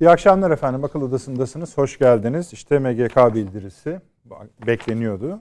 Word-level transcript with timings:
İyi 0.00 0.10
akşamlar 0.10 0.50
efendim. 0.50 0.84
Akıl 0.84 1.02
Odası'ndasınız. 1.02 1.78
Hoş 1.78 1.98
geldiniz. 1.98 2.52
İşte 2.52 2.78
MGK 2.78 3.34
bildirisi 3.34 4.00
bekleniyordu. 4.66 5.40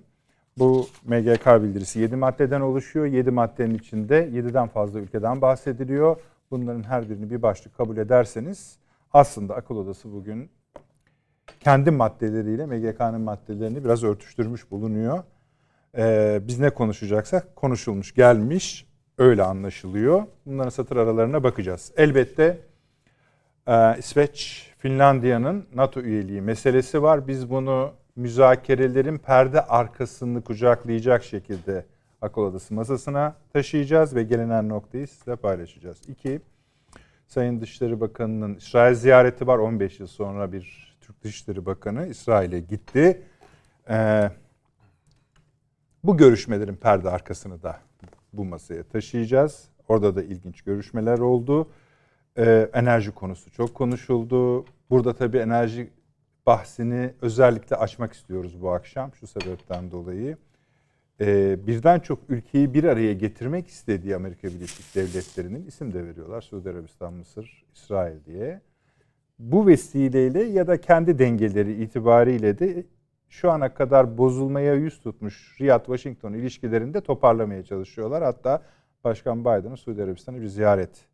Bu 0.57 0.87
MGK 1.05 1.45
bildirisi 1.45 1.99
7 1.99 2.15
maddeden 2.15 2.61
oluşuyor. 2.61 3.05
7 3.05 3.31
maddenin 3.31 3.75
içinde 3.75 4.29
7'den 4.29 4.67
fazla 4.67 4.99
ülkeden 4.99 5.41
bahsediliyor. 5.41 6.17
Bunların 6.51 6.83
her 6.83 7.09
birini 7.09 7.29
bir 7.29 7.41
başlık 7.41 7.77
kabul 7.77 7.97
ederseniz 7.97 8.77
aslında 9.13 9.55
Akıl 9.55 9.75
Odası 9.75 10.13
bugün 10.13 10.49
kendi 11.59 11.91
maddeleriyle 11.91 12.65
MGK'nın 12.65 13.21
maddelerini 13.21 13.83
biraz 13.83 14.03
örtüştürmüş 14.03 14.71
bulunuyor. 14.71 15.23
Ee, 15.97 16.39
biz 16.47 16.59
ne 16.59 16.69
konuşacaksak 16.69 17.55
konuşulmuş, 17.55 18.13
gelmiş, 18.13 18.87
öyle 19.17 19.43
anlaşılıyor. 19.43 20.23
Bunların 20.45 20.69
satır 20.69 20.97
aralarına 20.97 21.43
bakacağız. 21.43 21.91
Elbette 21.97 22.67
e, 23.67 23.97
İsveç, 23.99 24.67
Finlandiya'nın 24.77 25.65
NATO 25.75 26.01
üyeliği 26.01 26.41
meselesi 26.41 27.01
var. 27.01 27.27
Biz 27.27 27.49
bunu 27.49 27.93
müzakerelerin 28.15 29.17
perde 29.17 29.61
arkasını 29.61 30.43
kucaklayacak 30.43 31.23
şekilde 31.23 31.85
akıl 32.21 32.41
odası 32.41 32.73
masasına 32.73 33.35
taşıyacağız 33.53 34.15
ve 34.15 34.23
gelinen 34.23 34.69
noktayı 34.69 35.07
sizle 35.07 35.35
paylaşacağız. 35.35 36.01
İki, 36.09 36.41
Sayın 37.27 37.61
Dışişleri 37.61 37.99
Bakanı'nın 37.99 38.55
İsrail 38.55 38.95
ziyareti 38.95 39.47
var. 39.47 39.57
15 39.57 39.99
yıl 39.99 40.07
sonra 40.07 40.51
bir 40.51 40.95
Türk 41.01 41.23
Dışişleri 41.23 41.65
Bakanı 41.65 42.07
İsrail'e 42.07 42.59
gitti. 42.59 43.21
Ee, 43.89 44.31
bu 46.03 46.17
görüşmelerin 46.17 46.75
perde 46.75 47.09
arkasını 47.09 47.63
da 47.63 47.79
bu 48.33 48.45
masaya 48.45 48.83
taşıyacağız. 48.83 49.63
Orada 49.87 50.15
da 50.15 50.23
ilginç 50.23 50.61
görüşmeler 50.61 51.19
oldu. 51.19 51.69
Ee, 52.37 52.69
enerji 52.73 53.11
konusu 53.11 53.51
çok 53.51 53.73
konuşuldu. 53.73 54.65
Burada 54.89 55.13
tabii 55.13 55.37
enerji 55.37 55.89
bahsini 56.45 57.13
özellikle 57.21 57.75
açmak 57.75 58.13
istiyoruz 58.13 58.61
bu 58.61 58.71
akşam 58.71 59.13
şu 59.13 59.27
sebepten 59.27 59.91
dolayı. 59.91 60.37
Ee, 61.21 61.67
birden 61.67 61.99
çok 61.99 62.19
ülkeyi 62.29 62.73
bir 62.73 62.83
araya 62.83 63.13
getirmek 63.13 63.67
istediği 63.67 64.15
Amerika 64.15 64.47
Birleşik 64.47 64.95
Devletleri'nin 64.95 65.65
isim 65.65 65.93
de 65.93 66.05
veriyorlar. 66.05 66.41
Suudi 66.41 66.69
Arabistan, 66.69 67.13
Mısır, 67.13 67.65
İsrail 67.73 68.25
diye. 68.25 68.61
Bu 69.39 69.67
vesileyle 69.67 70.43
ya 70.43 70.67
da 70.67 70.81
kendi 70.81 71.19
dengeleri 71.19 71.83
itibariyle 71.83 72.59
de 72.59 72.83
şu 73.29 73.51
ana 73.51 73.73
kadar 73.73 74.17
bozulmaya 74.17 74.73
yüz 74.75 74.99
tutmuş 74.99 75.57
Riyad-Washington 75.59 76.37
ilişkilerinde 76.37 77.01
toparlamaya 77.01 77.63
çalışıyorlar. 77.63 78.23
Hatta 78.23 78.61
Başkan 79.03 79.41
Biden'ın 79.41 79.75
Suudi 79.75 80.03
Arabistan'a 80.03 80.41
bir 80.41 80.47
ziyaret 80.47 81.07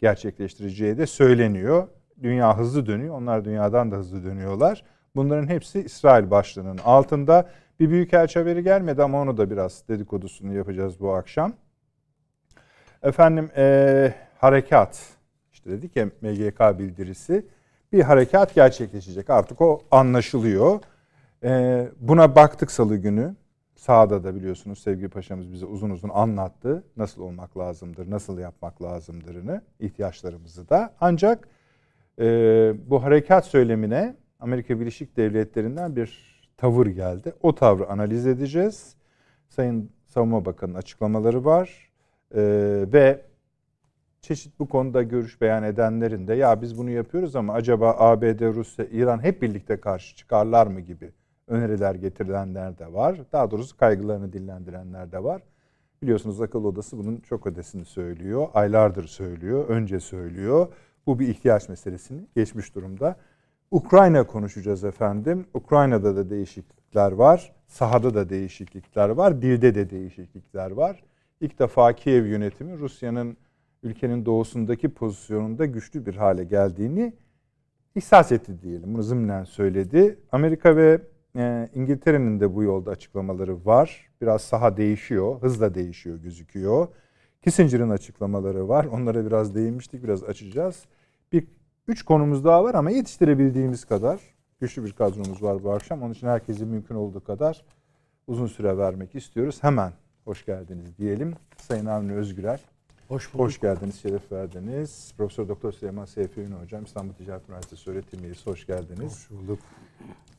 gerçekleştireceği 0.00 0.98
de 0.98 1.06
söyleniyor. 1.06 1.88
Dünya 2.22 2.58
hızlı 2.58 2.86
dönüyor. 2.86 3.14
Onlar 3.14 3.44
dünyadan 3.44 3.90
da 3.90 3.96
hızlı 3.96 4.24
dönüyorlar. 4.24 4.84
Bunların 5.16 5.48
hepsi 5.48 5.80
İsrail 5.80 6.30
başlığının 6.30 6.78
altında. 6.84 7.50
Bir 7.80 7.90
büyük 7.90 8.14
elçi 8.14 8.38
haberi 8.38 8.62
gelmedi 8.62 9.02
ama 9.02 9.20
onu 9.20 9.36
da 9.36 9.50
biraz 9.50 9.88
dedikodusunu 9.88 10.54
yapacağız 10.54 11.00
bu 11.00 11.14
akşam. 11.14 11.52
Efendim 13.02 13.50
ee, 13.56 14.14
harekat. 14.38 15.16
İşte 15.52 15.70
dedik 15.70 15.96
ya 15.96 16.06
MGK 16.06 16.78
bildirisi. 16.78 17.46
Bir 17.92 18.02
harekat 18.02 18.54
gerçekleşecek. 18.54 19.30
Artık 19.30 19.60
o 19.60 19.82
anlaşılıyor. 19.90 20.80
Ee, 21.44 21.88
buna 22.00 22.36
baktık 22.36 22.70
salı 22.70 22.96
günü. 22.96 23.34
Sağda 23.76 24.24
da 24.24 24.34
biliyorsunuz 24.34 24.78
sevgili 24.78 25.08
paşamız 25.08 25.52
bize 25.52 25.66
uzun 25.66 25.90
uzun 25.90 26.08
anlattı. 26.08 26.84
Nasıl 26.96 27.22
olmak 27.22 27.58
lazımdır, 27.58 28.10
nasıl 28.10 28.38
yapmak 28.38 28.82
lazımdırını, 28.82 29.62
ihtiyaçlarımızı 29.80 30.68
da. 30.68 30.94
Ancak 31.00 31.48
e, 32.18 32.24
bu 32.86 33.02
harekat 33.02 33.46
söylemine 33.46 34.16
Amerika 34.40 34.80
Birleşik 34.80 35.16
Devletleri'nden 35.16 35.96
bir 35.96 36.36
tavır 36.56 36.86
geldi. 36.86 37.32
O 37.42 37.54
tavrı 37.54 37.88
analiz 37.88 38.26
edeceğiz. 38.26 38.96
Sayın 39.48 39.90
Savunma 40.06 40.44
Bakanı'nın 40.44 40.78
açıklamaları 40.78 41.44
var. 41.44 41.90
E, 42.34 42.40
ve 42.92 43.22
çeşit 44.20 44.58
bu 44.58 44.68
konuda 44.68 45.02
görüş 45.02 45.40
beyan 45.40 45.62
edenlerin 45.62 46.28
de 46.28 46.34
ya 46.34 46.62
biz 46.62 46.78
bunu 46.78 46.90
yapıyoruz 46.90 47.36
ama 47.36 47.52
acaba 47.52 47.96
ABD, 47.98 48.54
Rusya, 48.54 48.84
İran 48.84 49.22
hep 49.22 49.42
birlikte 49.42 49.80
karşı 49.80 50.16
çıkarlar 50.16 50.66
mı 50.66 50.80
gibi 50.80 51.12
öneriler 51.48 51.94
getirilenler 51.94 52.78
de 52.78 52.92
var. 52.92 53.20
Daha 53.32 53.50
doğrusu 53.50 53.76
kaygılarını 53.76 54.32
dillendirenler 54.32 55.12
de 55.12 55.24
var. 55.24 55.42
Biliyorsunuz 56.02 56.40
akıl 56.40 56.64
odası 56.64 56.98
bunun 56.98 57.16
çok 57.16 57.46
ödesini 57.46 57.84
söylüyor. 57.84 58.48
Aylardır 58.54 59.06
söylüyor, 59.06 59.68
önce 59.68 60.00
söylüyor. 60.00 60.68
Bu 61.06 61.18
bir 61.18 61.28
ihtiyaç 61.28 61.68
meselesini 61.68 62.20
geçmiş 62.36 62.74
durumda. 62.74 63.16
Ukrayna 63.70 64.26
konuşacağız 64.26 64.84
efendim. 64.84 65.46
Ukrayna'da 65.54 66.16
da 66.16 66.30
değişiklikler 66.30 67.12
var. 67.12 67.52
Sahada 67.66 68.14
da 68.14 68.28
değişiklikler 68.28 69.08
var. 69.08 69.42
Dilde 69.42 69.74
de 69.74 69.90
değişiklikler 69.90 70.70
var. 70.70 71.02
İlk 71.40 71.58
defa 71.58 71.92
Kiev 71.92 72.26
yönetimi 72.26 72.78
Rusya'nın 72.78 73.36
ülkenin 73.82 74.26
doğusundaki 74.26 74.88
pozisyonunda 74.88 75.66
güçlü 75.66 76.06
bir 76.06 76.14
hale 76.14 76.44
geldiğini 76.44 77.12
ihsas 77.94 78.32
etti 78.32 78.62
diyelim. 78.62 78.94
Bunu 78.94 79.02
zımnen 79.02 79.44
söyledi. 79.44 80.18
Amerika 80.32 80.76
ve 80.76 81.00
e, 81.36 81.68
İngiltere'nin 81.74 82.40
de 82.40 82.54
bu 82.54 82.62
yolda 82.62 82.90
açıklamaları 82.90 83.64
var. 83.64 84.10
Biraz 84.20 84.42
saha 84.42 84.76
değişiyor, 84.76 85.42
hızla 85.42 85.74
değişiyor 85.74 86.16
gözüküyor. 86.16 86.88
Kissinger'ın 87.42 87.90
açıklamaları 87.90 88.68
var. 88.68 88.84
Onlara 88.84 89.26
biraz 89.26 89.54
değinmiştik, 89.54 90.04
biraz 90.04 90.24
açacağız. 90.24 90.84
Bir 91.32 91.46
üç 91.88 92.02
konumuz 92.02 92.44
daha 92.44 92.64
var 92.64 92.74
ama 92.74 92.90
yetiştirebildiğimiz 92.90 93.84
kadar 93.84 94.20
güçlü 94.60 94.84
bir 94.84 94.92
kadromuz 94.92 95.42
var 95.42 95.64
bu 95.64 95.72
akşam. 95.72 96.02
Onun 96.02 96.12
için 96.12 96.26
herkese 96.26 96.64
mümkün 96.64 96.94
olduğu 96.94 97.24
kadar 97.24 97.64
uzun 98.26 98.46
süre 98.46 98.78
vermek 98.78 99.14
istiyoruz. 99.14 99.58
Hemen 99.62 99.92
hoş 100.24 100.46
geldiniz 100.46 100.98
diyelim. 100.98 101.34
Sayın 101.56 101.86
Avni 101.86 102.12
Özgürel. 102.12 102.60
Hoş 103.08 103.34
bulduk. 103.34 103.46
Hoş 103.46 103.60
geldiniz, 103.60 104.00
şeref 104.00 104.32
verdiniz. 104.32 105.14
Profesör 105.16 105.48
Doktor 105.48 105.72
Süleyman 105.72 106.04
Seyfi 106.04 106.40
Ünlü 106.40 106.54
Hocam, 106.54 106.84
İstanbul 106.84 107.14
Ticaret 107.14 107.48
Üniversitesi 107.48 107.90
öğretim 107.90 108.24
üyesi. 108.24 108.50
Hoş 108.50 108.66
geldiniz. 108.66 109.12
Hoş 109.12 109.30
bulduk. 109.30 109.58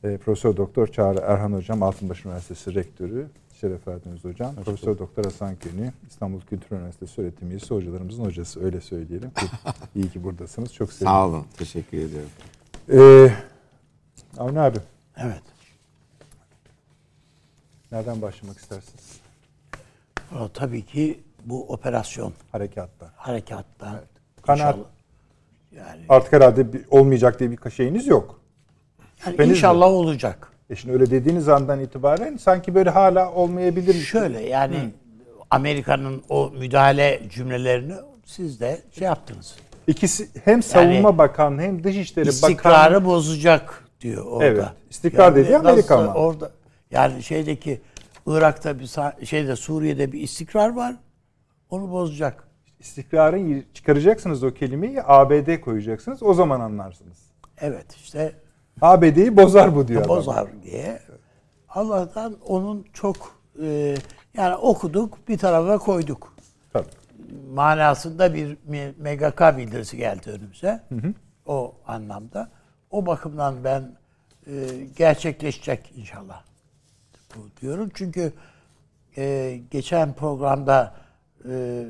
E, 0.04 0.16
Profesör 0.16 0.56
Doktor 0.56 0.86
Çağrı 0.86 1.18
Erhan 1.18 1.52
Hocam, 1.52 1.82
Altınbaş 1.82 2.24
Üniversitesi 2.24 2.74
Rektörü. 2.74 3.26
Şeref 3.60 3.88
verdiniz 3.88 4.24
hocam. 4.24 4.56
Hoş 4.56 4.64
Profesör. 4.64 4.98
Doktor 4.98 5.24
Hasan 5.24 5.56
Köni, 5.56 5.92
İstanbul 6.08 6.40
Kültür 6.40 6.76
Üniversitesi 6.76 7.20
öğretim 7.20 7.50
üyesi. 7.50 7.74
Hocalarımızın 7.74 8.24
hocası 8.24 8.64
öyle 8.64 8.80
söyleyelim. 8.80 9.30
İyi 9.94 10.10
ki 10.10 10.24
buradasınız. 10.24 10.74
Çok 10.74 10.92
sevindim. 10.92 11.06
Sağ 11.06 11.26
olun. 11.28 11.46
Teşekkür 11.56 11.98
ediyorum. 11.98 12.30
Ee, 12.92 13.30
Avni 14.38 14.60
abi. 14.60 14.78
Evet. 15.16 15.42
Nereden 17.92 18.22
başlamak 18.22 18.58
istersiniz? 18.58 19.20
O, 20.40 20.48
tabii 20.54 20.84
ki 20.86 21.20
bu 21.44 21.72
operasyon 21.72 22.32
Harekatta. 22.52 23.10
harekatta 23.16 23.90
Evet. 23.98 24.08
Kanaat 24.42 24.78
yani, 25.72 26.04
artık 26.08 26.32
herhalde 26.32 26.72
bir- 26.72 26.84
olmayacak 26.90 27.40
diye 27.40 27.50
bir 27.50 27.70
şeyiniz 27.70 28.06
yok. 28.06 28.40
Yani 29.24 29.32
şüpheniz 29.32 29.50
inşallah 29.50 29.86
olacak. 29.86 30.52
E 30.70 30.76
şimdi 30.76 30.94
öyle 30.94 31.10
dediğiniz 31.10 31.48
andan 31.48 31.80
itibaren 31.80 32.36
sanki 32.36 32.74
böyle 32.74 32.90
hala 32.90 33.32
olmayabilir. 33.32 33.94
Şöyle 33.94 34.40
yani 34.40 34.90
Amerika'nın 35.50 36.22
o 36.28 36.50
müdahale 36.50 37.20
cümlelerini 37.30 37.94
siz 38.24 38.60
de 38.60 38.80
şey 38.98 39.06
yaptınız. 39.06 39.56
İkisi 39.86 40.28
hem 40.44 40.62
savunma 40.62 41.18
bakanlığı 41.18 41.62
hem 41.62 41.84
dışişleri 41.84 42.28
İstikrarı 42.28 42.94
bakanlığı 42.94 43.04
bozacak 43.04 43.84
diyor 44.00 44.26
orada. 44.26 44.44
Evet, 44.44 44.64
istikrar 44.90 45.36
dediği 45.36 45.56
Amerika 45.56 45.98
ama. 45.98 46.14
Orada 46.14 46.50
yani 46.90 47.22
şeydeki 47.22 47.80
Irak'ta 48.26 48.78
bir 48.78 48.90
şeyde 49.26 49.56
Suriye'de 49.56 50.12
bir 50.12 50.20
istikrar 50.20 50.68
var. 50.76 50.96
Onu 51.70 51.90
bozacak. 51.90 52.48
istikrarın 52.80 53.64
çıkaracaksınız 53.74 54.44
o 54.44 54.50
kelimeyi 54.54 55.02
ABD 55.02 55.60
koyacaksınız 55.60 56.22
o 56.22 56.34
zaman 56.34 56.60
anlarsınız. 56.60 57.18
Evet 57.60 57.86
işte 58.04 58.32
ABD'yi 58.80 59.36
bozar 59.36 59.76
bu 59.76 59.88
diyor. 59.88 60.00
adam. 60.00 60.16
bozar 60.16 60.62
diye. 60.62 61.00
Allah'tan 61.68 62.36
onun 62.46 62.86
çok 62.92 63.16
e, 63.62 63.96
yani 64.34 64.56
okuduk 64.56 65.28
bir 65.28 65.38
tarafa 65.38 65.78
koyduk. 65.78 66.34
Tabii. 66.72 66.86
Manasında 67.54 68.34
bir 68.34 68.56
MGK 68.98 69.58
bildirisi 69.58 69.96
geldi 69.96 70.30
önümüze. 70.30 70.82
O 71.46 71.74
anlamda. 71.86 72.50
O 72.90 73.06
bakımdan 73.06 73.64
ben 73.64 73.96
e, 74.46 74.52
gerçekleşecek 74.96 75.92
inşallah. 75.96 76.42
Bu 77.36 77.60
diyorum 77.60 77.90
çünkü 77.94 78.32
e, 79.16 79.56
geçen 79.70 80.12
programda 80.12 80.94
e, 81.48 81.84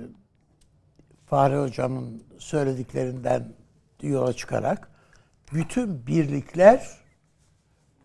Fahri 1.27 1.59
Hocam'ın 1.59 2.23
söylediklerinden 2.39 3.45
yola 4.03 4.33
çıkarak 4.33 4.91
bütün 5.53 6.07
birlikler 6.07 6.89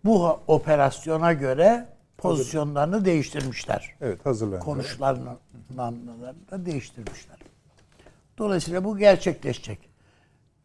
bu 0.06 0.40
operasyona 0.48 1.34
göre 1.34 1.88
pozisyonlarını 2.18 3.06
değiştirmişler. 3.06 3.96
Evet 4.02 4.26
hazırlanıyor. 4.26 4.62
Konuşlarını 4.62 5.38
da 6.52 6.66
değiştirmişler. 6.66 7.38
Dolayısıyla 8.38 8.84
bu 8.84 8.98
gerçekleşecek. 8.98 9.80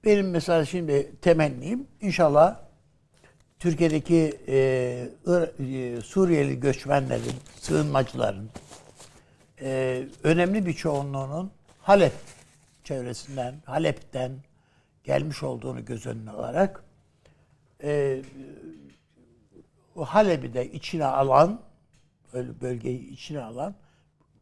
benim 0.04 0.30
mesela 0.30 0.64
şimdi 0.64 1.12
temennim 1.20 1.86
inşallah 2.00 2.60
Türkiye'deki 3.58 4.38
e, 4.48 4.54
e, 4.54 6.00
Suriyeli 6.00 6.60
göçmenlerin, 6.60 7.34
sığınmacıların 7.60 8.50
e, 9.60 10.02
önemli 10.22 10.66
bir 10.66 10.72
çoğunluğunun 10.72 11.50
Halep 11.80 12.12
çevresinden, 12.84 13.54
Halep'ten 13.64 14.32
gelmiş 15.08 15.42
olduğunu 15.42 15.84
göz 15.84 16.06
önüne 16.06 16.30
alarak 16.30 16.84
e, 17.82 18.22
Halep'i 19.96 20.54
de 20.54 20.72
içine 20.72 21.04
alan, 21.04 21.62
öyle 22.32 22.60
bölgeyi 22.60 23.08
içine 23.08 23.42
alan 23.42 23.74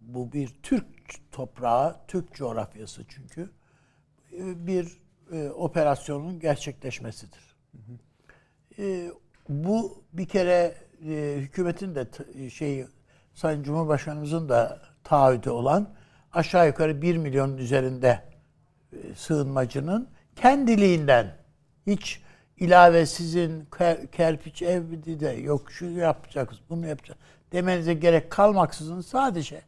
bu 0.00 0.32
bir 0.32 0.54
Türk 0.62 0.86
toprağı, 1.32 1.96
Türk 2.08 2.34
coğrafyası 2.34 3.02
çünkü 3.08 3.50
bir 4.66 4.98
e, 5.32 5.50
operasyonun 5.50 6.40
gerçekleşmesidir. 6.40 7.56
E, 8.78 9.10
bu 9.48 10.04
bir 10.12 10.28
kere 10.28 10.74
e, 11.08 11.34
hükümetin 11.38 11.94
de 11.94 12.10
t- 12.10 12.50
şeyi 12.50 12.86
Sayın 13.34 13.62
Cumhurbaşkanımızın 13.62 14.48
da 14.48 14.82
taahhüdü 15.04 15.50
olan 15.50 15.94
aşağı 16.32 16.66
yukarı 16.66 17.02
1 17.02 17.16
milyonun 17.16 17.56
üzerinde 17.56 18.22
e, 18.92 19.14
sığınmacının 19.14 20.15
kendiliğinden 20.36 21.36
hiç 21.86 22.20
ilave 22.56 23.06
sizin 23.06 23.64
ker- 23.64 24.10
kerpiç 24.10 24.62
ev 24.62 24.82
de 25.20 25.28
yok 25.28 25.72
şu 25.72 25.86
yapacağız 25.86 26.48
bunu 26.70 26.86
yapacağız 26.86 27.20
demenize 27.52 27.94
gerek 27.94 28.30
kalmaksızın 28.30 29.00
sadece 29.00 29.62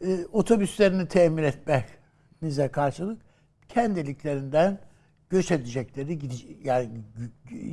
e, 0.00 0.26
otobüslerini 0.32 1.08
temin 1.08 1.42
etmenize 1.42 2.68
karşılık 2.68 3.22
kendiliklerinden 3.68 4.78
göç 5.30 5.50
edecekleri 5.50 6.18
yani 6.64 6.90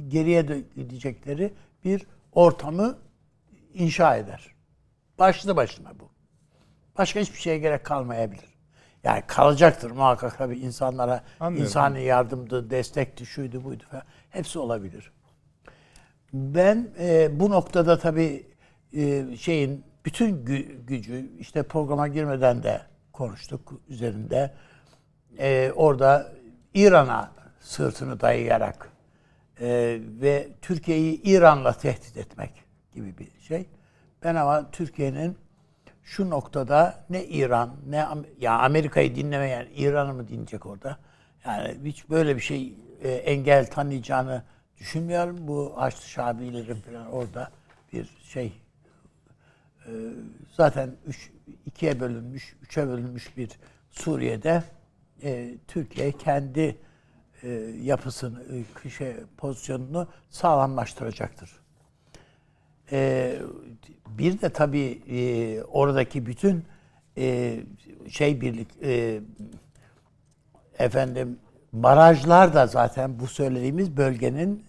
geriye 0.07 0.47
de 0.47 0.63
gidecekleri 0.75 1.53
bir 1.83 2.07
ortamı 2.31 2.97
inşa 3.73 4.17
eder. 4.17 4.55
Başlı 5.19 5.55
başına 5.55 5.99
bu. 5.99 6.09
Başka 6.97 7.19
hiçbir 7.19 7.39
şeye 7.39 7.57
gerek 7.57 7.83
kalmayabilir. 7.83 8.52
Yani 9.03 9.23
kalacaktır 9.27 9.91
muhakkak 9.91 10.37
tabii 10.37 10.57
insanlara 10.57 11.23
Anlıyorum. 11.39 11.65
insani 11.65 12.03
yardımdı, 12.03 12.69
destekti, 12.69 13.25
şuydu 13.25 13.63
buydu 13.63 13.83
falan. 13.91 14.03
Hepsi 14.29 14.59
olabilir. 14.59 15.11
Ben 16.33 16.87
e, 16.99 17.39
bu 17.39 17.49
noktada 17.51 17.99
tabii 17.99 18.47
e, 18.93 19.37
şeyin 19.37 19.83
bütün 20.05 20.45
gü- 20.45 20.85
gücü 20.85 21.31
işte 21.39 21.63
programa 21.63 22.07
girmeden 22.07 22.63
de 22.63 22.81
konuştuk 23.13 23.73
üzerinde. 23.87 24.53
E, 25.39 25.71
orada 25.75 26.31
İran'a 26.73 27.31
sırtını 27.59 28.19
dayayarak 28.19 28.89
e, 29.61 29.99
ve 30.21 30.47
Türkiye'yi 30.61 31.21
İran'la 31.21 31.73
tehdit 31.73 32.17
etmek 32.17 32.63
gibi 32.93 33.17
bir 33.17 33.31
şey. 33.41 33.65
Ben 34.23 34.35
ama 34.35 34.71
Türkiye'nin 34.71 35.37
şu 36.03 36.29
noktada 36.29 37.05
ne 37.09 37.25
İran 37.25 37.75
ne 37.87 38.05
ya 38.39 38.59
Amerika'yı 38.59 39.15
dinlemeyen 39.15 39.67
İran'ı 39.75 40.13
mı 40.13 40.27
dinleyecek 40.27 40.65
orada? 40.65 40.97
Yani 41.45 41.77
hiç 41.83 42.09
böyle 42.09 42.35
bir 42.35 42.41
şey 42.41 42.73
e, 43.01 43.09
engel 43.11 43.69
tanıyacağını 43.69 44.43
düşünmüyorum. 44.77 45.47
Bu 45.47 45.73
Haçlı 45.75 46.09
Şabilerin 46.09 46.81
falan 46.81 47.11
orada 47.11 47.51
bir 47.93 48.09
şey 48.23 48.53
e, 49.85 49.91
zaten 50.51 50.95
üç, 51.05 51.31
ikiye 51.65 51.99
bölünmüş, 51.99 52.55
üçe 52.61 52.87
bölünmüş 52.87 53.37
bir 53.37 53.49
Suriye'de 53.91 54.63
e, 55.23 55.57
Türkiye 55.67 56.11
kendi 56.11 56.77
e, 57.43 57.49
yapısını, 57.81 58.43
e, 58.85 58.89
şey, 58.89 59.15
pozisyonunu 59.37 60.07
sağlamlaştıracaktır. 60.29 61.62
E, 62.93 63.33
bir 64.07 64.41
de 64.41 64.49
tabii 64.49 65.01
e, 65.09 65.63
oradaki 65.63 66.25
bütün 66.25 66.65
e, 67.17 67.59
şey 68.09 68.41
birlik 68.41 68.67
e, 68.83 69.21
efendim 70.79 71.39
barajlar 71.73 72.53
da 72.53 72.67
zaten 72.67 73.19
bu 73.19 73.27
söylediğimiz 73.27 73.97
bölgenin 73.97 74.65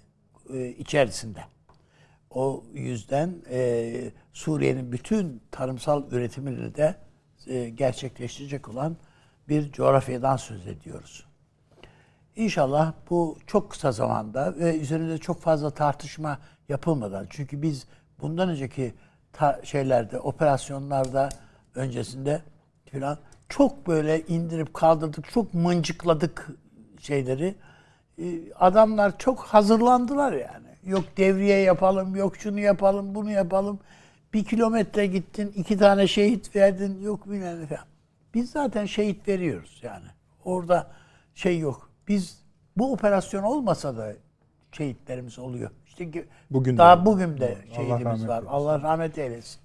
e, 0.53 0.69
içerisinde. 0.69 1.41
O 2.31 2.65
yüzden 2.75 3.35
e, 3.51 3.93
Suriye'nin 4.33 4.93
bütün 4.93 5.43
tarımsal 5.51 6.13
üretimini 6.13 6.75
de 6.75 6.95
e, 7.47 7.69
gerçekleştirecek 7.69 8.69
olan 8.69 8.97
bir 9.49 9.73
coğrafyadan 9.73 10.37
söz 10.37 10.67
ediyoruz. 10.67 11.27
İnşallah 12.37 12.93
bu 13.11 13.39
çok 13.47 13.71
kısa 13.71 13.93
zamanda 13.93 14.55
ve 14.57 14.79
üzerinde 14.79 15.19
çok 15.19 15.41
fazla 15.41 15.71
tartışma 15.71 16.39
yapılmadan 16.69 17.27
çünkü 17.31 17.63
biz 17.63 17.87
bundan 18.21 18.49
önceki 18.49 18.95
ta- 19.33 19.61
şeylerde 19.65 20.21
operasyonlarda 20.21 21.29
öncesinde 21.75 22.43
filan 22.91 23.19
çok 23.49 23.87
böyle 23.87 24.21
indirip 24.27 24.75
kaldırdık, 24.75 25.31
çok 25.31 25.55
mıncıkladık 25.55 26.49
şeyleri. 27.01 27.55
Ee, 28.19 28.53
Adamlar 28.55 29.19
çok 29.19 29.41
hazırlandılar 29.41 30.33
yani. 30.33 30.67
Yok 30.85 31.05
devriye 31.17 31.59
yapalım, 31.59 32.17
yok 32.17 32.37
şunu 32.37 32.61
yapalım, 32.61 33.15
bunu 33.15 33.31
yapalım. 33.31 33.79
Bir 34.35 34.45
kilometre 34.45 35.07
gittin, 35.07 35.53
iki 35.57 35.79
tane 35.79 36.07
şehit 36.07 36.57
verdin, 36.57 37.03
yok 37.03 37.31
bilmem 37.31 37.67
falan. 37.67 37.85
Biz 38.35 38.51
zaten 38.51 38.87
şehit 38.87 39.29
veriyoruz 39.29 39.81
yani. 39.83 40.07
Orada 40.45 40.91
şey 41.35 41.59
yok. 41.59 41.91
Biz 42.09 42.39
bu 42.77 42.93
operasyon 42.93 43.43
olmasa 43.43 43.97
da 43.97 44.13
şehitlerimiz 44.73 45.39
oluyor. 45.39 45.71
İşte 46.01 46.25
Bugün 46.51 46.75
de 46.75 46.79
daha 46.79 46.93
öyle. 46.95 47.05
bugün 47.05 47.41
de 47.41 47.59
şehidimiz 47.77 48.29
var. 48.29 48.37
eylesin. 48.37 48.47
Allah 48.47 48.83
rahmet 48.83 49.19
eylesin. 49.19 49.61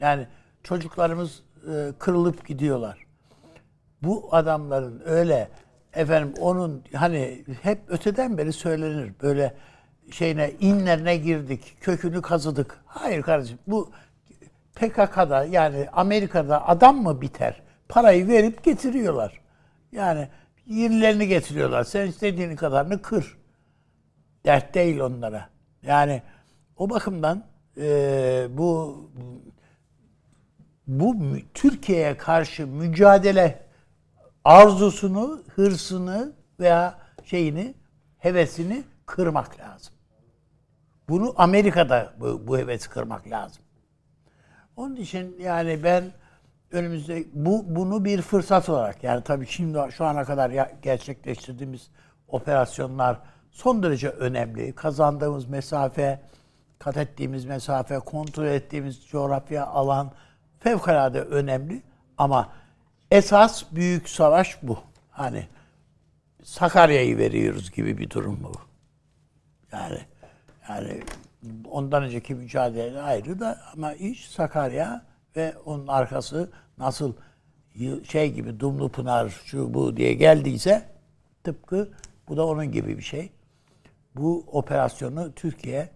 Yani 0.00 0.26
çocuklarımız 0.62 1.42
e, 1.72 1.92
kırılıp 1.98 2.46
gidiyorlar. 2.46 3.06
Bu 4.02 4.28
adamların 4.32 5.02
öyle 5.04 5.48
efendim 5.94 6.34
onun 6.40 6.84
hani 6.94 7.44
hep 7.62 7.78
öteden 7.88 8.38
beri 8.38 8.52
söylenir 8.52 9.12
böyle 9.22 9.54
şeyine 10.10 10.50
inlerine 10.60 11.16
girdik, 11.16 11.76
kökünü 11.80 12.22
kazıdık. 12.22 12.80
Hayır 12.86 13.22
kardeşim 13.22 13.58
bu 13.66 13.90
PKK'da 14.74 15.44
yani 15.44 15.88
Amerika'da 15.92 16.68
adam 16.68 17.02
mı 17.02 17.20
biter? 17.20 17.62
Parayı 17.88 18.28
verip 18.28 18.64
getiriyorlar. 18.64 19.40
Yani 19.92 20.28
yenilerini 20.66 21.28
getiriyorlar. 21.28 21.84
Sen 21.84 22.06
istediğin 22.06 22.56
kadarını 22.56 23.02
kır. 23.02 23.38
Dert 24.44 24.74
değil 24.74 24.98
onlara. 24.98 25.48
Yani 25.82 26.22
o 26.76 26.90
bakımdan 26.90 27.44
e, 27.76 28.46
bu 28.50 29.00
bu 30.86 31.16
Türkiye'ye 31.54 32.16
karşı 32.16 32.66
mücadele 32.66 33.62
arzusunu, 34.44 35.42
hırsını 35.54 36.32
veya 36.60 36.98
şeyini, 37.24 37.74
hevesini 38.18 38.84
kırmak 39.06 39.60
lazım. 39.60 39.94
Bunu 41.08 41.34
Amerika'da 41.36 42.12
bu, 42.20 42.46
bu 42.46 42.58
hevesi 42.58 42.90
kırmak 42.90 43.30
lazım. 43.30 43.62
Onun 44.76 44.96
için 44.96 45.36
yani 45.40 45.84
ben 45.84 46.04
önümüzde 46.70 47.24
bu 47.32 47.64
bunu 47.76 48.04
bir 48.04 48.22
fırsat 48.22 48.68
olarak 48.68 49.04
yani 49.04 49.24
tabii 49.24 49.46
şimdi 49.46 49.78
şu 49.90 50.04
ana 50.04 50.24
kadar 50.24 50.50
gerçekleştirdiğimiz 50.82 51.90
operasyonlar 52.28 53.18
son 53.52 53.82
derece 53.82 54.08
önemli. 54.08 54.72
Kazandığımız 54.72 55.48
mesafe, 55.48 56.20
kat 56.78 56.96
ettiğimiz 56.96 57.44
mesafe, 57.44 57.98
kontrol 57.98 58.46
ettiğimiz 58.46 59.06
coğrafya, 59.06 59.66
alan 59.66 60.12
fevkalade 60.58 61.20
önemli 61.20 61.82
ama 62.18 62.48
esas 63.10 63.64
büyük 63.72 64.08
savaş 64.08 64.62
bu. 64.62 64.78
Hani 65.10 65.46
Sakarya'yı 66.42 67.18
veriyoruz 67.18 67.70
gibi 67.70 67.98
bir 67.98 68.10
durum 68.10 68.40
bu. 68.42 68.52
Yani 69.72 69.98
yani 70.68 71.02
ondan 71.70 72.02
önceki 72.02 72.34
mücadele 72.34 73.02
ayrı 73.02 73.40
da 73.40 73.60
ama 73.72 73.92
iş 73.92 74.30
Sakarya 74.30 75.02
ve 75.36 75.54
onun 75.64 75.86
arkası 75.86 76.50
nasıl 76.78 77.14
şey 78.08 78.32
gibi 78.32 78.60
Dumlu 78.60 78.88
Pınar 78.88 79.28
şu 79.44 79.74
bu 79.74 79.96
diye 79.96 80.14
geldiyse 80.14 80.88
tıpkı 81.44 81.90
bu 82.28 82.36
da 82.36 82.46
onun 82.46 82.72
gibi 82.72 82.98
bir 82.98 83.02
şey. 83.02 83.32
Bu 84.16 84.44
operasyonu 84.52 85.34
Türkiye 85.34 85.90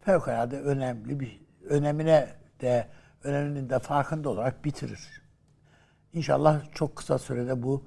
fevkalade 0.00 0.60
önemli 0.60 1.20
bir 1.20 1.40
önemine 1.64 2.28
de 2.60 2.88
öneminin 3.24 3.70
de 3.70 3.78
farkında 3.78 4.28
olarak 4.28 4.64
bitirir. 4.64 5.22
İnşallah 6.12 6.62
çok 6.74 6.96
kısa 6.96 7.18
sürede 7.18 7.62
bu 7.62 7.84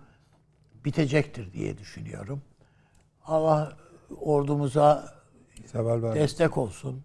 bitecektir 0.86 1.54
diye 1.54 1.78
düşünüyorum. 1.78 2.42
Allah 3.26 3.78
ordumuza 4.22 5.14
destek 6.16 6.58
olsun. 6.58 7.04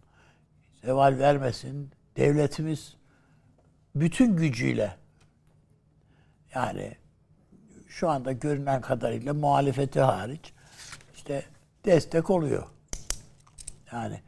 Zeval 0.85 1.19
vermesin. 1.19 1.91
Devletimiz 2.17 2.97
bütün 3.95 4.37
gücüyle 4.37 4.97
yani 6.55 6.97
şu 7.89 8.09
anda 8.09 8.33
görünen 8.33 8.81
kadarıyla 8.81 9.35
muhalefeti 9.35 10.01
hariç 10.01 10.53
işte 11.15 11.45
destek 11.85 12.31
oluyor. 12.31 12.67
Yani 13.93 14.21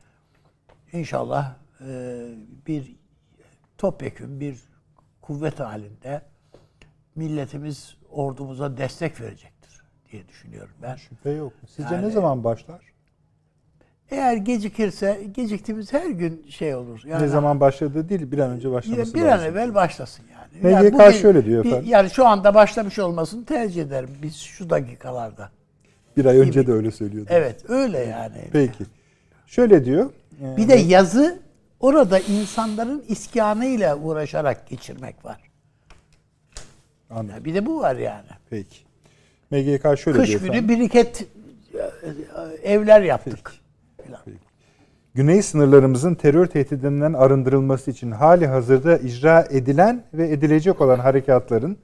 inşallah 0.93 1.55
e, 1.89 2.21
bir 2.67 2.97
topyekun 3.79 4.41
bir 4.41 4.59
kuvvet 5.23 5.61
halinde 5.61 6.23
milletimiz 7.15 7.97
ordumuza 8.11 8.77
destek 8.77 9.21
verecektir 9.21 9.83
diye 10.13 10.29
düşünüyorum 10.29 10.75
ben. 10.83 10.97
Şüphe 10.97 11.31
yok. 11.31 11.53
Sizce 11.69 11.95
Yani- 11.95 12.07
ne 12.07 12.11
zaman 12.11 12.45
başlar? 12.45 12.91
Eğer 14.11 14.37
gecikirse 14.37 15.27
geciktiğimiz 15.33 15.93
her 15.93 16.07
gün 16.11 16.47
şey 16.49 16.75
olur. 16.75 17.03
Yani 17.07 17.23
ne 17.23 17.29
zaman 17.29 17.61
başladığı 17.61 18.09
değil 18.09 18.33
bir 18.33 18.39
an 18.39 18.51
önce 18.51 18.71
başlaması 18.71 19.15
bir 19.15 19.25
an 19.25 19.45
evvel 19.45 19.75
başlasın 19.75 20.25
yani. 20.33 20.63
MGK 20.63 20.73
yani 20.73 20.93
bugün- 20.93 21.11
şöyle 21.11 21.45
diyor 21.45 21.65
efendim. 21.65 21.89
Yani 21.89 22.11
şu 22.11 22.27
anda 22.27 22.55
başlamış 22.55 22.99
olmasını 22.99 23.45
tercih 23.45 23.83
ederim 23.83 24.11
biz 24.23 24.37
şu 24.37 24.71
dakikalarda. 24.71 25.51
Bir 26.21 26.25
ay 26.27 26.39
önce 26.39 26.67
de 26.67 26.73
öyle 26.73 26.91
söylüyordu. 26.91 27.29
Evet 27.33 27.71
öyle 27.71 27.99
yani. 27.99 28.39
Peki. 28.53 28.85
Şöyle 29.47 29.85
diyor. 29.85 30.11
e, 30.43 30.57
Bir 30.57 30.69
de 30.69 30.75
yazı 30.75 31.39
orada 31.81 32.19
insanların 32.19 33.05
iskanıyla 33.09 33.97
uğraşarak 33.99 34.69
geçirmek 34.69 35.25
var. 35.25 35.41
Anladım. 37.11 37.31
Ya 37.37 37.45
Bir 37.45 37.55
de 37.55 37.67
bu 37.67 37.81
var 37.81 37.97
yani. 37.97 38.27
Peki. 38.51 38.77
MGK 39.51 39.99
şöyle 39.99 40.19
Kış 40.19 40.29
diyor 40.29 40.41
günü 40.41 40.51
efendim. 40.51 40.69
biriket 40.69 41.27
e, 42.65 42.73
evler 42.73 43.01
yaptık. 43.03 43.53
Filan. 44.07 44.21
Güney 45.15 45.43
sınırlarımızın 45.43 46.15
terör 46.15 46.47
tehdidinden 46.47 47.13
arındırılması 47.13 47.91
için 47.91 48.11
hali 48.11 48.47
hazırda 48.47 48.99
icra 48.99 49.47
edilen 49.51 50.05
ve 50.15 50.31
edilecek 50.31 50.81
olan 50.81 50.99
harekatların 50.99 51.79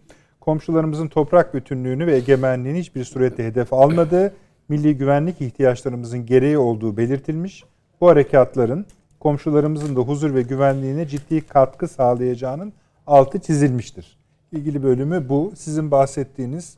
komşularımızın 0.46 1.08
toprak 1.08 1.54
bütünlüğünü 1.54 2.06
ve 2.06 2.16
egemenliğini 2.16 2.78
hiçbir 2.78 3.04
surette 3.04 3.44
hedef 3.44 3.72
almadığı, 3.72 4.34
milli 4.68 4.96
güvenlik 4.96 5.40
ihtiyaçlarımızın 5.40 6.26
gereği 6.26 6.58
olduğu 6.58 6.96
belirtilmiş. 6.96 7.64
Bu 8.00 8.08
harekatların 8.08 8.86
komşularımızın 9.20 9.96
da 9.96 10.00
huzur 10.00 10.34
ve 10.34 10.42
güvenliğine 10.42 11.08
ciddi 11.08 11.40
katkı 11.40 11.88
sağlayacağının 11.88 12.72
altı 13.06 13.38
çizilmiştir. 13.38 14.18
İlgili 14.52 14.82
bölümü 14.82 15.28
bu. 15.28 15.52
Sizin 15.56 15.90
bahsettiğiniz 15.90 16.76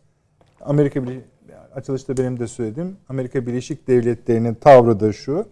Amerika 0.60 1.00
açılışta 1.74 2.16
benim 2.16 2.40
de 2.40 2.46
söyledim. 2.46 2.96
Amerika 3.08 3.46
Birleşik 3.46 3.88
Devletleri'nin 3.88 4.54
tavrı 4.54 5.00
da 5.00 5.12
şu. 5.12 5.46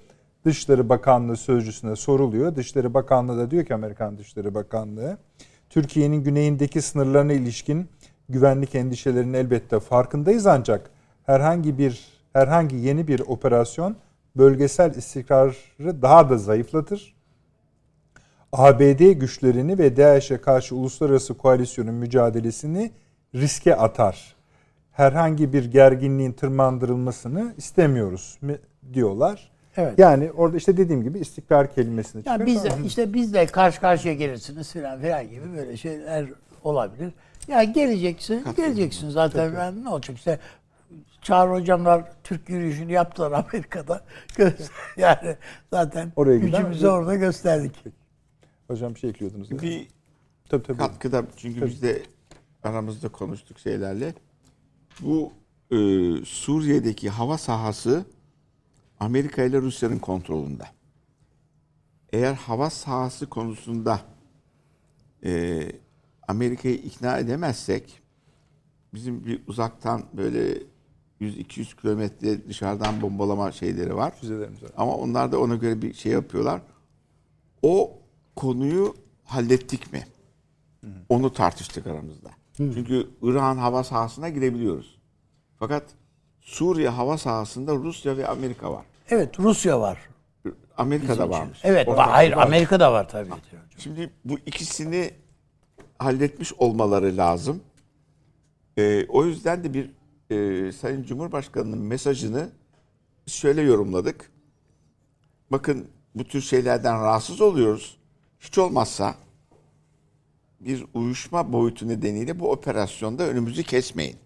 Dışişleri 0.44 0.88
Bakanlığı 0.88 1.36
sözcüsüne 1.36 1.96
soruluyor. 1.96 2.56
Dışişleri 2.56 2.94
Bakanlığı 2.94 3.38
da 3.38 3.50
diyor 3.50 3.64
ki 3.64 3.74
Amerikan 3.74 4.18
Dışişleri 4.18 4.54
Bakanlığı 4.54 5.18
Türkiye'nin 5.70 6.24
güneyindeki 6.24 6.82
sınırlarına 6.82 7.32
ilişkin 7.32 7.88
güvenlik 8.28 8.74
endişelerinin 8.74 9.32
elbette 9.34 9.80
farkındayız 9.80 10.46
ancak 10.46 10.90
herhangi 11.26 11.78
bir 11.78 12.04
herhangi 12.32 12.76
yeni 12.76 13.08
bir 13.08 13.20
operasyon 13.20 13.96
bölgesel 14.36 14.94
istikrarı 14.94 16.02
daha 16.02 16.30
da 16.30 16.38
zayıflatır. 16.38 17.16
ABD 18.52 19.12
güçlerini 19.12 19.78
ve 19.78 19.96
DAEŞ'e 19.96 20.36
karşı 20.40 20.76
uluslararası 20.76 21.34
koalisyonun 21.34 21.94
mücadelesini 21.94 22.90
riske 23.34 23.76
atar. 23.76 24.36
Herhangi 24.92 25.52
bir 25.52 25.64
gerginliğin 25.64 26.32
tırmandırılmasını 26.32 27.54
istemiyoruz 27.56 28.38
mi- 28.42 28.58
diyorlar. 28.94 29.50
Evet. 29.76 29.98
Yani 29.98 30.32
orada 30.36 30.56
işte 30.56 30.76
dediğim 30.76 31.02
gibi 31.02 31.18
istikrar 31.18 31.74
kelimesini 31.74 32.22
Ya 32.26 32.32
çıkarıp- 32.34 32.46
biz 32.46 32.64
de, 32.64 32.68
işte 32.86 33.14
bizle 33.14 33.46
karşı 33.46 33.80
karşıya 33.80 34.14
gelirsiniz 34.14 34.72
filan 34.72 35.00
filan 35.00 35.28
gibi 35.30 35.56
böyle 35.56 35.76
şeyler 35.76 36.26
olabilir. 36.64 37.12
Ya 37.48 37.64
geleceksin, 37.64 38.44
geleceksin 38.56 39.10
zaten. 39.10 39.52
Yani 39.54 39.84
ne 39.84 39.88
olacak 39.88 40.16
işte 40.16 40.40
Çağrı 41.22 41.50
hocamlar 41.50 42.12
Türk 42.24 42.48
yürüyüşünü 42.48 42.92
yaptılar 42.92 43.32
Amerika'da. 43.52 44.04
yani 44.96 45.36
zaten 45.70 46.12
Oraya 46.16 46.36
giden- 46.36 46.50
gücümüzü 46.50 46.86
orada 46.88 47.14
gösterdik. 47.16 47.84
Hocam 48.68 48.94
bir 48.94 49.00
şey 49.00 49.10
ekliyordunuz. 49.10 49.50
değil 49.50 49.62
mi? 49.62 49.68
Bir 49.68 49.88
Tabii 50.48 50.62
tabii. 50.62 50.78
katkıda 50.78 51.24
çünkü 51.36 51.66
biz 51.66 51.82
de 51.82 52.02
aramızda 52.62 53.08
konuştuk 53.08 53.58
şeylerle. 53.58 54.14
Bu 55.00 55.32
e, 55.70 55.76
Suriye'deki 56.24 57.10
hava 57.10 57.38
sahası 57.38 58.04
Amerika 59.00 59.42
ile 59.42 59.60
Rusya'nın 59.60 59.98
kontrolünde. 59.98 60.64
Eğer 62.12 62.34
hava 62.34 62.70
sahası 62.70 63.26
konusunda 63.26 64.00
e, 65.24 65.62
Amerika'yı 66.28 66.74
ikna 66.74 67.18
edemezsek 67.18 68.00
bizim 68.94 69.26
bir 69.26 69.42
uzaktan 69.46 70.02
böyle 70.12 70.58
100-200 71.20 71.80
kilometre 71.80 72.48
dışarıdan 72.48 73.02
bombalama 73.02 73.52
şeyleri 73.52 73.96
var. 73.96 74.14
Füzelerimiz 74.20 74.62
var. 74.62 74.70
Ama 74.76 74.96
onlar 74.96 75.32
da 75.32 75.40
ona 75.40 75.54
göre 75.54 75.82
bir 75.82 75.94
şey 75.94 76.12
yapıyorlar. 76.12 76.60
O 77.62 77.98
konuyu 78.36 78.94
hallettik 79.24 79.92
mi? 79.92 80.06
Onu 81.08 81.32
tartıştık 81.32 81.86
aramızda. 81.86 82.30
Çünkü 82.56 83.10
İran 83.22 83.56
hava 83.56 83.84
sahasına 83.84 84.28
girebiliyoruz. 84.28 84.98
Fakat 85.58 85.84
Suriye 86.40 86.88
hava 86.88 87.18
sahasında 87.18 87.74
Rusya 87.74 88.16
ve 88.16 88.26
Amerika 88.26 88.72
var. 88.72 88.84
Evet 89.10 89.38
Rusya 89.40 89.80
var. 89.80 89.98
Amerika 90.78 91.18
da 91.18 91.30
varmış. 91.30 91.58
Evet 91.64 91.88
Ortak 91.88 92.06
hayır 92.06 92.32
var. 92.32 92.46
Amerika'da 92.46 92.92
var 92.92 93.08
tabii. 93.08 93.30
Şimdi 93.78 94.10
bu 94.24 94.38
ikisini 94.46 95.10
halletmiş 95.98 96.52
olmaları 96.52 97.16
lazım. 97.16 97.62
Ee, 98.78 99.06
o 99.08 99.24
yüzden 99.24 99.64
de 99.64 99.74
bir 99.74 99.90
e, 100.30 100.72
Sayın 100.72 101.02
Cumhurbaşkanı'nın 101.02 101.78
mesajını 101.78 102.48
şöyle 103.26 103.62
yorumladık. 103.62 104.30
Bakın 105.50 105.88
bu 106.14 106.24
tür 106.24 106.40
şeylerden 106.40 107.00
rahatsız 107.00 107.40
oluyoruz. 107.40 107.98
Hiç 108.40 108.58
olmazsa 108.58 109.14
bir 110.60 110.84
uyuşma 110.94 111.52
boyutu 111.52 111.88
nedeniyle 111.88 112.40
bu 112.40 112.50
operasyonda 112.50 113.28
önümüzü 113.28 113.62
kesmeyin. 113.62 114.16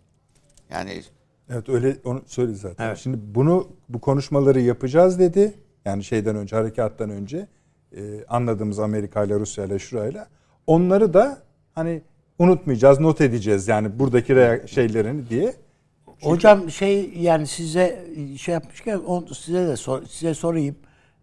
Yani 0.71 1.03
Evet 1.51 1.69
öyle 1.69 1.97
onu 2.05 2.23
söyledi 2.27 2.57
zaten. 2.57 2.95
Şimdi 2.95 3.19
bunu 3.35 3.69
bu 3.89 4.01
konuşmaları 4.01 4.61
yapacağız 4.61 5.19
dedi. 5.19 5.55
Yani 5.85 6.05
şeyden 6.05 6.37
önce 6.37 6.57
harekattan 6.57 7.11
önce 7.11 7.49
e, 7.97 8.25
anladığımız 8.29 8.79
Amerika 8.79 9.25
ile 9.25 9.35
Rusya 9.35 9.65
ile 9.65 9.79
şurayla. 9.79 10.29
Onları 10.67 11.15
da 11.15 11.43
hani 11.75 12.03
unutmayacağız, 12.39 13.01
not 13.01 13.21
edeceğiz 13.21 13.69
yani 13.69 13.99
buradaki 13.99 14.33
rea- 14.33 14.69
şeylerini 14.69 15.29
diye. 15.29 15.55
Hocam 16.23 16.71
şey 16.71 17.13
yani 17.19 17.47
size 17.47 18.07
şey 18.39 18.55
yapmışken 18.55 18.99
on, 18.99 19.27
size 19.27 19.67
de 19.69 19.77
sor- 19.77 20.05
size 20.07 20.35
sorayım. 20.35 20.77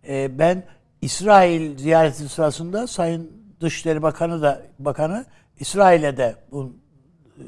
Ee, 0.08 0.40
ben 0.40 0.64
İsrail 1.02 1.78
ziyareti 1.78 2.30
sırasında 2.30 2.88
Sayın 2.88 3.32
Dışişleri 3.62 4.02
Bakanı 4.02 4.42
da 4.42 4.62
Bakanı 4.80 5.26
İsrail'e 5.60 6.18
de 6.18 6.36
bu 6.52 6.74
e, 7.38 7.44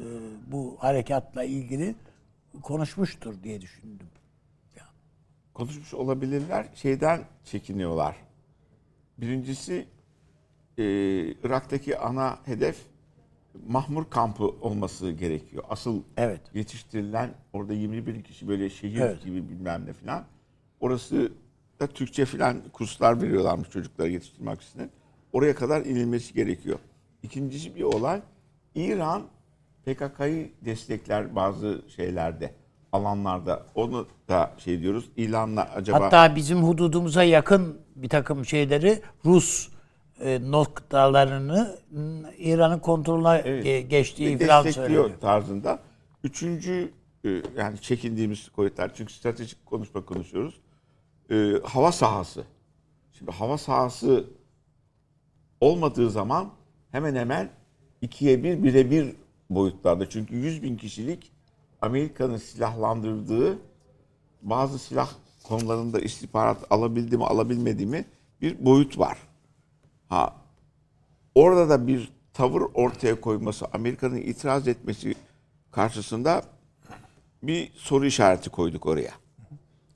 bu 0.46 0.76
harekatla 0.78 1.44
ilgili 1.44 1.94
konuşmuştur 2.62 3.42
diye 3.42 3.60
düşündüm. 3.60 4.06
konuşmuş 5.54 5.94
olabilirler. 5.94 6.66
Şeyden 6.74 7.20
çekiniyorlar. 7.44 8.16
Birincisi 9.18 9.86
e, 10.78 10.82
Irak'taki 11.44 11.98
ana 11.98 12.38
hedef 12.44 12.76
Mahmur 13.68 14.04
kampı 14.10 14.44
olması 14.44 15.10
gerekiyor. 15.10 15.64
Asıl 15.68 16.02
Evet. 16.16 16.40
yetiştirilen 16.54 17.30
orada 17.52 17.72
20 17.72 18.06
bin 18.06 18.22
kişi 18.22 18.48
böyle 18.48 18.70
şehir 18.70 19.00
Evet. 19.00 19.24
gibi 19.24 19.48
bilmem 19.48 19.86
ne 19.86 19.92
falan. 19.92 20.24
Orası 20.80 21.32
da 21.80 21.86
Türkçe 21.86 22.24
falan 22.24 22.56
kurslar 22.72 23.22
veriyorlarmış 23.22 23.70
çocuklara 23.70 24.08
yetiştirmek 24.08 24.60
için. 24.62 24.90
Oraya 25.32 25.54
kadar 25.54 25.84
inilmesi 25.84 26.34
gerekiyor. 26.34 26.78
İkincisi 27.22 27.76
bir 27.76 27.82
olay 27.82 28.20
İran 28.74 29.22
PKK'yı 29.84 30.50
destekler 30.64 31.36
bazı 31.36 31.82
şeylerde 31.96 32.54
alanlarda. 32.92 33.66
Onu 33.74 34.06
da 34.28 34.52
şey 34.58 34.80
diyoruz. 34.82 35.04
İlanla 35.16 35.62
acaba 35.74 36.00
Hatta 36.04 36.36
bizim 36.36 36.58
hududumuza 36.58 37.22
yakın 37.22 37.78
bir 37.96 38.08
takım 38.08 38.44
şeyleri 38.44 39.02
Rus 39.24 39.68
noktalarını 40.50 41.78
m, 41.90 42.00
İran'ın 42.38 42.78
kontrolüne 42.78 43.42
Evet. 43.44 43.66
ge- 43.66 43.80
geçtiği 43.80 44.38
falan 44.38 44.62
söyleniyor. 44.70 45.10
tarzında. 45.20 45.78
Üçüncü 46.24 46.90
e, 47.24 47.28
yani 47.56 47.80
çekindiğimiz 47.80 48.48
kuvvetler 48.48 48.90
çünkü 48.94 49.12
stratejik 49.12 49.66
konuşma 49.66 50.04
konuşuyoruz. 50.04 50.60
E, 51.30 51.52
hava 51.64 51.92
sahası. 51.92 52.44
Şimdi 53.12 53.30
hava 53.30 53.58
sahası 53.58 54.24
olmadığı 55.60 56.10
zaman 56.10 56.50
hemen 56.90 57.14
hemen 57.14 57.50
ikiye 58.00 58.44
bir, 58.44 58.62
bire 58.62 58.90
bir 58.90 59.14
boyutlarda. 59.50 60.08
Çünkü 60.08 60.36
100 60.36 60.62
bin 60.62 60.76
kişilik 60.76 61.32
Amerika'nın 61.80 62.36
silahlandırdığı 62.36 63.58
bazı 64.42 64.78
silah 64.78 65.10
konularında 65.44 66.00
istihbarat 66.00 66.58
alabildi 66.70 67.16
mi 67.16 67.24
alabilmedi 67.24 67.86
mi 67.86 68.04
bir 68.42 68.64
boyut 68.64 68.98
var. 68.98 69.18
Ha 70.10 70.36
orada 71.34 71.68
da 71.68 71.86
bir 71.86 72.12
tavır 72.32 72.62
ortaya 72.74 73.20
koyması, 73.20 73.66
Amerika'nın 73.72 74.16
itiraz 74.16 74.68
etmesi 74.68 75.14
karşısında 75.70 76.42
bir 77.42 77.72
soru 77.74 78.06
işareti 78.06 78.50
koyduk 78.50 78.86
oraya. 78.86 79.12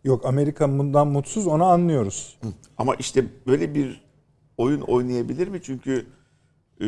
Yok 0.05 0.27
Amerika 0.27 0.79
bundan 0.79 1.09
mutsuz 1.09 1.47
onu 1.47 1.65
anlıyoruz. 1.65 2.39
Ama 2.79 2.95
işte 2.95 3.25
böyle 3.47 3.75
bir 3.75 4.05
oyun 4.57 4.81
oynayabilir 4.81 5.49
mi? 5.49 5.61
Çünkü 5.63 6.07
e, 6.81 6.87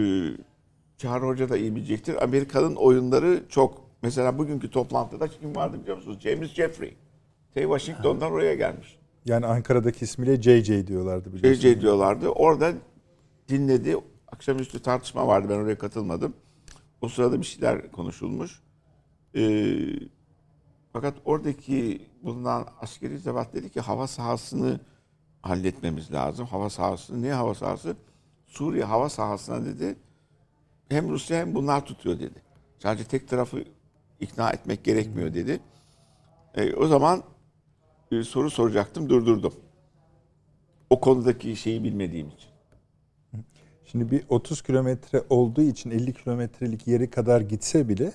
Çağrı 0.99 1.27
Hoca 1.27 1.49
da 1.49 1.57
iyi 1.57 1.77
bilecektir. 1.77 2.23
Amerika'nın 2.25 2.77
oyunları 2.77 3.43
çok. 3.49 3.87
Mesela 4.03 4.39
bugünkü 4.39 4.71
toplantıda 4.71 5.29
kim 5.29 5.57
vardı 5.57 5.81
biliyor 5.83 5.97
musunuz? 5.97 6.19
James 6.21 6.49
Jeffrey. 6.51 6.97
T. 7.55 7.63
Washington'dan 7.63 8.33
oraya 8.33 8.55
gelmiş. 8.55 8.99
Yani 9.25 9.47
Ankara'daki 9.47 10.05
ismiyle 10.05 10.43
JJ 10.43 10.87
diyorlardı 10.87 11.33
biliyorsunuz. 11.33 11.75
JJ 11.75 11.81
diyorlardı. 11.81 12.29
Orada 12.29 12.73
dinledi. 13.49 13.97
Akşamüstü 14.33 14.83
tartışma 14.83 15.27
vardı. 15.27 15.49
Ben 15.51 15.59
oraya 15.59 15.79
katılmadım. 15.79 16.35
O 17.01 17.09
sırada 17.09 17.41
bir 17.41 17.47
şeyler 17.47 17.93
konuşulmuş. 17.93 18.63
Ee, 19.35 19.79
fakat 20.93 21.15
oradaki 21.25 22.09
bulunan 22.23 22.67
askeri 22.81 23.19
zevat 23.19 23.55
dedi 23.55 23.71
ki 23.71 23.81
hava 23.81 24.07
sahasını 24.07 24.81
halletmemiz 25.43 26.13
lazım. 26.13 26.47
Hava 26.47 26.71
sahası 26.71 27.23
ne 27.23 27.33
hava 27.33 27.55
sahası? 27.55 27.97
Suriye 28.47 28.85
hava 28.85 29.09
sahasına 29.09 29.65
dedi 29.65 29.97
hem 30.89 31.09
Rusya 31.09 31.39
hem 31.39 31.55
bunlar 31.55 31.87
tutuyor 31.87 32.19
dedi. 32.19 32.43
Sadece 32.79 33.05
tek 33.05 33.29
tarafı 33.29 33.65
ikna 34.21 34.51
etmek 34.51 34.85
gerekmiyor 34.85 35.35
dedi. 35.35 35.61
E, 36.55 36.75
o 36.75 36.87
zaman 36.87 37.23
e, 38.13 38.23
soru 38.23 38.51
soracaktım 38.51 39.09
durdurdum. 39.09 39.55
O 40.91 41.01
konudaki 41.01 41.57
şeyi 41.57 41.85
bilmediğim 41.85 42.29
için. 42.29 42.56
Şimdi 43.87 44.11
bir 44.11 44.23
30 44.29 44.63
kilometre 44.63 45.23
olduğu 45.31 45.63
için 45.63 45.91
50 45.91 46.13
kilometrelik 46.13 46.87
yeri 46.87 47.11
kadar 47.11 47.41
gitse 47.41 47.89
bile 47.89 48.13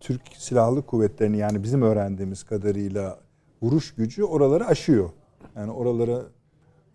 Türk 0.00 0.20
Silahlı 0.38 0.82
Kuvvetleri'nin 0.82 1.38
yani 1.38 1.62
bizim 1.62 1.82
öğrendiğimiz 1.82 2.42
kadarıyla 2.42 3.18
vuruş 3.62 3.94
gücü 3.94 4.24
oraları 4.24 4.66
aşıyor. 4.66 5.10
Yani 5.56 5.72
oralara 5.72 6.20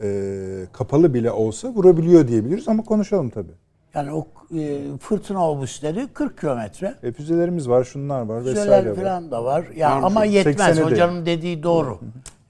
e, 0.01 0.65
kapalı 0.73 1.13
bile 1.13 1.31
olsa 1.31 1.69
vurabiliyor 1.69 2.27
diyebiliriz 2.27 2.67
ama 2.67 2.83
konuşalım 2.83 3.29
tabii. 3.29 3.51
Yani 3.93 4.11
o 4.13 4.27
e, 4.57 4.81
fırtına 4.97 5.51
obüsleri 5.51 6.07
40 6.13 6.39
kilometre. 6.39 6.95
E, 7.03 7.11
füzelerimiz 7.11 7.69
var, 7.69 7.83
şunlar 7.83 8.21
var 8.21 8.45
vesaire 8.45 8.59
Füzeler 8.59 8.85
var. 8.89 8.95
falan 8.95 9.31
da 9.31 9.43
var. 9.43 9.65
Ya 9.75 9.91
Varmış. 9.91 10.05
ama 10.05 10.25
yetmez. 10.25 10.55
80'e 10.55 10.77
de. 10.77 10.83
Hocanın 10.83 11.25
dediği 11.25 11.63
doğru. 11.63 11.99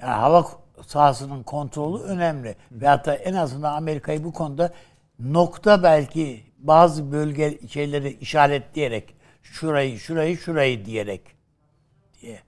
Yani 0.01 0.11
hava 0.11 0.45
sahasının 0.87 1.43
kontrolü 1.43 2.03
önemli. 2.03 2.55
Veyahut 2.71 3.05
da 3.05 3.15
en 3.15 3.33
azından 3.33 3.73
Amerika'yı 3.73 4.23
bu 4.23 4.33
konuda 4.33 4.71
nokta 5.19 5.83
belki 5.83 6.39
bazı 6.59 7.11
bölge 7.11 7.59
şeyleri 7.69 8.17
işaretleyerek 8.21 9.15
şurayı, 9.43 9.99
şurayı, 9.99 10.37
şurayı 10.37 10.85
diyerek 10.85 11.21
diye. 12.21 12.39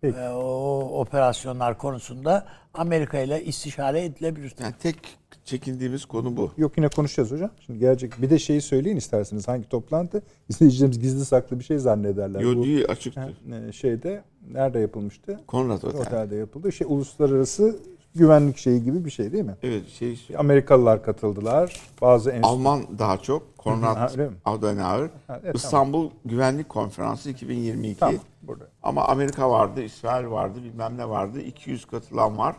Peki. 0.00 0.18
Ee, 0.18 0.28
o 0.28 0.78
operasyonlar 1.00 1.78
konusunda 1.78 2.46
Amerika 2.74 3.18
ile 3.18 3.44
istişare 3.44 4.04
edilebilir. 4.04 4.54
Yani 4.62 4.74
tek 4.82 4.96
çekindiğimiz 5.44 6.04
konu 6.04 6.36
bu. 6.36 6.52
Yok 6.56 6.72
yine 6.76 6.88
konuşacağız 6.88 7.30
hocam. 7.30 7.50
Şimdi 7.66 7.78
gelecek 7.78 8.22
bir 8.22 8.30
de 8.30 8.38
şeyi 8.38 8.60
söyleyin 8.60 8.96
isterseniz 8.96 9.48
hangi 9.48 9.68
toplantı? 9.68 10.22
İzleyicilerimiz 10.48 11.00
gizli 11.00 11.24
saklı 11.24 11.58
bir 11.58 11.64
şey 11.64 11.78
zannederler. 11.78 12.40
Yo 12.40 12.56
Bu, 12.56 12.64
değil 12.64 12.84
açıktır. 12.88 13.22
ha, 13.50 13.56
e, 13.68 13.72
şeyde 13.72 14.24
nerede 14.50 14.78
yapılmıştı? 14.78 15.40
Konrad 15.46 15.82
Otel. 15.82 16.00
Otelde 16.00 16.36
yapıldı. 16.36 16.72
Şey 16.72 16.86
uluslararası 16.90 17.78
güvenlik 18.14 18.56
şeyi 18.56 18.84
gibi 18.84 19.04
bir 19.04 19.10
şey 19.10 19.32
değil 19.32 19.44
mi? 19.44 19.56
Evet 19.62 19.88
şey 19.88 20.18
Amerikalılar 20.36 21.02
katıldılar. 21.02 21.80
Bazı 22.02 22.30
enstitü 22.30 22.48
Alman 22.48 22.98
daha 22.98 23.18
çok 23.18 23.58
Konrad? 23.58 24.18
Adenauer. 24.44 25.10
Evet, 25.28 25.54
İstanbul 25.54 26.10
Güvenlik 26.24 26.68
Konferansı 26.68 27.30
2022. 27.30 28.00
Tamam 28.00 28.14
burada. 28.42 28.64
Ama 28.82 29.04
Amerika 29.04 29.50
vardı, 29.50 29.82
İsrail 29.82 30.26
vardı, 30.26 30.64
bilmem 30.64 30.96
ne 30.96 31.08
vardı. 31.08 31.40
200 31.40 31.84
katılan 31.84 32.38
var. 32.38 32.56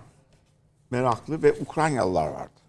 Meraklı 0.92 1.44
ve 1.44 1.54
Ukraynalılar 1.62 2.28
vardı. 2.28 2.62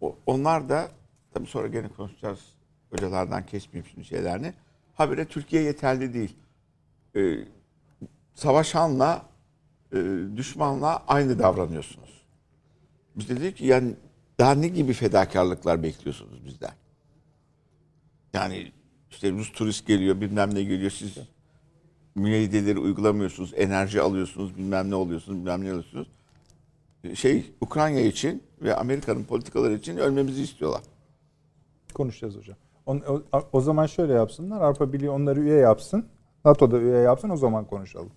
O, 0.00 0.16
onlar 0.26 0.68
da 0.68 0.88
tabii 1.34 1.46
sonra 1.46 1.66
gene 1.66 1.88
konuşacağız. 1.88 2.40
Hocalardan 2.90 3.46
kesmeyeyim 3.46 3.90
şimdi 3.90 4.06
şeylerini. 4.06 4.54
Habire 4.94 5.24
Türkiye 5.24 5.62
yeterli 5.62 6.14
değil. 6.14 6.36
Ee, 7.16 7.34
savaşanla 8.34 9.22
e, 9.92 9.96
düşmanla 10.36 11.02
aynı 11.08 11.38
davranıyorsunuz. 11.38 12.22
Biz 13.16 13.28
de 13.28 13.36
dedik 13.36 13.56
ki 13.56 13.66
yani 13.66 13.94
daha 14.40 14.54
ne 14.54 14.68
gibi 14.68 14.92
fedakarlıklar 14.92 15.82
bekliyorsunuz 15.82 16.44
bizden? 16.46 16.72
Yani 18.32 18.72
işte 19.10 19.30
Rus 19.32 19.52
turist 19.52 19.86
geliyor 19.86 20.20
bilmem 20.20 20.54
ne 20.54 20.62
geliyor 20.62 20.90
siz 20.90 21.18
müeyyideleri 22.14 22.78
uygulamıyorsunuz, 22.78 23.52
enerji 23.56 24.00
alıyorsunuz, 24.00 24.56
bilmem 24.56 24.90
ne 24.90 24.94
oluyorsunuz, 24.94 25.38
bilmem 25.38 25.60
ne 25.64 25.68
alıyorsunuz. 25.70 26.08
Şey 27.14 27.52
Ukrayna 27.60 28.00
için 28.00 28.42
ve 28.62 28.76
Amerika'nın 28.76 29.24
politikaları 29.24 29.74
için 29.74 29.96
ölmemizi 29.96 30.42
istiyorlar. 30.42 30.82
Konuşacağız 31.94 32.36
hocam. 32.36 32.56
On- 32.86 33.02
O, 33.08 33.22
o 33.52 33.60
zaman 33.60 33.86
şöyle 33.86 34.12
yapsınlar. 34.12 34.60
Avrupa 34.60 34.92
Birliği 34.92 35.10
onları 35.10 35.40
üye 35.40 35.56
yapsın. 35.56 36.06
NATO'da 36.44 36.78
üye 36.78 36.98
yapsın 36.98 37.30
o 37.30 37.36
zaman 37.36 37.64
konuşalım. 37.64 38.10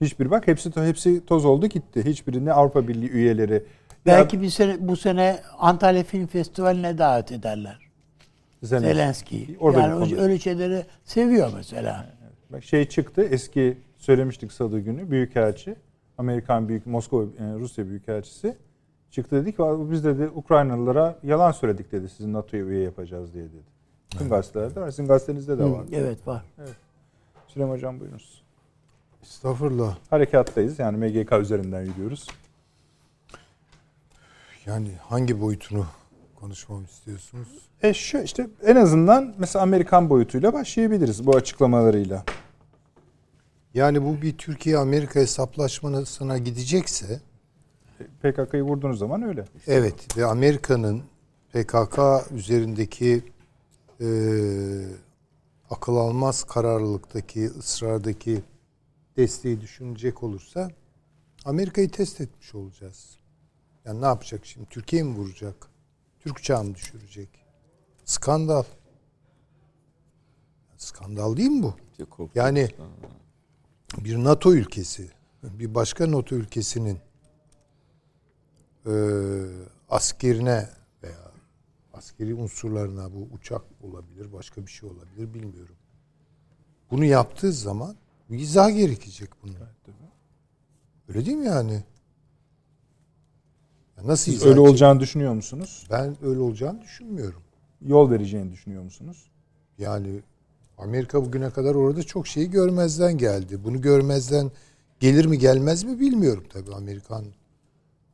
Hiçbir 0.00 0.30
bak 0.30 0.46
hepsi 0.46 0.70
hepsi 0.76 1.26
toz 1.26 1.44
oldu 1.44 1.66
gitti. 1.66 2.04
Hiçbirine 2.04 2.52
Avrupa 2.52 2.88
Birliği 2.88 3.10
üyeleri 3.10 3.64
Belki 4.06 4.42
bir 4.42 4.50
sene, 4.50 4.76
bu 4.88 4.96
sene 4.96 5.40
Antalya 5.58 6.04
Film 6.04 6.26
Festivali'ne 6.26 6.98
davet 6.98 7.32
ederler. 7.32 7.78
Zelenski. 8.62 8.94
Zelenski'yi. 8.94 9.56
Orada 9.60 9.80
yani 9.80 10.20
öyle 10.20 10.38
şeyleri 10.38 10.84
seviyor 11.04 11.50
mesela. 11.56 12.06
Bak 12.50 12.64
şey 12.64 12.88
çıktı 12.88 13.22
eski 13.22 13.78
söylemiştik 13.96 14.52
salı 14.52 14.80
günü 14.80 15.10
büyükelçi 15.10 15.76
Amerikan 16.18 16.68
büyük 16.68 16.86
Moskova 16.86 17.22
e, 17.22 17.54
Rusya 17.58 17.88
büyükelçisi 17.88 18.56
çıktı 19.10 19.36
dedi 19.36 19.52
ki 19.52 19.62
biz 19.90 20.04
dedi 20.04 20.28
Ukraynalılara 20.34 21.18
yalan 21.22 21.52
söyledik 21.52 21.92
dedi 21.92 22.08
sizin 22.08 22.32
NATO'ya 22.32 22.64
üye 22.64 22.82
yapacağız 22.82 23.34
diye 23.34 23.44
dedi. 23.44 23.76
Tüm 24.10 24.28
gazetelerde 24.28 24.80
var. 24.80 24.90
Sizin 24.90 25.06
gazetenizde 25.06 25.58
de 25.58 25.64
var. 25.64 25.84
Evet 25.92 26.26
var. 26.26 26.44
Süleyman 27.48 27.74
Hocam 27.74 28.00
buyurunuz. 28.00 28.45
Estağfurullah. 29.26 29.96
Harekattayız 30.10 30.78
yani 30.78 30.96
MGK 30.96 31.32
üzerinden 31.32 31.80
yürüyoruz. 31.80 32.26
Yani 34.66 34.90
hangi 35.02 35.40
boyutunu 35.40 35.86
konuşmamı 36.34 36.84
istiyorsunuz? 36.84 37.48
E 37.82 37.94
şu 37.94 38.18
işte 38.18 38.48
en 38.64 38.76
azından 38.76 39.34
mesela 39.38 39.62
Amerikan 39.62 40.10
boyutuyla 40.10 40.52
başlayabiliriz 40.52 41.26
bu 41.26 41.36
açıklamalarıyla. 41.36 42.24
Yani 43.74 44.04
bu 44.04 44.22
bir 44.22 44.38
Türkiye-Amerika 44.38 45.20
hesaplaşmasına 45.20 46.38
gidecekse 46.38 47.20
PKK'yı 48.22 48.62
vurduğunuz 48.62 48.98
zaman 48.98 49.22
öyle. 49.22 49.44
evet 49.66 50.16
ve 50.16 50.26
Amerika'nın 50.26 51.02
PKK 51.52 51.98
üzerindeki 52.34 53.22
e, 54.00 54.08
akıl 55.70 55.96
almaz 55.96 56.44
kararlılıktaki, 56.44 57.46
ısrardaki 57.46 58.42
desteği 59.16 59.60
düşünecek 59.60 60.22
olursa 60.22 60.70
Amerika'yı 61.44 61.90
test 61.90 62.20
etmiş 62.20 62.54
olacağız. 62.54 63.16
Yani 63.84 64.00
ne 64.00 64.06
yapacak 64.06 64.46
şimdi? 64.46 64.68
Türkiye 64.68 65.02
mi 65.02 65.14
vuracak? 65.14 65.68
Türk 66.20 66.38
uçağı 66.38 66.64
mı 66.64 66.74
düşürecek? 66.74 67.28
Skandal. 68.04 68.64
Skandal 70.76 71.36
değil 71.36 71.50
mi 71.50 71.62
bu? 71.62 71.74
Yani 72.34 72.68
bir 73.98 74.24
NATO 74.24 74.52
ülkesi, 74.52 75.10
bir 75.42 75.74
başka 75.74 76.10
NATO 76.10 76.34
ülkesinin 76.34 76.98
e, 78.86 78.92
askerine 79.88 80.70
veya 81.02 81.32
askeri 81.92 82.34
unsurlarına 82.34 83.14
bu 83.14 83.28
uçak 83.32 83.62
olabilir, 83.82 84.32
başka 84.32 84.66
bir 84.66 84.70
şey 84.70 84.88
olabilir 84.88 85.34
bilmiyorum. 85.34 85.76
Bunu 86.90 87.04
yaptığı 87.04 87.52
zaman 87.52 87.96
bir 88.30 88.38
izah 88.38 88.76
gerekecek 88.76 89.30
bunun. 89.42 89.54
Öyle 91.08 91.26
değil 91.26 91.36
mi 91.36 91.46
yani? 91.46 91.72
Ya 93.96 94.06
Nasıl 94.06 94.32
Siz 94.32 94.42
öyle 94.42 94.50
edecek? 94.52 94.68
olacağını 94.70 95.00
düşünüyor 95.00 95.34
musunuz? 95.34 95.86
Ben 95.90 96.16
öyle 96.22 96.40
olacağını 96.40 96.82
düşünmüyorum. 96.82 97.42
Yol 97.82 98.10
vereceğini 98.10 98.52
düşünüyor 98.52 98.82
musunuz? 98.82 99.24
Yani 99.78 100.20
Amerika 100.78 101.24
bugüne 101.24 101.50
kadar 101.50 101.74
orada 101.74 102.02
çok 102.02 102.26
şeyi 102.26 102.50
görmezden 102.50 103.18
geldi. 103.18 103.64
Bunu 103.64 103.80
görmezden 103.80 104.50
gelir 105.00 105.24
mi 105.24 105.38
gelmez 105.38 105.84
mi 105.84 106.00
bilmiyorum 106.00 106.44
tabii 106.52 106.74
Amerikan 106.74 107.24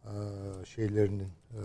e, 0.04 0.12
şeylerinin 0.66 1.28
e, 1.50 1.60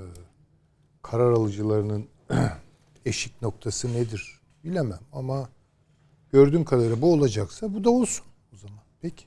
karar 1.01 1.31
alıcılarının 1.31 2.07
eşik 3.05 3.41
noktası 3.41 3.93
nedir 3.93 4.39
bilemem 4.63 4.99
ama 5.13 5.49
gördüğüm 6.31 6.65
kadarıyla 6.65 7.01
bu 7.01 7.13
olacaksa 7.13 7.73
bu 7.73 7.83
da 7.83 7.89
olsun. 7.89 8.25
Peki. 9.01 9.25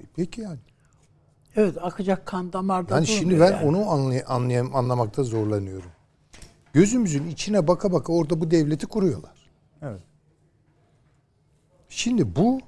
E, 0.00 0.02
Peki 0.16 0.40
yani. 0.40 0.58
Evet 1.56 1.76
akacak 1.80 2.26
kan 2.26 2.52
damarda 2.52 2.94
Yani 2.94 3.06
şimdi 3.06 3.40
ben 3.40 3.50
yani. 3.52 3.66
onu 3.66 3.90
anlay 3.90 4.22
anlayam 4.26 4.76
anlamakta 4.76 5.22
zorlanıyorum. 5.22 5.90
Gözümüzün 6.72 7.26
içine 7.28 7.68
baka 7.68 7.92
baka 7.92 8.12
orada 8.12 8.40
bu 8.40 8.50
devleti 8.50 8.86
kuruyorlar. 8.86 9.50
Evet. 9.82 10.00
Şimdi 11.88 12.36
bu 12.36 12.60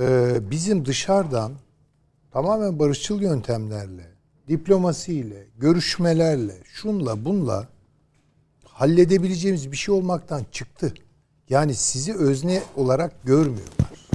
e, 0.00 0.36
bizim 0.50 0.84
dışarıdan 0.84 1.52
tamamen 2.30 2.78
barışçıl 2.78 3.20
yöntemlerle, 3.22 4.10
diplomasiyle, 4.48 5.46
görüşmelerle, 5.58 6.54
şunla 6.64 7.24
bunla 7.24 7.68
halledebileceğimiz 8.64 9.72
bir 9.72 9.76
şey 9.76 9.94
olmaktan 9.94 10.42
çıktı. 10.52 10.94
Yani 11.48 11.74
sizi 11.74 12.14
özne 12.14 12.62
olarak 12.76 13.24
görmüyorlar. 13.24 14.08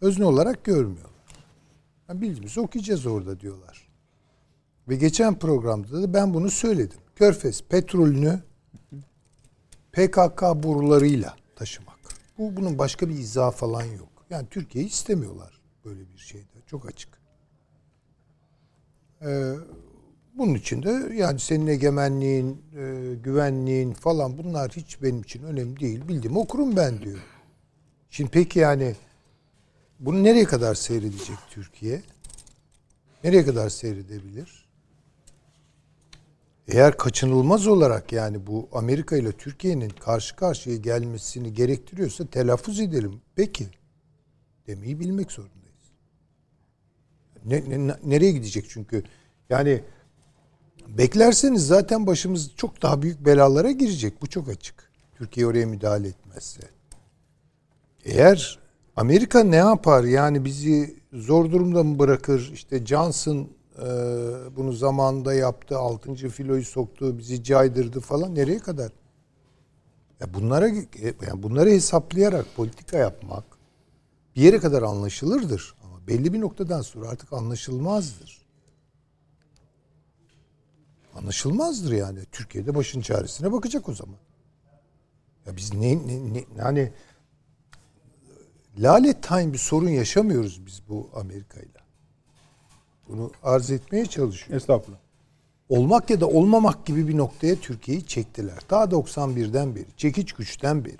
Özne 0.00 0.24
olarak 0.24 0.64
görmüyorlar. 0.64 1.10
Yani 2.08 2.20
bildiğimiz 2.20 2.58
okuyacağız 2.58 3.06
orada 3.06 3.40
diyorlar. 3.40 3.88
Ve 4.88 4.96
geçen 4.96 5.38
programda 5.38 6.02
da 6.02 6.14
ben 6.14 6.34
bunu 6.34 6.50
söyledim. 6.50 6.98
Körfez 7.16 7.62
petrolünü 7.62 8.40
PKK 9.92 10.42
borularıyla 10.42 11.36
taşımak. 11.56 11.98
Bu 12.38 12.56
bunun 12.56 12.78
başka 12.78 13.08
bir 13.08 13.14
izahı 13.14 13.50
falan 13.50 13.84
yok. 13.84 14.08
Yani 14.30 14.46
Türkiye'yi 14.50 14.90
istemiyorlar 14.90 15.60
böyle 15.84 16.00
bir 16.08 16.18
şeyde. 16.18 16.46
Çok 16.66 16.86
açık. 16.86 17.20
Ee, 19.22 19.54
bunun 20.40 20.54
için 20.54 20.82
de 20.82 21.14
yani 21.14 21.40
senin 21.40 21.66
egemenliğin, 21.66 22.62
e, 22.76 23.14
güvenliğin 23.14 23.92
falan 23.92 24.38
bunlar 24.38 24.70
hiç 24.70 25.02
benim 25.02 25.22
için 25.22 25.42
önemli 25.42 25.80
değil. 25.80 26.08
Bildiğim 26.08 26.36
okurum 26.36 26.76
ben 26.76 27.02
diyor. 27.02 27.18
Şimdi 28.10 28.30
peki 28.30 28.58
yani 28.58 28.94
bunu 29.98 30.24
nereye 30.24 30.44
kadar 30.44 30.74
seyredecek 30.74 31.36
Türkiye? 31.50 32.02
Nereye 33.24 33.44
kadar 33.44 33.68
seyredebilir? 33.68 34.68
Eğer 36.68 36.96
kaçınılmaz 36.96 37.66
olarak 37.66 38.12
yani 38.12 38.46
bu 38.46 38.68
Amerika 38.72 39.16
ile 39.16 39.32
Türkiye'nin 39.32 39.88
karşı 39.88 40.36
karşıya 40.36 40.76
gelmesini 40.76 41.54
gerektiriyorsa 41.54 42.26
telaffuz 42.26 42.80
edelim. 42.80 43.20
Peki. 43.36 43.66
Demeyi 44.66 45.00
bilmek 45.00 45.32
zorundayız. 45.32 45.60
Ne, 47.44 47.86
ne- 47.86 47.96
nereye 48.04 48.32
gidecek 48.32 48.64
çünkü? 48.68 49.04
Yani 49.50 49.82
beklerseniz 50.98 51.66
zaten 51.66 52.06
başımız 52.06 52.50
çok 52.56 52.82
daha 52.82 53.02
büyük 53.02 53.24
belalara 53.26 53.70
girecek. 53.70 54.22
Bu 54.22 54.26
çok 54.26 54.48
açık. 54.48 54.90
Türkiye 55.14 55.46
oraya 55.46 55.66
müdahale 55.66 56.08
etmezse. 56.08 56.60
Eğer 58.04 58.58
Amerika 58.96 59.44
ne 59.44 59.56
yapar? 59.56 60.04
Yani 60.04 60.44
bizi 60.44 60.96
zor 61.12 61.52
durumda 61.52 61.82
mı 61.82 61.98
bırakır? 61.98 62.50
İşte 62.54 62.86
Johnson 62.86 63.48
e, 63.78 63.86
bunu 64.56 64.72
zamanında 64.72 65.34
yaptı. 65.34 65.78
Altıncı 65.78 66.28
filoyu 66.28 66.64
soktu. 66.64 67.18
Bizi 67.18 67.44
caydırdı 67.44 68.00
falan. 68.00 68.34
Nereye 68.34 68.58
kadar? 68.58 68.92
Ya 70.20 70.34
bunlara 70.34 70.68
yani 71.26 71.42
bunları 71.42 71.70
hesaplayarak 71.70 72.46
politika 72.56 72.96
yapmak 72.96 73.44
bir 74.36 74.42
yere 74.42 74.58
kadar 74.58 74.82
anlaşılırdır. 74.82 75.74
Ama 75.84 76.06
belli 76.06 76.32
bir 76.32 76.40
noktadan 76.40 76.82
sonra 76.82 77.08
artık 77.08 77.32
anlaşılmazdır. 77.32 78.39
Anlaşılmazdır 81.20 81.92
yani. 81.92 82.18
Türkiye'de 82.32 82.74
başın 82.74 83.00
çaresine 83.00 83.52
bakacak 83.52 83.88
o 83.88 83.94
zaman. 83.94 84.16
Ya 85.46 85.56
biz 85.56 85.74
ne, 85.74 85.96
ne, 85.96 86.34
ne 86.34 86.44
yani 86.58 86.92
lalet 88.78 89.22
time 89.22 89.52
bir 89.52 89.58
sorun 89.58 89.88
yaşamıyoruz 89.88 90.66
biz 90.66 90.82
bu 90.88 91.10
Amerika'yla. 91.14 91.80
Bunu 93.08 93.30
arz 93.42 93.70
etmeye 93.70 94.06
çalışıyoruz. 94.06 94.62
Estağfurullah. 94.62 94.98
Olmak 95.68 96.10
ya 96.10 96.20
da 96.20 96.26
olmamak 96.26 96.86
gibi 96.86 97.08
bir 97.08 97.16
noktaya 97.16 97.56
Türkiye'yi 97.56 98.06
çektiler. 98.06 98.58
Ta 98.68 98.84
91'den 98.84 99.76
beri, 99.76 99.86
çekiç 99.96 100.32
güçten 100.32 100.84
beri. 100.84 100.98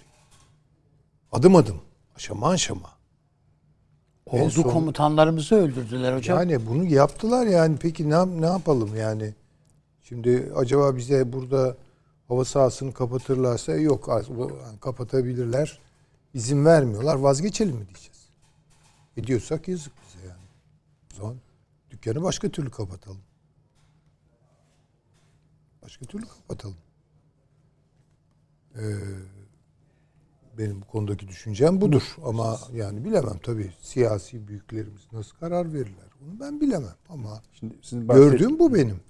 Adım 1.33 1.57
adım, 1.57 1.81
aşama 2.17 2.49
aşama. 2.49 2.91
En 4.27 4.41
Ordu 4.45 4.51
son- 4.51 4.63
komutanlarımızı 4.63 5.55
öldürdüler 5.55 6.17
hocam. 6.17 6.39
Yani 6.39 6.67
bunu 6.67 6.85
yaptılar 6.85 7.47
yani 7.47 7.77
peki 7.81 8.11
ne, 8.11 8.41
ne 8.41 8.47
yapalım 8.47 8.97
yani? 8.97 9.35
Şimdi 10.11 10.53
acaba 10.57 10.97
bize 10.97 11.33
burada 11.33 11.77
hava 12.29 12.45
sahasını 12.45 12.93
kapatırlarsa 12.93 13.75
yok 13.75 14.09
yani 14.09 14.81
kapatabilirler. 14.81 15.81
İzin 16.35 16.65
vermiyorlar 16.65 17.15
vazgeçelim 17.15 17.77
mi 17.77 17.87
diyeceğiz. 17.87 18.29
E 19.17 19.25
diyorsak 19.25 19.69
yazık 19.69 19.93
bize 20.03 20.27
yani. 20.29 20.47
O 21.13 21.17
zaman 21.17 21.37
dükkanı 21.91 22.23
başka 22.23 22.49
türlü 22.49 22.71
kapatalım. 22.71 23.21
Başka 25.83 26.07
türlü 26.07 26.25
kapatalım. 26.27 26.77
Ee, 28.77 28.83
benim 30.59 30.83
bu 30.83 30.87
konudaki 30.87 31.29
düşüncem 31.29 31.81
budur. 31.81 32.17
Ama 32.25 32.59
yani 32.73 33.05
bilemem 33.05 33.39
tabii 33.43 33.73
siyasi 33.81 34.49
büyüklerimiz 34.49 35.03
nasıl 35.13 35.37
karar 35.37 35.73
verirler. 35.73 36.09
Bunu 36.21 36.41
ben 36.41 36.61
bilemem 36.61 36.97
ama 37.09 37.43
Şimdi 37.53 37.75
sizin 37.83 38.09
gördüğüm 38.09 38.59
bu 38.59 38.75
benim. 38.75 39.10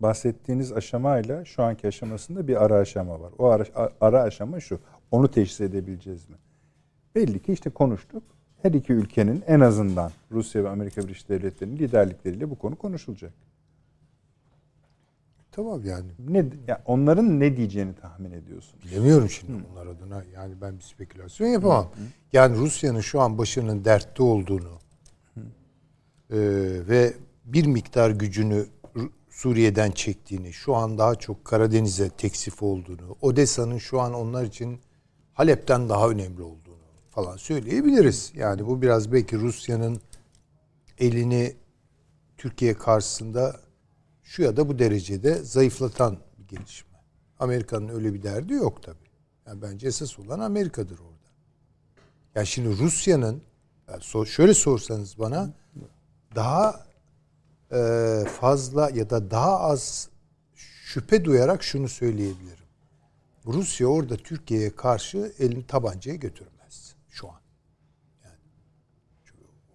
Bahsettiğiniz 0.00 0.72
aşamayla 0.72 1.44
şu 1.44 1.62
anki 1.62 1.88
aşamasında 1.88 2.48
bir 2.48 2.64
ara 2.64 2.74
aşama 2.74 3.20
var. 3.20 3.32
O 3.38 3.46
ara, 3.46 3.64
ara 4.00 4.22
aşama 4.22 4.60
şu. 4.60 4.78
Onu 5.10 5.30
teşhis 5.30 5.60
edebileceğiz 5.60 6.28
mi? 6.28 6.36
Belli 7.14 7.42
ki 7.42 7.52
işte 7.52 7.70
konuştuk. 7.70 8.22
Her 8.62 8.72
iki 8.72 8.92
ülkenin 8.92 9.44
en 9.46 9.60
azından 9.60 10.12
Rusya 10.32 10.64
ve 10.64 10.68
Amerika 10.68 11.02
Birleşik 11.02 11.28
Devletleri'nin 11.28 11.76
liderlikleriyle 11.78 12.50
bu 12.50 12.58
konu 12.58 12.76
konuşulacak. 12.76 13.32
Tamam 15.52 15.84
yani. 15.84 16.06
Ne, 16.28 16.44
ya 16.68 16.82
onların 16.86 17.40
ne 17.40 17.56
diyeceğini 17.56 17.94
tahmin 17.94 18.32
ediyorsun. 18.32 18.80
Bilemiyorum 18.84 19.28
şimdi 19.28 19.62
onlar 19.72 19.86
adına. 19.86 20.24
Yani 20.34 20.54
ben 20.60 20.78
bir 20.78 20.82
spekülasyon 20.82 21.48
yapamam. 21.48 21.90
Yani 22.32 22.56
Rusya'nın 22.56 23.00
şu 23.00 23.20
an 23.20 23.38
başının 23.38 23.84
dertte 23.84 24.22
olduğunu 24.22 24.78
e, 26.30 26.38
ve 26.88 27.14
bir 27.44 27.66
miktar 27.66 28.10
gücünü 28.10 28.66
Suriye'den 29.38 29.90
çektiğini, 29.90 30.52
şu 30.52 30.74
an 30.76 30.98
daha 30.98 31.14
çok 31.14 31.44
Karadeniz'e 31.44 32.10
teksif 32.10 32.62
olduğunu, 32.62 33.16
Odessa'nın 33.20 33.78
şu 33.78 34.00
an 34.00 34.14
onlar 34.14 34.44
için 34.44 34.80
Halep'ten 35.34 35.88
daha 35.88 36.08
önemli 36.08 36.42
olduğunu 36.42 36.78
falan 37.10 37.36
söyleyebiliriz. 37.36 38.32
Yani 38.34 38.66
bu 38.66 38.82
biraz 38.82 39.12
belki 39.12 39.38
Rusya'nın 39.38 40.00
elini 40.98 41.56
Türkiye 42.36 42.74
karşısında 42.74 43.60
şu 44.22 44.42
ya 44.42 44.56
da 44.56 44.68
bu 44.68 44.78
derecede 44.78 45.34
zayıflatan 45.34 46.18
bir 46.38 46.56
gelişme. 46.56 46.98
Amerika'nın 47.38 47.88
öyle 47.88 48.14
bir 48.14 48.22
derdi 48.22 48.52
yok 48.52 48.82
tabii. 48.82 49.08
Yani 49.46 49.62
bence 49.62 49.86
esas 49.86 50.18
olan 50.18 50.40
Amerika'dır 50.40 50.98
orada. 50.98 51.28
Yani 52.34 52.46
şimdi 52.46 52.78
Rusya'nın 52.78 53.42
yani 53.88 54.26
şöyle 54.26 54.54
sorsanız 54.54 55.18
bana 55.18 55.54
daha 56.34 56.87
fazla 58.40 58.90
ya 58.94 59.10
da 59.10 59.30
daha 59.30 59.60
az 59.60 60.08
şüphe 60.54 61.24
duyarak 61.24 61.62
şunu 61.62 61.88
söyleyebilirim. 61.88 62.64
Rusya 63.46 63.86
orada 63.86 64.16
Türkiye'ye 64.16 64.76
karşı 64.76 65.32
elini 65.38 65.66
tabancaya 65.66 66.16
götürmez 66.16 66.94
şu 67.08 67.28
an. 67.28 67.40
Yani 68.24 68.36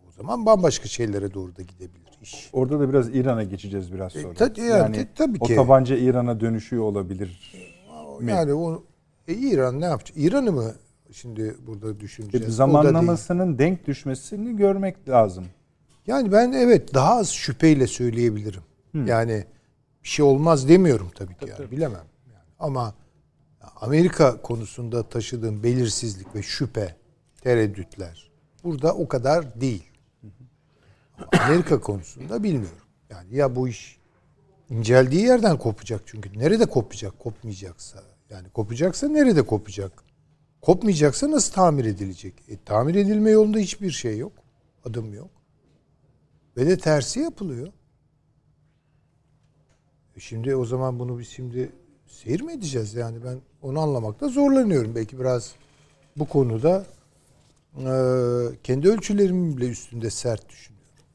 o 0.07 0.11
zaman 0.11 0.45
bambaşka 0.45 0.87
şeylere 0.87 1.33
doğru 1.33 1.55
da 1.55 1.61
gidebilir 1.61 2.03
iş. 2.23 2.49
Orada 2.53 2.79
da 2.79 2.89
biraz 2.89 3.15
İran'a 3.15 3.43
geçeceğiz 3.43 3.93
biraz 3.93 4.13
sonra. 4.13 4.33
E, 4.33 4.33
tabii- 4.33 4.61
yani 4.61 5.07
tabii 5.15 5.37
o 5.39 5.45
ki. 5.45 5.55
tabanca 5.55 5.95
İran'a 5.95 6.39
dönüşüyor 6.39 6.83
olabilir. 6.83 7.53
mi? 8.19 8.31
Yani 8.31 8.53
o 8.53 8.83
e, 9.27 9.33
İran 9.33 9.81
ne 9.81 9.85
yapacak? 9.85 10.17
İran'ı 10.17 10.51
mı 10.51 10.73
şimdi 11.11 11.55
burada 11.67 11.99
düşüneceğiz? 11.99 12.43
O 12.43 12.47
değil. 12.47 12.57
zamanlamasının 12.57 13.57
denk 13.59 13.87
düşmesini 13.87 14.57
görmek 14.57 15.09
lazım. 15.09 15.45
Yani 16.07 16.31
ben 16.31 16.51
evet 16.51 16.93
daha 16.93 17.15
az 17.15 17.29
şüpheyle 17.29 17.87
söyleyebilirim. 17.87 18.63
Yani 18.93 19.45
bir 20.03 20.09
şey 20.09 20.25
olmaz 20.25 20.69
demiyorum 20.69 21.11
tabii 21.15 21.37
ki 21.37 21.45
yani 21.49 21.71
bilemem. 21.71 22.05
Yani. 22.33 22.43
Ama 22.59 22.93
Amerika 23.75 24.41
konusunda 24.41 25.09
taşıdığım 25.09 25.63
belirsizlik 25.63 26.35
ve 26.35 26.41
şüphe, 26.41 26.95
tereddütler 27.41 28.31
burada 28.63 28.93
o 28.93 29.07
kadar 29.07 29.61
değil. 29.61 29.83
Ama 31.17 31.43
Amerika 31.43 31.79
konusunda 31.79 32.43
bilmiyorum. 32.43 32.77
Yani 33.09 33.35
ya 33.35 33.55
bu 33.55 33.67
iş 33.67 33.97
inceldiği 34.69 35.21
yerden 35.21 35.57
kopacak 35.57 36.01
çünkü 36.05 36.39
nerede 36.39 36.65
kopacak, 36.65 37.19
kopmayacaksa. 37.19 38.03
Yani 38.29 38.49
kopacaksa 38.49 39.07
nerede 39.07 39.41
kopacak? 39.41 40.03
Kopmayacaksa 40.61 41.31
nasıl 41.31 41.53
tamir 41.53 41.85
edilecek? 41.85 42.33
E, 42.49 42.57
tamir 42.65 42.95
edilme 42.95 43.31
yolunda 43.31 43.57
hiçbir 43.57 43.91
şey 43.91 44.17
yok. 44.17 44.31
Adım 44.85 45.13
yok. 45.13 45.29
Ve 46.57 46.67
de 46.67 46.77
tersi 46.77 47.19
yapılıyor. 47.19 47.67
E 50.15 50.19
Şimdi 50.19 50.55
o 50.55 50.65
zaman 50.65 50.99
bunu 50.99 51.19
biz 51.19 51.27
şimdi 51.27 51.71
seyir 52.07 52.41
mi 52.41 52.53
edeceğiz 52.53 52.93
yani 52.93 53.23
ben 53.25 53.41
onu 53.61 53.79
anlamakta 53.79 54.27
zorlanıyorum. 54.27 54.95
Belki 54.95 55.19
biraz 55.19 55.55
bu 56.17 56.25
konuda 56.25 56.85
e, 57.77 57.85
kendi 58.63 58.89
ölçülerimin 58.89 59.57
bile 59.57 59.69
üstünde 59.69 60.09
sert 60.09 60.49
düşünüyorum. 60.49 61.05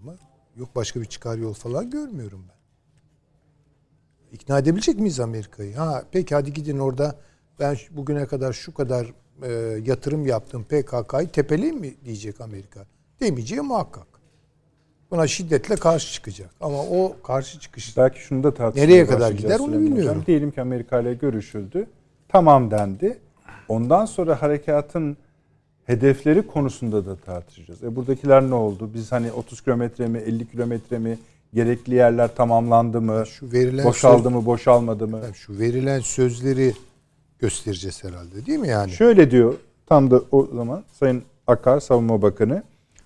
Ama 0.00 0.16
yok 0.56 0.76
başka 0.76 1.00
bir 1.00 1.06
çıkar 1.06 1.38
yol 1.38 1.54
falan 1.54 1.90
görmüyorum 1.90 2.44
ben. 2.48 2.62
İkna 4.32 4.58
edebilecek 4.58 4.98
miyiz 4.98 5.20
Amerika'yı? 5.20 5.74
Ha 5.74 6.04
peki 6.12 6.34
hadi 6.34 6.52
gidin 6.52 6.78
orada 6.78 7.16
ben 7.60 7.76
bugüne 7.90 8.26
kadar 8.26 8.52
şu 8.52 8.74
kadar 8.74 9.12
e, 9.42 9.50
yatırım 9.84 10.26
yaptım 10.26 10.64
PKK'yı 10.64 11.28
tepeleyim 11.32 11.80
mi 11.80 11.94
diyecek 12.04 12.40
Amerika. 12.40 12.86
Demeyeceği 13.20 13.60
muhakkak. 13.60 14.11
Buna 15.12 15.26
şiddetle 15.26 15.76
karşı 15.76 16.12
çıkacak. 16.12 16.50
Ama 16.60 16.78
o 16.78 17.16
karşı 17.22 17.60
çıkış 17.60 17.96
Belki 17.96 18.20
şunu 18.20 18.42
da 18.42 18.54
tartışmaya 18.54 18.86
Nereye 18.86 19.06
kadar 19.06 19.30
gider 19.30 19.58
onu 19.58 19.64
Süleyman 19.66 19.80
Hocam. 19.82 19.96
bilmiyorum. 19.96 20.22
Diyelim 20.26 20.50
ki 20.50 20.60
Amerika 20.60 21.00
ile 21.00 21.14
görüşüldü. 21.14 21.86
Tamam 22.28 22.70
dendi. 22.70 23.18
Ondan 23.68 24.04
sonra 24.06 24.42
harekatın 24.42 25.16
hedefleri 25.84 26.46
konusunda 26.46 27.06
da 27.06 27.16
tartışacağız. 27.16 27.84
E 27.84 27.96
buradakiler 27.96 28.42
ne 28.42 28.54
oldu? 28.54 28.90
Biz 28.94 29.12
hani 29.12 29.32
30 29.32 29.60
kilometre 29.60 30.06
mi, 30.06 30.18
50 30.18 30.50
kilometre 30.50 30.98
mi, 30.98 31.18
gerekli 31.54 31.94
yerler 31.94 32.34
tamamlandı 32.34 33.00
mı, 33.00 33.24
şu 33.26 33.52
verilen 33.52 33.84
boşaldı 33.84 34.22
söz- 34.22 34.32
mı, 34.32 34.46
boşalmadı 34.46 35.08
mı? 35.08 35.20
Yani 35.24 35.34
şu 35.34 35.58
verilen 35.58 36.00
sözleri 36.00 36.72
göstereceğiz 37.38 38.04
herhalde 38.04 38.46
değil 38.46 38.58
mi 38.58 38.68
yani? 38.68 38.90
Şöyle 38.92 39.30
diyor 39.30 39.54
tam 39.86 40.10
da 40.10 40.20
o 40.30 40.46
zaman 40.54 40.84
Sayın 41.00 41.22
Akar 41.46 41.80
Savunma 41.80 42.22
Bakanı. 42.22 42.62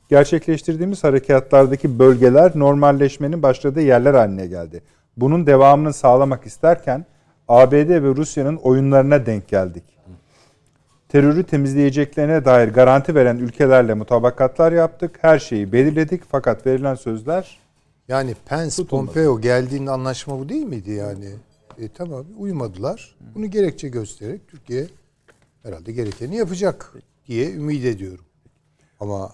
Gerçekleştirdiğimiz 0.08 1.04
harekatlardaki 1.04 1.98
bölgeler 1.98 2.52
normalleşmenin 2.54 3.42
başladığı 3.42 3.80
yerler 3.80 4.14
haline 4.14 4.46
geldi. 4.46 4.82
Bunun 5.16 5.46
devamını 5.46 5.92
sağlamak 5.92 6.46
isterken 6.46 7.06
ABD 7.48 7.72
ve 7.72 8.16
Rusya'nın 8.16 8.56
oyunlarına 8.56 9.26
denk 9.26 9.48
geldik. 9.48 9.84
Terörü 11.08 11.44
temizleyeceklerine 11.44 12.44
dair 12.44 12.68
garanti 12.68 13.14
veren 13.14 13.36
ülkelerle 13.36 13.94
mutabakatlar 13.94 14.72
yaptık. 14.72 15.18
Her 15.22 15.38
şeyi 15.38 15.72
belirledik 15.72 16.22
fakat 16.28 16.66
verilen 16.66 16.94
sözler 16.94 17.58
Yani 18.08 18.34
Pence, 18.46 18.76
Tutulmadı. 18.76 19.06
Pompeo 19.06 19.40
geldiğinde 19.40 19.90
anlaşma 19.90 20.38
bu 20.38 20.48
değil 20.48 20.66
miydi 20.66 20.90
yani? 20.90 21.28
E, 21.78 21.88
tamam 21.88 22.24
uymadılar. 22.38 23.16
Bunu 23.34 23.46
gerekçe 23.46 23.88
göstererek 23.88 24.48
Türkiye 24.48 24.86
herhalde 25.62 25.92
gerekeni 25.92 26.36
yapacak 26.36 26.92
diye 27.26 27.52
ümit 27.52 27.84
ediyorum. 27.84 28.24
Ama 29.00 29.32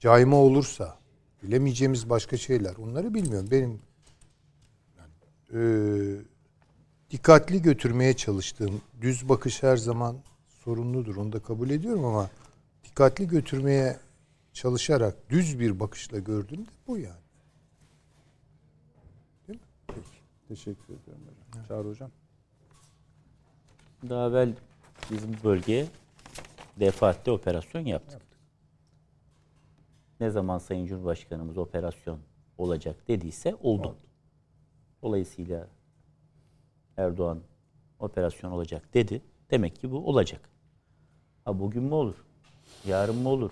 cayma 0.00 0.36
olursa 0.36 0.98
bilemeyeceğimiz 1.42 2.10
başka 2.10 2.36
şeyler 2.36 2.76
onları 2.76 3.14
bilmiyorum. 3.14 3.48
Benim 3.50 3.80
yani, 4.98 5.12
e, 5.52 5.62
dikkatli 7.10 7.62
götürmeye 7.62 8.16
çalıştığım 8.16 8.80
düz 9.00 9.28
bakış 9.28 9.62
her 9.62 9.76
zaman 9.76 10.16
sorunludur. 10.48 11.16
Onu 11.16 11.32
da 11.32 11.42
kabul 11.42 11.70
ediyorum 11.70 12.04
ama 12.04 12.30
dikkatli 12.84 13.28
götürmeye 13.28 13.98
çalışarak 14.52 15.30
düz 15.30 15.60
bir 15.60 15.80
bakışla 15.80 16.18
gördüğümde 16.18 16.70
bu 16.86 16.98
yani. 16.98 17.24
teşekkür 20.48 20.84
ediyorum 20.84 21.22
hocam. 21.22 21.66
Çağrı 21.68 21.88
hocam. 21.88 22.10
Daha 24.08 24.28
evvel 24.28 24.52
bizim 25.10 25.36
bölgeye 25.44 25.86
defaatle 26.80 27.32
operasyon 27.32 27.82
yaptık. 27.82 28.22
Ne 30.24 30.30
zaman 30.30 30.58
Sayın 30.58 30.86
Cumhurbaşkanımız 30.86 31.58
operasyon 31.58 32.18
olacak 32.58 33.08
dediyse 33.08 33.54
oldu. 33.62 33.96
Dolayısıyla 35.02 35.68
Erdoğan 36.96 37.40
operasyon 37.98 38.50
olacak 38.50 38.94
dedi. 38.94 39.22
Demek 39.50 39.76
ki 39.76 39.90
bu 39.90 40.08
olacak. 40.08 40.50
Ha 41.44 41.58
bugün 41.58 41.82
mü 41.82 41.94
olur? 41.94 42.14
Yarın 42.86 43.16
mı 43.16 43.28
olur? 43.28 43.50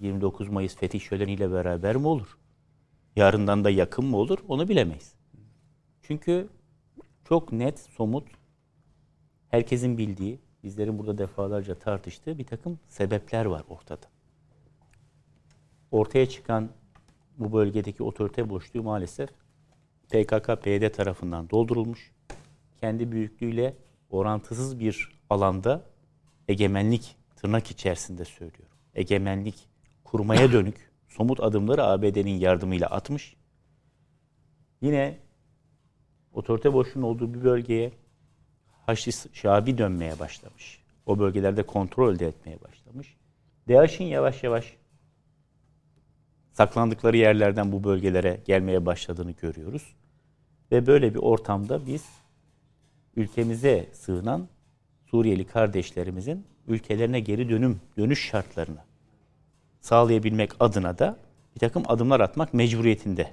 29 0.00 0.48
Mayıs 0.48 0.76
Fetih 0.76 1.00
Şöleni'yle 1.00 1.52
beraber 1.52 1.96
mi 1.96 2.06
olur? 2.06 2.38
Yarından 3.16 3.64
da 3.64 3.70
yakın 3.70 4.04
mı 4.04 4.16
olur? 4.16 4.38
Onu 4.48 4.68
bilemeyiz. 4.68 5.14
Çünkü 6.02 6.48
çok 7.24 7.52
net, 7.52 7.78
somut 7.78 8.28
herkesin 9.48 9.98
bildiği, 9.98 10.38
bizlerin 10.64 10.98
burada 10.98 11.18
defalarca 11.18 11.74
tartıştığı 11.74 12.38
bir 12.38 12.46
takım 12.46 12.78
sebepler 12.88 13.44
var 13.44 13.64
ortada. 13.68 14.11
Ortaya 15.92 16.28
çıkan 16.28 16.70
bu 17.38 17.52
bölgedeki 17.52 18.02
otorite 18.02 18.50
boşluğu 18.50 18.82
maalesef 18.82 19.30
PKK-PYD 20.10 20.92
tarafından 20.92 21.50
doldurulmuş. 21.50 22.12
Kendi 22.80 23.12
büyüklüğüyle 23.12 23.76
orantısız 24.10 24.80
bir 24.80 25.20
alanda 25.30 25.84
egemenlik 26.48 27.16
tırnak 27.36 27.70
içerisinde 27.70 28.24
söylüyorum. 28.24 28.76
Egemenlik 28.94 29.68
kurmaya 30.04 30.52
dönük 30.52 30.90
somut 31.08 31.40
adımları 31.40 31.84
ABD'nin 31.84 32.38
yardımıyla 32.38 32.86
atmış. 32.86 33.36
Yine 34.80 35.18
otorite 36.32 36.72
boşluğunun 36.72 37.06
olduğu 37.06 37.34
bir 37.34 37.44
bölgeye 37.44 37.92
Haçlı 38.86 39.12
Şabi 39.32 39.78
dönmeye 39.78 40.18
başlamış. 40.18 40.82
O 41.06 41.18
bölgelerde 41.18 41.62
kontrol 41.62 42.14
elde 42.14 42.26
etmeye 42.26 42.60
başlamış. 42.62 43.16
DAEŞ'in 43.68 44.04
yavaş 44.04 44.42
yavaş 44.42 44.76
saklandıkları 46.52 47.16
yerlerden 47.16 47.72
bu 47.72 47.84
bölgelere 47.84 48.40
gelmeye 48.44 48.86
başladığını 48.86 49.32
görüyoruz. 49.32 49.94
Ve 50.72 50.86
böyle 50.86 51.14
bir 51.14 51.18
ortamda 51.18 51.86
biz 51.86 52.04
ülkemize 53.16 53.88
sığınan 53.92 54.48
Suriyeli 55.10 55.46
kardeşlerimizin 55.46 56.46
ülkelerine 56.68 57.20
geri 57.20 57.48
dönüm, 57.48 57.80
dönüş 57.98 58.28
şartlarını 58.28 58.80
sağlayabilmek 59.80 60.52
adına 60.60 60.98
da 60.98 61.16
bir 61.54 61.60
takım 61.60 61.82
adımlar 61.86 62.20
atmak 62.20 62.54
mecburiyetinde 62.54 63.30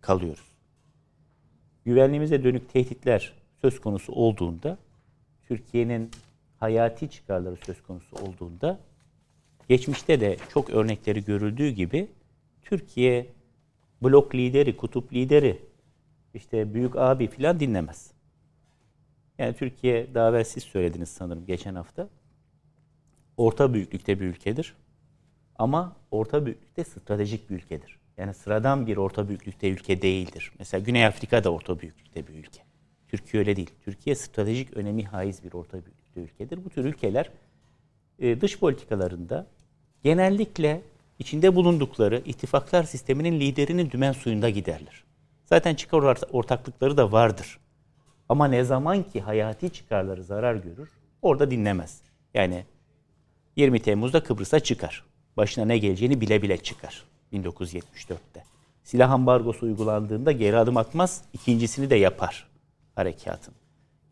kalıyoruz. 0.00 0.50
Güvenliğimize 1.84 2.44
dönük 2.44 2.72
tehditler 2.72 3.32
söz 3.60 3.80
konusu 3.80 4.12
olduğunda, 4.12 4.78
Türkiye'nin 5.48 6.10
hayati 6.60 7.10
çıkarları 7.10 7.56
söz 7.66 7.82
konusu 7.82 8.16
olduğunda, 8.16 8.78
geçmişte 9.68 10.20
de 10.20 10.36
çok 10.52 10.70
örnekleri 10.70 11.24
görüldüğü 11.24 11.68
gibi 11.68 12.08
Türkiye 12.70 13.26
blok 14.02 14.34
lideri, 14.34 14.76
kutup 14.76 15.12
lideri, 15.12 15.58
işte 16.34 16.74
büyük 16.74 16.96
abi 16.96 17.26
filan 17.26 17.60
dinlemez. 17.60 18.10
Yani 19.38 19.56
Türkiye 19.56 20.14
daha 20.14 20.28
evvel 20.28 20.44
siz 20.44 20.64
söylediniz 20.64 21.08
sanırım 21.08 21.46
geçen 21.46 21.74
hafta. 21.74 22.08
Orta 23.36 23.74
büyüklükte 23.74 24.20
bir 24.20 24.26
ülkedir. 24.26 24.74
Ama 25.58 25.96
orta 26.10 26.46
büyüklükte 26.46 26.84
stratejik 26.84 27.50
bir 27.50 27.54
ülkedir. 27.54 27.98
Yani 28.16 28.34
sıradan 28.34 28.86
bir 28.86 28.96
orta 28.96 29.28
büyüklükte 29.28 29.70
ülke 29.70 30.02
değildir. 30.02 30.52
Mesela 30.58 30.84
Güney 30.84 31.06
Afrika 31.06 31.44
da 31.44 31.52
orta 31.52 31.80
büyüklükte 31.80 32.26
bir 32.26 32.34
ülke. 32.34 32.62
Türkiye 33.08 33.40
öyle 33.40 33.56
değil. 33.56 33.70
Türkiye 33.84 34.16
stratejik 34.16 34.76
önemi 34.76 35.04
haiz 35.04 35.44
bir 35.44 35.52
orta 35.52 35.72
büyüklükte 35.72 36.20
ülkedir. 36.20 36.64
Bu 36.64 36.70
tür 36.70 36.84
ülkeler 36.84 37.30
e, 38.18 38.40
dış 38.40 38.58
politikalarında 38.58 39.46
genellikle 40.02 40.82
içinde 41.20 41.54
bulundukları 41.54 42.22
ittifaklar 42.24 42.82
sisteminin 42.82 43.40
liderinin 43.40 43.90
dümen 43.90 44.12
suyunda 44.12 44.50
giderler. 44.50 45.04
Zaten 45.44 45.74
çıkar 45.74 45.98
ort- 45.98 46.30
ortaklıkları 46.32 46.96
da 46.96 47.12
vardır. 47.12 47.58
Ama 48.28 48.46
ne 48.48 48.64
zaman 48.64 49.02
ki 49.02 49.20
hayati 49.20 49.70
çıkarları 49.70 50.24
zarar 50.24 50.54
görür, 50.54 50.88
orada 51.22 51.50
dinlemez. 51.50 52.00
Yani 52.34 52.64
20 53.56 53.80
Temmuz'da 53.80 54.22
Kıbrıs'a 54.22 54.60
çıkar. 54.60 55.04
Başına 55.36 55.64
ne 55.64 55.78
geleceğini 55.78 56.20
bile 56.20 56.42
bile 56.42 56.56
çıkar 56.56 57.04
1974'te. 57.32 58.44
Silah 58.84 59.10
ambargosu 59.10 59.66
uygulandığında 59.66 60.32
geri 60.32 60.56
adım 60.56 60.76
atmaz, 60.76 61.22
ikincisini 61.32 61.90
de 61.90 61.96
yapar 61.96 62.46
harekatın. 62.94 63.54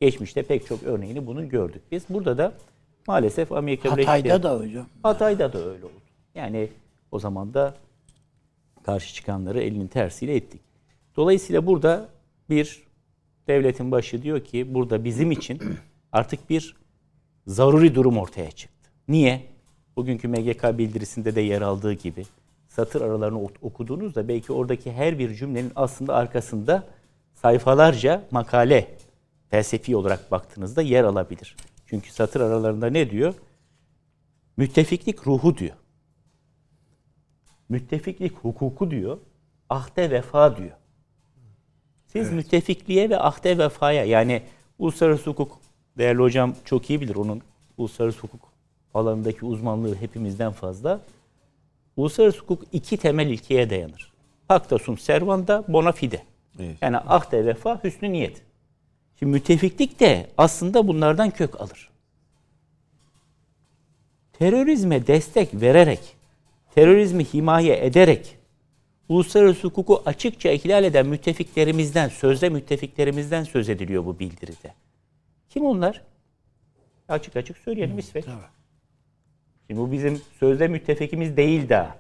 Geçmişte 0.01 0.43
pek 0.43 0.67
çok 0.67 0.83
örneğini 0.83 1.27
bunun 1.27 1.49
gördük 1.49 1.83
biz. 1.93 2.03
Burada 2.09 2.39
da 2.39 2.53
maalesef 3.07 3.53
Amerika 3.53 3.91
Hatay'da 3.93 4.43
da 4.43 4.59
hocam. 4.59 4.87
Hatay'da 5.03 5.53
da 5.53 5.59
öyle 5.59 5.85
oldu. 5.85 5.93
Yani 6.35 6.69
o 7.13 7.19
zaman 7.19 7.55
da 7.55 7.75
karşı 8.83 9.15
çıkanları 9.15 9.61
elinin 9.61 9.87
tersiyle 9.87 10.37
ettik. 10.37 10.61
Dolayısıyla 11.17 11.67
burada 11.67 12.09
bir 12.51 12.83
devletin 13.47 13.91
başı 13.91 14.23
diyor 14.23 14.41
ki 14.45 14.75
burada 14.75 15.05
bizim 15.05 15.31
için 15.31 15.61
artık 16.13 16.51
bir 16.51 16.77
zaruri 17.47 17.95
durum 17.95 18.19
ortaya 18.19 18.51
çıktı. 18.51 18.91
Niye? 19.09 19.47
Bugünkü 19.97 20.29
MGK 20.29 20.79
bildirisinde 20.79 21.35
de 21.35 21.41
yer 21.41 21.63
aldığı 21.63 21.93
gibi 21.93 22.25
satır 22.69 23.01
aralarını 23.01 23.43
ok- 23.43 23.63
okuduğunuzda 23.63 24.29
belki 24.29 24.53
oradaki 24.53 24.93
her 24.93 25.19
bir 25.19 25.35
cümlenin 25.35 25.73
aslında 25.77 26.15
arkasında 26.15 26.85
sayfalarca 27.35 28.25
makale 28.31 28.97
felsefi 29.51 29.97
olarak 29.97 30.31
baktığınızda 30.31 30.83
yer 30.83 31.05
alabilir. 31.05 31.57
Çünkü 31.87 32.13
satır 32.13 32.41
aralarında 32.41 32.87
ne 32.87 33.11
diyor? 33.11 33.35
Müttefiklik 34.57 35.27
ruhu 35.27 35.57
diyor. 35.57 35.77
Müttefiklik 37.69 38.37
hukuku 38.37 38.91
diyor. 38.91 39.19
Ahde 39.71 40.11
vefa 40.11 40.57
diyor. 40.57 40.77
Siz 42.07 42.33
müttefikliğe 42.33 43.11
ve 43.11 43.19
ahde 43.19 43.59
vefaya 43.59 44.05
yani 44.05 44.43
uluslararası 44.79 45.31
hukuk 45.31 45.59
değerli 45.99 46.23
hocam 46.23 46.55
çok 46.65 46.91
iyi 46.91 47.01
bilir 47.01 47.15
onun 47.15 47.43
uluslararası 47.79 48.19
hukuk 48.21 48.41
alanındaki 48.95 49.45
uzmanlığı 49.45 49.95
hepimizden 49.95 50.53
fazla. 50.53 51.01
Uluslararası 51.97 52.39
hukuk 52.39 52.63
iki 52.73 52.97
temel 52.97 53.27
ilkeye 53.27 53.71
dayanır. 53.71 54.13
Pacta 54.49 54.79
sunt 54.79 55.01
servanda 55.01 55.65
bona 55.69 55.93
fide. 55.93 56.23
Evet. 56.59 56.77
Yani 56.81 56.99
ahde 56.99 57.47
vefa 57.47 57.85
hüsnü 57.85 58.13
niyet. 58.13 58.43
Şimdi 59.19 59.33
müttefiklik 59.33 60.01
de 60.01 60.31
aslında 60.39 60.89
bunlardan 60.89 61.31
kök 61.31 61.61
alır. 61.61 61.91
Terörizme 64.33 65.07
destek 65.07 65.61
vererek, 65.61 66.17
terörizmi 66.79 67.25
himaye 67.25 67.87
ederek 67.87 68.39
uluslararası 69.09 69.67
hukuku 69.67 70.03
açıkça 70.07 70.51
ihlal 70.51 70.85
eden 70.85 71.07
müttefiklerimizden, 71.07 72.09
sözde 72.09 72.49
müttefiklerimizden 72.49 73.45
söz 73.45 73.69
ediliyor 73.69 74.07
bu 74.07 74.19
bildiride. 74.19 74.75
Kim 75.49 75.65
onlar? 75.65 76.03
Açık 77.09 77.37
açık 77.37 77.59
söyleyelim 77.59 77.99
İsveç. 77.99 78.25
Şimdi 79.67 79.81
bu 79.81 79.93
bizim 79.93 80.23
sözde 80.41 80.69
müttefikimiz 80.69 81.37
değil 81.37 81.69
daha. 81.69 81.97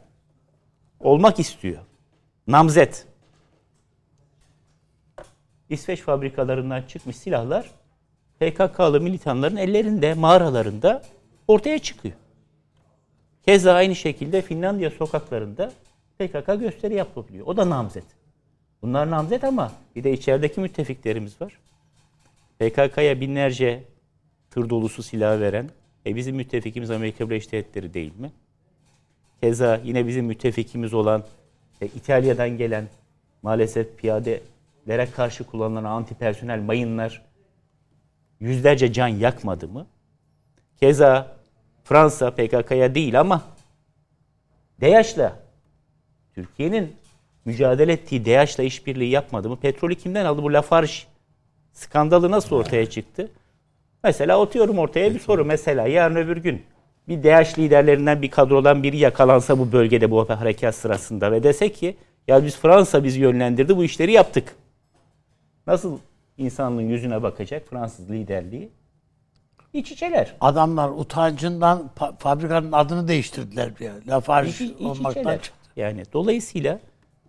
Olmak 1.00 1.38
istiyor. 1.38 1.78
Namzet. 2.46 3.06
İsveç 5.70 6.00
fabrikalarından 6.00 6.82
çıkmış 6.82 7.16
silahlar 7.16 7.70
PKK'lı 8.40 9.00
militanların 9.00 9.56
ellerinde, 9.56 10.14
mağaralarında 10.14 11.02
ortaya 11.48 11.78
çıkıyor. 11.78 12.14
Keza 13.48 13.72
aynı 13.72 13.96
şekilde 13.96 14.42
Finlandiya 14.42 14.90
sokaklarında 14.90 15.72
PKK 16.18 16.60
gösteri 16.60 16.94
yapabiliyor. 16.94 17.46
O 17.46 17.56
da 17.56 17.70
namzet. 17.70 18.04
Bunlar 18.82 19.10
namzet 19.10 19.44
ama 19.44 19.72
bir 19.96 20.04
de 20.04 20.12
içerideki 20.12 20.60
müttefiklerimiz 20.60 21.40
var. 21.40 21.58
PKK'ya 22.58 23.20
binlerce 23.20 23.84
tır 24.50 24.70
dolusu 24.70 25.02
silah 25.02 25.40
veren, 25.40 25.70
e 26.06 26.16
bizim 26.16 26.36
müttefikimiz 26.36 26.90
Amerika 26.90 27.30
Birleşik 27.30 27.52
Devletleri 27.52 27.94
değil 27.94 28.12
mi? 28.18 28.32
Keza 29.40 29.80
yine 29.84 30.06
bizim 30.06 30.24
müttefikimiz 30.24 30.94
olan 30.94 31.24
e, 31.80 31.86
İtalya'dan 31.86 32.50
gelen 32.50 32.88
maalesef 33.42 33.98
piyadelere 33.98 35.10
karşı 35.16 35.44
kullanılan 35.44 35.84
antipersonel 35.84 36.60
mayınlar 36.60 37.22
yüzlerce 38.40 38.92
can 38.92 39.08
yakmadı 39.08 39.68
mı? 39.68 39.86
Keza 40.80 41.37
Fransa 41.88 42.30
PKK'ya 42.30 42.94
değil 42.94 43.20
ama 43.20 43.42
DAEŞ'la 44.80 45.36
Türkiye'nin 46.34 46.92
mücadele 47.44 47.92
ettiği 47.92 48.26
DAEŞ'la 48.26 48.62
işbirliği 48.62 49.10
yapmadı 49.10 49.48
mı? 49.48 49.56
Petrolü 49.56 49.94
kimden 49.94 50.24
aldı? 50.24 50.42
Bu 50.42 50.52
Lafarge 50.52 50.92
skandalı 51.72 52.30
nasıl 52.30 52.56
ortaya 52.56 52.90
çıktı? 52.90 53.30
Mesela 54.04 54.42
atıyorum 54.42 54.78
ortaya 54.78 55.14
bir 55.14 55.20
soru. 55.20 55.44
Mesela 55.44 55.86
yarın 55.86 56.16
öbür 56.16 56.36
gün 56.36 56.62
bir 57.08 57.22
DAEŞ 57.22 57.58
liderlerinden 57.58 58.22
bir 58.22 58.30
kadrodan 58.30 58.82
biri 58.82 58.96
yakalansa 58.96 59.58
bu 59.58 59.72
bölgede 59.72 60.10
bu 60.10 60.28
harekat 60.28 60.74
sırasında 60.74 61.32
ve 61.32 61.42
dese 61.42 61.72
ki 61.72 61.96
ya 62.28 62.44
biz 62.44 62.56
Fransa 62.56 63.04
bizi 63.04 63.20
yönlendirdi 63.20 63.76
bu 63.76 63.84
işleri 63.84 64.12
yaptık. 64.12 64.54
Nasıl 65.66 65.98
insanlığın 66.38 66.88
yüzüne 66.88 67.22
bakacak 67.22 67.68
Fransız 67.70 68.10
liderliği? 68.10 68.70
İç 69.78 69.92
içeler. 69.92 70.34
Adamlar 70.40 70.88
utancından 70.88 71.90
fa- 71.98 72.16
fabrikanın 72.18 72.72
adını 72.72 73.08
değiştirdiler. 73.08 73.72
Ya. 73.80 73.92
Lafarge 74.08 74.50
İç, 74.50 74.60
iç 74.60 74.80
olmaktan 74.80 75.10
içeler. 75.10 75.42
çıktı. 75.42 75.70
Yani 75.76 76.02
dolayısıyla 76.12 76.78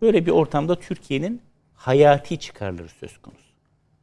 böyle 0.01 0.25
bir 0.25 0.31
ortamda 0.31 0.75
Türkiye'nin 0.79 1.41
hayati 1.75 2.39
çıkarları 2.39 2.89
söz 2.89 3.17
konusu. 3.17 3.49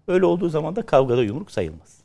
Öyle 0.09 0.27
olduğu 0.27 0.49
zaman 0.49 0.77
da 0.77 0.83
kavgada 0.83 1.23
yumruk 1.23 1.51
sayılmaz. 1.51 1.97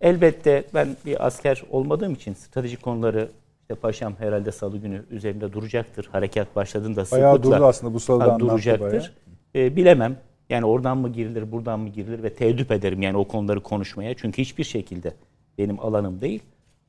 Elbette 0.00 0.64
ben 0.74 0.96
bir 1.06 1.26
asker 1.26 1.62
olmadığım 1.70 2.14
için 2.14 2.34
stratejik 2.34 2.82
konuları 2.82 3.28
işte 3.62 3.74
paşam 3.74 4.14
herhalde 4.18 4.52
salı 4.52 4.78
günü 4.78 5.04
üzerinde 5.10 5.52
duracaktır. 5.52 6.08
Harekat 6.12 6.56
başladığında 6.56 7.04
Bayağı 7.12 7.34
sıklıkla 7.34 7.56
durdu 7.56 7.66
aslında 7.66 7.94
bu 7.94 8.00
salıda 8.00 8.24
ha, 8.24 8.28
anlattı 8.28 8.48
duracaktır. 8.48 9.12
Ee, 9.54 9.76
bilemem. 9.76 10.16
Yani 10.50 10.64
oradan 10.64 10.98
mı 10.98 11.12
girilir, 11.12 11.52
buradan 11.52 11.80
mı 11.80 11.88
girilir 11.88 12.22
ve 12.22 12.34
teeddüp 12.34 12.70
ederim 12.70 13.02
yani 13.02 13.16
o 13.16 13.28
konuları 13.28 13.62
konuşmaya. 13.62 14.14
Çünkü 14.14 14.42
hiçbir 14.42 14.64
şekilde 14.64 15.14
benim 15.60 15.80
alanım 15.80 16.20
değil. 16.20 16.42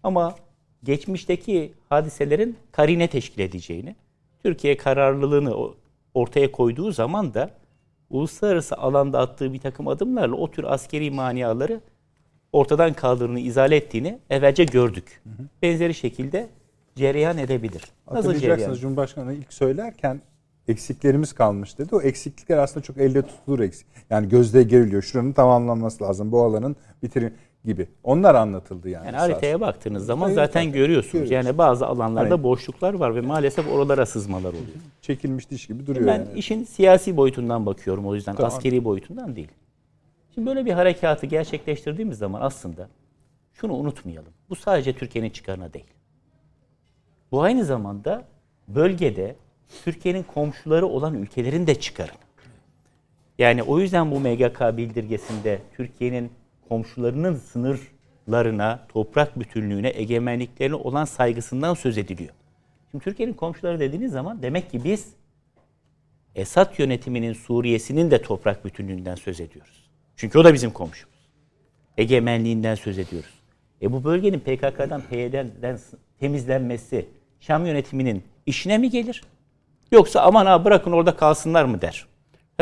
Ama 0.04 0.36
geçmişteki 0.84 1.74
hadiselerin 1.90 2.58
karine 2.72 3.08
teşkil 3.08 3.42
edeceğini, 3.42 3.96
Türkiye 4.44 4.78
kararlılığını 4.78 5.56
ortaya 6.14 6.52
koyduğu 6.52 6.92
zaman 6.92 7.34
da 7.34 7.50
uluslararası 8.10 8.78
alanda 8.78 9.20
attığı 9.20 9.54
bir 9.54 9.60
takım 9.60 9.88
adımlarla 9.88 10.36
o 10.36 10.52
tür 10.52 10.64
askeri 10.64 11.12
maniaları 11.12 11.82
ortadan 12.54 12.94
kaldırdığını, 12.94 13.40
izale 13.40 13.76
ettiğini 13.76 14.20
evvelce 14.30 14.64
gördük. 14.64 15.22
Benzeri 15.62 15.94
şekilde 15.94 16.50
cereyan 16.96 17.38
edebilir. 17.38 17.84
Nasıl 18.12 18.36
cereyan? 18.36 18.74
Cumhurbaşkanı 18.74 19.34
ilk 19.34 19.54
söylerken 19.54 20.22
eksiklerimiz 20.68 21.34
kalmış 21.34 21.78
dedi. 21.78 21.96
O 21.96 22.02
eksiklikler 22.02 22.58
aslında 22.58 22.84
çok 22.84 22.98
elle 22.98 23.22
tutulur 23.22 23.60
eksik. 23.60 23.88
Yani 24.10 24.30
gözde 24.30 24.64
görülüyor. 24.64 25.02
Şuranın 25.02 25.32
tamamlanması 25.32 26.04
lazım. 26.04 26.32
Bu 26.32 26.44
alanın 26.44 26.76
bitirin 27.04 27.34
gibi. 27.66 27.88
Onlar 28.04 28.36
anlatıldı 28.36 28.90
yani. 28.90 29.06
Yani 29.06 29.16
esasında. 29.16 29.34
haritaya 29.34 29.62
baktığınız 29.62 30.06
zaman 30.06 30.28
Evet, 30.30 30.36
zaten 30.36 30.64
evet. 30.64 30.74
görüyorsunuz. 30.74 31.12
Görüyoruz. 31.30 31.32
Yani 31.48 31.58
bazı 31.58 31.88
alanlarda 31.88 32.34
Hani- 32.34 32.44
boşluklar 32.44 32.94
var 32.94 33.16
ve 33.16 33.22
maalesef 33.22 33.68
oralara 33.72 34.06
sızmalar 34.06 34.50
oluyor. 34.50 34.64
çekilmiş 35.02 35.50
diş 35.52 35.68
gibi 35.68 35.88
duruyor 35.88 36.08
Ben 36.08 36.20
yani. 36.20 36.28
işin 36.36 36.64
siyasi 36.64 37.18
boyutundan 37.18 37.66
bakıyorum 37.66 38.08
o 38.08 38.16
yüzden 38.16 38.36
Tamam. 38.36 38.48
askeri 38.52 38.84
boyutundan 38.84 39.36
değil. 39.36 39.48
Şimdi 40.36 40.48
böyle 40.48 40.66
bir 40.66 40.72
harekatı 40.72 41.26
gerçekleştirdiğimiz 41.26 42.18
zaman 42.18 42.42
aslında 42.42 42.88
şunu 43.54 43.74
unutmayalım. 43.74 44.32
Bu 44.50 44.56
sadece 44.56 44.94
Türkiye'nin 44.94 45.30
çıkarına 45.30 45.74
değil. 45.74 45.86
Bu 47.32 47.42
aynı 47.42 47.66
zamanda 47.66 48.24
bölgede 48.68 49.36
Türkiye'nin 49.84 50.24
komşuları 50.24 50.86
olan 50.88 51.14
ülkelerin 51.14 51.68
de 51.68 51.76
çıkarı. 51.76 52.12
Yani 53.40 53.64
o 53.64 53.80
yüzden 53.80 54.12
bu 54.12 54.20
MGK 54.20 54.78
bildirgesinde 54.78 55.60
Türkiye'nin 55.78 56.32
komşularının 56.72 57.36
sınırlarına, 57.36 58.88
toprak 58.90 59.40
bütünlüğüne, 59.40 59.92
egemenliklerine 59.96 60.76
olan 60.76 61.06
saygısından 61.06 61.74
söz 61.74 61.98
ediliyor. 61.98 62.34
Şimdi 62.92 63.04
Türkiye'nin 63.04 63.34
komşuları 63.34 63.80
dediğiniz 63.80 64.12
zaman 64.12 64.42
demek 64.42 64.72
ki 64.72 64.84
biz 64.84 65.14
Esad 66.36 66.80
yönetiminin 66.80 67.34
Suriye'sinin 67.34 68.12
de 68.12 68.22
toprak 68.22 68.66
bütünlüğünden 68.66 69.16
söz 69.16 69.42
ediyoruz. 69.42 69.90
Çünkü 70.16 70.40
o 70.40 70.44
da 70.44 70.54
bizim 70.54 70.72
komşumuz. 70.72 71.16
Egemenliğinden 71.98 72.76
söz 72.76 73.00
ediyoruz. 73.00 73.34
E 73.82 73.92
bu 73.92 74.04
bölgenin 74.04 74.40
PKK'dan, 74.40 75.02
PYD'den 75.02 75.80
temizlenmesi 76.20 77.06
Şam 77.40 77.66
yönetiminin 77.66 78.24
işine 78.46 78.78
mi 78.78 78.90
gelir? 78.90 79.24
Yoksa 79.92 80.22
aman 80.22 80.46
ha 80.46 80.66
bırakın 80.66 80.92
orada 80.92 81.16
kalsınlar 81.16 81.66
mı 81.66 81.82
der? 81.82 82.11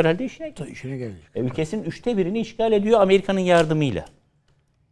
Herhalde 0.00 0.24
işine 0.24 0.50
gelir. 0.50 0.70
İşine 0.70 0.96
gelecek. 0.96 1.22
E, 1.34 1.40
ülkesinin 1.40 1.84
üçte 1.84 2.16
birini 2.16 2.40
işgal 2.40 2.72
ediyor 2.72 3.00
Amerika'nın 3.00 3.40
yardımıyla. 3.40 4.04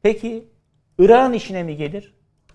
Peki 0.03 0.45
İran 0.99 1.33
işine 1.33 1.63
mi 1.63 1.77
gelir? 1.77 2.15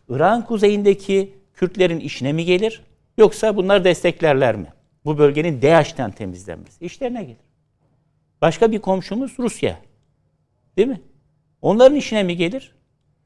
İran 0.10 0.46
kuzeyindeki 0.46 1.34
Kürtlerin 1.54 2.00
işine 2.00 2.34
mi 2.34 2.46
gelir? 2.46 2.84
Yoksa 3.18 3.56
bunlar 3.56 3.84
desteklerler 3.84 4.56
mi? 4.56 4.68
Bu 5.06 5.18
bölgenin 5.18 5.62
DAEŞ'ten 5.62 6.12
temizlenmesi. 6.12 6.86
İşlerine 6.86 7.24
gelir. 7.24 7.46
Başka 8.42 8.72
bir 8.72 8.80
komşumuz 8.80 9.40
Rusya. 9.40 9.80
Değil 10.78 10.88
mi? 10.88 11.02
Onların 11.62 11.98
işine 11.98 12.24
mi 12.24 12.38
gelir? 12.38 12.76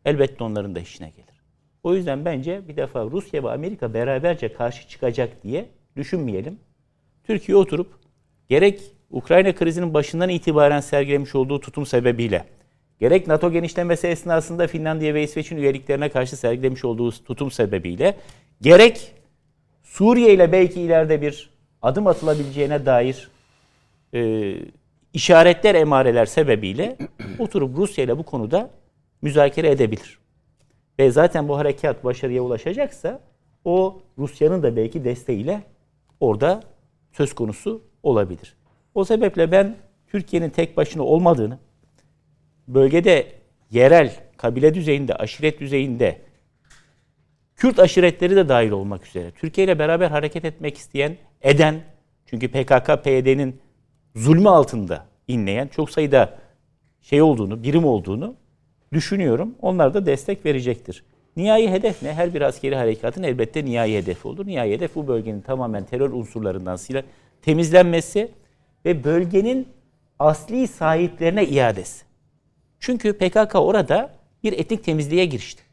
Elbette 0.05 0.43
onların 0.43 0.75
da 0.75 0.79
işine 0.79 1.09
gelir. 1.09 1.41
O 1.83 1.95
yüzden 1.95 2.25
bence 2.25 2.67
bir 2.67 2.77
defa 2.77 3.05
Rusya 3.05 3.43
ve 3.43 3.51
Amerika 3.51 3.93
beraberce 3.93 4.53
karşı 4.53 4.87
çıkacak 4.87 5.43
diye 5.43 5.69
düşünmeyelim. 5.95 6.59
Türkiye 7.23 7.57
oturup 7.57 7.99
gerek 8.49 8.96
Ukrayna 9.11 9.55
krizinin 9.55 9.93
başından 9.93 10.29
itibaren 10.29 10.79
sergilemiş 10.79 11.35
olduğu 11.35 11.59
tutum 11.59 11.85
sebebiyle, 11.85 12.45
gerek 12.99 13.27
NATO 13.27 13.51
genişlemesi 13.51 14.07
esnasında 14.07 14.67
Finlandiya 14.67 15.13
ve 15.13 15.23
İsveç'in 15.23 15.57
üyeliklerine 15.57 16.09
karşı 16.09 16.37
sergilemiş 16.37 16.85
olduğu 16.85 17.11
tutum 17.11 17.51
sebebiyle, 17.51 18.17
gerek 18.61 19.13
Suriye 19.83 20.33
ile 20.33 20.51
belki 20.51 20.81
ileride 20.81 21.21
bir 21.21 21.49
adım 21.81 22.07
atılabileceğine 22.07 22.85
dair 22.85 23.29
e, 24.13 24.53
işaretler, 25.13 25.75
emareler 25.75 26.25
sebebiyle 26.25 26.97
oturup 27.39 27.77
Rusya 27.77 28.03
ile 28.03 28.17
bu 28.17 28.23
konuda 28.23 28.69
müzakere 29.21 29.71
edebilir. 29.71 30.19
Ve 30.99 31.11
zaten 31.11 31.47
bu 31.47 31.57
harekat 31.57 32.03
başarıya 32.03 32.41
ulaşacaksa 32.41 33.21
o 33.65 34.01
Rusya'nın 34.17 34.63
da 34.63 34.75
belki 34.75 35.03
desteğiyle 35.03 35.61
orada 36.19 36.63
söz 37.11 37.35
konusu 37.35 37.81
olabilir. 38.03 38.55
O 38.97 39.05
sebeple 39.05 39.51
ben 39.51 39.75
Türkiye'nin 40.07 40.49
tek 40.49 40.77
başına 40.77 41.03
olmadığını, 41.03 41.59
bölgede 42.67 43.27
yerel, 43.71 44.15
kabile 44.37 44.73
düzeyinde, 44.73 45.15
aşiret 45.15 45.59
düzeyinde 45.59 46.21
Kürt 47.55 47.79
aşiretleri 47.79 48.35
de 48.35 48.49
dahil 48.49 48.71
olmak 48.71 49.07
üzere 49.07 49.31
Türkiye 49.31 49.65
ile 49.65 49.79
beraber 49.79 50.09
hareket 50.09 50.45
etmek 50.45 50.77
isteyen, 50.77 51.17
eden, 51.41 51.81
çünkü 52.25 52.47
PKK, 52.47 53.03
PYD'nin 53.03 53.59
zulmü 54.15 54.49
altında 54.49 55.05
inleyen 55.27 55.67
çok 55.67 55.89
sayıda 55.89 56.37
şey 57.01 57.21
olduğunu, 57.21 57.63
birim 57.63 57.85
olduğunu 57.85 58.35
düşünüyorum. 58.93 59.55
Onlar 59.61 59.93
da 59.93 60.05
destek 60.05 60.45
verecektir. 60.45 61.03
Nihai 61.35 61.71
hedef 61.71 62.03
ne? 62.03 62.13
Her 62.13 62.33
bir 62.33 62.41
askeri 62.41 62.75
harekatın 62.75 63.23
elbette 63.23 63.65
nihai 63.65 63.97
hedefi 63.97 64.27
olur. 64.27 64.47
Nihai 64.47 64.71
hedef 64.71 64.95
bu 64.95 65.07
bölgenin 65.07 65.41
tamamen 65.41 65.85
terör 65.85 66.11
unsurlarından 66.11 66.75
sila 66.75 67.03
temizlenmesi 67.41 68.31
ve 68.87 69.03
bölgenin 69.03 69.67
asli 70.19 70.67
sahiplerine 70.67 71.45
iadesi. 71.45 72.05
Çünkü 72.79 73.13
PKK 73.13 73.55
orada 73.55 74.09
bir 74.43 74.53
etnik 74.53 74.83
temizliğe 74.83 75.25
girişti. 75.25 75.63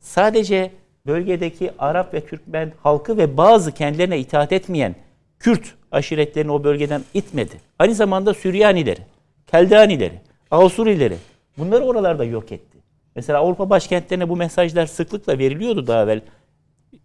Sadece 0.00 0.70
bölgedeki 1.06 1.70
Arap 1.78 2.14
ve 2.14 2.26
Türkmen 2.26 2.72
halkı 2.82 3.18
ve 3.18 3.36
bazı 3.36 3.72
kendilerine 3.72 4.18
itaat 4.18 4.52
etmeyen 4.52 4.94
Kürt 5.38 5.74
aşiretlerini 5.92 6.52
o 6.52 6.64
bölgeden 6.64 7.02
itmedi. 7.14 7.60
Aynı 7.78 7.94
zamanda 7.94 8.34
Süryanileri, 8.34 9.00
Keldanileri, 9.46 10.20
Avsurileri 10.50 11.16
bunları 11.58 11.84
oralarda 11.84 12.24
yok 12.24 12.52
etti. 12.52 12.78
Mesela 13.14 13.38
Avrupa 13.38 13.70
başkentlerine 13.70 14.28
bu 14.28 14.36
mesajlar 14.36 14.86
sıklıkla 14.86 15.38
veriliyordu 15.38 15.86
daha 15.86 16.02
evvel. 16.02 16.20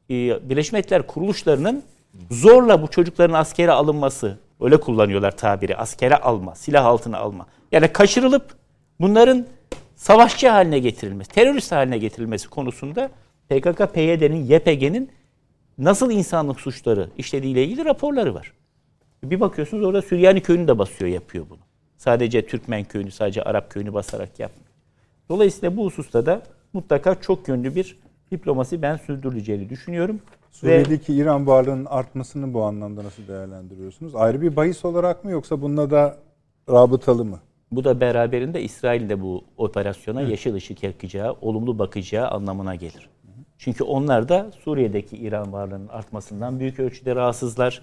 Ee, 0.10 0.50
Birleşmiş 0.50 0.72
Milletler 0.72 1.08
kuruluşlarının 1.08 1.84
zorla 2.32 2.82
bu 2.82 2.88
çocukların 2.88 3.34
askere 3.34 3.72
alınması, 3.72 4.38
öyle 4.62 4.80
kullanıyorlar 4.80 5.38
tabiri, 5.38 5.78
askere 5.78 6.16
alma, 6.16 6.56
silah 6.56 6.86
altına 6.86 7.18
alma. 7.18 7.48
Yani 7.72 7.88
kaçırılıp 7.88 8.56
bunların 9.00 9.46
savaşçı 9.96 10.50
haline 10.50 10.80
getirilmesi, 10.80 11.32
terörist 11.32 11.72
haline 11.72 11.98
getirilmesi 11.98 12.50
konusunda 12.50 13.10
PKK, 13.50 13.94
PYD'nin, 13.94 14.46
YPG'nin 14.46 15.12
nasıl 15.78 16.12
insanlık 16.12 16.60
suçları 16.60 17.10
işlediğiyle 17.18 17.64
ilgili 17.64 17.86
raporları 17.86 18.36
var. 18.36 18.54
Bir 19.24 19.40
bakıyorsunuz 19.40 19.84
orada 19.84 20.02
Süryani 20.02 20.42
köyünü 20.42 20.68
de 20.68 20.78
basıyor, 20.78 21.12
yapıyor 21.12 21.46
bunu. 21.50 21.60
Sadece 21.98 22.46
Türkmen 22.46 22.84
köyünü, 22.84 23.12
sadece 23.12 23.44
Arap 23.44 23.72
köyünü 23.72 23.94
basarak 23.94 24.40
yapmıyor. 24.40 24.72
Dolayısıyla 25.30 25.78
bu 25.78 25.86
hususta 25.86 26.26
da 26.26 26.42
mutlaka 26.74 27.22
çok 27.22 27.48
yönlü 27.48 27.76
bir 27.76 27.98
diplomasi 28.32 28.82
ben 28.82 28.98
sürdürüleceğini 28.98 29.70
düşünüyorum. 29.70 30.22
Ve 30.52 30.84
Suriye'deki 30.84 31.14
İran 31.14 31.48
varlığının 31.48 31.86
artmasını 31.86 32.54
bu 32.54 32.64
anlamda 32.64 33.04
nasıl 33.04 33.28
değerlendiriyorsunuz? 33.28 34.16
Ayrı 34.16 34.42
bir 34.42 34.56
bahis 34.56 34.86
olarak 34.86 35.24
mı 35.24 35.32
yoksa 35.32 35.62
bununla 35.62 35.92
da 35.92 36.18
rabıtalı 36.70 37.26
mı? 37.26 37.40
bu 37.72 37.84
da 37.84 38.02
beraberinde 38.02 38.62
İsrail'in 38.62 39.10
de 39.10 39.22
bu 39.22 39.46
operasyona 39.58 40.22
yeşil 40.22 40.54
ışık 40.54 40.84
yakacağı, 40.84 41.36
olumlu 41.42 41.80
bakacağı 41.80 42.28
anlamına 42.28 42.76
gelir. 42.76 43.10
Çünkü 43.58 43.84
onlar 43.84 44.30
da 44.30 44.52
Suriye'deki 44.64 45.18
İran 45.18 45.54
varlığının 45.54 45.88
artmasından 45.88 46.60
büyük 46.60 46.80
ölçüde 46.80 47.16
rahatsızlar. 47.16 47.82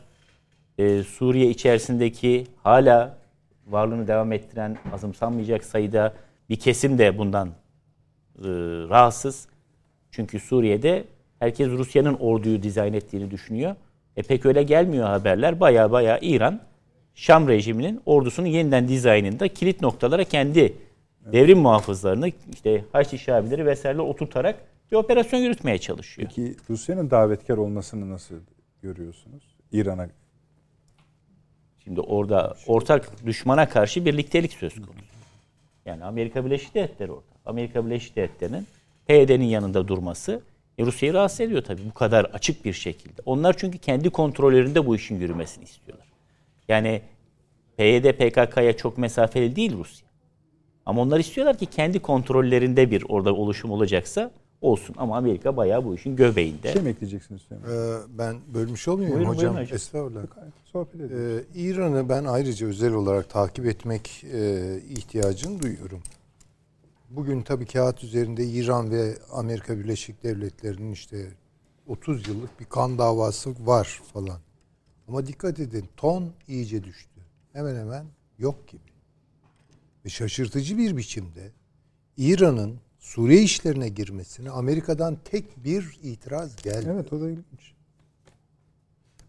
Ee, 0.78 1.02
Suriye 1.02 1.50
içerisindeki 1.50 2.46
hala 2.62 3.18
varlığını 3.66 4.08
devam 4.08 4.32
ettiren 4.32 4.76
azımsanmayacak 4.92 5.64
sayıda 5.64 6.14
bir 6.48 6.56
kesim 6.56 6.98
de 6.98 7.18
bundan 7.18 7.48
e, 7.48 7.52
rahatsız. 8.88 9.48
Çünkü 10.10 10.40
Suriye'de 10.40 11.04
herkes 11.38 11.68
Rusya'nın 11.68 12.14
orduyu 12.14 12.62
dizayn 12.62 12.92
ettiğini 12.92 13.30
düşünüyor. 13.30 13.76
E 14.16 14.22
pek 14.22 14.46
öyle 14.46 14.62
gelmiyor 14.62 15.06
haberler. 15.06 15.60
Baya 15.60 15.92
baya 15.92 16.18
İran 16.22 16.60
Şam 17.14 17.48
rejiminin 17.48 18.00
ordusunun 18.06 18.46
yeniden 18.46 18.88
dizaynında 18.88 19.48
kilit 19.48 19.80
noktalara 19.80 20.24
kendi 20.24 20.74
devrim 21.32 21.58
muhafızlarını 21.58 22.30
işte 22.52 22.84
Haçlı 22.92 23.18
Şabileri 23.18 23.66
vesaireler 23.66 24.02
oturtarak 24.02 24.56
bir 24.92 24.96
operasyon 24.96 25.40
yürütmeye 25.40 25.78
çalışıyor. 25.78 26.28
Peki 26.28 26.56
Rusya'nın 26.70 27.10
davetkar 27.10 27.56
olmasını 27.56 28.10
nasıl 28.10 28.34
görüyorsunuz? 28.82 29.42
İran'a 29.72 30.08
Şimdi 31.84 32.00
orada 32.00 32.54
ortak 32.66 33.26
düşmana 33.26 33.68
karşı 33.68 34.04
birliktelik 34.04 34.52
söz 34.52 34.74
konusu. 34.74 35.04
Yani 35.86 36.04
Amerika 36.04 36.44
Birleşik 36.44 36.74
Devletleri 36.74 37.12
orada. 37.12 37.24
Amerika 37.46 37.86
Birleşik 37.86 38.16
Devletleri'nin 38.16 38.66
PYD'nin 39.06 39.44
yanında 39.44 39.88
durması 39.88 40.40
e, 40.78 40.86
Rusya'yı 40.86 41.14
rahatsız 41.14 41.40
ediyor 41.40 41.62
tabii 41.62 41.82
bu 41.90 41.94
kadar 41.94 42.24
açık 42.24 42.64
bir 42.64 42.72
şekilde. 42.72 43.22
Onlar 43.26 43.56
çünkü 43.58 43.78
kendi 43.78 44.10
kontrollerinde 44.10 44.86
bu 44.86 44.96
işin 44.96 45.20
yürümesini 45.20 45.64
istiyorlar. 45.64 46.06
Yani 46.68 47.02
PYD 47.76 48.12
PKK'ya 48.12 48.76
çok 48.76 48.98
mesafeli 48.98 49.56
değil 49.56 49.72
Rusya. 49.78 50.08
Ama 50.86 51.02
onlar 51.02 51.20
istiyorlar 51.20 51.58
ki 51.58 51.66
kendi 51.66 51.98
kontrollerinde 51.98 52.90
bir 52.90 53.04
orada 53.08 53.34
oluşum 53.34 53.70
olacaksa 53.70 54.30
olsun. 54.60 54.94
Ama 54.98 55.16
Amerika 55.16 55.56
bayağı 55.56 55.84
bu 55.84 55.94
işin 55.94 56.16
göbeğinde. 56.16 56.72
şey 56.72 56.82
mi 56.82 56.88
ekleyeceksiniz? 56.88 57.42
Ee, 57.52 57.56
ben 58.18 58.36
bölmüş 58.54 58.88
olmayayım 58.88 59.18
Buyurun, 59.18 59.34
hocam. 59.34 59.50
buyurun 59.50 59.64
hocam. 59.64 59.76
Estağfurullah. 59.76 60.20
Sohbet 60.64 60.94
edelim. 60.94 61.44
Ee, 61.54 61.60
İran'ı 61.60 62.08
ben 62.08 62.24
ayrıca 62.24 62.66
özel 62.66 62.92
olarak 62.94 63.30
takip 63.30 63.66
etmek 63.66 64.24
e, 64.34 64.62
ihtiyacını 64.88 65.62
duyuyorum. 65.62 66.02
Bugün 67.10 67.42
tabii 67.42 67.66
kağıt 67.66 68.04
üzerinde 68.04 68.46
İran 68.46 68.90
ve 68.90 69.18
Amerika 69.30 69.78
Birleşik 69.78 70.22
Devletleri'nin 70.22 70.92
işte 70.92 71.32
30 71.86 72.28
yıllık 72.28 72.60
bir 72.60 72.64
kan 72.64 72.98
davası 72.98 73.66
var 73.66 74.02
falan. 74.12 74.40
Ama 75.08 75.26
dikkat 75.26 75.60
edin 75.60 75.88
ton 75.96 76.32
iyice 76.48 76.84
düştü. 76.84 77.20
Hemen 77.52 77.76
hemen 77.76 78.06
yok 78.38 78.68
gibi. 78.68 78.82
Ve 80.04 80.08
şaşırtıcı 80.08 80.78
bir 80.78 80.96
biçimde 80.96 81.52
İran'ın 82.16 82.80
Suriye 82.98 83.42
işlerine 83.42 83.88
girmesine 83.88 84.50
Amerika'dan 84.50 85.18
tek 85.24 85.64
bir 85.64 85.98
itiraz 86.02 86.62
gelmiyor. 86.62 86.94
Evet 86.94 87.12
o 87.12 87.20
da 87.20 87.30
ilginç. 87.30 87.74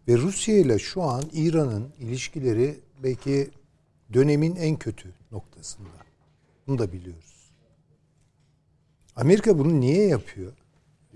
Ve 0.08 0.16
Rusya 0.16 0.58
ile 0.58 0.78
şu 0.78 1.02
an 1.02 1.22
İran'ın 1.32 1.92
ilişkileri 1.98 2.80
belki 3.02 3.50
dönemin 4.12 4.56
en 4.56 4.76
kötü 4.76 5.14
noktasında. 5.32 5.88
Bunu 6.66 6.78
da 6.78 6.92
biliyoruz. 6.92 7.29
Amerika 9.16 9.58
bunu 9.58 9.80
niye 9.80 10.06
yapıyor? 10.08 10.52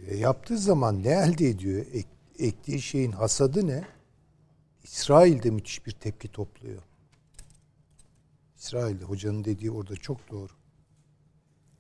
E, 0.07 0.17
yaptığı 0.17 0.59
zaman 0.59 1.03
ne 1.03 1.09
elde 1.09 1.49
ediyor? 1.49 1.87
Ek- 1.93 2.09
ektiği 2.39 2.83
şeyin 2.83 3.13
hasadı 3.13 3.67
ne? 3.67 3.85
İsrail'de 4.83 5.51
müthiş 5.51 5.87
bir 5.87 5.93
tepki 5.93 6.29
topluyor. 6.29 6.83
İsrail'de 8.57 9.05
hocanın 9.05 9.45
dediği 9.45 9.71
orada 9.71 9.97
çok 9.97 10.31
doğru. 10.31 10.53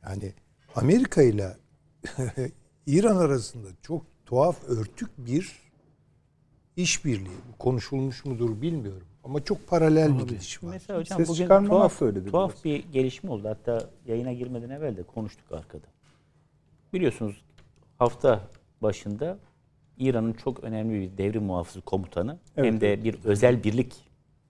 Yani 0.02 0.32
Amerika 0.74 1.22
ile 1.22 1.56
İran 2.86 3.16
arasında 3.16 3.68
çok 3.82 4.02
tuhaf 4.26 4.64
örtük 4.64 5.10
bir 5.18 5.52
işbirliği. 6.76 7.36
Bu 7.52 7.58
konuşulmuş 7.58 8.24
mudur 8.24 8.62
bilmiyorum. 8.62 9.06
Ama 9.24 9.44
çok 9.44 9.66
paralel 9.66 10.18
bir 10.18 10.24
gidiş 10.26 10.64
var. 10.64 10.70
Mesela 10.72 10.98
hocam 11.00 11.18
Ses 11.18 11.28
bugün 11.28 11.46
tuhaf, 11.48 11.98
tuhaf 12.30 12.52
biraz. 12.52 12.64
bir 12.64 12.84
gelişme 12.92 13.30
oldu. 13.30 13.48
Hatta 13.48 13.90
yayına 14.06 14.32
girmeden 14.32 14.70
evvel 14.70 14.96
de 14.96 15.02
konuştuk 15.02 15.52
arkada. 15.52 15.86
Biliyorsunuz 16.94 17.42
hafta 17.98 18.40
başında 18.82 19.38
İran'ın 19.98 20.32
çok 20.32 20.64
önemli 20.64 21.00
bir 21.00 21.18
devrim 21.18 21.42
muhafızı 21.42 21.80
komutanı 21.80 22.38
Evet, 22.56 22.72
hem 22.72 22.80
de 22.80 23.04
bir 23.04 23.24
özel 23.24 23.64
birlik 23.64 23.94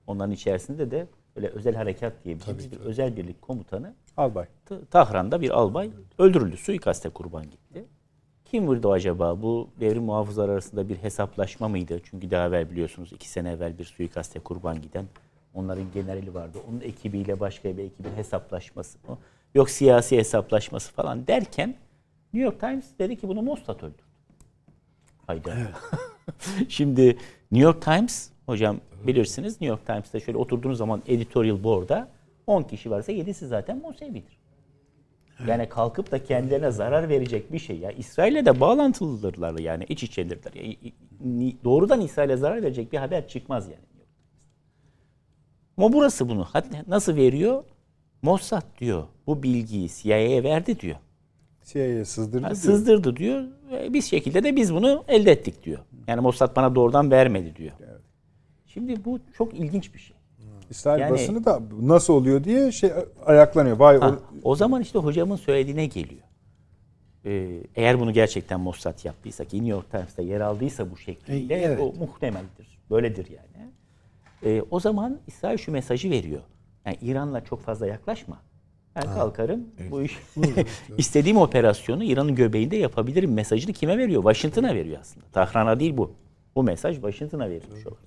onların 0.07 0.32
içerisinde 0.32 0.90
de 0.90 1.07
böyle 1.36 1.49
özel 1.49 1.74
harekat 1.74 2.24
diyebileceğimiz 2.24 2.72
bir 2.72 2.80
özel 2.80 3.16
birlik 3.16 3.42
komutanı 3.42 3.95
Albay. 4.16 4.47
Tahran'da 4.90 5.40
bir 5.40 5.51
albay 5.51 5.90
öldürüldü. 6.18 6.57
Suikaste 6.57 7.09
kurban 7.09 7.42
gitti. 7.51 7.84
Kim 8.45 8.66
vurdu 8.66 8.92
acaba? 8.92 9.42
Bu 9.42 9.68
devrim 9.80 10.03
muhafızlar 10.03 10.49
arasında 10.49 10.88
bir 10.88 10.97
hesaplaşma 10.97 11.68
mıydı? 11.68 12.01
Çünkü 12.05 12.30
daha 12.30 12.47
evvel 12.47 12.70
biliyorsunuz 12.70 13.12
iki 13.12 13.28
sene 13.28 13.51
evvel 13.51 13.78
bir 13.78 13.84
suikaste 13.84 14.40
kurban 14.40 14.82
giden 14.82 15.05
onların 15.55 15.84
generali 15.95 16.34
vardı. 16.34 16.59
Onun 16.68 16.80
ekibiyle 16.80 17.40
başka 17.40 17.76
bir 17.76 17.84
ekibin 17.84 18.12
hesaplaşması 18.16 18.99
mı? 19.09 19.18
Yok 19.55 19.70
siyasi 19.70 20.16
hesaplaşması 20.16 20.92
falan 20.92 21.26
derken 21.26 21.74
New 22.35 22.45
York 22.45 22.61
Times 22.61 22.85
dedi 22.99 23.16
ki 23.16 23.28
bunu 23.28 23.43
Mossad 23.43 23.78
öldürdü. 23.82 24.03
Hayda. 25.26 25.55
Şimdi 26.68 27.07
New 27.53 27.64
York 27.64 27.82
Times 27.82 28.30
hocam 28.47 28.80
bilirsiniz 29.07 29.53
New 29.53 29.66
York 29.66 29.87
Times'ta 29.87 30.20
şöyle 30.20 30.39
oturduğunuz 30.39 30.78
zaman 30.78 31.03
editorial 31.07 31.64
board'a 31.64 32.09
10 32.47 32.62
kişi 32.62 32.91
varsa 32.91 33.12
7'si 33.12 33.47
zaten 33.47 33.78
Mossadi'dir. 33.78 34.39
Yani 35.47 35.68
kalkıp 35.68 36.11
da 36.11 36.24
kendilerine 36.24 36.70
zarar 36.70 37.09
verecek 37.09 37.53
bir 37.53 37.59
şey. 37.59 37.78
Ya 37.78 37.91
İsrail'le 37.91 38.45
de 38.47 38.61
bağlantılıdırlar 38.61 39.59
yani 39.59 39.85
iç 39.89 40.03
içedirler. 40.03 40.53
Ya, 40.55 40.62
i- 40.62 40.78
i- 41.24 41.57
doğrudan 41.64 42.01
İsrail'e 42.01 42.37
zarar 42.37 42.62
verecek 42.62 42.93
bir 42.93 42.99
haber 42.99 43.28
çıkmaz 43.28 43.68
yani. 43.68 43.85
Ama 45.76 45.93
burası 45.93 46.28
bunu 46.28 46.45
Hatta 46.45 46.85
nasıl 46.89 47.16
veriyor? 47.16 47.64
Mossad 48.22 48.62
diyor. 48.80 49.05
Bu 49.26 49.43
bilgiyi 49.43 49.89
CIA'ya 49.89 50.43
verdi 50.43 50.80
diyor. 50.80 50.97
CIA'ye 51.65 52.05
sızdırdı 52.05 52.43
Ha, 52.45 52.51
diyor. 52.51 52.57
sızdırdı 52.57 53.17
diyor. 53.17 53.45
Ve 53.71 53.93
Bir 53.93 54.03
şekilde 54.03 54.45
de 54.45 54.57
biz 54.57 54.75
bunu 54.75 55.05
elde 55.09 55.33
ettik 55.33 55.65
diyor. 55.65 55.79
Yani 56.07 56.21
Mossad 56.21 56.57
bana 56.57 56.75
doğrudan 56.75 57.11
vermedi 57.11 57.57
diyor. 57.57 57.73
Şimdi 58.67 59.05
bu 59.05 59.19
çok 59.39 59.55
ilginç 59.55 59.95
bir 59.95 59.99
şey. 59.99 60.17
İsrail 60.71 61.01
Yani- 61.01 61.12
basını 61.12 61.45
da 61.45 61.61
nasıl 61.83 62.12
oluyor 62.15 62.45
diye 62.45 62.73
şey 62.73 62.91
ayaklanıyor. 63.27 63.77
Vay 63.77 63.99
Ha, 63.99 64.11
o, 64.43 64.51
o 64.51 64.57
zaman 64.57 64.83
işte 64.83 64.99
hocamın 64.99 65.37
söylediğine 65.37 65.87
geliyor. 65.87 66.21
Ee, 67.27 67.61
eğer 67.77 68.01
bunu 68.01 68.12
gerçekten 68.12 68.61
Mossad 68.61 69.05
yaptıysa 69.05 69.45
ki 69.45 69.57
New 69.57 69.71
York 69.71 69.91
Times'ta 69.91 70.23
yer 70.23 70.41
aldıysa 70.41 70.91
bu 70.91 70.97
şekilde 70.97 71.55
E, 71.55 71.59
evet. 71.62 71.81
o 71.81 71.93
muhtemeldir. 71.99 72.79
Böyledir 72.91 73.27
yani. 73.31 73.71
Ee, 74.45 74.62
o 74.71 74.81
zaman 74.81 75.19
İsrail 75.27 75.59
şu 75.59 75.73
mesajı 75.73 76.11
veriyor. 76.11 76.41
Yani 76.87 76.97
İran'la 77.03 77.45
çok 77.45 77.61
fazla 77.61 77.87
yaklaşma. 77.87 78.39
Ben 78.97 79.03
kalkarım 79.03 79.66
bu 79.90 80.03
iş 80.03 80.18
istediğim 80.99 81.36
operasyonu 81.36 82.05
İran'ın 82.05 82.34
göbeğinde 82.34 82.76
yapabilirim 82.76 83.32
mesajını 83.32 83.72
kime 83.72 83.99
veriyor? 83.99 84.22
Washington'a 84.22 84.74
veriyor 84.74 84.99
aslında. 85.01 85.26
Tahran'a 85.32 85.80
değil 85.80 85.97
bu. 85.97 86.12
Bu 86.57 86.62
mesaj 86.62 86.95
Washington'a 86.95 87.51
verilmiş 87.51 87.86
oluyor. 87.86 88.03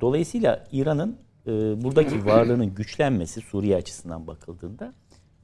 Dolayısıyla 0.00 0.64
İran'ın 0.72 1.16
e, 1.46 1.50
buradaki 1.84 2.26
varlığının 2.26 2.74
güçlenmesi 2.74 3.40
Suriye 3.40 3.76
açısından 3.76 4.26
bakıldığında 4.26 4.94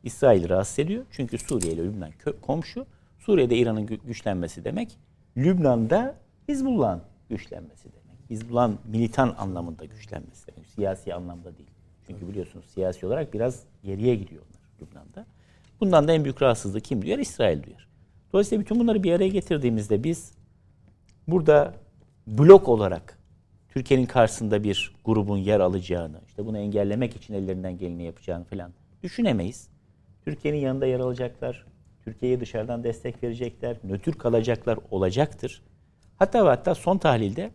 İsrail'i 0.02 0.48
rahatsız 0.48 0.78
ediyor. 0.78 1.04
Çünkü 1.10 1.38
Suriye 1.38 1.72
ile 1.72 1.84
Lübnan 1.84 2.10
komşu. 2.42 2.86
Suriye'de 3.18 3.56
İran'ın 3.56 3.86
gü- 3.86 4.06
güçlenmesi 4.06 4.64
demek 4.64 4.98
Lübnan'da 5.36 6.14
Hizbullah'ın 6.48 7.02
güçlenmesi 7.30 7.84
demek. 7.92 8.30
Biz 8.30 8.50
bulan 8.50 8.78
militan 8.86 9.34
anlamında 9.38 9.84
güçlenmesi. 9.84 10.50
Yani 10.56 10.66
siyasi 10.66 11.14
anlamda 11.14 11.58
değil. 11.58 11.70
Çünkü 12.06 12.28
biliyorsunuz 12.28 12.64
siyasi 12.74 13.06
olarak 13.06 13.34
biraz 13.34 13.62
geriye 13.84 14.14
gidiyorlar 14.14 14.60
Lübnan'da. 14.82 15.26
Bundan 15.80 16.08
da 16.08 16.12
en 16.12 16.24
büyük 16.24 16.42
rahatsızlığı 16.42 16.80
kim 16.80 17.02
duyar? 17.02 17.18
İsrail 17.18 17.62
duyar. 17.62 17.88
Dolayısıyla 18.32 18.64
bütün 18.64 18.80
bunları 18.80 19.02
bir 19.02 19.12
araya 19.12 19.28
getirdiğimizde 19.28 20.04
biz 20.04 20.32
burada 21.28 21.74
blok 22.26 22.68
olarak 22.68 23.18
Türkiye'nin 23.68 24.06
karşısında 24.06 24.64
bir 24.64 24.94
grubun 25.04 25.38
yer 25.38 25.60
alacağını, 25.60 26.20
işte 26.26 26.46
bunu 26.46 26.58
engellemek 26.58 27.16
için 27.16 27.34
ellerinden 27.34 27.78
geleni 27.78 28.02
yapacağını 28.02 28.44
falan 28.44 28.72
düşünemeyiz. 29.02 29.68
Türkiye'nin 30.24 30.58
yanında 30.58 30.86
yer 30.86 31.00
alacaklar, 31.00 31.66
Türkiye'ye 32.04 32.40
dışarıdan 32.40 32.84
destek 32.84 33.22
verecekler, 33.22 33.76
nötr 33.84 34.12
kalacaklar 34.12 34.78
olacaktır. 34.90 35.62
Hatta 36.16 36.44
ve 36.44 36.48
hatta 36.48 36.74
son 36.74 36.98
tahlilde 36.98 37.50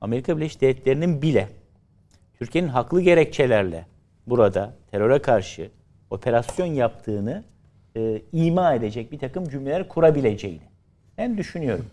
Amerika 0.00 0.36
Birleşik 0.36 0.60
Devletleri'nin 0.60 1.22
bile 1.22 1.48
Türkiye'nin 2.38 2.68
haklı 2.68 3.00
gerekçelerle 3.00 3.86
burada 4.26 4.74
teröre 4.90 5.22
karşı 5.22 5.70
operasyon 6.10 6.66
yaptığını 6.66 7.44
e, 7.96 8.22
ima 8.32 8.74
edecek 8.74 9.12
bir 9.12 9.18
takım 9.18 9.48
cümleler 9.48 9.88
kurabileceğini 9.88 10.68
ben 11.18 11.38
düşünüyorum. 11.38 11.86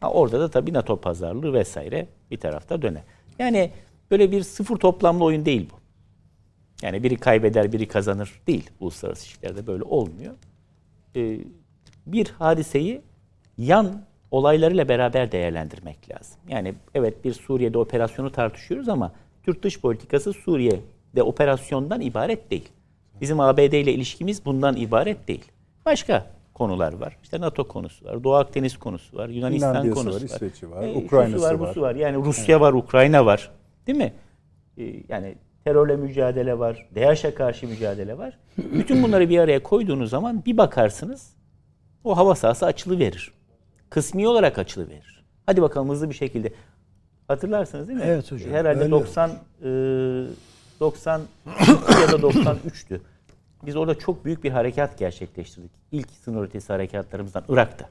Ha, 0.00 0.10
orada 0.10 0.40
da 0.40 0.50
tabii 0.50 0.72
NATO 0.72 1.00
pazarlığı 1.00 1.52
vesaire 1.52 2.06
bir 2.30 2.36
tarafta 2.36 2.82
döner. 2.82 3.02
Yani 3.38 3.70
böyle 4.10 4.32
bir 4.32 4.42
sıfır 4.42 4.76
toplamlı 4.76 5.24
oyun 5.24 5.44
değil 5.44 5.70
bu. 5.72 5.76
Yani 6.82 7.02
biri 7.02 7.16
kaybeder 7.16 7.72
biri 7.72 7.88
kazanır 7.88 8.40
değil. 8.46 8.70
Uluslararası 8.80 9.26
ilişkilerde 9.26 9.66
böyle 9.66 9.82
olmuyor. 9.82 10.34
Ee, 11.16 11.38
bir 12.06 12.26
hadiseyi 12.26 13.02
yan 13.58 14.02
olaylarıyla 14.30 14.88
beraber 14.88 15.32
değerlendirmek 15.32 16.10
lazım. 16.10 16.36
Yani 16.48 16.74
evet 16.94 17.24
bir 17.24 17.32
Suriye'de 17.32 17.78
operasyonu 17.78 18.32
tartışıyoruz 18.32 18.88
ama 18.88 19.12
Türk 19.46 19.62
dış 19.62 19.80
politikası 19.80 20.32
Suriye'de 20.32 21.22
operasyondan 21.22 22.00
ibaret 22.00 22.50
değil. 22.50 22.68
Bizim 23.20 23.40
ABD 23.40 23.58
ile 23.58 23.92
ilişkimiz 23.92 24.44
bundan 24.44 24.76
ibaret 24.76 25.28
değil. 25.28 25.44
Başka 25.86 26.26
konular 26.54 26.92
var. 26.92 27.16
İşte 27.22 27.40
NATO 27.40 27.68
konusu 27.68 28.04
var, 28.04 28.24
Doğu 28.24 28.34
Akdeniz 28.34 28.76
konusu 28.78 29.16
var, 29.16 29.28
Yunanistan 29.28 29.90
konusu 29.90 30.10
var, 30.10 30.14
var. 30.14 30.20
İsveç'i 30.20 30.70
var, 30.70 30.82
E, 30.82 30.92
Ukrayna'sı 30.94 31.42
var, 31.42 31.60
busu 31.60 31.80
var. 31.80 31.94
Yani 31.94 32.24
Rusya 32.24 32.60
var, 32.60 32.72
Ukrayna 32.72 33.26
var. 33.26 33.50
Değil 33.86 33.98
mi? 33.98 34.12
E, 34.78 34.84
yani 35.08 35.34
terörle 35.64 35.96
mücadele 35.96 36.58
var, 36.58 36.88
DAEŞ'e 36.94 37.34
karşı 37.34 37.66
mücadele 37.68 38.18
var. 38.18 38.38
Bütün 38.58 39.02
bunları 39.02 39.28
bir 39.28 39.38
araya 39.38 39.62
koyduğunuz 39.62 40.10
zaman 40.10 40.44
bir 40.44 40.56
bakarsınız 40.56 41.34
o 42.04 42.16
hava 42.16 42.34
sahası 42.34 42.66
açılı 42.66 42.98
verir. 42.98 43.32
Kısmi 43.90 44.28
olarak 44.28 44.58
açılı 44.58 44.88
verir. 44.88 45.24
Hadi 45.46 45.62
bakalım 45.62 45.88
hızlı 45.88 46.10
bir 46.10 46.14
şekilde. 46.14 46.52
Hatırlarsınız 47.28 47.88
değil 47.88 47.98
mi? 47.98 48.04
Evet 48.06 48.32
hocam, 48.32 48.50
Herhalde 48.50 48.80
öyle. 48.80 48.90
90 48.90 49.30
e, 49.30 49.34
90 50.80 51.20
ya 51.60 52.12
da 52.12 52.16
93'tü. 52.16 53.00
Biz 53.66 53.76
orada 53.76 53.98
çok 53.98 54.24
büyük 54.24 54.44
bir 54.44 54.50
harekat 54.50 54.98
gerçekleştirdik. 54.98 55.70
İlk 55.92 56.08
sınır 56.24 56.42
ötesi 56.42 56.72
harekatlarımızdan 56.72 57.44
Irak'ta. 57.48 57.88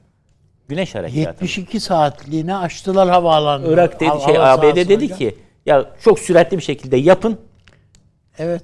Güneş 0.68 0.94
harekatı. 0.94 1.44
72 1.44 1.80
saatliğine 1.80 2.56
açtılar 2.56 3.08
havaalanını. 3.08 3.72
Irak 3.72 4.00
dedi, 4.00 4.10
şey 4.24 4.38
ABD 4.38 4.76
dedi 4.76 5.04
hocam. 5.04 5.18
ki 5.18 5.36
ya 5.66 5.90
çok 6.00 6.18
süratli 6.18 6.56
bir 6.56 6.62
şekilde 6.62 6.96
yapın, 6.96 7.38
Evet. 8.38 8.62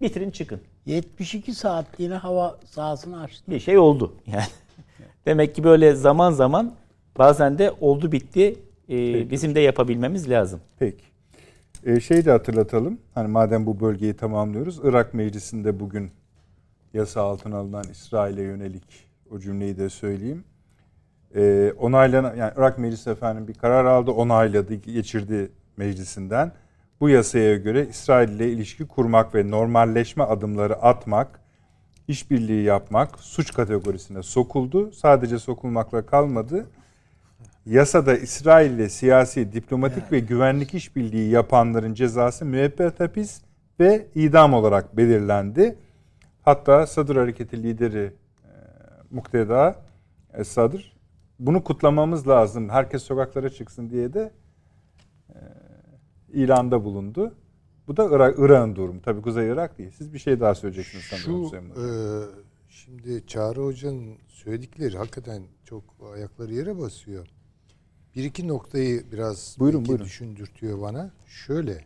bitirin 0.00 0.30
çıkın. 0.30 0.60
72 0.86 1.54
saatliğine 1.54 2.14
hava 2.14 2.58
sahasını 2.64 3.22
açtı. 3.22 3.42
bir 3.48 3.60
şey 3.60 3.78
oldu. 3.78 4.12
Yani 4.26 4.44
demek 5.26 5.54
ki 5.54 5.64
böyle 5.64 5.94
zaman 5.94 6.32
zaman 6.32 6.74
bazen 7.18 7.58
de 7.58 7.72
oldu 7.80 8.12
bitti. 8.12 8.56
Ee, 8.90 9.30
bizim 9.30 9.54
de 9.54 9.60
yapabilmemiz 9.60 10.30
lazım. 10.30 10.60
Peki. 10.78 11.04
Ee, 11.84 12.00
şeyi 12.00 12.24
de 12.24 12.30
hatırlatalım. 12.30 12.98
Hani 13.14 13.28
madem 13.28 13.66
bu 13.66 13.80
bölgeyi 13.80 14.16
tamamlıyoruz. 14.16 14.80
Irak 14.84 15.14
Meclisi'nde 15.14 15.80
bugün 15.80 16.10
yasa 16.94 17.22
altına 17.22 17.56
alınan 17.56 17.84
İsrail'e 17.90 18.42
yönelik 18.42 19.08
o 19.30 19.38
cümleyi 19.38 19.76
de 19.78 19.88
söyleyeyim. 19.88 20.44
Ee, 21.34 21.72
onaylanan 21.78 22.36
yani 22.36 22.52
Irak 22.56 22.78
Meclisi 22.78 23.10
efendim 23.10 23.48
bir 23.48 23.54
karar 23.54 23.84
aldı, 23.84 24.10
onayladı, 24.10 24.74
geçirdi 24.74 25.50
meclisinden. 25.76 26.52
Bu 27.00 27.08
yasaya 27.08 27.56
göre 27.56 27.86
İsrail 27.90 28.28
ile 28.28 28.52
ilişki 28.52 28.86
kurmak 28.86 29.34
ve 29.34 29.50
normalleşme 29.50 30.24
adımları 30.24 30.74
atmak, 30.74 31.40
işbirliği 32.08 32.64
yapmak 32.64 33.20
suç 33.20 33.52
kategorisine 33.54 34.22
sokuldu. 34.22 34.92
Sadece 34.92 35.38
sokulmakla 35.38 36.06
kalmadı. 36.06 36.66
Yasada 37.68 38.16
İsrail 38.16 38.70
ile 38.70 38.88
siyasi, 38.88 39.52
diplomatik 39.52 40.12
ve 40.12 40.20
güvenlik 40.20 40.74
işbirliği 40.74 41.30
yapanların 41.30 41.94
cezası 41.94 42.44
müebbet 42.44 43.00
hapis 43.00 43.40
ve 43.80 44.06
idam 44.14 44.54
olarak 44.54 44.96
belirlendi. 44.96 45.78
Hatta 46.42 46.86
Sadır 46.86 47.16
Hareketi 47.16 47.62
lideri 47.62 48.12
e, 48.44 48.50
Mukteda 49.10 49.84
e, 50.34 50.44
Sadır 50.44 50.96
bunu 51.38 51.64
kutlamamız 51.64 52.28
lazım. 52.28 52.68
Herkes 52.68 53.02
sokaklara 53.02 53.50
çıksın 53.50 53.90
diye 53.90 54.12
de 54.12 54.32
e, 55.28 55.36
ilanda 56.32 56.84
bulundu. 56.84 57.34
Bu 57.88 57.96
da 57.96 58.08
Irak, 58.12 58.34
Irak'ın 58.38 58.76
durumu. 58.76 59.02
Tabii 59.02 59.22
Kuzey 59.22 59.48
Irak 59.48 59.78
değil. 59.78 59.90
Siz 59.90 60.14
bir 60.14 60.18
şey 60.18 60.40
daha 60.40 60.54
söyleyeceksiniz 60.54 61.04
sanırım 61.04 61.48
Şu 61.50 61.56
e, 61.56 61.86
şimdi 62.68 63.26
Çağrı 63.26 63.60
Hoca'nın 63.60 64.16
söyledikleri 64.28 64.96
hakikaten 64.96 65.42
çok 65.64 65.84
ayakları 66.14 66.54
yere 66.54 66.78
basıyor. 66.78 67.37
Bir 68.18 68.24
iki 68.24 68.48
noktayı 68.48 69.12
biraz 69.12 69.56
Buyurun, 69.58 69.86
buyurun. 69.86 70.04
düşündürtüyor 70.04 70.80
bana. 70.80 71.10
Şöyle 71.26 71.84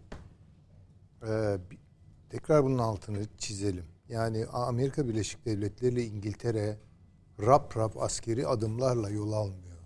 e, 1.28 1.58
tekrar 2.30 2.64
bunun 2.64 2.78
altını 2.78 3.26
çizelim. 3.38 3.84
Yani 4.08 4.46
Amerika 4.46 5.08
Birleşik 5.08 5.46
Devletleri 5.46 5.92
ile 5.94 6.04
İngiltere 6.04 6.78
rap 7.40 7.76
rap 7.76 7.96
askeri 8.02 8.46
adımlarla 8.46 9.10
yol 9.10 9.32
almıyor. 9.32 9.76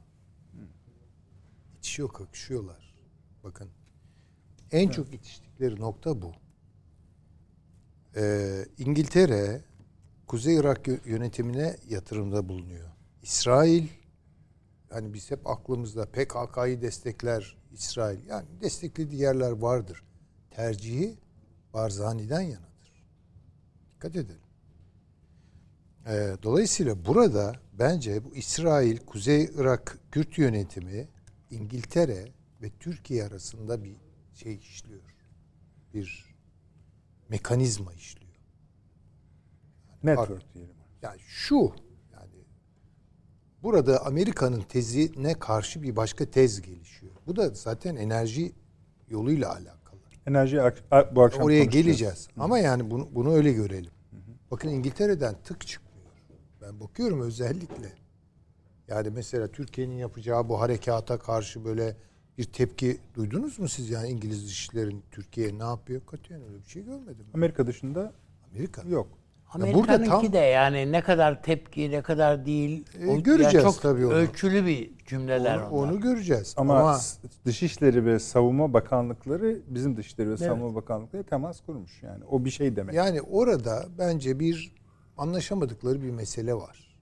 İtişiyor, 1.78 2.08
kakışıyorlar. 2.08 2.94
Bakın. 3.44 3.68
En 4.72 4.88
çok 4.88 5.14
itiştikleri 5.14 5.80
nokta 5.80 6.22
bu. 6.22 6.32
Ee, 8.16 8.64
İngiltere 8.78 9.64
Kuzey 10.26 10.56
Irak 10.56 10.86
yö- 10.86 11.08
yönetimine 11.08 11.76
yatırımda 11.88 12.48
bulunuyor. 12.48 12.88
İsrail 13.22 13.88
hani 14.90 15.14
biz 15.14 15.30
hep 15.30 15.46
aklımızda 15.46 16.06
PKK'yı 16.06 16.82
destekler 16.82 17.56
İsrail. 17.72 18.26
Yani 18.26 18.46
desteklediği 18.60 19.20
yerler 19.20 19.50
vardır. 19.50 20.04
Tercihi 20.50 21.18
Barzani'den 21.74 22.40
yanadır. 22.40 23.04
Dikkat 23.94 24.16
edelim. 24.16 24.40
Ee, 26.06 26.36
dolayısıyla 26.42 27.04
burada 27.04 27.52
bence 27.72 28.24
bu 28.24 28.34
İsrail, 28.34 28.98
Kuzey 28.98 29.50
Irak, 29.54 29.98
Kürt 30.12 30.38
yönetimi 30.38 31.08
İngiltere 31.50 32.32
ve 32.62 32.70
Türkiye 32.80 33.24
arasında 33.24 33.84
bir 33.84 33.96
şey 34.34 34.56
işliyor. 34.56 35.14
Bir 35.94 36.34
mekanizma 37.28 37.92
işliyor. 37.94 38.26
Network 40.02 40.54
diyelim. 40.54 40.76
Yani 41.02 41.20
şu 41.20 41.56
yani 41.56 41.85
burada 43.62 44.06
Amerika'nın 44.06 44.60
tezine 44.60 45.34
karşı 45.34 45.82
bir 45.82 45.96
başka 45.96 46.30
tez 46.30 46.62
gelişiyor. 46.62 47.12
Bu 47.26 47.36
da 47.36 47.48
zaten 47.48 47.96
enerji 47.96 48.52
yoluyla 49.08 49.52
alakalı. 49.52 50.00
Enerji 50.26 50.60
bu 51.12 51.22
akşam 51.22 51.42
Oraya 51.42 51.64
geleceğiz. 51.64 52.28
Ama 52.38 52.58
yani 52.58 52.90
bunu 52.90 53.08
bunu 53.12 53.34
öyle 53.34 53.52
görelim. 53.52 53.90
Bakın 54.50 54.68
İngiltere'den 54.68 55.34
tık 55.44 55.66
çıkmıyor. 55.66 56.06
Ben 56.62 56.80
bakıyorum 56.80 57.20
özellikle. 57.20 57.92
Yani 58.88 59.10
mesela 59.10 59.48
Türkiye'nin 59.48 59.94
yapacağı 59.94 60.48
bu 60.48 60.60
harekata 60.60 61.18
karşı 61.18 61.64
böyle 61.64 61.96
bir 62.38 62.44
tepki 62.44 63.00
duydunuz 63.14 63.58
mu 63.58 63.68
siz 63.68 63.90
yani 63.90 64.08
İngiliz 64.08 64.46
dışişlerin 64.46 65.02
Türkiye 65.10 65.58
ne 65.58 65.62
yapıyor? 65.64 66.00
Katiyen 66.06 66.42
öyle 66.42 66.58
bir 66.58 66.68
şey 66.68 66.84
görmedim. 66.84 67.26
ben. 67.28 67.38
Amerika 67.38 67.66
dışında 67.66 68.12
Amerika. 68.52 68.82
yok. 68.88 69.08
Amerika'nınki 69.52 70.32
de 70.32 70.38
yani 70.38 70.92
ne 70.92 71.02
kadar 71.02 71.42
tepki 71.42 71.90
ne 71.90 72.02
kadar 72.02 72.46
değil. 72.46 72.84
E, 73.00 73.06
o- 73.06 73.22
göreceğiz 73.22 73.54
yani 73.54 73.62
çok 73.62 73.82
tabii 73.82 74.06
onu. 74.06 74.12
ölçülü 74.14 74.66
bir 74.66 74.90
cümleler 75.06 75.58
Onu, 75.58 75.68
onlar. 75.68 75.92
onu 75.92 76.00
göreceğiz. 76.00 76.54
Ama, 76.56 76.78
Ama, 76.78 77.00
Dışişleri 77.44 78.04
ve 78.04 78.18
Savunma 78.18 78.72
Bakanlıkları 78.72 79.58
bizim 79.68 79.96
Dışişleri 79.96 80.28
ve 80.28 80.34
Evet. 80.38 80.40
Savunma 80.48 80.74
Bakanlıkları 80.74 81.24
temas 81.24 81.60
kurmuş 81.60 82.02
yani. 82.02 82.24
O 82.30 82.44
bir 82.44 82.50
şey 82.50 82.76
demek. 82.76 82.94
yani 82.94 83.20
orada 83.22 83.86
bence 83.98 84.40
bir 84.40 84.74
anlaşamadıkları 85.18 86.02
bir 86.02 86.10
mesele 86.10 86.54
var. 86.54 86.96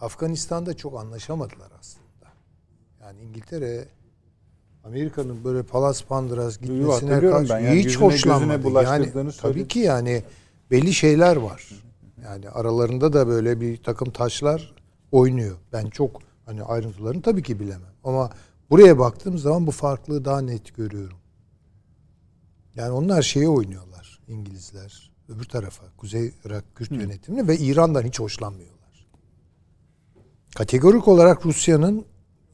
Afganistan'da 0.00 0.74
çok 0.76 1.00
anlaşamadılar 1.00 1.72
aslında. 1.80 2.06
Yani 3.00 3.20
İngiltere 3.22 3.84
Amerika'nın 4.84 5.44
böyle 5.44 5.62
palas 5.62 6.04
pandras 6.04 6.58
gitmesine 6.60 7.20
karşı 7.20 7.50
ben. 7.50 7.58
Yani 7.60 7.78
hiç 7.78 7.84
yüzüne 7.84 8.04
hoşlanmadı. 8.04 8.62
gözüne 8.62 8.82
yani, 8.82 9.30
tabii 9.40 9.68
ki 9.68 9.78
yani 9.78 10.22
belli 10.70 10.94
şeyler 10.94 11.36
var. 11.36 11.70
Yani 12.24 12.50
aralarında 12.50 13.12
da 13.12 13.26
böyle 13.26 13.60
bir 13.60 13.76
takım 13.76 14.10
taşlar 14.10 14.74
oynuyor. 15.12 15.56
Ben 15.72 15.90
çok 15.90 16.22
hani 16.46 16.62
ayrıntılarını 16.62 17.22
tabii 17.22 17.42
ki 17.42 17.60
bilemem. 17.60 17.92
Ama 18.04 18.30
Buraya 18.70 18.98
baktığım 18.98 19.38
zaman 19.38 19.66
bu 19.66 19.70
farklılığı 19.70 20.24
daha 20.24 20.40
net 20.40 20.76
görüyorum. 20.76 21.18
Yani 22.74 22.90
onlar 22.90 23.22
şeye 23.22 23.48
oynuyorlar 23.48 24.20
İngilizler 24.28 25.12
öbür 25.28 25.44
tarafa 25.44 25.84
Kuzey 25.96 26.32
Irak 26.44 26.64
Kürt 26.74 26.90
yönetimini 26.90 27.48
ve 27.48 27.56
İran'dan 27.56 28.02
hiç 28.02 28.20
hoşlanmıyorlar. 28.20 29.06
Kategorik 30.54 31.08
olarak 31.08 31.46
Rusya'nın 31.46 32.04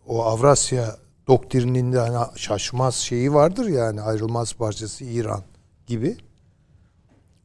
o 0.07 0.23
Avrasya 0.25 0.97
doktrininde 1.27 1.99
hani 1.99 2.39
şaşmaz 2.39 2.95
şeyi 2.95 3.35
vardır 3.35 3.67
yani 3.67 4.01
ayrılmaz 4.01 4.55
parçası 4.55 5.05
İran 5.05 5.43
gibi. 5.87 6.17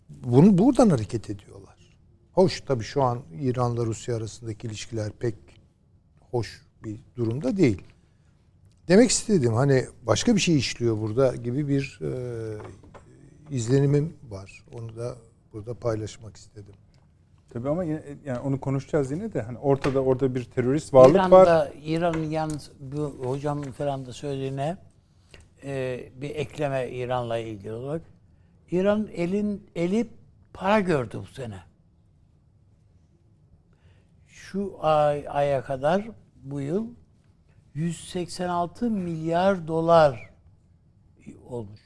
Bunu 0.10 0.58
buradan 0.58 0.90
hareket 0.90 1.30
ediyorlar. 1.30 1.98
Hoş 2.32 2.62
tabii 2.62 2.84
şu 2.84 3.04
an 3.04 3.22
İran'la 3.40 3.86
Rusya 3.86 4.16
arasındaki 4.16 4.68
ilişkiler 4.68 5.12
pek 5.12 5.36
hoş 6.32 6.62
bir 6.84 7.00
durumda 7.16 7.58
değil. 7.58 7.82
Demek 8.88 9.10
istedim 9.10 9.54
hani 9.54 9.86
başka 10.04 10.36
bir 10.36 10.42
şey 10.42 10.58
işliyor 10.58 11.02
burada 11.02 11.36
gibi 11.36 11.68
bir 11.68 12.00
e, 12.02 12.12
izlenimim 13.56 14.14
var. 14.30 14.64
Onu 14.74 14.96
da 14.96 15.16
burada 15.54 15.74
paylaşmak 15.74 16.36
istedim. 16.36 16.74
Tabii 17.50 17.70
ama 17.70 17.84
yine, 17.84 18.04
yani 18.26 18.40
onu 18.40 18.60
konuşacağız 18.60 19.12
yine 19.12 19.34
de 19.34 19.42
hani 19.42 19.58
ortada 19.58 20.04
orada 20.04 20.36
bir 20.36 20.44
terörist 20.44 20.94
varlık 20.94 21.16
İran'da, 21.16 21.36
var. 21.36 21.72
İran'ın 21.84 22.30
yalnız 22.30 22.72
bu 22.80 23.16
hocamın 23.24 23.72
falan 23.72 24.06
da 24.06 24.14
söylediğine 24.14 24.78
e, 25.64 26.04
bir 26.16 26.30
ekleme 26.30 26.90
İran'la 26.90 27.38
ilgili 27.38 27.74
olarak. 27.74 28.02
İran 28.72 29.08
elin 29.14 29.68
eli 29.76 30.08
para 30.54 30.80
gördü 30.80 31.20
bu 31.22 31.26
sene. 31.26 31.60
Şu 34.28 34.78
ay 34.82 35.26
aya 35.30 35.64
kadar 35.64 36.02
bu 36.44 36.62
yıl 36.62 36.88
186 37.74 38.90
milyar 38.92 39.68
dolar 39.68 40.30
olmuş 41.50 41.82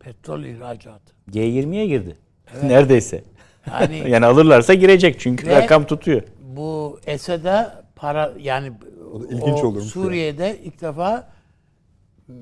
petrol 0.00 0.44
ihracatı. 0.44 1.14
G20'ye 1.30 1.86
girdi. 1.86 2.16
Neredeyse. 2.62 3.24
Yani 3.70 4.04
yani 4.10 4.26
alırlarsa 4.26 4.74
girecek 4.74 5.20
çünkü 5.20 5.46
Ve- 5.46 5.62
rakam 5.62 5.86
tutuyor. 5.86 6.22
bu 6.40 7.00
Esed'e 7.06 7.66
para 7.96 8.32
yani 8.38 8.72
O 9.12 9.24
ilginç 9.24 9.64
o 9.64 9.80
Suriye'de 9.80 10.58
ilk 10.62 10.80
defa 10.80 11.28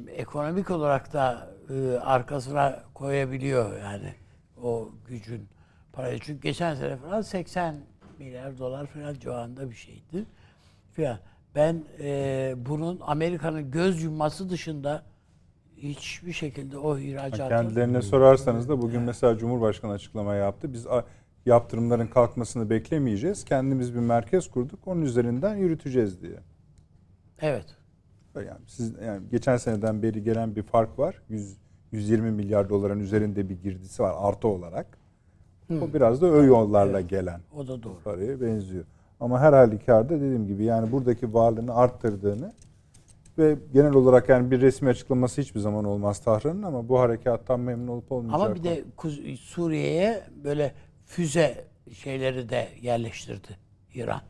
ekonomik 0.08 0.70
olarak 0.70 1.12
da 1.12 1.55
e, 1.70 1.98
arkasına 1.98 2.82
koyabiliyor 2.94 3.78
yani 3.80 4.14
o 4.62 4.88
gücün 5.08 5.48
parayı. 5.92 6.18
Çünkü 6.18 6.42
geçen 6.42 6.74
sene 6.74 6.96
falan 6.96 7.22
80 7.22 7.76
milyar 8.18 8.58
dolar 8.58 8.86
falan 8.86 9.14
civarında 9.14 9.70
bir 9.70 9.74
şeydi. 9.74 10.24
Falan. 10.92 11.18
Ben 11.54 11.84
e, 12.00 12.54
bunun 12.56 13.00
Amerika'nın 13.00 13.70
göz 13.70 14.02
yumması 14.02 14.50
dışında 14.50 15.02
hiçbir 15.76 16.32
şekilde 16.32 16.78
o 16.78 16.98
ihracatı 16.98 17.48
Kendilerine 17.48 18.02
sorarsanız 18.02 18.68
da 18.68 18.82
bugün 18.82 19.02
mesela 19.02 19.38
Cumhurbaşkanı 19.38 19.92
açıklama 19.92 20.34
yaptı. 20.34 20.72
Biz 20.72 20.86
yaptırımların 21.46 22.06
kalkmasını 22.06 22.70
beklemeyeceğiz. 22.70 23.44
Kendimiz 23.44 23.94
bir 23.94 24.00
merkez 24.00 24.50
kurduk. 24.50 24.86
Onun 24.86 25.02
üzerinden 25.02 25.56
yürüteceğiz 25.56 26.22
diye. 26.22 26.38
evet 27.40 27.76
Yani 28.43 28.61
siz 28.66 28.93
yani 29.07 29.22
geçen 29.30 29.57
seneden 29.57 30.03
beri 30.03 30.22
gelen 30.22 30.57
bir 30.57 30.62
fark 30.62 30.99
var. 30.99 31.22
100 31.28 31.57
120 31.93 32.30
milyar 32.30 32.68
doların 32.68 33.01
üzerinde 33.01 33.49
bir 33.49 33.55
girdisi 33.55 34.03
var 34.03 34.14
artı 34.18 34.49
olarak. 34.49 34.99
O 35.70 35.95
biraz 35.95 36.22
da 36.22 36.26
o 36.26 36.43
yollarla 36.43 37.01
gelen 37.01 37.41
o 37.57 37.68
da 37.68 37.82
doğru. 37.82 37.99
paraya 38.05 38.41
benziyor. 38.41 38.84
Ama 39.20 39.41
her 39.41 39.53
halükarda 39.53 40.14
dediğim 40.14 40.47
gibi 40.47 40.64
yani 40.64 40.93
buradaki 40.93 41.34
varlığını 41.34 41.74
arttırdığını 41.74 42.53
ve 43.39 43.57
genel 43.72 43.95
olarak 43.95 44.28
yani 44.28 44.51
bir 44.51 44.61
resmi 44.61 44.89
açıklaması 44.89 45.41
hiçbir 45.41 45.61
zaman 45.61 45.84
olmaz 45.84 46.18
Tahran'ın 46.18 46.62
ama 46.62 46.89
bu 46.89 47.01
harekattan 47.01 47.61
memnun 47.61 47.89
olup 47.89 48.12
olmayacak. 48.12 48.41
Ama 48.41 48.55
bir 48.55 48.62
de 48.62 48.84
Suriye'ye 49.37 50.22
böyle 50.45 50.74
füze 51.07 51.64
şeyleri 51.93 52.49
de 52.49 52.68
yerleştirdi 52.82 53.59
İran. 53.95 54.20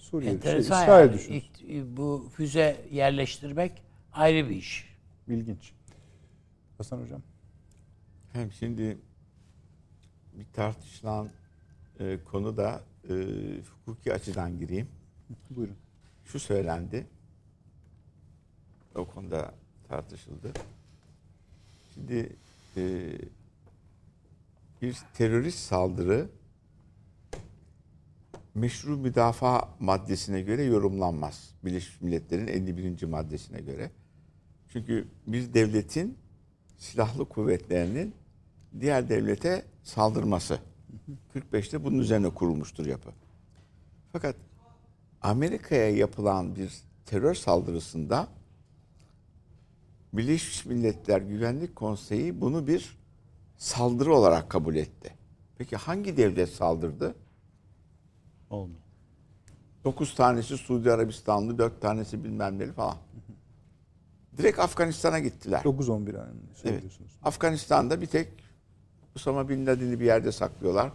Suriye, 0.00 0.30
şey, 0.30 0.36
Enteresan 0.36 0.82
İsrail 0.82 1.06
yani. 1.08 1.18
düşün. 1.18 1.32
İlk- 1.32 1.96
bu 1.96 2.28
füze 2.36 2.86
yerleştirmek 2.90 3.82
ayrı 4.12 4.48
bir 4.50 4.56
iş. 4.56 4.96
İlginç. 5.28 5.72
Hasan 6.78 7.02
Hocam. 7.02 7.22
Hem 8.32 8.52
şimdi 8.52 8.98
bir 10.32 10.46
tartışılan 10.52 11.28
e, 12.00 12.18
konu 12.24 12.56
da 12.56 12.80
e, 13.10 13.14
hukuki 13.86 14.12
açıdan 14.14 14.58
gireyim. 14.58 14.88
Buyurun. 15.50 15.76
Şu 16.24 16.40
söylendi. 16.40 17.06
O 18.94 19.04
konuda 19.04 19.54
tartışıldı. 19.88 20.52
Şimdi 21.94 22.36
e, 22.76 23.12
bir 24.82 24.96
terörist 25.14 25.58
saldırı 25.58 26.28
meşru 28.54 28.96
müdafaa 28.96 29.68
maddesine 29.80 30.42
göre 30.42 30.62
yorumlanmaz. 30.62 31.54
Birleşmiş 31.64 32.00
Milletler'in 32.00 32.46
51. 32.46 33.02
maddesine 33.02 33.60
göre. 33.60 33.90
Çünkü 34.68 35.08
bir 35.26 35.54
devletin 35.54 36.18
silahlı 36.78 37.28
kuvvetlerinin 37.28 38.14
diğer 38.80 39.08
devlete 39.08 39.64
saldırması. 39.82 40.58
45'te 41.34 41.84
bunun 41.84 41.98
üzerine 41.98 42.30
kurulmuştur 42.30 42.86
yapı. 42.86 43.10
Fakat 44.12 44.36
Amerika'ya 45.22 45.90
yapılan 45.90 46.56
bir 46.56 46.72
terör 47.06 47.34
saldırısında 47.34 48.28
Birleşmiş 50.12 50.66
Milletler 50.66 51.20
Güvenlik 51.20 51.76
Konseyi 51.76 52.40
bunu 52.40 52.66
bir 52.66 52.98
saldırı 53.58 54.14
olarak 54.14 54.50
kabul 54.50 54.76
etti. 54.76 55.14
Peki 55.58 55.76
hangi 55.76 56.16
devlet 56.16 56.48
saldırdı? 56.48 57.14
Olmuyor. 58.50 58.80
9 59.84 60.14
tanesi 60.14 60.56
Suudi 60.56 60.92
Arabistanlı, 60.92 61.58
4 61.58 61.80
tanesi 61.80 62.24
bilmem 62.24 62.58
neli 62.58 62.72
falan. 62.72 62.96
Direkt 64.38 64.58
Afganistan'a 64.58 65.18
gittiler. 65.18 65.60
9-11 65.60 65.92
aynı 65.92 66.16
Evet. 66.18 66.56
söylüyorsunuz. 66.56 67.18
Afganistan'da 67.22 68.00
bir 68.00 68.06
tek 68.06 68.28
Osama 69.16 69.48
Bin 69.48 69.66
Laden'i 69.66 70.00
bir 70.00 70.04
yerde 70.04 70.32
saklıyorlar. 70.32 70.92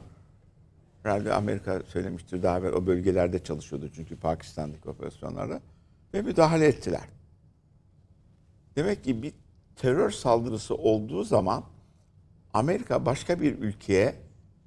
Herhalde 1.04 1.34
Amerika 1.34 1.82
söylemiştir 1.88 2.44
daha 2.44 2.60
evvel 2.60 2.74
o 2.74 2.86
bölgelerde 2.86 3.44
çalışıyordu 3.44 3.90
çünkü 3.96 4.16
Pakistan'daki 4.16 4.90
operasyonlarda. 4.90 5.62
Ve 6.14 6.22
müdahale 6.22 6.68
ettiler. 6.68 7.10
Demek 8.76 9.04
ki 9.04 9.24
bir 9.24 9.34
terör 9.76 10.12
saldırısı 10.12 10.76
olduğu 10.76 11.24
zaman 11.24 11.64
Amerika 12.54 13.06
başka 13.06 13.42
bir 13.42 13.60
ülkeye 13.60 14.16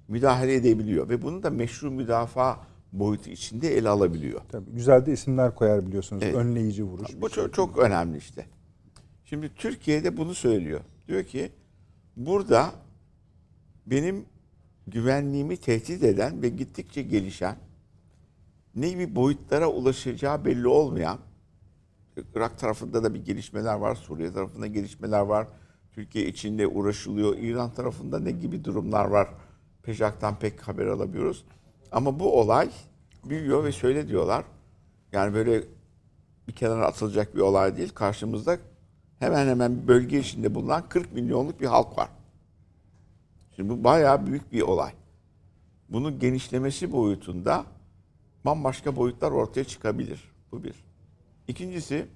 müdahale 0.09 0.55
edebiliyor. 0.55 1.09
Ve 1.09 1.23
bunu 1.23 1.43
da 1.43 1.51
meşru 1.51 1.91
müdafaa 1.91 2.68
boyutu 2.93 3.31
içinde 3.31 3.77
ele 3.77 3.89
alabiliyor. 3.89 4.41
Tabii, 4.49 4.71
güzel 4.71 5.07
de 5.07 5.13
isimler 5.13 5.55
koyar 5.55 5.87
biliyorsunuz. 5.87 6.23
Evet. 6.23 6.35
Önleyici 6.35 6.85
vuruş. 6.85 7.09
Bu 7.21 7.29
çok, 7.29 7.55
çok 7.55 7.79
önemli 7.79 8.19
işte. 8.19 8.47
Şimdi 9.25 9.55
Türkiye'de 9.55 10.17
bunu 10.17 10.35
söylüyor. 10.35 10.81
Diyor 11.09 11.25
ki 11.25 11.53
burada 12.17 12.73
benim 13.87 14.25
güvenliğimi 14.87 15.57
tehdit 15.57 16.05
eden 16.05 16.43
ve 16.43 16.49
gittikçe 16.49 17.03
gelişen 17.03 17.57
ne 18.75 18.89
gibi 18.89 19.15
boyutlara 19.17 19.69
ulaşacağı 19.69 20.45
belli 20.45 20.69
olmayan 20.69 21.19
Irak 22.35 22.59
tarafında 22.59 23.05
da 23.05 23.15
bir 23.15 23.25
gelişmeler 23.25 23.75
var, 23.75 23.95
Suriye 23.95 24.33
tarafında 24.33 24.67
gelişmeler 24.67 25.21
var. 25.21 25.47
Türkiye 25.93 26.27
içinde 26.27 26.67
uğraşılıyor. 26.67 27.37
İran 27.39 27.75
tarafında 27.75 28.19
ne 28.19 28.31
gibi 28.31 28.65
durumlar 28.65 29.05
var? 29.05 29.29
Pejak'tan 29.83 30.39
pek 30.39 30.69
haber 30.69 30.87
alamıyoruz. 30.87 31.45
Ama 31.93 32.21
bu 32.21 32.41
olay 32.41 32.71
büyüyor 33.25 33.65
ve 33.65 33.73
şöyle 33.73 34.09
diyorlar. 34.09 34.45
Yani 35.13 35.35
böyle 35.35 35.63
bir 36.49 36.53
kenara 36.53 36.87
atılacak 36.87 37.37
bir 37.37 37.41
olay 37.41 37.77
değil. 37.77 37.91
Karşımızda 37.95 38.59
hemen 39.19 39.47
hemen 39.47 39.89
bölge 39.89 40.19
içinde 40.19 40.55
bulunan 40.55 40.89
40 40.89 41.13
milyonluk 41.13 41.61
bir 41.61 41.67
halk 41.67 41.99
var. 41.99 42.09
Şimdi 43.57 43.69
bu 43.71 43.85
bayağı 43.85 44.27
büyük 44.27 44.53
bir 44.53 44.63
olay. 44.63 44.93
Bunun 45.89 46.19
genişlemesi 46.19 46.93
boyutunda 46.93 47.65
bambaşka 48.45 48.97
boyutlar 48.97 49.31
ortaya 49.31 49.65
çıkabilir. 49.65 50.33
Bu 50.53 50.65
bir. 50.65 50.75
İkincisi 51.49 52.07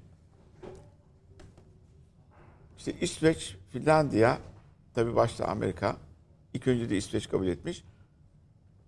işte 2.79 3.01
İsveç, 3.01 3.57
Finlandiya, 3.71 4.39
tabii 4.95 5.17
başta 5.17 5.45
Amerika, 5.45 5.97
ilk 6.55 6.69
önce 6.69 6.91
de 6.91 6.97
İsveç 6.97 7.29
kabul 7.29 7.47
etmiş. 7.47 7.85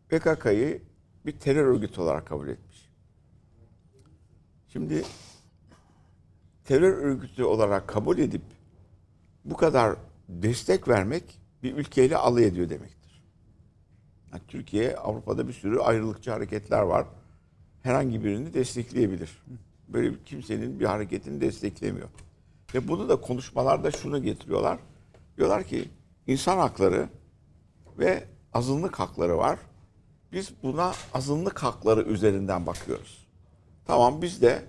PKK'yı 0.08 0.82
bir 1.26 1.32
terör 1.32 1.64
örgütü 1.64 2.00
olarak 2.00 2.26
kabul 2.26 2.48
etmiş. 2.48 2.90
Şimdi 4.68 5.02
terör 6.64 6.92
örgütü 6.92 7.44
olarak 7.44 7.88
kabul 7.88 8.18
edip 8.18 8.42
bu 9.44 9.56
kadar 9.56 9.96
destek 10.28 10.88
vermek 10.88 11.40
bir 11.62 11.76
ülkeyle 11.76 12.16
alay 12.16 12.44
ediyor 12.44 12.68
demektir. 12.68 13.22
Yani 14.32 14.42
Türkiye, 14.48 14.96
Avrupa'da 14.96 15.48
bir 15.48 15.52
sürü 15.52 15.78
ayrılıkçı 15.78 16.30
hareketler 16.30 16.82
var. 16.82 17.06
Herhangi 17.82 18.24
birini 18.24 18.54
destekleyebilir. 18.54 19.42
böyle 19.88 20.14
kimsenin 20.24 20.80
bir 20.80 20.84
hareketini 20.84 21.40
desteklemiyor. 21.40 22.08
Ve 22.74 22.88
bunu 22.88 23.08
da 23.08 23.20
konuşmalarda 23.20 23.90
şunu 23.90 24.22
getiriyorlar. 24.22 24.78
Diyorlar 25.36 25.64
ki 25.64 25.88
insan 26.26 26.58
hakları 26.58 27.08
ve 27.98 28.24
azınlık 28.52 29.00
hakları 29.00 29.38
var. 29.38 29.58
Biz 30.34 30.52
buna 30.62 30.92
azınlık 31.14 31.62
hakları 31.62 32.02
üzerinden 32.02 32.66
bakıyoruz. 32.66 33.26
Tamam 33.86 34.22
biz 34.22 34.42
de 34.42 34.64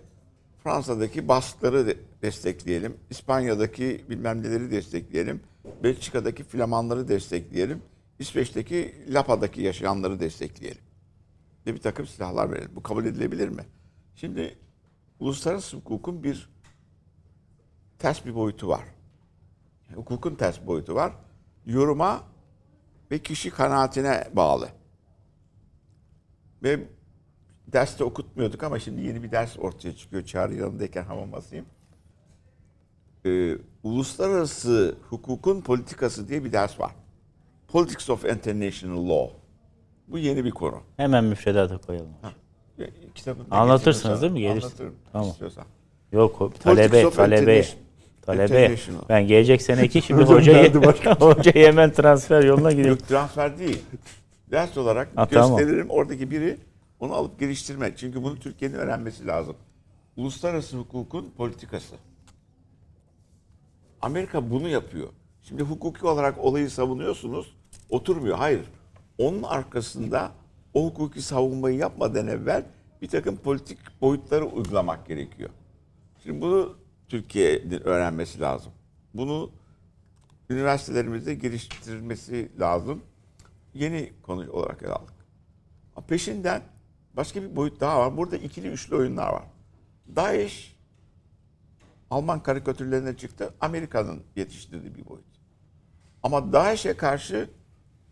Fransa'daki 0.63 1.27
baskıları 1.27 1.87
de- 1.87 1.97
destekleyelim. 2.21 2.97
İspanya'daki 3.09 4.05
bilmem 4.09 4.43
neleri 4.43 4.71
destekleyelim. 4.71 5.41
Belçika'daki 5.83 6.43
Flamanları 6.43 7.07
destekleyelim. 7.07 7.81
İsveç'teki 8.19 9.05
Lapa'daki 9.09 9.61
yaşayanları 9.61 10.19
destekleyelim. 10.19 10.81
Ve 11.65 11.73
bir 11.73 11.81
takım 11.81 12.07
silahlar 12.07 12.51
verelim. 12.51 12.71
Bu 12.75 12.83
kabul 12.83 13.05
edilebilir 13.05 13.49
mi? 13.49 13.65
Şimdi 14.15 14.57
uluslararası 15.19 15.77
hukukun 15.77 16.23
bir 16.23 16.49
ters 17.99 18.25
bir 18.25 18.35
boyutu 18.35 18.67
var. 18.67 18.83
Hukukun 19.95 20.35
ters 20.35 20.67
boyutu 20.67 20.95
var. 20.95 21.13
Yoruma 21.65 22.23
ve 23.11 23.19
kişi 23.19 23.49
kanaatine 23.49 24.27
bağlı. 24.33 24.69
Ve 26.65 26.79
derste 27.73 28.03
okutmuyorduk 28.03 28.63
ama 28.63 28.79
şimdi 28.79 29.01
yeni 29.01 29.23
bir 29.23 29.31
ders 29.31 29.59
ortaya 29.59 29.95
çıkıyor. 29.95 30.25
Çağrı 30.25 30.53
yanındayken 30.53 31.03
hamam 31.03 31.31
basayım. 31.31 31.65
Ee, 33.25 33.57
Uluslararası 33.83 34.95
hukukun 35.09 35.61
politikası 35.61 36.27
diye 36.27 36.43
bir 36.43 36.53
ders 36.53 36.79
var. 36.79 36.91
Politics 37.67 38.09
of 38.09 38.25
International 38.25 39.09
Law. 39.09 39.35
Bu 40.07 40.17
yeni 40.17 40.45
bir 40.45 40.51
konu. 40.51 40.81
Hemen 40.97 41.23
müfredata 41.23 41.77
koyalım. 41.77 42.09
Ya, 42.77 42.87
Kitabını 43.15 43.51
da 43.51 43.55
Anlatırsınız 43.55 44.21
değil 44.21 44.33
mi? 44.33 44.41
Gelirsin. 44.41 44.67
Anlatırım. 44.67 44.95
Tamam. 45.11 45.27
istiyorsan. 45.27 45.65
Yok 46.11 46.53
talebe, 46.59 47.09
talebe. 47.09 47.65
Talebe. 48.21 48.75
Ben 49.09 49.27
gelecek 49.27 49.61
seneki 49.61 50.01
şimdi 50.01 50.27
başka. 50.85 51.15
hocayı 51.19 51.67
hemen 51.67 51.91
transfer 51.91 52.43
yoluna 52.43 52.71
gidiyorum. 52.71 52.97
Yok 52.99 53.07
transfer 53.07 53.59
değil. 53.59 53.81
Ders 54.51 54.77
olarak 54.77 55.09
Ha, 55.17 55.27
tamam. 55.27 55.57
gösteririm. 55.57 55.89
Oradaki 55.89 56.31
biri 56.31 56.57
onu 56.99 57.13
alıp 57.13 57.39
geliştirmek. 57.39 57.97
Çünkü 57.97 58.23
bunu 58.23 58.39
Türkiye'nin 58.39 58.75
öğrenmesi 58.75 59.27
lazım. 59.27 59.55
Uluslararası 60.17 60.77
hukukun 60.77 61.31
politikası. 61.37 61.95
Amerika 64.01 64.49
bunu 64.49 64.67
yapıyor. 64.69 65.07
Şimdi 65.41 65.63
hukuki 65.63 66.05
olarak 66.05 66.37
olayı 66.37 66.69
savunuyorsunuz. 66.69 67.55
Oturmuyor. 67.89 68.37
Hayır. 68.37 68.61
Onun 69.17 69.43
arkasında 69.43 70.31
o 70.73 70.85
hukuki 70.85 71.21
savunmayı 71.21 71.77
yapmadan 71.77 72.27
evvel 72.27 72.65
bir 73.01 73.07
takım 73.07 73.37
politik 73.37 73.77
boyutları 74.01 74.45
uygulamak 74.45 75.07
gerekiyor. 75.07 75.49
Şimdi 76.23 76.41
bunu 76.41 76.77
Türkiye'nin 77.07 77.81
öğrenmesi 77.87 78.39
lazım. 78.41 78.71
Bunu 79.13 79.49
üniversitelerimizde 80.49 81.35
geliştirilmesi 81.35 82.51
lazım. 82.59 83.01
Yeni 83.75 84.13
konu 84.21 84.51
olarak 84.51 84.83
ele 84.83 84.91
aldık. 84.91 85.15
Peşinden 86.07 86.61
başka 87.13 87.43
bir 87.43 87.55
boyut 87.55 87.79
daha 87.79 87.99
var. 87.99 88.17
Burada 88.17 88.37
ikili 88.37 88.67
üçlü 88.67 88.95
oyunlar 88.95 89.33
var. 89.33 89.43
DAEŞ 90.15 90.75
Alman 92.09 92.43
karikatürlerine 92.43 93.17
çıktı. 93.17 93.53
Amerika'nın 93.61 94.23
yetiştirdiği 94.35 94.95
bir 94.95 95.05
boyut. 95.05 95.25
Ama 96.23 96.53
DAEŞ'e 96.53 96.97
karşı 96.97 97.49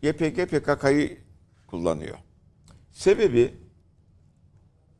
YPG 0.02 0.46
PKK'yı 0.46 1.18
kullanıyor. 1.66 2.18
Sebebi 2.92 3.54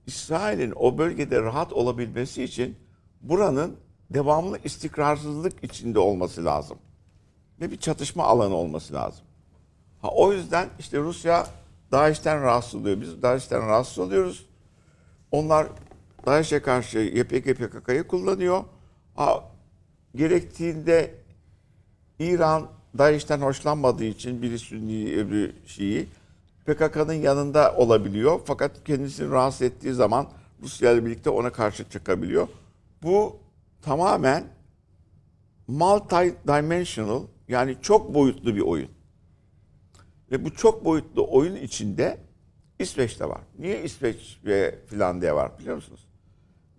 İsrail'in 0.06 0.72
o 0.76 0.98
bölgede 0.98 1.42
rahat 1.42 1.72
olabilmesi 1.72 2.44
için 2.44 2.76
buranın 3.20 3.76
devamlı 4.10 4.58
istikrarsızlık 4.64 5.64
içinde 5.64 5.98
olması 5.98 6.44
lazım. 6.44 6.78
Ve 7.60 7.70
bir 7.70 7.76
çatışma 7.76 8.24
alanı 8.24 8.54
olması 8.54 8.94
lazım. 8.94 9.23
Ha, 10.04 10.10
o 10.10 10.32
yüzden 10.32 10.68
işte 10.78 10.98
Rusya 10.98 11.46
DAEŞ'ten 11.92 12.42
rahatsız 12.42 12.74
oluyor. 12.74 13.00
Biz 13.00 13.22
DAEŞ'ten 13.22 13.60
rahatsız 13.60 13.98
oluyoruz. 13.98 14.46
Onlar 15.30 15.66
DAEŞ'e 16.26 16.62
karşı 16.62 16.98
YPG 16.98 17.54
PKK'yı 17.54 18.06
kullanıyor. 18.06 18.64
Ha, 19.14 19.44
gerektiğinde 20.14 21.14
İran 22.18 22.66
DAEŞ'ten 22.98 23.40
hoşlanmadığı 23.40 24.04
için 24.04 24.42
biri 24.42 24.58
Sünni 24.58 25.16
öbürü 25.16 25.52
Şii 25.66 26.08
PKK'nın 26.66 27.12
yanında 27.12 27.74
olabiliyor. 27.76 28.40
Fakat 28.44 28.84
kendisini 28.84 29.30
rahatsız 29.30 29.62
ettiği 29.62 29.92
zaman 29.92 30.26
Rusya 30.62 30.92
ile 30.92 31.04
birlikte 31.04 31.30
ona 31.30 31.50
karşı 31.52 31.90
çıkabiliyor. 31.90 32.48
Bu 33.02 33.36
tamamen 33.82 34.44
multi-dimensional 35.68 37.22
yani 37.48 37.76
çok 37.82 38.14
boyutlu 38.14 38.54
bir 38.54 38.60
oyun. 38.60 38.93
Ve 40.34 40.44
bu 40.44 40.54
çok 40.54 40.84
boyutlu 40.84 41.26
oyun 41.30 41.56
içinde 41.56 42.18
İsveç'te 42.78 43.28
var. 43.28 43.40
Niye 43.58 43.82
İsveç 43.82 44.40
ve 44.44 44.78
Finlandiya 44.86 45.36
var 45.36 45.58
biliyor 45.58 45.76
musunuz? 45.76 46.08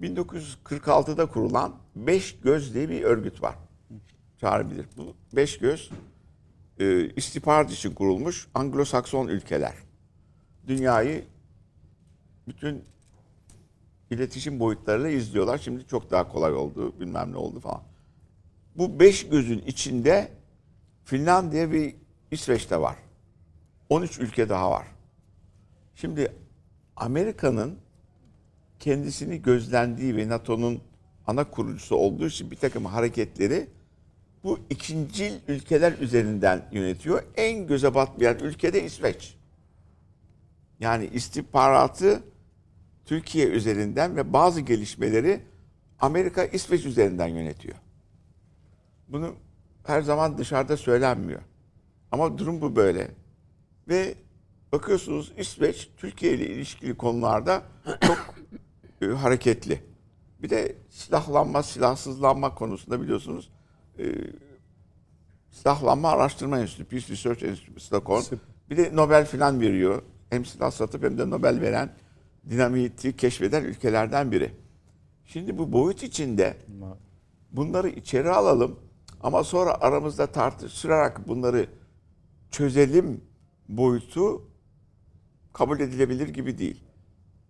1946'da 0.02 1.26
kurulan 1.26 1.76
Beş 1.96 2.40
Göz 2.40 2.74
diye 2.74 2.90
bir 2.90 3.04
örgüt 3.04 3.42
var. 3.42 3.56
Çağrı 4.42 4.72
bilir. 4.72 4.86
Bu 4.98 5.16
Beş 5.36 5.58
Göz 5.58 5.92
e, 6.80 7.10
istihbarat 7.10 7.72
için 7.72 7.94
kurulmuş 7.94 8.48
Anglo-Sakson 8.56 9.30
ülkeler. 9.30 9.76
Dünyayı 10.68 11.24
bütün 12.48 12.84
iletişim 14.12 14.60
boyutlarıyla 14.60 15.10
izliyorlar. 15.10 15.58
Şimdi 15.58 15.88
çok 15.88 16.12
daha 16.12 16.28
kolay 16.28 16.54
oldu, 16.54 17.00
bilmem 17.00 17.32
ne 17.32 17.38
oldu 17.38 17.60
falan. 17.60 17.84
Bu 18.76 19.00
beş 19.00 19.30
gözün 19.30 19.60
içinde 19.60 20.32
Finlandiya 21.04 21.72
ve 21.72 21.96
İsveç'te 22.32 22.82
var. 22.82 23.05
13 23.90 24.20
ülke 24.20 24.50
daha 24.50 24.72
var. 24.72 24.88
Şimdi 25.96 26.34
Amerika'nın 26.96 27.80
kendisini 28.80 29.42
gözlendiği 29.42 30.18
ve 30.18 30.30
NATO'nun 30.30 30.82
ana 31.28 31.52
kurucusu 31.52 31.96
olduğu 31.96 32.28
için 32.28 32.52
bir 32.52 32.56
takım 32.56 32.86
hareketleri 32.86 33.68
bu 34.44 34.60
ikincil 34.70 35.34
ülkeler 35.48 35.94
üzerinden 36.00 36.70
yönetiyor. 36.72 37.24
En 37.36 37.68
göze 37.68 37.96
batmayan 37.96 38.40
ülke 38.40 38.74
de 38.74 38.84
İsveç. 38.84 39.36
Yani 40.80 41.10
istihbaratı 41.14 42.24
Türkiye 43.06 43.48
üzerinden 43.48 44.16
ve 44.16 44.34
bazı 44.34 44.62
gelişmeleri 44.62 45.42
Amerika 46.00 46.46
İsveç 46.46 46.86
üzerinden 46.86 47.28
yönetiyor. 47.28 47.76
Bunu 49.08 49.36
her 49.84 50.02
zaman 50.02 50.38
dışarıda 50.38 50.78
söylenmiyor. 50.78 51.42
Ama 52.12 52.38
durum 52.38 52.62
bu 52.62 52.76
böyle. 52.76 53.12
Ve 53.88 54.16
bakıyorsunuz 54.72 55.34
İsveç 55.38 55.90
Türkiye 55.98 56.34
ile 56.34 56.48
ilişkili 56.48 56.98
konularda 56.98 57.64
çok 58.02 58.36
e, 59.02 59.06
hareketli. 59.06 59.84
Bir 60.40 60.50
de 60.50 60.76
silahlanma, 60.90 61.64
silahsızlanma 61.64 62.56
konusunda 62.56 63.02
biliyorsunuz 63.02 63.52
e, 64.00 64.06
silahlanma 65.52 66.10
araştırma 66.10 66.60
enstitüsü, 66.60 66.90
Peace 66.90 67.14
Research 67.14 67.44
Institute 67.44 67.80
Stockholm. 67.80 68.24
Bir 68.70 68.78
de 68.78 68.96
Nobel 68.96 69.26
filan 69.26 69.62
veriyor. 69.62 70.02
Hem 70.30 70.46
silah 70.46 70.72
satıp 70.72 71.04
hem 71.04 71.18
de 71.18 71.30
Nobel 71.30 71.62
veren 71.62 71.96
dinamiti 72.50 73.18
keşfeden 73.18 73.64
ülkelerden 73.64 74.32
biri. 74.32 74.52
Şimdi 75.26 75.58
bu 75.58 75.72
boyut 75.72 76.04
içinde 76.04 76.58
bunları 77.52 77.90
içeri 77.90 78.30
alalım 78.30 78.80
ama 79.22 79.44
sonra 79.44 79.82
aramızda 79.82 80.28
tartışarak 80.28 81.28
bunları 81.28 81.68
çözelim 82.52 83.22
boyutu 83.70 84.50
kabul 85.54 85.80
edilebilir 85.80 86.28
gibi 86.28 86.58
değil. 86.58 86.84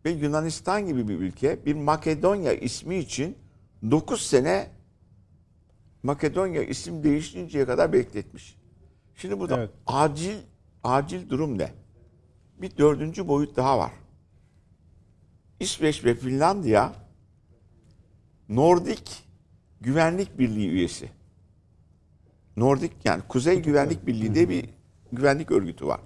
Ve 0.05 0.09
Yunanistan 0.09 0.87
gibi 0.87 1.07
bir 1.07 1.19
ülke 1.19 1.65
bir 1.65 1.75
Makedonya 1.75 2.53
ismi 2.53 2.97
için 2.97 3.37
9 3.91 4.21
sene 4.21 4.69
Makedonya 6.03 6.63
isim 6.63 7.03
değiştirinceye 7.03 7.65
kadar 7.65 7.93
bekletmiş. 7.93 8.55
Şimdi 9.15 9.39
burada 9.39 9.57
Evet. 9.57 9.69
acil 9.87 10.37
acil 10.83 11.29
durum 11.29 11.57
ne? 11.57 11.71
Bir 12.61 12.77
dördüncü 12.77 13.27
boyut 13.27 13.55
daha 13.55 13.79
var. 13.79 13.91
İsveç 15.59 16.05
ve 16.05 16.15
Finlandiya 16.15 16.93
Nordik 18.49 19.23
Güvenlik 19.81 20.39
Birliği 20.39 20.69
üyesi. 20.69 21.09
Nordik 22.57 22.91
yani 23.03 23.23
Kuzey 23.29 23.61
Güvenlik 23.61 24.07
Birliği 24.07 24.35
diye 24.35 24.49
bir 24.49 24.69
güvenlik 25.15 25.51
örgütü 25.51 25.87
var. 25.87 25.99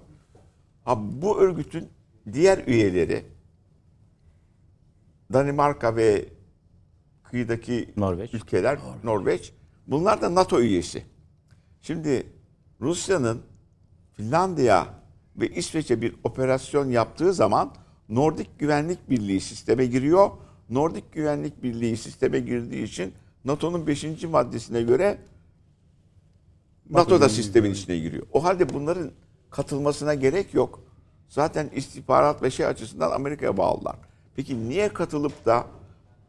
Ha, 0.84 0.98
bu 1.22 1.40
örgütün 1.40 1.88
diğer 2.32 2.66
üyeleri 2.66 3.24
Danimarka 5.32 5.96
ve 5.96 6.28
kıyıdaki 7.22 7.94
Norveç. 7.96 8.34
ülkeler 8.34 8.78
Norveç. 9.04 9.52
Bunlar 9.86 10.22
da 10.22 10.34
NATO 10.34 10.60
üyesi. 10.60 11.04
Şimdi 11.80 12.26
Rusya'nın 12.80 13.42
Finlandiya 14.12 14.86
ve 15.36 15.48
İsveç'e 15.48 16.02
bir 16.02 16.14
operasyon 16.24 16.90
yaptığı 16.90 17.32
zaman 17.32 17.74
Nordik 18.08 18.58
Güvenlik 18.58 19.10
Birliği 19.10 19.40
sisteme 19.40 19.86
giriyor. 19.86 20.30
Nordik 20.70 21.12
Güvenlik 21.12 21.62
Birliği 21.62 21.96
sisteme 21.96 22.40
girdiği 22.40 22.82
için 22.82 23.14
NATO'nun 23.44 23.86
5. 23.86 24.24
maddesine 24.24 24.82
göre 24.82 25.18
NATO 26.90 27.20
da 27.20 27.28
sistemin 27.28 27.70
içine 27.70 27.98
giriyor. 27.98 28.26
O 28.32 28.44
halde 28.44 28.74
bunların 28.74 29.10
katılmasına 29.50 30.14
gerek 30.14 30.54
yok. 30.54 30.80
Zaten 31.28 31.70
istihbarat 31.74 32.42
ve 32.42 32.50
şey 32.50 32.66
açısından 32.66 33.10
Amerika'ya 33.10 33.56
bağlılar. 33.56 33.96
Peki 34.36 34.68
niye 34.68 34.88
katılıp 34.88 35.46
da 35.46 35.66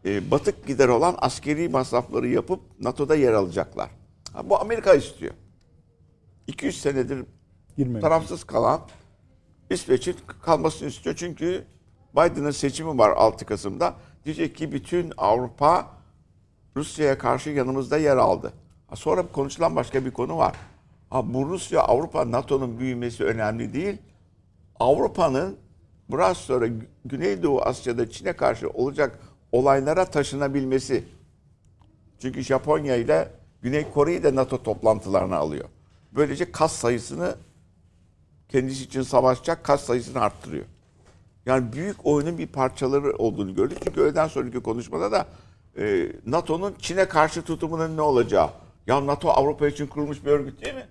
e, 0.05 0.31
batık 0.31 0.67
gider 0.67 0.87
olan 0.87 1.15
askeri 1.17 1.69
masrafları 1.69 2.27
yapıp 2.27 2.59
NATO'da 2.79 3.15
yer 3.15 3.33
alacaklar? 3.33 3.89
Ha, 4.33 4.49
bu 4.49 4.61
Amerika 4.61 4.93
istiyor. 4.93 5.33
200 6.47 6.81
senedir 6.81 7.25
Girmemek. 7.77 8.01
tarafsız 8.01 8.43
kalan 8.43 8.81
İsveç'in 9.69 10.15
kalmasını 10.41 10.89
istiyor. 10.89 11.15
Çünkü 11.15 11.65
Biden'ın 12.13 12.51
seçimi 12.51 12.97
var 12.97 13.09
6 13.09 13.45
Kasım'da. 13.45 13.95
Diyecek 14.25 14.55
ki 14.55 14.71
bütün 14.71 15.13
Avrupa 15.17 15.87
Rusya'ya 16.77 17.17
karşı 17.17 17.49
yanımızda 17.49 17.97
yer 17.97 18.17
aldı. 18.17 18.53
Sonra 18.95 19.27
konuşulan 19.27 19.75
başka 19.75 20.05
bir 20.05 20.11
konu 20.11 20.37
var. 20.37 20.55
Ha, 21.09 21.33
bu 21.33 21.49
Rusya, 21.49 21.81
Avrupa, 21.81 22.31
NATO'nun 22.31 22.79
büyümesi 22.79 23.23
önemli 23.23 23.73
değil. 23.73 23.97
Avrupa'nın 24.79 25.57
biraz 26.09 26.37
sonra 26.37 26.67
Gü- 26.67 26.85
Güneydoğu 27.05 27.61
Asya'da 27.61 28.11
Çin'e 28.11 28.33
karşı 28.33 28.69
olacak 28.69 29.19
olaylara 29.51 30.05
taşınabilmesi. 30.05 31.03
Çünkü 32.19 32.41
Japonya 32.41 32.95
ile 32.95 33.31
Güney 33.61 33.91
Kore'yi 33.91 34.23
de 34.23 34.35
NATO 34.35 34.63
toplantılarına 34.63 35.35
alıyor. 35.37 35.65
Böylece 36.11 36.51
kas 36.51 36.71
sayısını 36.71 37.35
kendisi 38.49 38.83
için 38.83 39.01
savaşacak 39.01 39.63
kas 39.63 39.83
sayısını 39.83 40.19
arttırıyor. 40.21 40.65
Yani 41.45 41.73
büyük 41.73 42.05
oyunun 42.05 42.37
bir 42.37 42.47
parçaları 42.47 43.15
olduğunu 43.17 43.55
gördük. 43.55 43.77
Çünkü 43.83 44.01
öğleden 44.01 44.27
sonraki 44.27 44.59
konuşmada 44.59 45.11
da 45.11 45.25
e, 45.77 46.11
NATO'nun 46.25 46.75
Çin'e 46.79 47.05
karşı 47.05 47.41
tutumunun 47.41 47.97
ne 47.97 48.01
olacağı. 48.01 48.49
Ya 48.87 49.07
NATO 49.07 49.29
Avrupa 49.29 49.67
için 49.67 49.87
kurulmuş 49.87 50.25
bir 50.25 50.31
örgüt 50.31 50.65
değil 50.65 50.75
mi? 50.75 50.87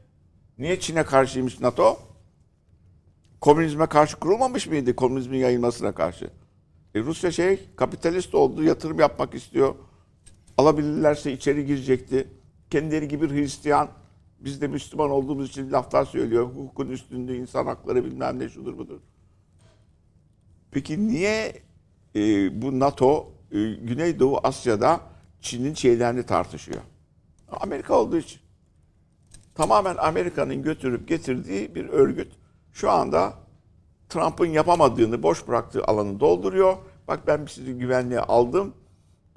Niye 0.59 0.81
Çin'e 0.81 1.05
karşıymış 1.05 1.61
NATO? 1.61 1.99
Komünizme 3.41 3.87
karşı 3.87 4.17
kurulmamış 4.17 4.67
mıydı? 4.67 4.97
Komünizmin 4.97 5.39
yayılmasına 5.39 5.93
karşı. 5.93 6.31
E, 6.95 7.01
Rusya 7.01 7.31
şey 7.31 7.61
kapitalist 7.77 8.35
oldu, 8.35 8.63
yatırım 8.63 9.01
yapmak 9.01 9.35
istiyor. 9.35 9.75
Alabilirlerse 10.59 11.33
içeri 11.33 11.67
girecekti. 11.67 12.29
Kendileri 12.71 13.09
gibi 13.09 13.29
Hristiyan, 13.29 13.89
biz 14.41 14.61
de 14.61 14.69
Müslüman 14.69 15.11
olduğumuz 15.11 15.49
için 15.49 15.73
laflar 15.73 16.05
söylüyor. 16.05 16.47
Hukukun 16.47 16.89
üstünde 16.89 17.37
insan 17.37 17.67
hakları 17.67 18.05
bilmem 18.05 18.39
ne 18.39 18.49
şudur 18.49 18.79
budur. 18.79 19.01
Peki 20.71 21.09
niye 21.09 21.63
e, 22.17 22.21
bu 22.63 22.81
NATO 22.81 23.33
e, 23.53 23.73
Güneydoğu 23.73 24.39
Asya'da 24.43 25.01
Çin'in 25.41 25.75
şeylerini 25.75 26.23
tartışıyor? 26.27 26.81
Amerika 27.61 27.95
olduğu 27.95 28.17
için. 28.17 28.41
Tamamen 29.55 29.97
Amerika'nın 29.97 30.63
götürüp 30.63 31.09
getirdiği 31.09 31.75
bir 31.75 31.89
örgüt. 31.89 32.33
Şu 32.73 32.91
anda 32.91 33.35
Trump'ın 34.09 34.47
yapamadığını, 34.47 35.23
boş 35.23 35.49
bıraktığı 35.49 35.85
alanı 35.85 36.21
dolduruyor. 36.21 36.77
Bak 37.09 37.27
ben 37.27 37.47
sizi 37.47 37.79
güvenliğe 37.79 38.21
aldım, 38.21 38.75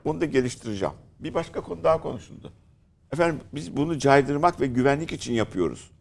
bunu 0.06 0.22
da 0.22 0.26
geliştireceğim. 0.26 0.94
Bir 1.20 1.34
başka 1.34 1.62
konu 1.62 1.84
daha 1.84 2.02
konuşuldu. 2.02 2.52
Efendim 3.14 3.42
biz 3.54 3.78
bunu 3.78 3.98
caydırmak 3.98 4.62
ve 4.62 4.68
güvenlik 4.68 5.12
için 5.12 5.34
yapıyoruz. 5.34 5.92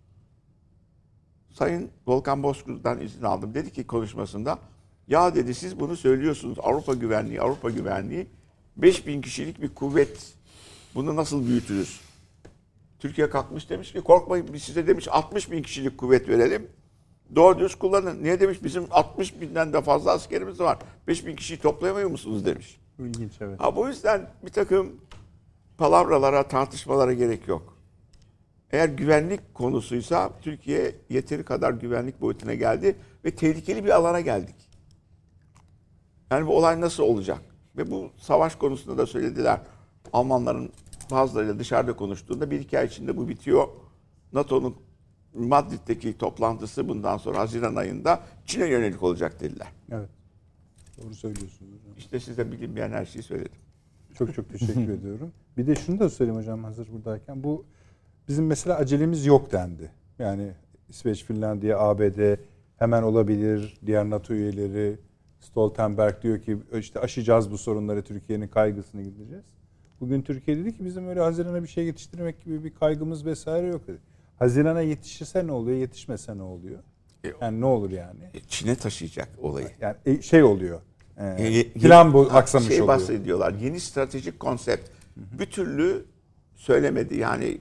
Sayın 1.50 1.90
Volkan 2.06 2.42
Bozkır'dan 2.42 3.00
izin 3.00 3.22
aldım. 3.22 3.54
Dedi 3.54 3.72
ki 3.72 3.86
konuşmasında 3.86 4.58
ya 5.08 5.34
dedi 5.34 5.54
siz 5.54 5.80
bunu 5.80 5.96
söylüyorsunuz 5.96 6.58
Avrupa 6.62 6.94
güvenliği, 6.94 7.40
Avrupa 7.40 7.70
güvenliği 7.70 8.26
5000 8.76 9.20
kişilik 9.20 9.62
bir 9.62 9.74
kuvvet. 9.74 10.34
Bunu 10.94 11.16
nasıl 11.16 11.46
büyütürüz? 11.46 12.00
Türkiye 12.98 13.30
kalkmış 13.30 13.70
demiş 13.70 13.92
ki 13.92 14.00
korkmayın 14.00 14.48
biz 14.52 14.62
size 14.62 14.86
demiş 14.86 15.08
60 15.10 15.50
bin 15.50 15.62
kişilik 15.62 15.98
kuvvet 15.98 16.28
verelim. 16.28 16.68
Doğru 17.34 17.58
düz 17.58 17.74
kullanın. 17.74 18.22
Niye 18.22 18.40
demiş 18.40 18.58
bizim 18.64 18.86
60 18.90 19.40
binden 19.40 19.72
de 19.72 19.82
fazla 19.82 20.12
askerimiz 20.12 20.60
var. 20.60 20.78
5 21.08 21.26
bin 21.26 21.36
kişiyi 21.36 21.58
toplayamıyor 21.58 22.10
musunuz 22.10 22.46
demiş. 22.46 22.80
İlginç 22.98 23.32
evet. 23.40 23.60
Ha 23.60 23.76
bu 23.76 23.88
yüzden 23.88 24.30
bir 24.42 24.50
takım 24.50 24.92
palavralara, 25.78 26.48
tartışmalara 26.48 27.12
gerek 27.12 27.48
yok. 27.48 27.76
Eğer 28.70 28.88
güvenlik 28.88 29.54
konusuysa 29.54 30.30
Türkiye 30.42 30.94
yeteri 31.08 31.44
kadar 31.44 31.72
güvenlik 31.72 32.20
boyutuna 32.20 32.54
geldi 32.54 32.96
ve 33.24 33.30
tehlikeli 33.30 33.84
bir 33.84 33.90
alana 33.90 34.20
geldik. 34.20 34.54
Yani 36.30 36.46
bu 36.46 36.56
olay 36.56 36.80
nasıl 36.80 37.02
olacak? 37.02 37.40
Ve 37.76 37.90
bu 37.90 38.10
savaş 38.18 38.54
konusunda 38.54 38.98
da 38.98 39.06
söylediler. 39.06 39.60
Almanların 40.12 40.70
bazılarıyla 41.10 41.58
dışarıda 41.58 41.96
konuştuğunda 41.96 42.50
bir 42.50 42.60
iki 42.60 42.78
ay 42.78 42.86
içinde 42.86 43.16
bu 43.16 43.28
bitiyor. 43.28 43.68
NATO'nun 44.32 44.76
Madrid'deki 45.34 46.18
toplantısı 46.18 46.88
bundan 46.88 47.18
sonra 47.18 47.38
Haziran 47.38 47.74
ayında 47.74 48.20
Çin'e 48.46 48.66
yönelik 48.66 49.02
olacak 49.02 49.40
dediler. 49.40 49.68
Evet. 49.92 50.08
Doğru 51.02 51.14
söylüyorsunuz 51.14 51.72
hocam. 51.72 51.94
İşte 51.98 52.20
size 52.20 52.52
bilinmeyen 52.52 52.90
her 52.90 53.06
şeyi 53.06 53.22
söyledim. 53.22 53.60
Çok 54.14 54.34
çok 54.34 54.48
teşekkür 54.48 54.88
ediyorum. 54.98 55.32
Bir 55.56 55.66
de 55.66 55.74
şunu 55.74 56.00
da 56.00 56.10
söyleyeyim 56.10 56.40
hocam 56.40 56.64
hazır 56.64 56.92
buradayken. 56.92 57.44
Bu 57.44 57.64
bizim 58.28 58.46
mesela 58.46 58.76
acelemiz 58.76 59.26
yok 59.26 59.52
dendi. 59.52 59.90
Yani 60.18 60.52
İsveç, 60.88 61.24
Finlandiya, 61.24 61.78
ABD 61.78 62.36
hemen 62.76 63.02
olabilir. 63.02 63.78
Diğer 63.86 64.10
NATO 64.10 64.34
üyeleri 64.34 64.98
Stoltenberg 65.40 66.22
diyor 66.22 66.42
ki 66.42 66.58
işte 66.78 67.00
aşacağız 67.00 67.50
bu 67.50 67.58
sorunları 67.58 68.02
Türkiye'nin 68.02 68.48
kaygısını 68.48 69.02
gideceğiz. 69.02 69.44
Bugün 70.02 70.22
Türkiye 70.22 70.56
dedi 70.58 70.76
ki 70.76 70.84
bizim 70.84 71.08
öyle 71.08 71.20
Haziran'a 71.20 71.62
bir 71.62 71.68
şey 71.68 71.84
yetiştirmek 71.84 72.44
gibi 72.44 72.64
bir 72.64 72.74
kaygımız 72.74 73.26
vesaire 73.26 73.66
yok 73.66 73.86
dedi. 73.86 73.98
Haziran'a 74.38 74.80
yetişirse 74.80 75.46
ne 75.46 75.52
oluyor, 75.52 75.76
yetişmese 75.78 76.38
ne 76.38 76.42
oluyor? 76.42 76.78
E, 77.24 77.28
Yani 77.40 77.60
ne 77.60 77.64
olur 77.64 77.90
yani? 77.90 78.24
E, 78.34 78.40
Çin'e 78.40 78.74
taşıyacak 78.76 79.28
olayı. 79.38 79.68
Yani 79.80 79.96
e, 80.06 80.22
şey 80.22 80.42
oluyor. 80.42 80.80
e, 81.18 81.26
E, 81.26 81.72
plan 81.72 82.12
bu 82.12 82.28
aksamış 82.32 82.68
şey 82.68 82.76
oluyor. 82.82 82.88
bahsediyorlar. 82.88 83.54
Yeni 83.54 83.80
stratejik 83.80 84.40
konsept. 84.40 84.90
Bir 85.16 85.46
türlü 85.46 86.04
söylemedi. 86.54 87.16
Yani 87.16 87.58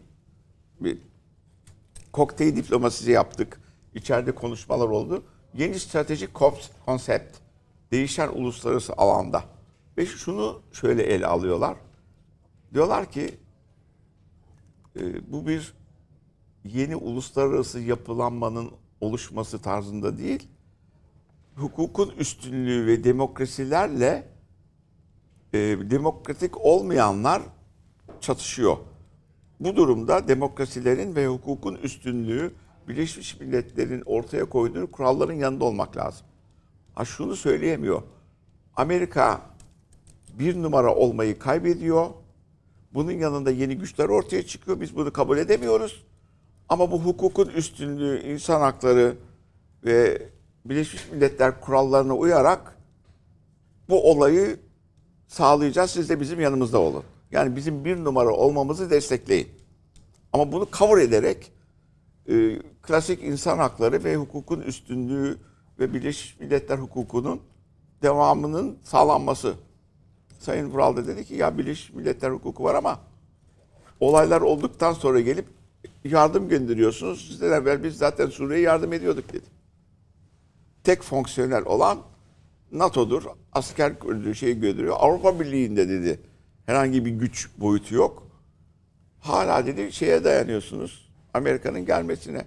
bir 0.80 0.98
kokteyl 2.12 2.56
diplomasisi 2.56 3.12
yaptık. 3.12 3.62
İçeride 3.96 4.32
konuşmalar 4.32 4.88
oldu. 4.88 5.24
Yeni 5.58 5.80
stratejik 5.80 6.30
konsept. 6.86 7.38
Değişen 7.92 8.28
uluslararası 8.28 8.94
alanda. 8.94 9.44
Ve 9.98 10.06
şunu 10.06 10.62
şöyle 10.72 11.04
ele 11.04 11.28
alıyorlar. 11.28 11.76
Diyorlar 12.74 13.12
ki 13.12 13.38
e, 15.00 15.32
bu 15.32 15.48
bir 15.48 15.74
yeni 16.64 16.96
uluslararası 16.96 17.80
yapılanmanın 17.80 18.72
oluşması 19.02 19.62
tarzında 19.62 20.18
değil, 20.18 20.48
hukukun 21.56 22.10
üstünlüğü 22.10 22.88
ve 22.88 23.04
demokrasilerle 23.04 24.28
e, 25.54 25.60
demokratik 25.92 26.62
olmayanlar 26.62 27.42
çatışıyor. 28.22 28.78
Bu 29.60 29.76
durumda 29.76 30.28
demokrasilerin 30.28 31.16
ve 31.16 31.28
hukukun 31.28 31.76
üstünlüğü 31.76 32.54
Birleşmiş 32.88 33.40
Milletler'in 33.40 34.04
ortaya 34.06 34.46
koyduğu 34.46 34.92
kuralların 34.92 35.34
yanında 35.34 35.66
olmak 35.66 35.98
lazım. 35.98 36.26
Ha 36.96 37.06
şunu 37.06 37.36
söyleyemiyor. 37.36 38.02
Amerika 38.76 39.42
bir 40.40 40.62
numara 40.62 40.96
olmayı 40.96 41.40
kaybediyor. 41.40 42.10
Bunun 42.94 43.12
yanında 43.12 43.52
yeni 43.52 43.78
güçler 43.78 44.10
ortaya 44.10 44.46
çıkıyor. 44.46 44.82
Biz 44.82 44.96
bunu 44.96 45.14
kabul 45.14 45.38
edemiyoruz. 45.38 46.04
Ama 46.70 46.92
bu 46.92 47.02
hukukun 47.02 47.48
üstünlüğü, 47.48 48.22
insan 48.24 48.62
hakları 48.62 49.16
ve 49.86 50.30
Birleşmiş 50.66 51.12
Milletler 51.12 51.62
kurallarına 51.62 52.16
uyarak 52.16 52.78
bu 53.90 54.12
olayı 54.12 54.60
sağlayacağız. 55.28 55.92
Siz 55.92 56.10
de 56.10 56.20
bizim 56.20 56.40
yanımızda 56.40 56.80
olun. 56.80 57.04
Yani 57.32 57.56
bizim 57.56 57.86
bir 57.86 57.98
numara 58.04 58.30
olmamızı 58.30 58.90
destekleyin. 58.90 59.48
Ama 60.34 60.52
bunu 60.52 60.68
cover 60.72 61.02
ederek 61.02 61.52
e, 62.30 62.60
klasik 62.82 63.24
insan 63.24 63.58
hakları 63.58 64.04
ve 64.04 64.16
hukukun 64.16 64.62
üstünlüğü 64.62 65.38
ve 65.80 65.94
Birleşmiş 65.94 66.40
Milletler 66.40 66.78
hukukunun 66.78 67.42
devamının 68.02 68.78
sağlanması. 68.84 69.56
Sayın 70.42 70.70
Vural 70.70 70.96
da 70.96 71.08
dedi 71.08 71.26
ki 71.26 71.36
ya 71.36 71.58
Birleşmiş 71.58 71.94
Milletler 71.94 72.32
hukuku 72.32 72.64
var 72.64 72.76
ama 72.76 73.00
olaylar 74.00 74.42
olduktan 74.42 74.94
sonra 74.94 75.20
gelip 75.20 75.46
yardım 76.04 76.50
gönderiyorsunuz. 76.50 77.28
Sizden 77.28 77.52
evvel 77.52 77.84
biz 77.84 77.98
zaten 77.98 78.28
Suriye'ye 78.28 78.66
yardım 78.66 78.94
ediyorduk 78.94 79.34
dedi. 79.34 79.46
Tek 80.84 81.02
fonksiyonel 81.02 81.66
olan 81.66 81.98
NATO'dur. 82.72 83.24
Asker 83.52 83.92
gönderiyor, 83.92 84.36
şey 84.36 84.60
gönderiyor. 84.60 84.96
Avrupa 85.00 85.40
Birliği'nde 85.40 85.90
dedi. 85.90 86.20
Herhangi 86.66 87.06
bir 87.06 87.12
güç 87.12 87.50
boyutu 87.58 87.96
yok. 87.96 88.28
Hala 89.20 89.66
dedi 89.66 89.92
şeye 89.92 90.24
dayanıyorsunuz. 90.24 91.12
Amerika'nın 91.34 91.86
gelmesine. 91.86 92.46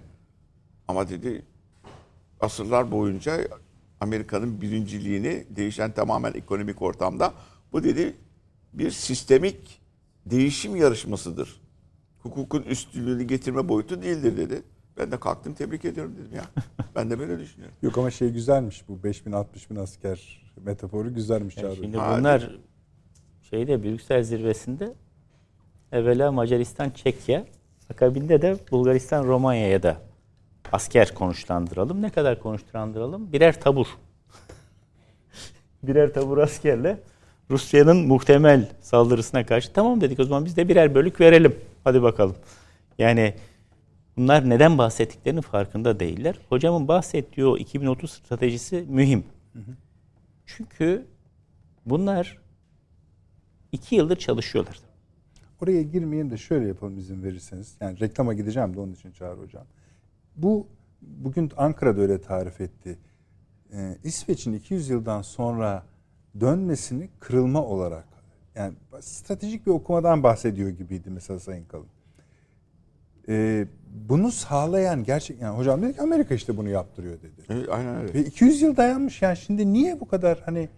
Ama 0.87 1.09
dedi 1.09 1.45
asırlar 2.39 2.91
boyunca 2.91 3.47
Amerika'nın 4.01 4.61
birinciliğini 4.61 5.45
değişen 5.49 5.91
tamamen 5.91 6.33
ekonomik 6.33 6.81
ortamda 6.81 7.33
Bu 7.75 7.83
dedi 7.83 8.15
bir 8.73 8.91
sistemik 8.91 9.81
değişim 10.25 10.75
yarışmasıdır. 10.75 11.61
Hukukun 12.23 12.61
üstünlüğünü 12.61 13.23
getirme 13.23 13.69
boyutu 13.69 14.01
değildir 14.01 14.37
dedi. 14.37 14.61
Ben 14.97 15.11
de 15.11 15.19
kalktım 15.19 15.53
tebrik 15.53 15.85
ediyorum 15.85 16.15
dedim 16.17 16.35
ya. 16.35 16.63
Ben 16.95 17.11
de 17.11 17.19
böyle 17.19 17.39
düşünüyorum. 17.39 17.75
Yok 17.81 17.97
ama 17.97 18.11
şey 18.11 18.29
güzelmiş 18.29 18.89
bu 18.89 19.03
5000 19.03 19.31
60 19.31 19.69
bin 19.69 19.75
asker 19.75 20.43
metaforu 20.65 21.13
güzelmiş 21.13 21.57
Yani 21.57 21.63
Çağrı 21.63 21.75
şimdi. 21.75 21.97
Hadi. 21.97 22.19
bunlar 22.19 22.51
şeyde 23.41 23.83
Brüksel 23.83 24.23
zirvesinde 24.23 24.93
evvela 25.91 26.31
Macaristan, 26.31 26.89
Çekya, 26.89 27.45
akabinde 27.89 28.41
de 28.41 28.57
Bulgaristan, 28.71 29.23
Romanya'ya 29.23 29.83
da 29.83 30.01
asker 30.71 31.13
konuşlandıralım. 31.13 32.01
Ne 32.01 32.09
kadar 32.09 32.39
konuşlandıralım? 32.39 33.33
Birer 33.33 33.61
tabur. 33.61 33.87
birer 35.83 36.13
tabur 36.13 36.37
askerle 36.37 36.99
Rusya'nın 37.49 38.07
muhtemel 38.07 38.69
saldırısına 38.81 39.45
karşı 39.45 39.73
tamam 39.73 40.01
dedik 40.01 40.19
o 40.19 40.23
zaman 40.23 40.45
biz 40.45 40.57
de 40.57 40.69
birer 40.69 40.95
bölük 40.95 41.21
verelim. 41.21 41.55
Hadi 41.83 42.01
bakalım. 42.01 42.35
Yani 42.97 43.33
bunlar 44.17 44.49
neden 44.49 44.77
bahsettiklerinin 44.77 45.41
farkında 45.41 45.99
değiller. 45.99 46.39
Hocamın 46.49 46.87
bahsettiği 46.87 47.47
o 47.47 47.57
2030 47.57 48.11
stratejisi 48.11 48.85
mühim. 48.89 49.23
Çünkü 50.45 51.05
bunlar 51.85 52.37
iki 53.71 53.95
yıldır 53.95 54.15
çalışıyorlar. 54.15 54.79
Oraya 55.61 55.81
girmeyelim 55.81 56.31
de 56.31 56.37
şöyle 56.37 56.67
yapalım 56.67 56.97
izin 56.97 57.23
verirseniz. 57.23 57.75
Yani 57.81 57.99
reklama 57.99 58.33
gideceğim 58.33 58.75
de 58.75 58.79
onun 58.79 58.93
için 58.93 59.11
Çağrı 59.11 59.39
Hocam. 59.39 59.65
Bu 60.35 60.67
bugün 61.01 61.51
Ankara'da 61.57 62.01
öyle 62.01 62.21
tarif 62.21 62.61
etti. 62.61 62.97
Ee, 63.73 63.97
İsveç'in 64.03 64.53
200 64.53 64.89
yıldan 64.89 65.21
sonra 65.21 65.83
dönmesini 66.39 67.09
kırılma 67.19 67.63
olarak 67.63 68.05
yani 68.55 68.73
stratejik 68.99 69.65
bir 69.65 69.71
okumadan 69.71 70.23
bahsediyor 70.23 70.69
gibiydi 70.69 71.09
mesela 71.09 71.39
Sayın 71.39 71.65
Kalın. 71.65 71.87
Ee, 73.27 73.67
bunu 74.09 74.31
sağlayan 74.31 75.03
gerçek 75.03 75.41
yani 75.41 75.57
hocam 75.57 75.81
dedi 75.81 75.93
ki 75.93 76.01
Amerika 76.01 76.35
işte 76.35 76.57
bunu 76.57 76.69
yaptırıyor 76.69 77.17
dedi. 77.21 77.41
Evet, 77.49 77.69
aynen 77.69 77.95
öyle. 77.95 78.13
Ve 78.13 78.25
200 78.25 78.61
yıl 78.61 78.77
dayanmış 78.77 79.21
yani 79.21 79.37
şimdi 79.37 79.73
niye 79.73 79.99
bu 79.99 80.07
kadar 80.07 80.41
hani 80.45 80.69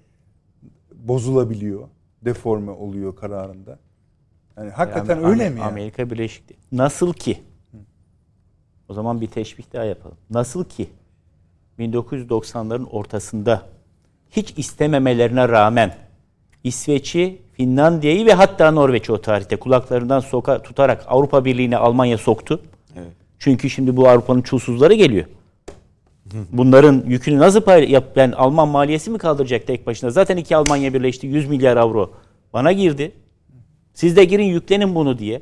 bozulabiliyor, 0.95 1.87
deforme 2.25 2.71
oluyor 2.71 3.15
kararında? 3.15 3.79
Yani 4.57 4.69
hakikaten 4.69 5.15
Yani 5.15 5.27
öyle 5.27 5.47
Am- 5.47 5.53
mi 5.53 5.59
yani? 5.59 5.69
Amerika 5.69 6.09
Birleşik 6.09 6.49
Devletleri. 6.49 6.77
Nasıl 6.77 7.13
ki? 7.13 7.43
O 8.89 8.93
zaman 8.93 9.21
bir 9.21 9.27
teşbih 9.27 9.63
daha 9.73 9.83
yapalım. 9.83 10.17
Nasıl 10.29 10.63
ki 10.63 10.89
1990'ların 11.79 12.85
ortasında 12.85 13.76
hiç 14.31 14.53
istememelerine 14.57 15.49
rağmen 15.49 15.95
İsveç'i, 16.63 17.41
Finlandiya'yı 17.53 18.25
ve 18.25 18.33
hatta 18.33 18.71
Norveç'i 18.71 19.11
o 19.11 19.21
tarihte 19.21 19.55
kulaklarından 19.55 20.19
soka 20.19 20.61
tutarak 20.61 21.05
Avrupa 21.07 21.45
Birliği'ne 21.45 21.77
Almanya 21.77 22.17
soktu. 22.17 22.61
Evet. 22.95 23.11
Çünkü 23.39 23.69
şimdi 23.69 23.97
bu 23.97 24.09
Avrupa'nın 24.09 24.41
çulsuzları 24.41 24.93
geliyor. 24.93 25.25
Bunların 26.51 27.03
yükünü 27.07 27.39
nasıl 27.39 27.61
pay 27.61 27.91
yap 27.91 28.03
ben 28.15 28.31
Alman 28.31 28.67
maliyesi 28.67 29.09
mi 29.09 29.17
kaldıracak 29.17 29.67
tek 29.67 29.87
başına? 29.87 30.09
Zaten 30.09 30.37
iki 30.37 30.55
Almanya 30.55 30.93
birleşti 30.93 31.27
100 31.27 31.47
milyar 31.47 31.77
avro 31.77 32.13
bana 32.53 32.71
girdi. 32.71 33.11
Siz 33.93 34.15
de 34.15 34.23
girin 34.25 34.43
yüklenin 34.43 34.95
bunu 34.95 35.19
diye. 35.19 35.41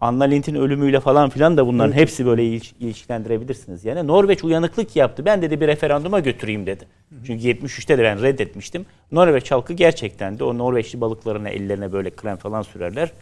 Anna 0.00 0.24
Lind'in 0.24 0.54
ölümüyle 0.54 1.00
falan 1.00 1.30
filan 1.30 1.56
da 1.56 1.66
bunların 1.66 1.92
hepsi 1.92 2.26
böyle 2.26 2.42
iliş- 2.42 2.74
ilişkilendirebilirsiniz. 2.80 3.84
Yani 3.84 4.06
Norveç 4.06 4.44
uyanıklık 4.44 4.96
yaptı. 4.96 5.24
Ben 5.24 5.42
dedi 5.42 5.60
bir 5.60 5.66
referanduma 5.68 6.20
götüreyim 6.20 6.66
dedi. 6.66 6.84
Çünkü 7.26 7.44
73'te 7.48 7.98
de 7.98 8.02
ben 8.02 8.22
reddetmiştim. 8.22 8.86
Norveç 9.12 9.50
halkı 9.50 9.72
gerçekten 9.72 10.38
de 10.38 10.44
o 10.44 10.58
Norveçli 10.58 11.00
balıklarına 11.00 11.48
ellerine 11.48 11.92
böyle 11.92 12.10
krem 12.10 12.36
falan 12.36 12.62
sürerler. 12.62 13.12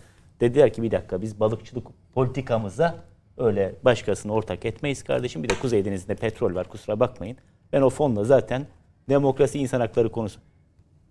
Dediler 0.40 0.72
ki 0.72 0.82
bir 0.82 0.90
dakika 0.90 1.22
biz 1.22 1.40
balıkçılık 1.40 1.86
politikamıza 2.14 2.94
öyle 3.38 3.74
başkasını 3.84 4.32
ortak 4.32 4.64
etmeyiz 4.64 5.02
kardeşim. 5.02 5.42
Bir 5.42 5.48
de 5.48 5.54
Kuzey 5.62 5.84
Denizi'nde 5.84 6.14
petrol 6.14 6.54
var 6.54 6.68
kusura 6.68 7.00
bakmayın. 7.00 7.36
Ben 7.72 7.82
o 7.82 7.90
fonla 7.90 8.24
zaten 8.24 8.66
demokrasi 9.08 9.58
insan 9.58 9.80
hakları 9.80 10.08
konusu. 10.12 10.40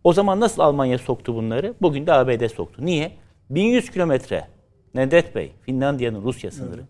O 0.03 0.13
zaman 0.13 0.39
nasıl 0.39 0.61
Almanya 0.61 0.97
soktu 0.97 1.36
bunları? 1.36 1.74
Bugün 1.82 2.07
de 2.07 2.13
ABD 2.13 2.47
soktu. 2.47 2.86
Niye? 2.86 3.11
1100 3.49 3.89
kilometre. 3.91 4.47
Nedret 4.96 5.36
Bey, 5.36 5.52
Finlandiya'nın 5.62 6.22
Rusya 6.24 6.52
sınırı. 6.52 6.82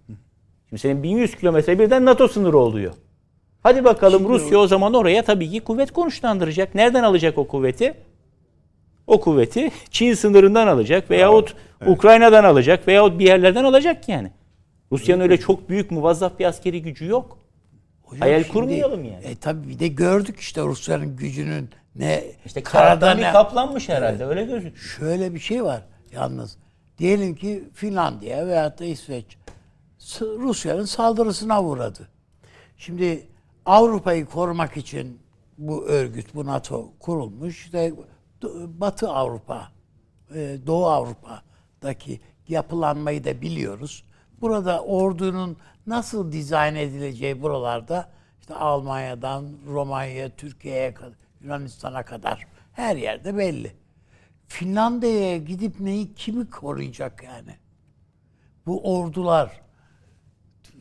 Şimdi 0.69 0.81
senin 0.81 1.03
1100 1.03 1.35
kilometre 1.35 1.79
birden 1.79 2.05
NATO 2.05 2.27
sınırı 2.27 2.57
oluyor. 2.57 2.93
Hadi 3.63 3.83
bakalım 3.83 4.29
Rusya 4.29 4.57
o 4.57 4.67
zaman 4.67 4.93
oraya 4.93 5.23
tabii 5.23 5.49
ki 5.51 5.59
kuvvet 5.59 5.91
konuşlandıracak. 5.91 6.75
Nereden 6.75 7.03
alacak 7.03 7.37
o 7.37 7.47
kuvveti? 7.47 7.93
O 9.07 9.19
kuvveti 9.21 9.71
Çin 9.89 10.13
sınırından 10.13 10.67
alacak 10.67 11.11
veyahut 11.11 11.55
Ukrayna'dan 11.87 12.43
alacak 12.43 12.87
veyahut 12.87 13.19
bir 13.19 13.25
yerlerden 13.25 13.63
alacak 13.63 14.09
yani. 14.09 14.31
Rusya'nın 14.91 15.21
öyle 15.21 15.37
çok 15.37 15.69
büyük 15.69 15.91
muvazzaf 15.91 16.39
bir 16.39 16.45
askeri 16.45 16.81
gücü 16.81 17.05
yok. 17.05 17.37
Hocam 18.03 18.21
Hayal 18.21 18.39
şimdi- 18.43 18.53
kurmayalım 18.53 19.03
yani. 19.05 19.25
E 19.25 19.35
tabii 19.35 19.69
bir 19.69 19.79
de 19.79 19.87
gördük 19.87 20.39
işte 20.39 20.61
Rusya'nın 20.61 21.15
gücünün 21.15 21.69
ne 21.95 22.23
İşte 22.45 22.63
karada 22.63 22.99
karadan 22.99 23.21
ne 23.21 23.31
kaplanmış 23.31 23.89
herhalde 23.89 24.25
öyle 24.25 24.43
gözüküyor. 24.43 24.75
şöyle 24.99 25.33
bir 25.33 25.39
şey 25.39 25.63
var 25.63 25.81
yalnız. 26.11 26.57
Diyelim 26.97 27.35
ki 27.35 27.69
Finlandiya 27.73 28.47
veyahut 28.47 28.79
da 28.79 28.85
İsveç 28.85 29.37
Rusya'nın 30.21 30.85
saldırısına 30.85 31.63
uğradı. 31.63 32.09
Şimdi 32.77 33.27
Avrupa'yı 33.65 34.25
korumak 34.25 34.77
için 34.77 35.19
bu 35.57 35.85
örgüt, 35.85 36.35
bu 36.35 36.45
NATO 36.45 36.93
kurulmuş. 36.99 37.65
İşte 37.65 37.93
Batı 38.67 39.09
Avrupa, 39.09 39.71
e, 40.35 40.57
Doğu 40.67 40.85
Avrupa'daki 40.85 42.19
yapılanmayı 42.47 43.23
da 43.23 43.41
biliyoruz. 43.41 44.03
Burada 44.41 44.83
ordunun 44.83 45.57
nasıl 45.87 46.31
dizayn 46.31 46.75
edileceği 46.75 47.41
buralarda 47.41 48.09
işte 48.39 48.55
Almanya'dan 48.55 49.45
Romanya, 49.67 50.29
Türkiye'ye 50.29 50.93
kadar, 50.93 51.13
Yunanistan'a 51.41 52.03
kadar 52.03 52.47
her 52.73 52.95
yerde 52.95 53.37
belli. 53.37 53.75
Finlandiya'ya 54.47 55.37
gidip 55.37 55.79
neyi 55.79 56.13
kimi 56.13 56.49
koruyacak 56.49 57.23
yani? 57.23 57.55
Bu 58.65 58.97
ordular 58.99 59.61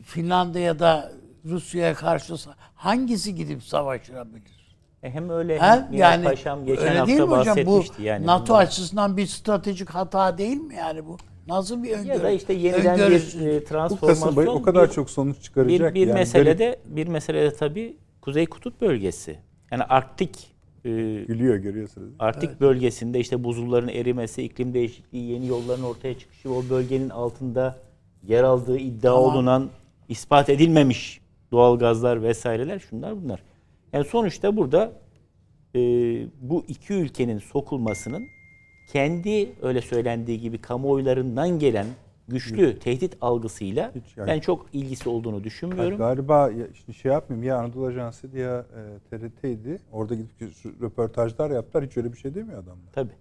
Finlandiya'da 0.03 1.11
Rusya'ya 1.45 1.93
karşı 1.93 2.35
hangisi 2.75 3.35
gidip 3.35 3.63
savaşabilir? 3.63 4.75
E 5.03 5.09
hem 5.11 5.29
öyle 5.29 5.57
Ha? 5.59 5.71
hem 5.71 5.79
Nihat 5.81 5.93
Yani 5.93 6.23
Paşam 6.23 6.65
geçen 6.65 6.87
öyle 6.87 6.97
hafta 6.97 7.07
değil 7.07 7.19
mi 7.19 7.25
hocam? 7.35 7.57
Bu 7.57 7.59
bahsetmişti 7.59 8.03
yani. 8.03 8.25
NATO 8.25 8.41
bundan. 8.53 8.59
açısından 8.59 9.17
bir 9.17 9.27
stratejik 9.27 9.89
hata 9.89 10.37
değil 10.37 10.57
mi 10.57 10.75
yani 10.75 11.05
bu? 11.05 11.17
Nasıl 11.47 11.83
bir 11.83 11.91
öngörü? 11.91 12.17
ya 12.17 12.23
da 12.23 12.29
işte 12.31 12.53
yeniden 12.53 12.99
öngörüsüz- 12.99 13.39
bir 13.39 13.47
e, 13.47 13.61
Bu 13.61 13.65
transformasyon. 13.65 14.37
Bey 14.37 14.47
o 14.47 14.61
kadar 14.61 14.89
bir, 14.89 14.93
çok 14.93 15.09
sonuç 15.09 15.37
bir, 15.37 15.41
çıkaracak. 15.43 15.95
bir 15.95 16.07
yani 16.07 16.13
meselede 16.13 16.79
bir 16.85 17.07
meselede 17.07 17.53
tabii 17.55 17.97
Kuzey 18.21 18.45
Kutup 18.45 18.81
bölgesi. 18.81 19.39
Yani 19.71 19.83
Arktik 19.83 20.54
e, 20.85 20.89
Gülüyor 21.27 21.55
görüyorsunuz. 21.55 22.13
Arktik 22.19 22.61
bölgesinde 22.61 23.19
işte 23.19 23.43
buzulların 23.43 23.87
erimesi, 23.87 24.43
iklim 24.43 24.73
değişikliği, 24.73 25.31
yeni 25.31 25.47
yolların 25.47 25.83
ortaya 25.83 26.19
çıkışı, 26.19 26.53
o 26.53 26.63
bölgenin 26.69 27.09
altında 27.09 27.77
yer 28.27 28.43
aldığı 28.43 28.77
iddia 28.77 29.15
Tamam. 29.15 29.23
olunan, 29.23 29.69
ispat 30.09 30.49
edilmemiş 30.49 31.21
doğal 31.51 31.79
gazlar 31.79 32.23
vesaireler 32.23 32.79
şunlar 32.79 33.23
bunlar. 33.23 33.43
Yani 33.93 34.05
sonuçta 34.05 34.57
burada 34.57 34.91
e, 35.75 35.79
bu 36.41 36.65
iki 36.67 36.93
ülkenin 36.93 37.39
sokulmasının 37.39 38.23
kendi 38.91 39.49
öyle 39.61 39.81
söylendiği 39.81 40.39
gibi 40.39 40.57
kamuoylarından 40.57 41.59
gelen 41.59 41.85
güçlü 42.27 42.79
tehdit 42.79 43.17
algısıyla 43.21 43.91
Hiç 43.95 44.17
yani- 44.17 44.27
ben 44.27 44.39
çok 44.39 44.67
ilgisi 44.73 45.09
olduğunu 45.09 45.43
düşünmüyorum. 45.43 45.97
Galiba 45.97 46.51
ya, 46.51 46.67
şimdi 46.73 46.93
şey 46.93 47.11
yapmayayım 47.11 47.47
ya 47.47 47.57
Anadolu 47.57 47.85
Ajansı 47.85 48.37
ya 48.37 48.65
e, 48.75 49.09
TRT'ydi. 49.09 49.79
Orada 49.91 50.15
gidip 50.15 50.31
röportajlar 50.81 51.51
yaptılar. 51.51 51.85
Hiç 51.85 51.97
öyle 51.97 52.13
bir 52.13 52.17
şey 52.17 52.35
demiyor 52.35 52.63
adamlar. 52.63 52.91
Tabii. 52.93 53.13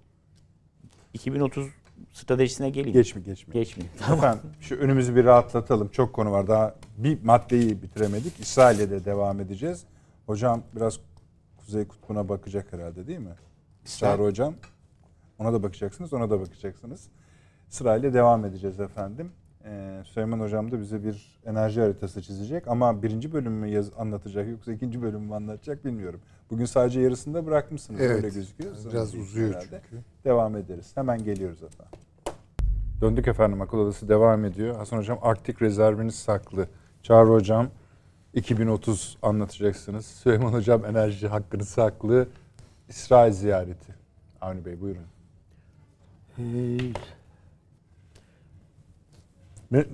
2030 1.15 1.67
stratejisine 2.13 2.71
geleyim. 2.71 2.93
Geç 2.93 3.15
mi 3.15 3.23
geç 3.23 3.47
mi? 3.49 3.53
Geçmeyeyim. 3.53 3.97
Efendim 4.13 4.41
şu 4.61 4.77
önümüzü 4.77 5.17
bir 5.17 5.25
rahatlatalım. 5.25 5.89
Çok 5.89 6.13
konu 6.13 6.31
var. 6.33 6.47
Daha 6.47 6.75
bir 6.99 7.23
maddeyi 7.23 7.83
bitiremedik. 7.83 8.41
İsrail'e 8.41 8.91
de 8.91 9.05
devam 9.05 9.41
edeceğiz. 9.41 9.85
Hocam 10.27 10.63
biraz 10.77 10.99
Kuzey 11.57 11.89
Kutbu'na 11.89 12.29
bakacak 12.29 12.73
herhalde 12.73 13.07
değil 13.07 13.19
mi? 13.19 13.35
Çağrı 13.99 14.23
Hocam. 14.23 14.55
Ona 15.39 15.53
da 15.53 15.63
bakacaksınız, 15.63 16.13
ona 16.13 16.31
da 16.31 16.41
bakacaksınız. 16.41 17.09
Sırayla 17.75 18.14
devam 18.14 18.45
edeceğiz 18.45 18.81
efendim. 18.81 19.33
Ee, 19.64 20.03
Süleyman 20.05 20.41
Hocam 20.41 20.70
da 20.72 20.81
bize 20.81 21.05
bir 21.05 21.39
enerji 21.47 21.81
haritası 21.81 22.22
çizecek. 22.22 22.68
Ama 22.68 23.03
birinci 23.03 23.33
bölümü 23.33 23.61
mü 23.61 23.68
yaz, 23.68 23.91
anlatacak 23.99 24.49
yoksa 24.49 24.72
ikinci 24.72 25.03
bölümü 25.03 25.27
mü 25.27 25.35
anlatacak 25.35 25.85
bilmiyorum. 25.85 26.20
Bugün 26.51 26.64
sadece 26.64 27.01
yarısında 27.01 27.47
bırakmışsınız 27.47 28.01
Evet. 28.01 28.16
öyle 28.16 28.29
gözüküyor. 28.29 28.75
Biraz 28.93 29.14
uzuyor 29.14 29.49
herhalde. 29.49 29.81
çünkü. 29.91 30.05
Devam 30.25 30.57
ederiz. 30.57 30.93
Hemen 30.95 31.25
geliyoruz 31.25 31.62
efendim. 31.62 31.99
Döndük 33.01 33.29
efendim 33.29 33.61
akıl 33.62 33.79
odası 33.79 34.09
devam 34.09 34.45
ediyor. 34.45 34.77
Hasan 34.77 34.97
Hocam 34.99 35.18
Arktik 35.22 35.62
rezerviniz 35.62 36.14
saklı. 36.14 36.68
Çağrı 37.03 37.29
Hocam 37.29 37.68
2030 38.35 39.18
anlatacaksınız. 39.22 40.07
Süleyman 40.07 40.53
Hocam 40.53 40.85
enerji 40.85 41.29
hakkını 41.29 41.64
saklı. 41.64 42.29
İsrail 42.89 43.33
ziyareti. 43.33 43.95
Avni 44.41 44.64
Bey 44.64 44.81
buyurun. 44.81 45.03
Ee, 46.39 46.43
Ne- 46.43 46.93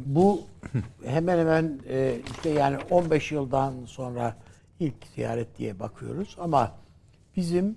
Bu 0.06 0.42
hemen 1.04 1.38
hemen 1.38 1.80
e, 1.88 2.16
işte 2.30 2.50
yani 2.50 2.76
15 2.90 3.32
yıldan 3.32 3.74
sonra 3.86 4.36
ilk 4.80 4.94
ziyaret 5.14 5.58
diye 5.58 5.80
bakıyoruz 5.80 6.36
ama 6.40 6.72
bizim 7.36 7.76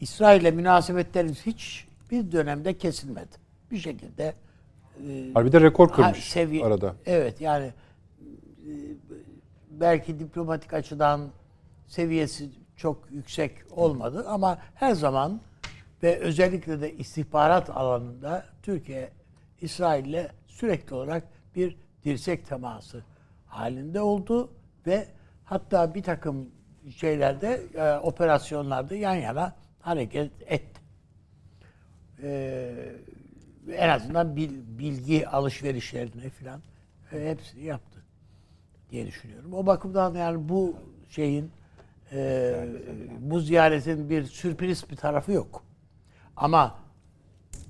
İsrail'le 0.00 0.54
münasebetlerimiz 0.54 1.46
hiç 1.46 1.86
bir 2.10 2.32
dönemde 2.32 2.78
kesilmedi. 2.78 3.36
Bir 3.70 3.78
şekilde 3.78 4.34
Ha, 5.34 5.44
bir 5.44 5.52
de 5.52 5.60
rekor 5.60 5.88
ha, 5.90 5.94
kırmış 5.96 6.28
seviye- 6.32 6.64
arada. 6.64 6.94
Evet 7.06 7.40
yani 7.40 7.66
e, 7.66 8.70
belki 9.70 10.18
diplomatik 10.18 10.72
açıdan 10.74 11.20
seviyesi 11.86 12.48
çok 12.76 13.10
yüksek 13.10 13.52
olmadı 13.70 14.24
ama 14.28 14.58
her 14.74 14.92
zaman 14.94 15.40
ve 16.02 16.18
özellikle 16.18 16.80
de 16.80 16.92
istihbarat 16.94 17.70
alanında 17.70 18.46
Türkiye 18.62 19.10
İsrail'le 19.60 20.28
sürekli 20.46 20.94
olarak 20.94 21.24
bir 21.54 21.76
dirsek 22.04 22.46
teması 22.46 23.04
halinde 23.46 24.00
oldu 24.00 24.50
ve 24.86 25.06
hatta 25.44 25.94
bir 25.94 26.02
takım 26.02 26.50
şeylerde 26.96 27.62
e, 27.74 27.98
operasyonlarda 27.98 28.94
yan 28.94 29.14
yana 29.14 29.56
hareket 29.80 30.30
etti. 30.46 30.80
Ee, 32.22 32.92
en 33.72 33.88
azından 33.88 34.36
bil- 34.36 34.78
bilgi 34.78 35.28
alışverişlerini 35.28 36.30
falan 36.30 36.62
e, 37.12 37.30
hepsini 37.30 37.64
yaptı 37.64 38.02
diye 38.90 39.06
düşünüyorum. 39.06 39.52
O 39.54 39.66
bakımdan 39.66 40.14
yani 40.14 40.48
bu 40.48 40.76
şeyin 41.08 41.50
e, 42.12 42.54
bu 43.20 43.40
ziyaretin 43.40 44.10
bir 44.10 44.24
sürpriz 44.24 44.90
bir 44.90 44.96
tarafı 44.96 45.32
yok. 45.32 45.64
Ama 46.36 46.78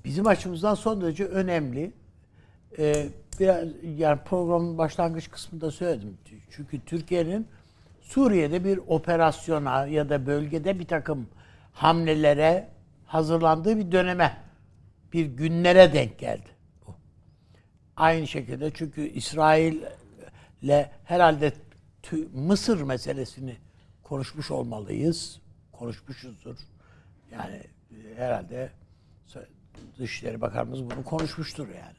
bizim 0.07 0.27
açımızdan 0.27 0.75
son 0.75 1.01
derece 1.01 1.25
önemli. 1.25 1.91
E, 2.77 3.07
biraz 3.39 3.67
yani 3.97 4.19
programın 4.25 4.77
başlangıç 4.77 5.29
kısmında 5.31 5.71
söyledim. 5.71 6.17
Çünkü 6.49 6.85
Türkiye'nin 6.85 7.47
Suriye'de 8.01 8.63
bir 8.63 8.77
operasyona 8.77 9.85
ya 9.87 10.09
da 10.09 10.25
bölgede 10.25 10.79
bir 10.79 10.85
takım 10.85 11.27
hamlelere 11.73 12.69
hazırlandığı 13.05 13.77
bir 13.77 13.91
döneme, 13.91 14.37
bir 15.13 15.25
günlere 15.25 15.93
denk 15.93 16.19
geldi. 16.19 16.49
Aynı 17.97 18.27
şekilde 18.27 18.71
çünkü 18.73 19.01
İsrail'le 19.01 20.85
herhalde 21.03 21.53
Mısır 22.33 22.81
meselesini 22.81 23.55
konuşmuş 24.03 24.51
olmalıyız. 24.51 25.41
Konuşmuşuzdur. 25.71 26.57
Yani 27.31 27.55
e, 27.55 28.15
herhalde 28.15 28.71
Dışişleri 29.99 30.41
Bakanımız 30.41 30.83
bunu 30.83 31.03
konuşmuştur 31.05 31.67
yani. 31.67 31.97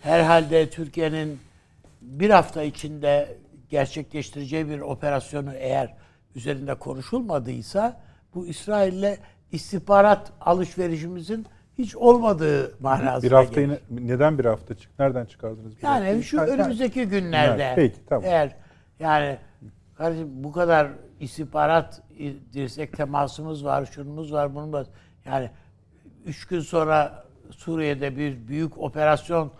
Herhalde 0.00 0.70
Türkiye'nin 0.70 1.38
bir 2.02 2.30
hafta 2.30 2.62
içinde 2.62 3.36
gerçekleştireceği 3.70 4.68
bir 4.68 4.80
operasyonu 4.80 5.52
eğer 5.54 5.94
üzerinde 6.34 6.74
konuşulmadıysa 6.74 8.00
bu 8.34 8.46
İsrail'le 8.46 9.16
istihbarat 9.52 10.32
alışverişimizin 10.40 11.46
hiç 11.78 11.96
olmadığı 11.96 12.74
manasına 12.80 13.22
Bir 13.22 13.32
hafta 13.32 13.60
gelir. 13.60 13.78
yine 13.90 14.08
neden 14.08 14.38
bir 14.38 14.44
hafta 14.44 14.74
çık? 14.74 14.98
Nereden 14.98 15.24
çıkardınız? 15.24 15.76
bir 15.76 15.82
Yani 15.82 15.94
haftayı? 15.98 16.22
şu 16.22 16.38
Ha, 16.38 16.42
ha. 16.42 16.46
önümüzdeki 16.46 17.04
günlerde 17.04 17.62
Evet, 17.64 17.76
peki, 17.76 18.06
tamam. 18.08 18.24
eğer 18.24 18.56
yani 19.00 19.36
kardeşim 19.94 20.28
bu 20.44 20.52
kadar 20.52 20.88
istihbarat 21.20 22.02
dirsek 22.52 22.96
temasımız 22.96 23.64
var, 23.64 23.86
şunumuz 23.86 24.32
var, 24.32 24.54
bunun 24.54 24.72
var. 24.72 24.86
Yani 25.24 25.50
üç 26.24 26.46
gün 26.46 26.60
sonra 26.60 27.24
Suriye'de 27.50 28.16
bir 28.16 28.48
büyük 28.48 28.78
operasyon 28.78 29.52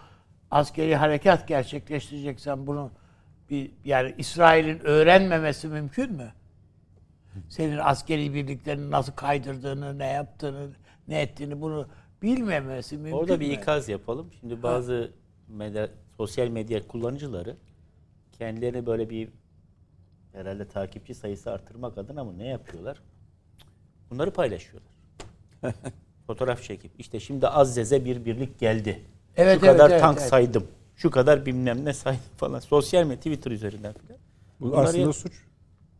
askeri 0.50 0.96
harekat 0.96 1.48
gerçekleştireceksen 1.48 2.66
bunu 2.66 2.90
bir 3.50 3.70
yani 3.84 4.14
İsrail'in 4.18 4.78
öğrenmemesi 4.84 5.68
mümkün 5.68 6.12
mü? 6.12 6.32
Senin 7.48 7.78
askeri 7.78 8.34
birliklerini 8.34 8.90
nasıl 8.90 9.12
kaydırdığını, 9.12 9.98
ne 9.98 10.06
yaptığını, 10.06 10.70
ne 11.08 11.20
ettiğini 11.20 11.60
bunu 11.60 11.88
bilmemesi 12.22 12.96
mümkün 12.96 13.18
Orada 13.18 13.40
bir 13.40 13.48
mü? 13.48 13.54
ikaz 13.54 13.88
yapalım. 13.88 14.30
Şimdi 14.40 14.62
bazı 14.62 15.12
medya, 15.48 15.88
sosyal 16.16 16.48
medya 16.48 16.88
kullanıcıları 16.88 17.56
kendilerini 18.32 18.86
böyle 18.86 19.10
bir 19.10 19.28
herhalde 20.32 20.68
takipçi 20.68 21.14
sayısı 21.14 21.52
artırmak 21.52 21.98
adına 21.98 22.24
mı 22.24 22.38
ne 22.38 22.46
yapıyorlar? 22.48 23.02
Bunları 24.10 24.30
paylaşıyorlar. 24.30 24.92
Fotoğraf 26.26 26.62
çekip 26.62 26.90
işte 26.98 27.20
şimdi 27.20 27.48
Azzez'e 27.48 28.04
bir 28.04 28.24
birlik 28.24 28.58
geldi. 28.58 29.00
Evet, 29.36 29.60
Şu 29.60 29.66
evet, 29.66 29.72
kadar 29.78 29.90
evet, 29.90 30.00
tank 30.00 30.18
evet. 30.18 30.28
saydım. 30.28 30.64
Şu 30.96 31.10
kadar 31.10 31.46
bilmem 31.46 31.84
ne 31.84 31.92
saydım 31.92 32.20
falan. 32.36 32.58
Sosyal 32.60 33.02
medya 33.04 33.16
Twitter 33.16 33.50
üzerinden 33.50 33.92
falan. 33.92 34.20
Bu 34.60 34.66
Bunları 34.66 34.80
aslında 34.80 35.02
yap- 35.02 35.14
suç. 35.14 35.32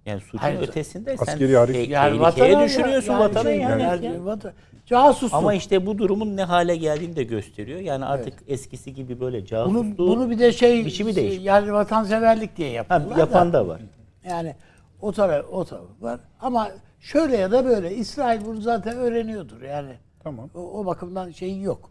Yani 0.07 0.21
suçun 0.21 0.39
Hayır. 0.39 0.61
ötesinde 0.69 1.17
sen 1.17 1.33
Askeri 1.33 1.57
hareket. 1.57 1.87
te- 1.87 1.93
Yani 1.93 2.19
tehlikeye 2.21 2.53
vatana- 2.55 2.65
düşürüyorsun 2.65 3.13
yani 3.13 3.21
vatanı 3.21 3.45
şey, 3.45 3.59
yani. 3.59 3.83
yani 3.83 4.07
Ya. 4.07 4.25
vatan- 4.25 4.53
casusluk. 4.87 5.35
Ama 5.35 5.55
işte 5.55 5.87
bu 5.87 5.99
durumun 5.99 6.37
ne 6.37 6.45
hale 6.45 6.77
geldiğini 6.77 7.17
de 7.17 7.23
gösteriyor. 7.25 7.81
Yani 7.81 8.05
artık 8.05 8.35
eskisi 8.47 8.95
gibi 8.95 9.21
böyle 9.21 9.39
bunu, 9.39 9.47
casusluğu 9.47 9.97
bunu 9.99 10.31
bir 10.31 10.39
de 10.39 10.53
şey 10.53 10.87
biçimi 10.87 11.17
değişmiş. 11.17 11.45
yani 11.47 11.73
vatanseverlik 11.73 12.57
diye 12.57 12.69
Ha, 12.69 12.75
yapıyorlar. 12.75 13.17
yapan 13.17 13.53
da 13.53 13.69
var. 13.69 13.81
Yani 14.29 14.55
o 15.01 15.13
taraf 15.13 15.47
o 15.53 15.65
taraf 15.65 15.83
var. 16.01 16.21
Ama 16.41 16.71
şöyle 17.01 17.37
ya 17.37 17.51
da 17.51 17.65
böyle 17.65 17.95
İsrail 17.95 18.45
bunu 18.45 18.61
zaten 18.61 18.97
öğreniyordur. 18.97 19.63
Yani 19.63 19.93
Tamam. 20.25 20.51
o, 20.55 20.81
o 20.81 20.87
bakımdan 20.87 21.31
şeyi 21.31 21.63
yok. 21.63 21.91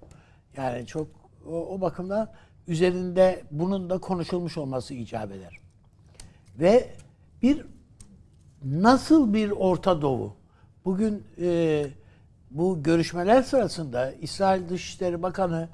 Yani 0.58 0.86
çok 0.86 1.08
o, 1.48 1.68
o 1.68 1.82
bakımdan 1.82 2.30
üzerinde 2.68 3.44
bunun 3.52 3.90
da 3.90 3.98
konuşulmuş 3.98 4.58
olması 4.58 4.94
icap 4.94 5.32
eder. 5.32 5.60
Ve 6.60 6.90
bir 7.42 7.66
nasıl 8.66 9.34
bir 9.34 9.52
Orta 9.52 10.02
Doğu? 10.02 10.36
Bugün 10.86 11.24
e, 11.42 11.86
bu 12.52 12.84
görüşmeler 12.84 13.44
sırasında 13.44 14.12
İsrail 14.12 14.70
Dışişleri 14.70 15.24
Bakanı 15.24 15.70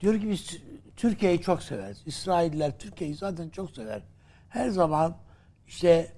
diyor 0.00 0.20
ki 0.20 0.30
biz 0.30 0.58
Türkiye'yi 0.96 1.40
çok 1.40 1.62
severiz. 1.62 2.02
İsrailler 2.06 2.78
Türkiye'yi 2.78 3.16
zaten 3.16 3.48
çok 3.48 3.70
sever. 3.70 4.02
Her 4.48 4.68
zaman 4.68 5.16
işte 5.66 6.12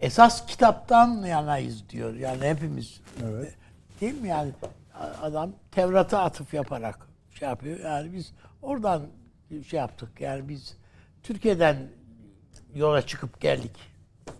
esas 0.00 0.46
kitaptan 0.46 1.22
yanayız 1.22 1.88
diyor. 1.90 2.14
Yani 2.14 2.40
hepimiz. 2.40 3.00
Evet. 3.24 3.54
Değil 4.00 4.20
mi 4.20 4.28
yani? 4.28 4.52
Adam 5.22 5.52
Tevrat'a 5.70 6.18
atıf 6.22 6.54
yaparak 6.54 6.98
şey 7.38 7.48
yapıyor. 7.48 7.78
Yani 7.84 8.12
biz 8.12 8.32
oradan 8.62 9.02
şey 9.66 9.78
yaptık. 9.80 10.08
Yani 10.20 10.48
biz 10.48 10.76
Türkiye'den 11.22 11.76
yola 12.74 13.02
çıkıp 13.02 13.40
geldik 13.40 13.70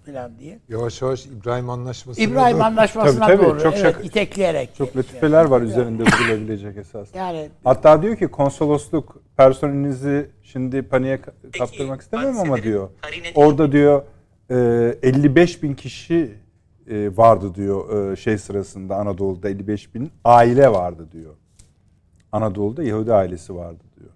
falan 0.07 0.39
diye. 0.39 0.59
Yavaş 0.69 1.03
yavaş 1.03 1.27
İbrahim 1.27 1.71
Anlaşması. 1.71 2.21
İbrahim 2.21 2.63
Anlaşması'na 2.63 3.27
Tabii, 3.27 3.37
tabii. 3.37 3.47
doğru 3.47 3.63
Çok 3.63 3.75
evet, 3.75 3.85
şaka- 3.97 4.03
itekleyerek. 4.03 4.75
Çok 4.77 4.97
latifeler 4.97 5.45
var 5.45 5.61
üzerinde 5.61 6.05
durulabilecek 6.07 6.77
esas. 6.77 7.15
Yani 7.15 7.49
Hatta 7.65 8.03
diyor 8.03 8.17
ki 8.17 8.29
konsolosluk 8.29 9.23
personelinizi 9.37 10.31
şimdi 10.43 10.83
paniğe 10.83 11.17
ka- 11.17 11.59
kaptırmak 11.59 12.01
istemem 12.01 12.39
ama 12.39 12.63
diyor. 12.63 12.91
Orada 13.35 13.73
diyor 13.73 14.03
e, 14.51 14.55
55 15.03 15.63
bin 15.63 15.75
kişi 15.75 16.35
e, 16.91 17.17
vardı 17.17 17.55
diyor 17.55 18.13
e, 18.13 18.17
şey 18.17 18.39
sırasında 18.39 18.97
Anadolu'da 18.97 19.49
55 19.49 19.95
bin 19.95 20.11
aile 20.25 20.69
vardı 20.69 21.09
diyor. 21.13 21.35
Anadolu'da 22.33 22.83
Yahudi 22.83 23.13
ailesi 23.13 23.55
vardı 23.55 23.85
diyor. 24.01 24.11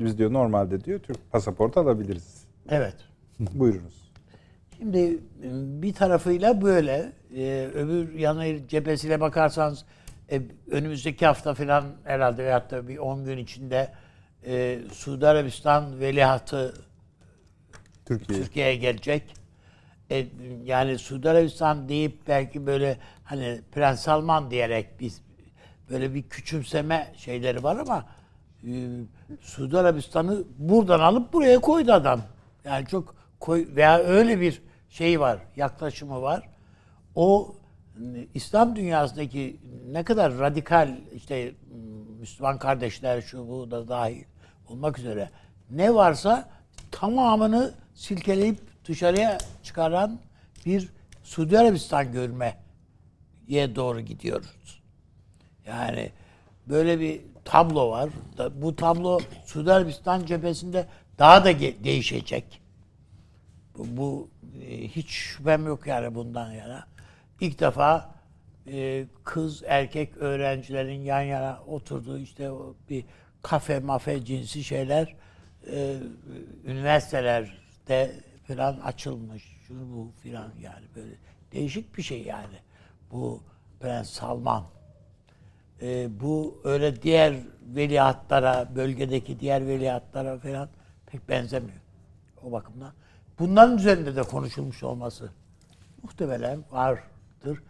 Biz 0.00 0.18
diyor 0.18 0.32
normalde 0.32 0.84
diyor 0.84 0.98
Türk 0.98 1.32
pasaportu 1.32 1.80
alabiliriz. 1.80 2.44
evet. 2.70 2.96
Buyurunuz. 3.40 4.12
Şimdi 4.78 4.98
e, 4.98 5.18
bir 5.82 5.94
tarafıyla 5.94 6.62
böyle, 6.62 7.12
e, 7.36 7.70
öbür 7.74 8.12
yanı 8.12 8.68
cephesiyle 8.68 9.20
bakarsanız 9.20 9.84
e, 10.30 10.42
önümüzdeki 10.70 11.26
hafta 11.26 11.54
falan 11.54 11.84
herhalde 12.04 12.44
veyahut 12.44 12.70
da 12.70 12.88
bir 12.88 12.98
10 12.98 13.24
gün 13.24 13.38
içinde 13.38 13.92
e, 14.46 14.78
Suudi 14.92 15.26
Arabistan 15.26 16.00
veliahtı 16.00 16.74
Türkiye. 18.04 18.38
Türkiye'ye 18.38 18.76
gelecek. 18.76 19.41
E, 20.12 20.26
yani 20.64 20.98
Suudi 20.98 21.30
Arabistan 21.30 21.88
deyip 21.88 22.28
belki 22.28 22.66
böyle 22.66 22.98
hani 23.24 23.60
Prens 23.72 24.00
Salman 24.00 24.50
diyerek 24.50 25.00
biz 25.00 25.22
böyle 25.90 26.14
bir 26.14 26.22
küçümseme 26.22 27.12
şeyleri 27.16 27.62
var 27.62 27.76
ama 27.76 28.06
e, 28.66 28.70
Suudi 29.40 29.78
Arabistan'ı 29.78 30.44
buradan 30.58 31.00
alıp 31.00 31.32
buraya 31.32 31.58
koydu 31.58 31.92
adam. 31.92 32.22
Yani 32.64 32.86
çok 32.86 33.14
koy 33.40 33.68
veya 33.76 33.98
öyle 33.98 34.40
bir 34.40 34.62
şey 34.88 35.20
var, 35.20 35.38
yaklaşımı 35.56 36.22
var. 36.22 36.48
O 37.14 37.54
İslam 38.34 38.76
dünyasındaki 38.76 39.60
ne 39.90 40.04
kadar 40.04 40.38
radikal 40.38 40.98
işte 41.14 41.54
Müslüman 42.20 42.58
kardeşler 42.58 43.20
şu 43.20 43.48
bu 43.48 43.70
da 43.70 43.88
dahil 43.88 44.24
olmak 44.68 44.98
üzere 44.98 45.30
ne 45.70 45.94
varsa 45.94 46.48
tamamını 46.90 47.74
silkeleyip 47.94 48.71
dışarıya 48.84 49.38
çıkaran 49.62 50.20
bir 50.66 50.88
Suudi 51.22 51.58
Arabistan 51.58 52.12
görme 52.12 52.56
diye 53.48 53.76
doğru 53.76 54.00
gidiyoruz. 54.00 54.82
Yani 55.66 56.10
böyle 56.66 57.00
bir 57.00 57.20
tablo 57.44 57.90
var. 57.90 58.10
Bu 58.54 58.76
tablo 58.76 59.20
Suudi 59.44 59.72
Arabistan 59.72 60.26
cephesinde 60.26 60.86
daha 61.18 61.44
da 61.44 61.58
değişecek. 61.60 62.60
Bu, 63.78 63.96
bu, 63.96 64.28
e, 64.62 64.88
hiç 64.88 65.08
şüphem 65.10 65.66
yok 65.66 65.86
yani 65.86 66.14
bundan 66.14 66.52
yana. 66.52 66.86
İlk 67.40 67.60
defa 67.60 68.14
e, 68.66 69.06
kız 69.24 69.62
erkek 69.66 70.16
öğrencilerin 70.16 71.00
yan 71.00 71.22
yana 71.22 71.60
oturduğu 71.66 72.18
işte 72.18 72.50
bir 72.90 73.04
kafe 73.42 73.78
mafe 73.78 74.24
cinsi 74.24 74.64
şeyler 74.64 75.14
e, 75.70 75.96
üniversitelerde 76.64 78.12
falan 78.46 78.80
açılmış. 78.80 79.56
Şu 79.68 79.74
bu 79.74 80.10
filan 80.22 80.50
yani 80.60 80.84
böyle 80.96 81.14
değişik 81.52 81.96
bir 81.96 82.02
şey 82.02 82.22
yani. 82.22 82.56
Bu 83.10 83.40
Prens 83.80 84.10
Salman. 84.10 84.64
E, 85.82 86.20
bu 86.20 86.60
öyle 86.64 87.02
diğer 87.02 87.34
veliahtlara, 87.62 88.68
bölgedeki 88.76 89.40
diğer 89.40 89.66
veliahtlara 89.66 90.38
falan 90.38 90.68
pek 91.06 91.28
benzemiyor. 91.28 91.80
O 92.42 92.52
bakımdan. 92.52 92.92
Bunların 93.38 93.78
üzerinde 93.78 94.16
de 94.16 94.22
konuşulmuş 94.22 94.82
olması 94.82 95.30
muhtemelen 96.02 96.64
vardır. 96.70 97.62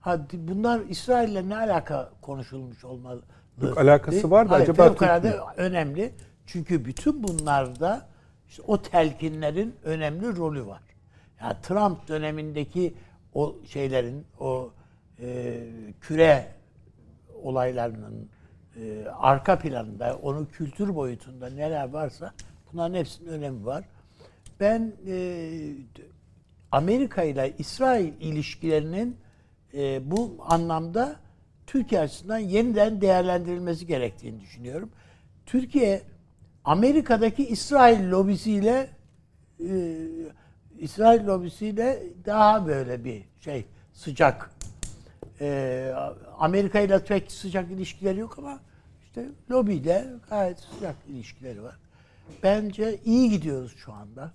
Ha, 0.00 0.18
bunlar 0.32 0.80
İsrail'le 0.80 1.48
ne 1.48 1.56
alaka 1.56 2.10
konuşulmuş 2.20 2.84
olmalı? 2.84 3.22
Yok, 3.62 3.78
alakası 3.78 4.30
var 4.30 4.48
da 4.48 4.52
Hayır, 4.52 4.62
acaba 4.62 4.94
Türk 4.94 5.58
önemli. 5.58 6.14
Çünkü 6.46 6.84
bütün 6.84 7.22
bunlarda 7.22 8.09
işte 8.50 8.62
o 8.66 8.82
telkinlerin 8.82 9.74
önemli 9.84 10.36
rolü 10.36 10.66
var. 10.66 10.82
Ya 11.40 11.60
Trump 11.60 12.08
dönemindeki 12.08 12.94
o 13.34 13.56
şeylerin, 13.66 14.26
o 14.40 14.70
e, 15.20 15.60
küre 16.00 16.46
olaylarının 17.42 18.28
e, 18.76 19.04
arka 19.18 19.58
planında, 19.58 20.16
onun 20.22 20.44
kültür 20.44 20.94
boyutunda 20.94 21.50
neler 21.50 21.88
varsa 21.88 22.32
bunların 22.72 22.94
hepsinin 22.94 23.28
önemi 23.28 23.66
var. 23.66 23.84
Ben 24.60 24.92
e, 25.06 25.50
Amerika 26.72 27.22
ile 27.22 27.54
İsrail 27.58 28.12
ilişkilerinin 28.20 29.16
e, 29.74 30.10
bu 30.10 30.36
anlamda 30.40 31.16
Türkiye 31.66 32.00
açısından 32.00 32.38
yeniden 32.38 33.00
değerlendirilmesi 33.00 33.86
gerektiğini 33.86 34.40
düşünüyorum. 34.40 34.90
Türkiye 35.46 36.02
Amerika'daki 36.64 37.46
İsrail 37.48 38.10
lobisiyle 38.10 38.90
e, 39.68 39.96
İsrail 40.78 41.26
lobisiyle 41.26 42.02
daha 42.24 42.66
böyle 42.66 43.04
bir 43.04 43.22
şey 43.40 43.64
sıcak 43.92 44.50
e, 45.40 45.92
Amerika 46.38 46.80
ile 46.80 47.04
pek 47.04 47.32
sıcak 47.32 47.70
ilişkileri 47.70 48.18
yok 48.18 48.38
ama 48.38 48.60
işte 49.04 49.26
lobiyle 49.50 50.06
gayet 50.30 50.58
sıcak 50.58 50.96
ilişkileri 51.08 51.62
var. 51.62 51.76
Bence 52.42 53.00
iyi 53.04 53.30
gidiyoruz 53.30 53.76
şu 53.76 53.92
anda. 53.92 54.32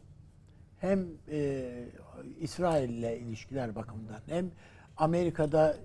Hem 0.79 1.05
e, 1.31 1.69
İsrail 2.39 2.89
ile 2.89 3.19
ilişkiler 3.19 3.75
bakımından 3.75 4.21
hem 4.27 4.51
Amerika'da 4.97 5.77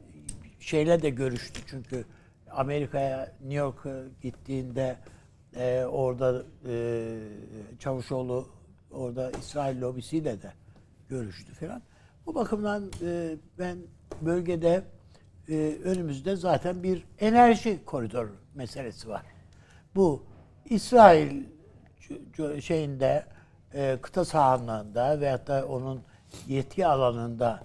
şeyle 0.60 1.02
de 1.02 1.10
görüştü 1.10 1.60
çünkü 1.66 2.04
Amerika'ya 2.50 3.32
New 3.40 3.54
York'a 3.54 4.02
gittiğinde 4.22 4.96
e, 5.56 5.84
orada 5.84 6.42
e, 6.68 7.18
Çavuşoğlu 7.78 8.48
orada 8.90 9.30
İsrail 9.30 9.80
lobisiyle 9.80 10.42
de 10.42 10.52
görüştü 11.08 11.54
falan. 11.54 11.82
Bu 12.26 12.34
bakımdan 12.34 12.90
e, 13.02 13.36
ben 13.58 13.78
bölgede 14.22 14.82
e, 15.48 15.76
önümüzde 15.84 16.36
zaten 16.36 16.82
bir 16.82 17.04
enerji 17.20 17.84
koridor 17.84 18.28
meselesi 18.54 19.08
var. 19.08 19.22
Bu 19.94 20.22
İsrail 20.64 21.44
şeyinde 22.60 23.24
e, 23.74 23.98
kıta 24.02 24.24
sahanlığında 24.24 25.20
veyahut 25.20 25.46
da 25.46 25.66
onun 25.66 26.02
yetki 26.48 26.86
alanında 26.86 27.62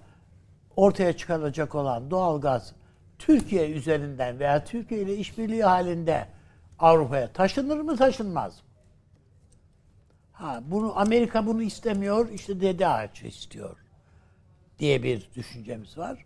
ortaya 0.76 1.16
çıkarılacak 1.16 1.74
olan 1.74 2.10
doğalgaz 2.10 2.74
Türkiye 3.18 3.70
üzerinden 3.70 4.38
veya 4.38 4.64
Türkiye 4.64 5.02
ile 5.02 5.16
işbirliği 5.16 5.64
halinde 5.64 6.26
Avrupa'ya 6.78 7.32
taşınır 7.32 7.80
mı 7.80 7.96
taşınmaz 7.96 8.54
mı? 8.54 8.66
Ha, 10.32 10.62
bunu 10.66 10.98
Amerika 10.98 11.46
bunu 11.46 11.62
istemiyor, 11.62 12.28
işte 12.30 12.60
dede 12.60 12.86
ağacı 12.86 13.26
istiyor 13.26 13.76
diye 14.78 15.02
bir 15.02 15.30
düşüncemiz 15.36 15.98
var. 15.98 16.24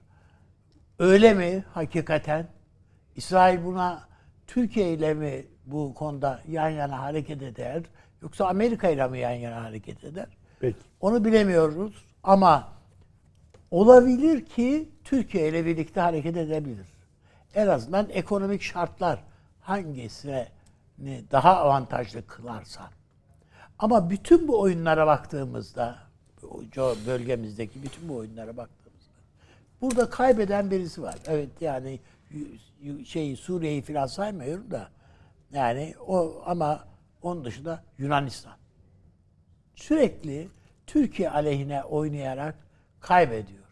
Öyle 0.98 1.34
mi 1.34 1.64
hakikaten? 1.74 2.48
İsrail 3.16 3.64
buna 3.64 4.08
Türkiye 4.46 4.92
ile 4.92 5.14
mi 5.14 5.46
bu 5.66 5.94
konuda 5.94 6.40
yan 6.48 6.68
yana 6.68 7.02
hareket 7.02 7.42
eder? 7.42 7.82
Yoksa 8.22 8.46
Amerika 8.46 8.88
ile 8.88 9.08
mi 9.08 9.18
yan 9.18 9.30
yana 9.30 9.64
hareket 9.64 10.04
eder? 10.04 10.26
Peki. 10.60 10.78
Onu 11.00 11.24
bilemiyoruz 11.24 12.04
ama 12.22 12.68
olabilir 13.70 14.44
ki 14.44 14.88
Türkiye 15.04 15.48
ile 15.48 15.66
birlikte 15.66 16.00
hareket 16.00 16.36
edebilir. 16.36 16.86
En 17.54 17.66
azından 17.66 18.06
ekonomik 18.10 18.62
şartlar 18.62 19.22
hangisini 19.60 20.48
daha 21.32 21.56
avantajlı 21.56 22.26
kılarsa. 22.26 22.90
Ama 23.78 24.10
bütün 24.10 24.48
bu 24.48 24.60
oyunlara 24.60 25.06
baktığımızda, 25.06 25.98
bölgemizdeki 27.06 27.82
bütün 27.82 28.08
bu 28.08 28.16
oyunlara 28.16 28.56
baktığımızda, 28.56 29.14
burada 29.80 30.10
kaybeden 30.10 30.70
birisi 30.70 31.02
var. 31.02 31.18
Evet 31.26 31.50
yani 31.60 32.00
şey 33.04 33.36
Suriye'yi 33.36 33.82
falan 33.82 34.06
saymıyorum 34.06 34.70
da, 34.70 34.88
yani 35.52 35.94
o 36.06 36.42
ama 36.46 36.84
onun 37.22 37.44
dışında 37.44 37.84
Yunanistan 37.98 38.56
sürekli 39.74 40.48
Türkiye 40.86 41.30
aleyhine 41.30 41.82
oynayarak 41.82 42.54
kaybediyor. 43.00 43.64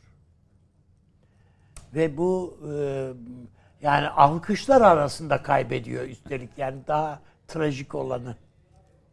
Ve 1.94 2.16
bu 2.16 2.58
e, 2.68 2.72
yani 3.82 4.08
alkışlar 4.08 4.80
arasında 4.80 5.42
kaybediyor 5.42 6.04
üstelik 6.04 6.50
yani 6.56 6.76
daha 6.88 7.20
trajik 7.48 7.94
olanı. 7.94 8.36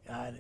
Yani 0.10 0.38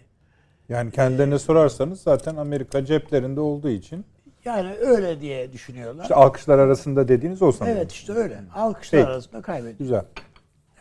Yani 0.70 0.92
kendilerine 0.92 1.40
sorarsanız 1.40 2.02
zaten 2.02 2.36
Amerika 2.36 2.86
ceplerinde 2.86 3.40
olduğu 3.40 3.70
için 3.70 4.06
yani 4.46 4.74
öyle 4.74 5.22
diye 5.22 5.54
düşünüyorlar. 5.54 6.04
işte 6.04 6.16
alkışlar 6.16 6.60
arasında 6.60 7.08
dediğiniz 7.08 7.42
o 7.42 7.52
sanırım. 7.52 7.78
evet 7.78 7.92
işte 7.92 8.14
öyle. 8.14 8.42
Alkışlar 8.56 9.00
Peki. 9.02 9.12
arasında 9.12 9.42
kaybediyor. 9.42 9.78
Güzel. 9.80 10.06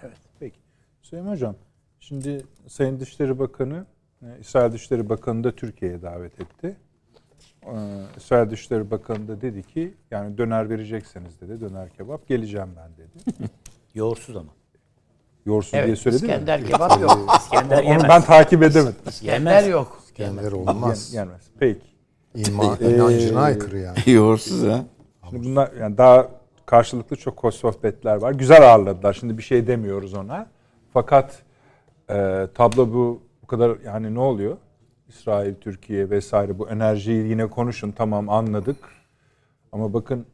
Evet. 0.02 0.16
Peki. 0.40 0.58
Süleyman 1.02 1.32
Hocam, 1.32 1.56
şimdi 2.00 2.46
Sayın 2.68 3.00
Dışişleri 3.00 3.38
Bakanı, 3.38 3.86
e, 4.22 4.26
İsrail 4.40 4.72
Dışişleri 4.72 5.08
Bakanı 5.08 5.44
da 5.44 5.52
Türkiye'ye 5.52 6.02
davet 6.02 6.40
etti. 6.40 6.76
Ee, 7.66 7.70
İsrail 8.16 8.50
Dışişleri 8.50 8.90
Bakanı 8.90 9.28
da 9.28 9.40
dedi 9.40 9.62
ki, 9.62 9.94
yani 10.10 10.38
döner 10.38 10.70
verecekseniz 10.70 11.40
dedi, 11.40 11.60
döner 11.60 11.88
kebap 11.90 12.28
geleceğim 12.28 12.68
ben 12.76 12.90
dedi. 12.96 13.48
Yoğursuz 13.94 14.36
ama. 14.36 14.50
Diye 15.46 15.60
Evet. 15.72 15.98
söyledi 15.98 16.22
mi? 16.22 16.30
İskender 16.32 16.64
kebap 16.66 17.00
yok. 17.00 17.36
İskender 17.38 17.78
Onu 17.78 17.88
yemez. 17.88 18.04
ben 18.08 18.22
takip 18.22 18.62
edemedim. 18.62 18.96
İskender 19.08 19.64
yok. 19.68 20.00
Kendileri 20.14 20.54
olmaz. 20.54 21.12
Yen- 21.14 21.20
Yenmez. 21.20 21.42
Peki. 21.58 21.80
İma, 22.34 22.76
inancına 22.76 23.40
aykırı 23.40 23.78
yani. 23.78 23.98
Yoğursuz 24.10 24.62
ha. 24.66 24.84
Şimdi 25.30 25.44
bunlar 25.46 25.72
yani 25.80 25.98
daha 25.98 26.28
karşılıklı 26.66 27.16
çok 27.16 27.44
hoş 27.44 27.54
sohbetler 27.54 28.16
var. 28.16 28.32
Güzel 28.32 28.72
ağırladılar. 28.74 29.12
Şimdi 29.12 29.38
bir 29.38 29.42
şey 29.42 29.66
demiyoruz 29.66 30.14
ona. 30.14 30.46
Fakat 30.92 31.42
e, 32.10 32.46
tablo 32.54 32.92
bu 32.92 33.22
bu 33.42 33.46
kadar 33.46 33.76
yani 33.86 34.14
ne 34.14 34.20
oluyor? 34.20 34.56
İsrail, 35.18 35.54
Türkiye 35.54 36.10
vesaire 36.10 36.58
bu 36.58 36.68
enerjiyi 36.70 37.28
yine 37.28 37.46
konuşun 37.46 37.90
tamam 37.90 38.28
anladık. 38.28 38.76
Ama 39.72 39.92
bakın 39.94 40.26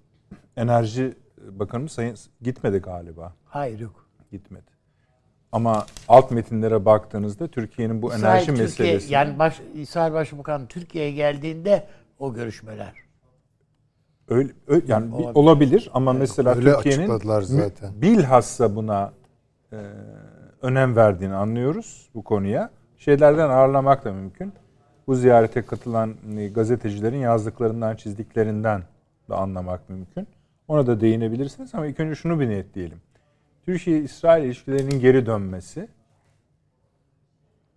enerji 0.57 1.15
bakanımız 1.51 1.93
sayın 1.93 2.17
gitmedi 2.43 2.79
galiba. 2.79 3.35
Hayır 3.45 3.81
yok. 3.81 4.07
Gitmedi. 4.31 4.65
Ama 5.53 5.87
alt 6.09 6.31
metinlere 6.31 6.85
baktığınızda 6.85 7.49
Türkiye'nin 7.49 8.03
bu 8.03 8.15
İsrail, 8.15 8.25
enerji 8.33 8.47
Türkiye, 8.47 8.65
meselesi 8.67 9.13
yani 9.15 9.39
baş, 9.39 9.61
İsrail 9.75 10.13
Başbakanı 10.13 10.67
Türkiye'ye 10.67 11.11
geldiğinde 11.13 11.87
o 12.19 12.35
görüşmeler. 12.35 12.93
öyle, 14.29 14.53
öyle- 14.69 14.85
yani 14.89 15.07
bir- 15.09 15.13
Olabilir. 15.13 15.35
olabilir 15.35 15.91
ama 15.95 16.13
mesela 16.13 16.55
Öyle 16.55 16.73
Türkiye'nin 16.75 17.19
zaten. 17.43 18.03
bilhassa 18.03 18.77
buna 18.77 19.13
e, 19.73 19.77
önem 20.63 20.97
verdiğini 20.97 21.35
anlıyoruz 21.35 22.11
bu 22.15 22.25
konuya. 22.25 22.71
Şeylerden 22.97 23.49
ağırlamak 23.51 24.05
da 24.05 24.13
mümkün. 24.13 24.53
Bu 25.11 25.15
ziyarete 25.15 25.63
katılan 25.63 26.17
e, 26.37 26.49
gazetecilerin 26.49 27.19
yazdıklarından, 27.19 27.97
çizdiklerinden 27.97 28.83
de 29.29 29.35
anlamak 29.35 29.89
mümkün. 29.89 30.27
Ona 30.69 30.87
da 30.87 31.01
değinebilirsiniz 31.01 31.75
ama 31.75 31.87
ilk 31.87 32.01
önce 32.01 32.15
şunu 32.15 32.41
bir 32.41 32.49
netleyelim. 32.49 33.01
Türkiye-İsrail 33.65 34.45
ilişkilerinin 34.45 35.01
geri 35.01 35.27
dönmesi 35.27 35.89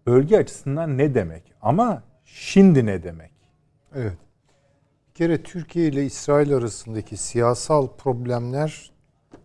bölge 0.07 0.37
açısından 0.37 0.97
ne 0.97 1.15
demek? 1.15 1.43
Ama 1.61 2.03
şimdi 2.25 2.85
ne 2.85 3.03
demek? 3.03 3.31
Evet. 3.95 4.17
Bir 5.09 5.13
kere 5.13 5.43
Türkiye 5.43 5.87
ile 5.87 6.05
İsrail 6.05 6.55
arasındaki 6.55 7.17
siyasal 7.17 7.87
problemler 7.87 8.91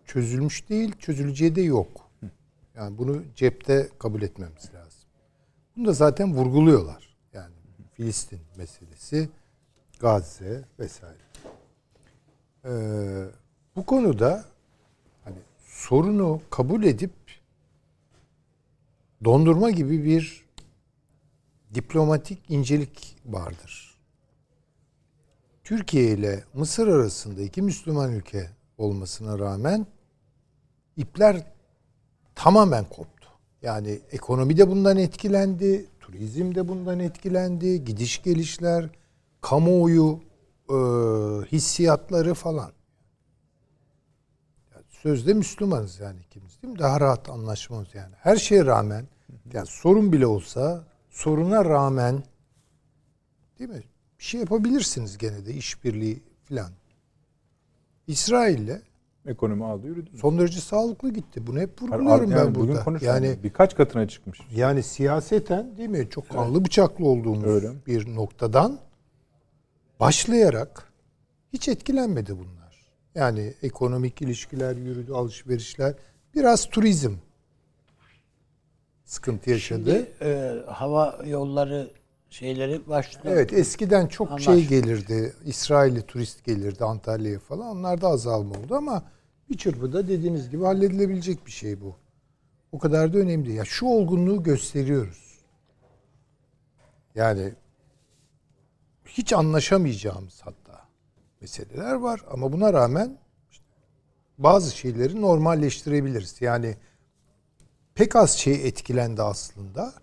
çözülmüş 0.05 0.69
değil, 0.69 0.95
çözüleceği 0.99 1.55
de 1.55 1.61
yok. 1.61 2.09
Yani 2.75 2.97
bunu 2.97 3.23
cepte 3.35 3.89
kabul 3.99 4.21
etmemiz 4.21 4.73
lazım. 4.73 5.09
Bunu 5.77 5.87
da 5.87 5.93
zaten 5.93 6.35
vurguluyorlar. 6.35 7.08
Filistin 7.99 8.39
meselesi, 8.57 9.29
Gazze 9.99 10.63
vesaire. 10.79 11.17
Ee, 12.65 12.69
bu 13.75 13.85
konuda 13.85 14.45
hani 15.23 15.35
sorunu 15.65 16.41
kabul 16.49 16.83
edip 16.83 17.11
dondurma 19.23 19.69
gibi 19.69 20.03
bir 20.03 20.45
diplomatik 21.73 22.49
incelik 22.49 23.17
vardır. 23.25 23.97
Türkiye 25.63 26.11
ile 26.11 26.43
Mısır 26.53 26.87
arasında 26.87 27.41
iki 27.41 27.61
Müslüman 27.61 28.11
ülke 28.11 28.49
olmasına 28.77 29.39
rağmen 29.39 29.87
ipler 30.97 31.43
tamamen 32.35 32.85
koptu. 32.89 33.27
Yani 33.61 33.99
ekonomi 34.11 34.57
de 34.57 34.69
bundan 34.69 34.97
etkilendi, 34.97 35.85
turizm 36.11 36.55
de 36.55 36.67
bundan 36.67 36.99
etkilendi, 36.99 37.85
gidiş 37.85 38.23
gelişler, 38.23 38.89
kamuoyu 39.41 40.19
e, 40.69 40.75
hissiyatları 41.51 42.33
falan. 42.33 42.71
Yani 44.73 44.85
sözde 44.89 45.33
Müslümanız 45.33 45.99
yani 45.99 46.19
ikimiz 46.19 46.61
değil 46.63 46.73
mi? 46.73 46.79
Daha 46.79 46.99
rahat 46.99 47.29
anlaşmamız 47.29 47.95
yani. 47.95 48.15
Her 48.17 48.35
şeye 48.35 48.65
rağmen 48.65 49.07
yani 49.53 49.67
sorun 49.67 50.13
bile 50.13 50.27
olsa 50.27 50.83
soruna 51.09 51.65
rağmen 51.65 52.23
değil 53.59 53.69
mi? 53.69 53.83
Bir 54.19 54.23
şey 54.23 54.39
yapabilirsiniz 54.39 55.17
gene 55.17 55.45
de 55.45 55.53
işbirliği 55.53 56.23
falan. 56.43 56.71
İsrail'le 58.07 58.81
Ekonomi 59.27 59.65
aldı 59.65 59.87
yürüdü. 59.87 60.09
son 60.17 60.39
derece 60.39 60.59
sağlıklı 60.59 61.13
gitti. 61.13 61.47
Bunu 61.47 61.59
hep 61.59 61.69
Yani 61.81 61.91
vurguluyorum 61.91 62.31
ben 62.31 62.55
bugün 62.55 62.75
burada. 62.85 63.05
Yani 63.05 63.37
birkaç 63.43 63.75
katına 63.75 64.07
çıkmış. 64.07 64.39
yani 64.55 64.83
siyaseten 64.83 65.77
değil 65.77 65.89
mi? 65.89 66.07
Çok 66.09 66.29
kanlı 66.29 66.65
bıçaklı 66.65 67.05
olduğumuz 67.05 67.45
Öyle. 67.45 67.71
bir 67.87 68.15
noktadan 68.15 68.79
başlayarak 69.99 70.91
hiç 71.53 71.67
etkilenmedi 71.67 72.33
bunlar. 72.37 72.59
Yani 73.15 73.53
ekonomik 73.63 74.21
ilişkiler 74.21 74.75
yürüdü, 74.75 75.13
alışverişler, 75.13 75.93
biraz 76.35 76.65
turizm 76.69 77.13
sıkıntı 79.05 79.49
yaşadı. 79.49 79.89
Şimdi 79.89 80.11
e, 80.21 80.53
hava 80.67 81.19
yolları 81.25 81.91
şeyleri 82.29 82.87
başlıyor. 82.87 83.35
Evet 83.35 83.53
eskiden 83.53 84.07
çok 84.07 84.31
Anlaş- 84.31 84.43
şey 84.43 84.67
gelirdi. 84.67 85.33
İsrailli 85.45 86.01
turist 86.01 86.45
gelirdi 86.45 86.83
Antalya'ya 86.83 87.39
falan. 87.39 87.67
Onlarda 87.67 88.07
azalma 88.07 88.55
oldu 88.55 88.75
ama 88.75 89.03
bir 89.49 89.57
çırpıda 89.57 90.07
dediğiniz 90.07 90.49
gibi 90.49 90.63
halledilebilecek 90.63 91.45
bir 91.45 91.51
şey 91.51 91.81
bu. 91.81 91.95
O 92.71 92.79
kadar 92.79 93.13
da 93.13 93.17
önemli. 93.17 93.53
Ya 93.53 93.65
şu 93.65 93.85
olgunluğu 93.85 94.43
gösteriyoruz. 94.43 95.39
Yani 97.15 97.53
hiç 99.05 99.33
anlaşamayacağımız 99.33 100.41
hatta 100.43 100.85
meseleler 101.41 101.93
var 101.93 102.25
ama 102.31 102.51
buna 102.53 102.73
rağmen 102.73 103.17
bazı 104.37 104.77
şeyleri 104.77 105.21
normalleştirebiliriz. 105.21 106.41
Yani 106.41 106.77
pek 107.95 108.15
az 108.15 108.31
şey 108.31 108.67
etkilendi 108.67 109.21
aslında. 109.21 109.93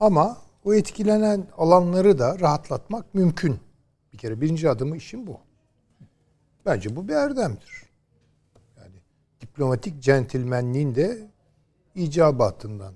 Ama 0.00 0.38
o 0.64 0.74
etkilenen 0.74 1.46
alanları 1.56 2.18
da 2.18 2.40
rahatlatmak 2.40 3.14
mümkün. 3.14 3.58
Bir 4.12 4.18
kere 4.18 4.40
birinci 4.40 4.70
adımı 4.70 4.96
işin 4.96 5.26
bu. 5.26 5.40
Bence 6.66 6.96
bu 6.96 7.08
bir 7.08 7.12
erdemdir. 7.12 7.82
Yani 8.78 8.94
diplomatik 9.40 10.02
centilmenliğin 10.02 10.94
de 10.94 11.30
icabatından 11.94 12.94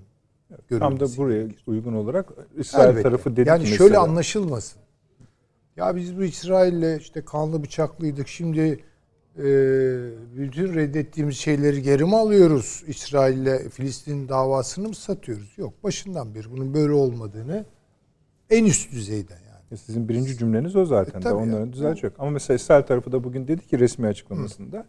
Tam 0.69 0.99
da 0.99 1.17
buraya 1.17 1.41
gerekir. 1.41 1.63
uygun 1.67 1.93
olarak 1.93 2.29
İsrail 2.57 2.89
Elbette. 2.89 3.03
tarafı 3.03 3.35
dedi 3.35 3.49
yani 3.49 3.63
ki 3.63 3.69
şöyle 3.69 3.83
mesela, 3.83 4.03
anlaşılmasın. 4.03 4.81
Ya 5.75 5.95
biz 5.95 6.17
bu 6.17 6.23
İsrail'le 6.23 6.99
işte 6.99 7.25
kanlı 7.25 7.63
bıçaklıydık. 7.63 8.27
Şimdi 8.27 8.83
e, 9.37 9.43
bütün 10.37 10.73
reddettiğimiz 10.73 11.37
şeyleri 11.37 11.81
geri 11.81 12.05
mi 12.05 12.15
alıyoruz? 12.15 12.83
İsrail'le 12.87 13.69
Filistin 13.69 14.29
davasını 14.29 14.87
mı 14.87 14.95
satıyoruz? 14.95 15.53
Yok. 15.57 15.73
Başından 15.83 16.35
beri 16.35 16.51
bunun 16.51 16.73
böyle 16.73 16.93
olmadığını 16.93 17.65
en 18.49 18.65
üst 18.65 18.91
düzeyden 18.91 19.39
yani. 19.51 19.77
Sizin 19.77 20.09
birinci 20.09 20.37
cümleniz 20.37 20.75
o 20.75 20.85
zaten. 20.85 21.19
E, 21.19 21.23
tabii 21.23 21.33
onların 21.33 21.65
ya. 21.65 21.73
düzeltecek. 21.73 22.13
Ama 22.19 22.29
mesela 22.31 22.55
İsrail 22.55 22.83
tarafı 22.83 23.11
da 23.11 23.23
bugün 23.23 23.47
dedi 23.47 23.67
ki 23.67 23.79
resmi 23.79 24.07
açıklamasında 24.07 24.85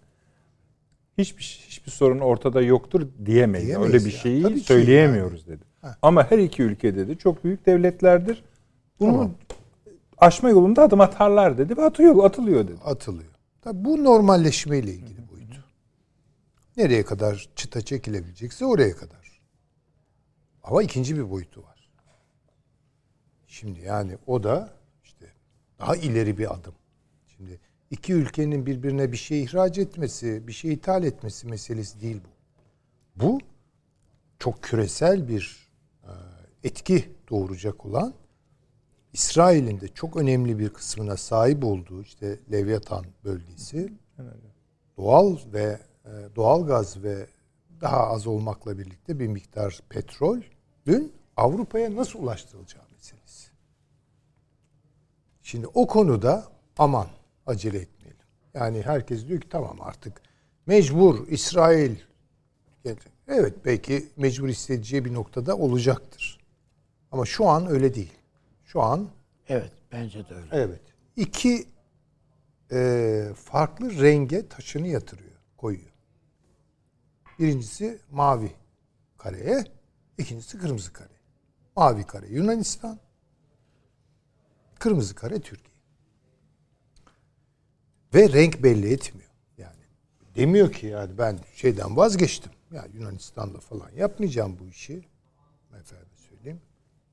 hiçbir 1.18 1.64
hiçbir 1.68 1.90
sorun 1.90 2.18
ortada 2.18 2.62
yoktur 2.62 3.06
diyemeyiz. 3.26 3.66
Diyemeyiz 3.66 3.94
Öyle 3.94 4.04
bir 4.04 4.12
ya. 4.12 4.18
şeyi 4.18 4.42
Tabii 4.42 4.60
söyleyemiyoruz 4.60 5.46
dedi. 5.46 5.64
Ha. 5.82 5.96
Ama 6.02 6.30
her 6.30 6.38
iki 6.38 6.62
ülke 6.62 6.96
dedi 6.96 7.18
çok 7.18 7.44
büyük 7.44 7.66
devletlerdir. 7.66 8.44
Bunu 9.00 9.12
Tamam. 9.12 9.30
aşma 10.18 10.50
yolunda 10.50 10.82
adım 10.82 11.00
atarlar 11.00 11.58
dedi 11.58 11.76
ve 11.76 11.84
atıyor, 11.84 12.24
atılıyor 12.24 12.68
dedi. 12.68 12.78
atılıyor. 12.84 13.27
Tabii 13.60 13.84
bu 13.84 14.04
normalleşmeyle 14.04 14.92
ilgili 14.94 15.28
boyutu. 15.28 15.64
Nereye 16.76 17.04
kadar 17.04 17.50
çıta 17.56 17.80
çekilebilecekse 17.80 18.64
oraya 18.64 18.96
kadar. 18.96 19.40
Ama 20.62 20.82
ikinci 20.82 21.16
bir 21.16 21.30
boyutu 21.30 21.62
var. 21.62 21.90
Şimdi 23.46 23.80
yani 23.80 24.18
o 24.26 24.42
da 24.42 24.72
işte 25.04 25.32
daha 25.78 25.96
ileri 25.96 26.38
bir 26.38 26.54
adım. 26.54 26.74
Şimdi 27.36 27.60
iki 27.90 28.12
ülkenin 28.12 28.66
birbirine 28.66 29.12
bir 29.12 29.16
şey 29.16 29.42
ihraç 29.42 29.78
etmesi, 29.78 30.48
bir 30.48 30.52
şey 30.52 30.72
ithal 30.72 31.04
etmesi 31.04 31.46
meselesi 31.46 32.00
değil 32.00 32.20
bu. 32.24 32.28
Bu 33.24 33.38
çok 34.38 34.62
küresel 34.62 35.28
bir 35.28 35.68
etki 36.64 37.14
doğuracak 37.30 37.86
olan 37.86 38.14
İsrail'in 39.12 39.80
de 39.80 39.88
çok 39.88 40.16
önemli 40.16 40.58
bir 40.58 40.68
kısmına 40.68 41.16
sahip 41.16 41.64
olduğu 41.64 42.02
işte 42.02 42.38
Leviathan 42.52 43.04
bölgesi 43.24 43.92
doğal 44.96 45.36
ve 45.52 45.80
e, 46.04 46.10
doğal 46.36 46.66
gaz 46.66 47.02
ve 47.02 47.26
daha 47.80 48.06
az 48.06 48.26
olmakla 48.26 48.78
birlikte 48.78 49.18
bir 49.18 49.28
miktar 49.28 49.80
petrolün 49.88 51.12
Avrupa'ya 51.36 51.96
nasıl 51.96 52.18
ulaştırılacağı 52.18 52.82
meselesi. 52.92 53.50
Şimdi 55.42 55.66
o 55.66 55.86
konuda 55.86 56.48
aman 56.78 57.06
acele 57.46 57.78
etmeyelim. 57.78 58.26
Yani 58.54 58.82
herkes 58.82 59.28
diyor 59.28 59.40
ki 59.40 59.48
tamam 59.48 59.76
artık 59.80 60.22
mecbur 60.66 61.28
İsrail 61.28 61.96
evet 63.28 63.54
belki 63.64 64.08
mecbur 64.16 64.48
isteyeceği 64.48 65.04
bir 65.04 65.14
noktada 65.14 65.56
olacaktır. 65.56 66.38
Ama 67.12 67.24
şu 67.24 67.48
an 67.48 67.66
öyle 67.66 67.94
değil. 67.94 68.12
Şu 68.68 68.82
an 68.82 69.08
Evet 69.48 69.72
bence 69.92 70.28
de 70.28 70.34
öyle. 70.34 70.48
Evet. 70.52 70.80
İki 71.16 71.68
e, 72.72 73.30
farklı 73.36 74.02
renge 74.02 74.48
taşını 74.48 74.86
yatırıyor, 74.86 75.36
koyuyor. 75.56 75.92
Birincisi 77.38 78.00
mavi 78.10 78.52
kareye, 79.18 79.64
ikincisi 80.18 80.58
kırmızı 80.58 80.92
kare. 80.92 81.18
Mavi 81.76 82.06
kare 82.06 82.26
Yunanistan, 82.26 82.98
kırmızı 84.78 85.14
kare 85.14 85.40
Türkiye. 85.40 85.78
Ve 88.14 88.32
renk 88.32 88.62
belli 88.62 88.92
etmiyor. 88.92 89.30
Yani 89.58 89.84
demiyor 90.36 90.72
ki 90.72 90.86
yani 90.86 91.18
ben 91.18 91.38
şeyden 91.54 91.96
vazgeçtim. 91.96 92.52
Ya 92.72 92.86
Yunanistan'da 92.94 93.60
falan 93.60 93.90
yapmayacağım 93.96 94.58
bu 94.60 94.68
işi. 94.68 95.08
Efendim 95.80 96.08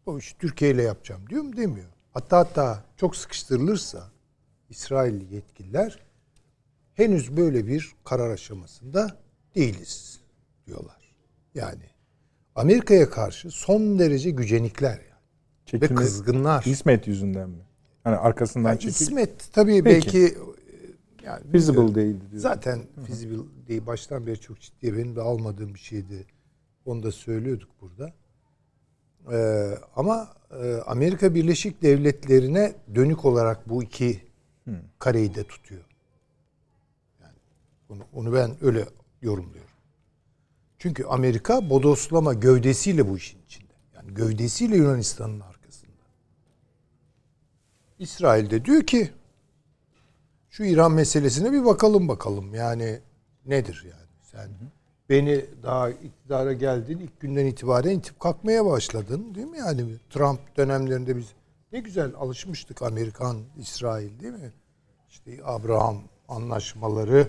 O 0.06 0.18
işi 0.18 0.38
Türkiye 0.38 0.72
ile 0.72 0.84
yapacağım 0.84 1.30
diyor 1.30 1.44
mu 1.44 1.58
demiyor. 1.58 1.90
Hatta 2.12 2.38
hatta 2.38 2.84
çok 2.98 3.16
sıkıştırılırsa 3.16 4.12
İsrailli 4.70 5.36
yetkililer 5.36 6.00
henüz 6.94 7.38
böyle 7.38 7.68
bir 7.68 7.96
karar 8.04 8.30
aşamasında 8.30 9.18
değiliz 9.56 10.20
diyorlar. 10.68 11.16
Yani 11.56 11.84
Amerika'ya 12.56 13.10
karşı 13.10 13.52
son 13.52 14.00
derece 14.00 14.30
gücenikler 14.32 15.02
yani. 15.10 15.82
Ve 15.82 15.88
kızgınlar. 15.88 16.64
İsmet 16.66 17.08
yüzünden 17.08 17.50
mi? 17.50 17.64
Hani 18.04 18.16
arkasından 18.16 18.70
Yani 18.70 18.80
çekil. 18.80 18.96
İsmet 18.96 19.54
tabii 19.54 19.84
Peki. 19.84 20.06
belki 20.06 20.20
e, 20.20 21.26
yani 21.26 21.52
Feasible 21.52 21.96
değildi 21.96 22.26
diyor. 22.32 22.42
Zaten 22.42 22.82
feasible 23.08 23.68
değil. 23.68 23.86
Baştan 23.86 24.28
beri 24.28 24.40
çok 24.40 24.60
ciddiye 24.60 24.94
benim 24.94 25.16
de 25.16 25.22
almadığım 25.22 25.74
bir 25.74 25.80
şeydi. 25.80 26.26
Onu 26.86 27.04
da 27.04 27.12
söylüyorduk 27.12 27.70
burada. 27.82 28.14
Ee, 29.32 29.78
ama 29.96 30.34
e, 30.64 30.76
Amerika 30.76 31.36
Birleşik 31.36 31.82
Devletleri'ne 31.82 32.76
dönük 32.96 33.26
olarak 33.26 33.70
bu 33.70 33.84
iki 33.84 34.22
kareyi 35.00 35.36
de 35.36 35.44
tutuyor. 35.44 35.86
Yani 37.22 37.38
onu, 37.90 38.04
onu 38.14 38.34
ben 38.34 38.52
öyle 38.62 38.86
yorumluyorum. 39.22 39.76
Çünkü 40.80 41.06
Amerika 41.06 41.70
bodoslama 41.70 42.34
gövdesiyle 42.34 43.10
bu 43.10 43.18
işin 43.18 43.42
içinde. 43.46 43.74
Yani 43.96 44.14
gövdesiyle 44.14 44.76
Yunanistan'ın 44.76 45.40
arkasında. 45.40 45.92
İsrail 48.00 48.50
de 48.50 48.66
diyor 48.66 48.84
ki 48.84 49.12
şu 50.50 50.64
İran 50.64 50.92
meselesine 50.92 51.52
bir 51.52 51.66
bakalım 51.66 52.08
bakalım. 52.08 52.54
Yani 52.54 53.00
nedir 53.46 53.86
yani? 53.90 54.10
Sen 54.22 54.50
beni 55.10 55.46
daha 55.64 55.90
iktidara 55.90 56.54
geldin 56.54 57.00
ilk 57.00 57.20
günden 57.20 57.46
itibaren 57.46 57.90
itip 57.90 58.20
kalkmaya 58.20 58.66
başladın 58.66 59.36
değil 59.36 59.48
mi? 59.48 59.58
Yani 59.58 59.96
Trump 60.10 60.58
dönemlerinde 60.58 61.18
biz 61.18 61.34
ne 61.72 61.80
güzel 61.80 62.12
alışmıştık 62.16 62.82
Amerikan, 62.82 63.38
İsrail 63.58 64.20
değil 64.20 64.34
mi? 64.34 64.54
İşte 65.10 65.40
Abraham 65.44 66.02
anlaşmaları, 66.28 67.28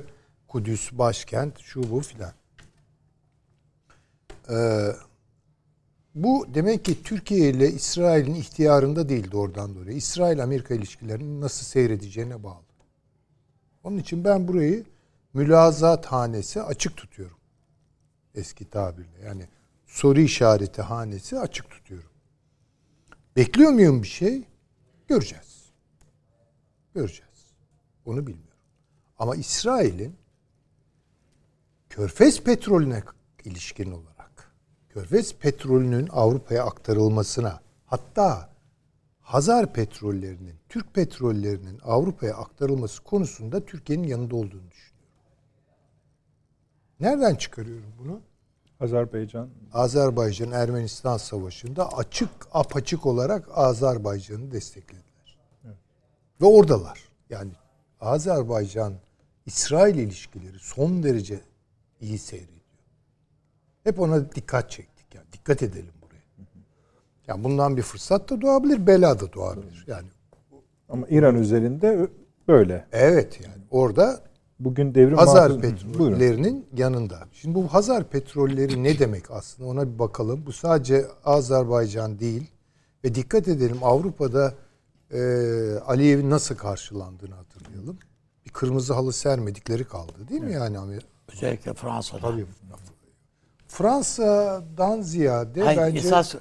Kudüs 0.49 0.93
başkent, 0.93 1.59
şu 1.59 1.91
bu 1.91 2.01
filan. 2.01 2.33
Ee, 4.51 4.89
bu 6.15 6.47
demek 6.55 6.85
ki 6.85 7.03
Türkiye 7.03 7.51
ile 7.51 7.71
İsrail'in 7.71 8.35
ihtiyarında 8.35 9.09
değil 9.09 9.31
doğrudan 9.31 9.75
doğruya. 9.75 9.97
İsrail-Amerika 9.97 10.75
ilişkilerinin 10.75 11.41
nasıl 11.41 11.67
seyredeceğine 11.67 12.43
bağlı. 12.43 12.63
Onun 13.85 13.99
için 13.99 14.25
ben 14.25 14.49
burayı 14.49 14.85
mülazat 15.35 16.07
hanesi 16.07 16.63
açık 16.63 16.97
tutuyorum. 16.97 17.37
Eski 18.37 18.71
tabirle. 18.71 19.25
Yani 19.25 19.49
soru 19.87 20.21
işareti 20.21 20.83
hanesi 20.83 21.39
açık 21.39 21.71
tutuyorum. 21.71 22.11
Bekliyor 23.37 23.71
muyum 23.71 24.03
bir 24.03 24.09
şey? 24.09 24.43
Göreceğiz. 25.09 25.71
Göreceğiz. 26.95 27.47
Onu 28.05 28.27
bilmiyorum. 28.27 28.51
Ama 29.19 29.37
İsrail'in 29.37 30.17
Körfez 31.89 32.43
petrolüne 32.43 33.03
ilişkin 33.45 33.91
olarak 33.91 34.53
Körfez 34.89 35.35
petrolünün 35.35 36.09
Avrupa'ya 36.13 36.65
aktarılmasına 36.65 37.61
hatta 37.87 38.57
Hazar 39.21 39.73
petrollerinin, 39.73 40.55
Türk 40.69 40.95
petrollerinin 40.95 41.81
Avrupa'ya 41.85 42.35
aktarılması 42.35 43.03
konusunda 43.03 43.65
Türkiye'nin 43.65 44.09
yanında 44.09 44.37
olduğunu 44.37 44.71
düşünüyorum. 44.71 44.86
Nereden 47.01 47.35
çıkarıyorum 47.35 47.93
bunu? 47.99 48.21
Azerbaycan 48.81 49.49
Azerbaycan 49.73 50.53
Ermenistan 50.53 51.17
savaşında 51.17 51.93
açık 51.93 52.31
apaçık 52.53 53.07
olarak 53.07 53.49
Azerbaycan'ı 53.55 54.53
desteklediler. 54.53 55.39
Ve 56.41 56.47
oradalar. 56.47 57.09
Yani 57.31 57.51
Azerbaycan 58.01 58.95
İsrail 59.47 59.95
ilişkileri 59.95 60.59
son 60.59 61.03
derece 61.03 61.41
iyi 62.01 62.19
seyrediyor. 62.19 62.57
Hep 63.85 64.01
ona 64.01 64.33
dikkat 64.33 64.71
çektik 64.71 65.15
yani. 65.15 65.27
Dikkat 65.33 65.63
edelim 65.63 65.93
buraya. 66.03 66.47
Yani 67.27 67.45
bundan 67.45 67.77
bir 67.77 67.83
fırsat 67.83 68.31
da 68.31 68.41
doğabilir, 68.41 68.87
bela 68.87 69.21
da 69.21 69.33
doğabilir. 69.33 69.85
Yani 69.87 70.09
ama 70.89 71.07
İran 71.09 71.37
üzerinde 71.37 72.09
böyle. 72.49 72.87
evet 72.93 73.41
yani 73.45 73.63
orada 73.71 74.21
Bugün 74.61 74.95
devrim 74.95 75.17
Hazar 75.17 75.51
muhafız- 75.51 75.63
Buyurun. 75.63 75.93
petrollerinin 75.93 76.67
yanında. 76.77 77.19
Şimdi 77.33 77.55
bu 77.55 77.69
Hazar 77.69 78.05
petrolleri 78.05 78.83
ne 78.83 78.99
demek 78.99 79.31
aslında 79.31 79.69
ona 79.69 79.95
bir 79.95 79.99
bakalım. 79.99 80.47
Bu 80.47 80.53
sadece 80.53 81.07
Azerbaycan 81.25 82.19
değil 82.19 82.51
ve 83.05 83.15
dikkat 83.15 83.49
edelim 83.49 83.79
Avrupa'da 83.83 84.55
e, 85.13 85.19
Aliyev'in 85.87 86.31
nasıl 86.31 86.55
karşılandığını 86.57 87.35
hatırlayalım. 87.35 87.99
Bir 88.47 88.51
kırmızı 88.51 88.95
halı 88.95 89.13
sermedikleri 89.13 89.85
kaldı 89.85 90.29
değil 90.29 90.41
mi 90.41 90.53
yani 90.53 90.79
Amerika? 90.79 91.07
Özellikle 91.33 91.75
Fransa'da. 91.75 92.21
Tabii. 92.21 92.47
Fransa'dan 93.69 95.01
ziyade 95.01 95.63
Hayır, 95.63 95.79
bence 95.81 95.99
esas 95.99 96.35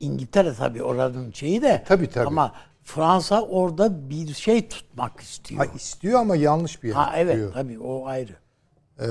İngiltere 0.00 0.54
tabii 0.54 0.82
oranın 0.82 1.32
şeyi 1.32 1.62
de. 1.62 1.84
Tabii, 1.88 2.10
tabii. 2.10 2.26
Ama 2.26 2.52
Fransa 2.94 3.42
orada 3.42 4.10
bir 4.10 4.34
şey 4.34 4.68
tutmak 4.68 5.20
istiyor. 5.20 5.66
ha, 5.66 5.72
istiyor 5.76 6.20
ama 6.20 6.36
yanlış 6.36 6.82
bir 6.82 6.88
yere 6.88 6.98
ha 6.98 7.12
evet 7.16 7.32
tutuyor. 7.32 7.52
tabii 7.52 7.78
o 7.78 8.06
ayrı. 8.06 8.36
Ee, 9.00 9.06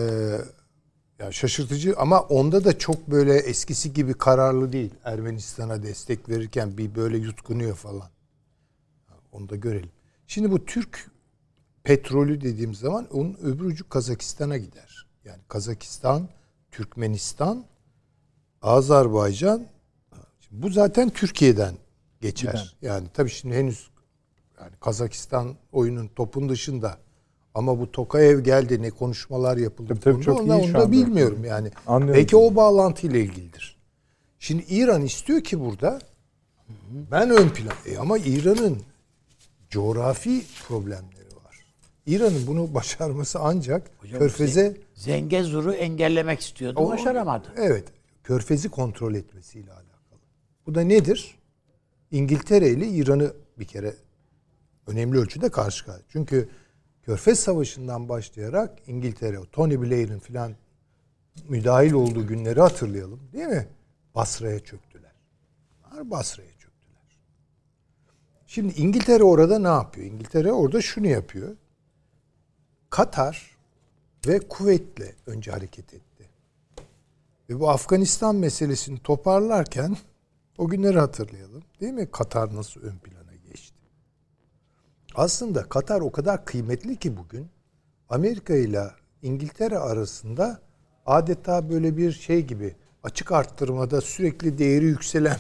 ya 1.20 1.32
şaşırtıcı 1.32 1.96
ama 1.98 2.20
onda 2.20 2.64
da 2.64 2.78
çok 2.78 3.08
böyle 3.08 3.36
eskisi 3.38 3.94
gibi 3.94 4.14
kararlı 4.14 4.74
değil. 4.74 4.94
Ermenistan'a 5.04 5.84
destek 5.84 6.30
verirken 6.30 6.78
bir 6.78 6.96
böyle 6.96 7.18
yutkunuyor 7.18 7.76
falan. 7.76 8.10
Onu 9.32 9.50
da 9.50 9.56
görelim. 9.56 9.92
Şimdi 10.28 10.52
bu 10.52 10.66
Türk 10.66 11.12
petrolü 11.84 12.42
dediğim 12.42 12.76
zaman 12.76 13.08
onun 13.12 13.38
öbür 13.42 13.66
ucu 13.66 13.90
Kazakistan'a 13.90 14.58
gider. 14.58 15.08
Yani 15.26 15.40
Kazakistan, 15.48 16.30
Türkmenistan, 16.72 17.66
Azerbaycan 18.62 19.66
Şimdi 20.40 20.64
bu 20.64 20.70
zaten 20.70 21.10
Türkiye'den 21.10 21.76
geçer. 22.22 22.76
Yani 22.82 23.08
tabii 23.14 23.30
şimdi 23.30 23.56
henüz 23.56 23.90
yani 24.62 24.72
Kazakistan 24.82 25.56
oyunun 25.72 26.08
topun 26.08 26.50
dışında 26.50 26.98
ama 27.54 27.80
bu 27.80 27.92
Tokayev 27.92 28.40
geldi 28.40 28.82
ne 28.82 28.90
konuşmalar 28.90 29.58
yapıldı. 29.58 29.88
Tabii, 29.90 30.00
tabii, 30.00 30.24
çok 30.24 30.38
konuda, 30.38 30.60
iyi 30.60 30.64
onu 30.66 30.74
da 30.74 30.92
bilmiyorum 30.92 31.46
yani. 31.46 31.72
Anlıyorum. 31.88 32.16
Belki 32.20 32.36
o 32.38 32.56
bağlantıyla 32.56 33.20
ilgilidir. 33.20 33.78
Şimdi 34.40 34.64
İran 34.70 35.02
istiyor 35.02 35.42
ki 35.42 35.60
burada 35.60 36.00
ben 37.12 37.30
ön 37.30 37.50
plan. 37.50 37.74
E 37.86 37.98
ama 37.98 38.18
İran'ın 38.18 38.78
coğrafi 39.70 40.44
problemleri 40.68 41.36
var. 41.46 41.66
İran'ın 42.06 42.48
bunu 42.48 42.74
başarması 42.74 43.40
ancak 43.40 43.92
Körfez'e 44.02 44.78
Zengezur'u 44.94 45.74
engellemek 45.74 46.40
istiyordu. 46.40 46.80
o- 46.80 46.90
başaramadı. 46.90 47.48
Evet. 47.58 47.84
Körfez'i 48.24 48.70
kontrol 48.70 49.16
etmesiyle 49.16 49.72
alakalı. 49.72 50.20
Bu 50.68 50.76
da 50.76 50.82
nedir? 50.82 51.39
İngiltere 52.12 52.70
ile 52.70 52.88
İran'ı 52.88 53.34
bir 53.60 53.66
kere 53.66 53.96
önemli 54.88 55.18
ölçüde 55.18 55.50
karşı 55.50 55.86
karşıya. 55.86 56.06
Çünkü 56.10 56.50
Körfez 57.04 57.40
Savaşı'ndan 57.40 58.10
başlayarak 58.10 58.80
İngiltere, 58.88 59.38
Tony 59.52 59.82
Blair'in 59.82 60.20
filan 60.20 60.56
müdahil 61.50 61.94
olduğu 61.94 62.28
günleri 62.28 62.62
hatırlayalım. 62.62 63.20
Değil 63.34 63.48
mi? 63.48 63.68
Basra'ya 64.16 64.60
çöktüler. 64.60 65.12
Bunlar 65.84 66.10
Basra'ya 66.10 66.50
çöktüler. 66.50 67.20
Şimdi 68.48 68.74
İngiltere 68.74 69.24
orada 69.24 69.60
ne 69.60 69.68
yapıyor? 69.68 70.08
İngiltere 70.08 70.52
orada 70.52 70.82
şunu 70.82 71.08
yapıyor. 71.08 71.56
Katar 72.90 73.58
ve 74.28 74.40
Kuveyt'le 74.40 75.16
önce 75.26 75.52
hareket 75.52 75.94
etti. 75.94 76.30
Ve 77.50 77.60
bu 77.60 77.70
Afganistan 77.70 78.36
meselesini 78.36 79.00
toparlarken 79.00 79.98
o 80.60 80.68
günleri 80.68 81.00
hatırlayalım. 81.00 81.64
Değil 81.82 81.94
mi? 81.94 82.12
Katar 82.12 82.56
nasıl 82.56 82.82
ön 82.82 82.98
plana 82.98 83.36
geçti? 83.36 83.78
Aslında 85.16 85.70
Katar 85.70 86.02
o 86.02 86.12
kadar 86.12 86.46
kıymetli 86.46 86.96
ki 86.96 87.18
bugün 87.18 87.48
Amerika 88.10 88.56
ile 88.56 88.84
İngiltere 89.22 89.78
arasında 89.78 90.60
adeta 91.06 91.70
böyle 91.70 91.98
bir 91.98 92.12
şey 92.12 92.46
gibi 92.46 92.76
açık 93.04 93.32
arttırmada 93.32 94.02
sürekli 94.02 94.58
değeri 94.58 94.86
yükselen 94.86 95.38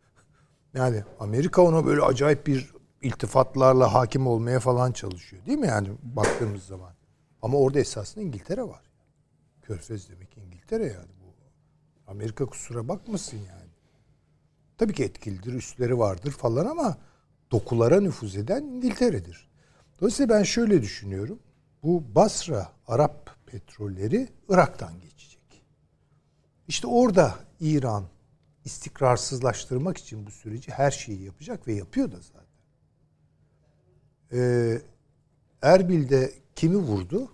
yani 0.74 1.04
Amerika 1.20 1.62
ona 1.62 1.86
böyle 1.86 2.02
acayip 2.02 2.46
bir 2.46 2.74
iltifatlarla 3.02 3.94
hakim 3.94 4.26
olmaya 4.26 4.60
falan 4.60 4.92
çalışıyor. 4.92 5.46
Değil 5.46 5.58
mi 5.58 5.66
yani 5.66 5.88
baktığımız 6.02 6.62
zaman? 6.62 6.92
Ama 7.42 7.58
orada 7.58 7.78
esasında 7.78 8.24
İngiltere 8.24 8.62
var. 8.62 8.82
Körfez 9.62 10.08
demek 10.08 10.36
İngiltere 10.36 10.84
yani 10.84 11.08
bu. 11.20 11.34
Amerika 12.10 12.46
kusura 12.46 12.88
bakmasın 12.88 13.36
yani. 13.36 13.59
Tabii 14.80 14.92
ki 14.92 15.04
etkilidir, 15.04 15.54
üstleri 15.54 15.98
vardır 15.98 16.30
falan 16.30 16.66
ama 16.66 16.98
dokulara 17.50 18.00
nüfuz 18.00 18.36
eden 18.36 18.62
İngiltere'dir. 18.62 19.48
Dolayısıyla 20.00 20.38
ben 20.38 20.42
şöyle 20.42 20.82
düşünüyorum. 20.82 21.38
Bu 21.82 22.04
Basra 22.14 22.72
Arap 22.86 23.36
petrolleri 23.46 24.28
Irak'tan 24.48 25.00
geçecek. 25.00 25.62
İşte 26.68 26.86
orada 26.86 27.34
İran 27.60 28.04
istikrarsızlaştırmak 28.64 29.98
için 29.98 30.26
bu 30.26 30.30
süreci 30.30 30.72
her 30.72 30.90
şeyi 30.90 31.22
yapacak 31.22 31.68
ve 31.68 31.72
yapıyor 31.72 32.12
da 32.12 32.16
zaten. 32.16 32.46
Ee, 34.32 34.82
Erbil'de 35.62 36.32
kimi 36.56 36.76
vurdu? 36.76 37.28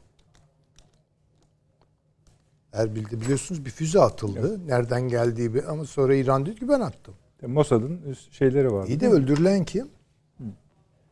Erbil'de 2.73 3.20
biliyorsunuz 3.20 3.64
bir 3.64 3.70
füze 3.70 4.01
atıldı. 4.01 4.68
Nereden 4.68 5.09
geldiği 5.09 5.55
bir 5.55 5.73
ama 5.73 5.85
sonra 5.85 6.14
İran 6.14 6.47
dedi 6.47 6.60
ki 6.60 6.68
ben 6.68 6.81
attım. 6.81 7.14
Mossad'ın 7.42 8.02
üst 8.02 8.32
şeyleri 8.32 8.72
var. 8.72 8.86
İyi 8.86 9.00
de 9.00 9.08
öldürülen 9.08 9.64
kim? 9.64 9.88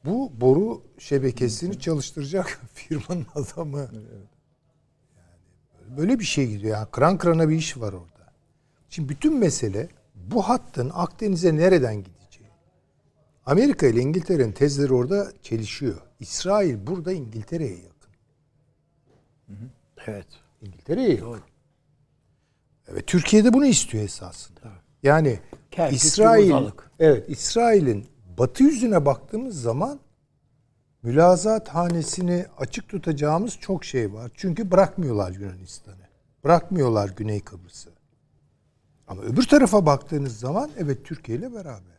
Bu 0.05 0.33
boru 0.41 0.83
şebekesini 0.99 1.81
çalıştıracak 1.81 2.61
firmanın 2.75 3.27
adamı. 3.35 3.79
Yani 3.79 4.07
böyle 5.97 6.19
bir 6.19 6.25
şey 6.25 6.49
gidiyor. 6.49 6.77
Yani 6.77 6.89
kran 6.93 7.19
krana 7.19 7.49
bir 7.49 7.57
iş 7.57 7.77
var 7.77 7.93
orada. 7.93 8.33
Şimdi 8.91 9.09
bütün 9.09 9.39
mesele 9.39 9.89
bu 10.15 10.43
hattın 10.43 10.91
Akdeniz'e 10.95 11.57
nereden 11.57 11.97
gideceği. 11.97 12.51
Amerika 13.47 13.87
ile 13.87 14.01
İngiltere'nin 14.01 14.53
tezleri 14.53 14.95
orada 14.95 15.33
çelişiyor. 15.43 16.01
İsrail 16.21 16.87
burada 16.87 17.13
İngiltere'ye 17.13 17.77
yakın. 17.77 18.11
Evet. 20.07 20.27
İngiltere'ye 20.63 21.11
yakın. 21.11 21.41
Evet, 22.89 23.07
Türkiye'de 23.07 23.53
bunu 23.53 23.67
istiyor 23.67 24.05
esasında. 24.05 24.73
Yani 25.03 25.41
Kerkük, 25.75 25.97
İsrail 25.97 26.49
Yumurtalık. 26.49 26.91
evet 26.99 27.29
İsrail'in 27.29 28.07
batı 28.39 28.63
yüzüne 28.63 29.07
baktığımız 29.07 29.63
zaman 29.63 30.01
mülazat 31.03 31.69
hanesini 31.69 32.47
açık 32.59 32.89
tutacağımız 32.89 33.59
çok 33.61 33.85
şey 33.85 34.13
var. 34.13 34.31
Çünkü 34.35 34.71
bırakmıyorlar 34.71 35.33
Yunanistan'ı. 35.33 36.09
Bırakmıyorlar 36.45 37.09
Güney 37.09 37.41
Kıbrıs'ı. 37.41 37.91
Ama 39.09 39.23
öbür 39.23 39.43
tarafa 39.43 39.87
baktığınız 39.87 40.39
zaman 40.39 40.71
evet 40.79 41.05
Türkiye 41.05 41.39
ile 41.39 41.55
beraber. 41.55 41.95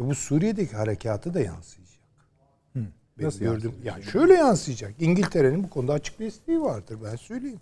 Ve 0.00 0.06
bu 0.08 0.14
Suriye'deki 0.14 0.76
harekatı 0.76 1.34
da 1.34 1.40
yansıyacak. 1.40 1.98
Benim 2.74 2.92
Nasıl 3.18 3.40
gördüğüm, 3.40 3.74
yani 3.84 4.04
şöyle 4.04 4.34
yansıyacak. 4.34 4.94
İngiltere'nin 4.98 5.64
bu 5.64 5.70
konuda 5.70 5.92
açık 5.92 6.18
desteği 6.18 6.60
vardır 6.60 6.98
ben 7.04 7.16
söyleyeyim. 7.16 7.60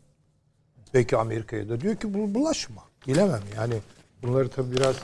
Belki 0.94 1.16
Amerika'ya 1.16 1.68
da 1.68 1.80
diyor 1.80 1.96
ki 1.96 2.14
bu 2.14 2.34
bulaşma. 2.34 2.82
Bilemem 3.06 3.42
yani 3.56 3.74
bunları 4.22 4.48
tabii 4.48 4.76
biraz 4.76 4.96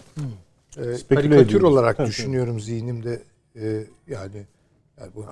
e, 0.76 0.94
Speküle 0.94 0.98
karikatür 1.28 1.47
ediyoruz. 1.47 1.72
olarak 1.72 1.97
Tabii, 1.97 2.09
düşünüyorum 2.09 2.60
zihnimde. 2.60 3.22
E, 3.56 3.84
yani, 4.09 4.47
yani 5.01 5.10
bu- 5.14 5.26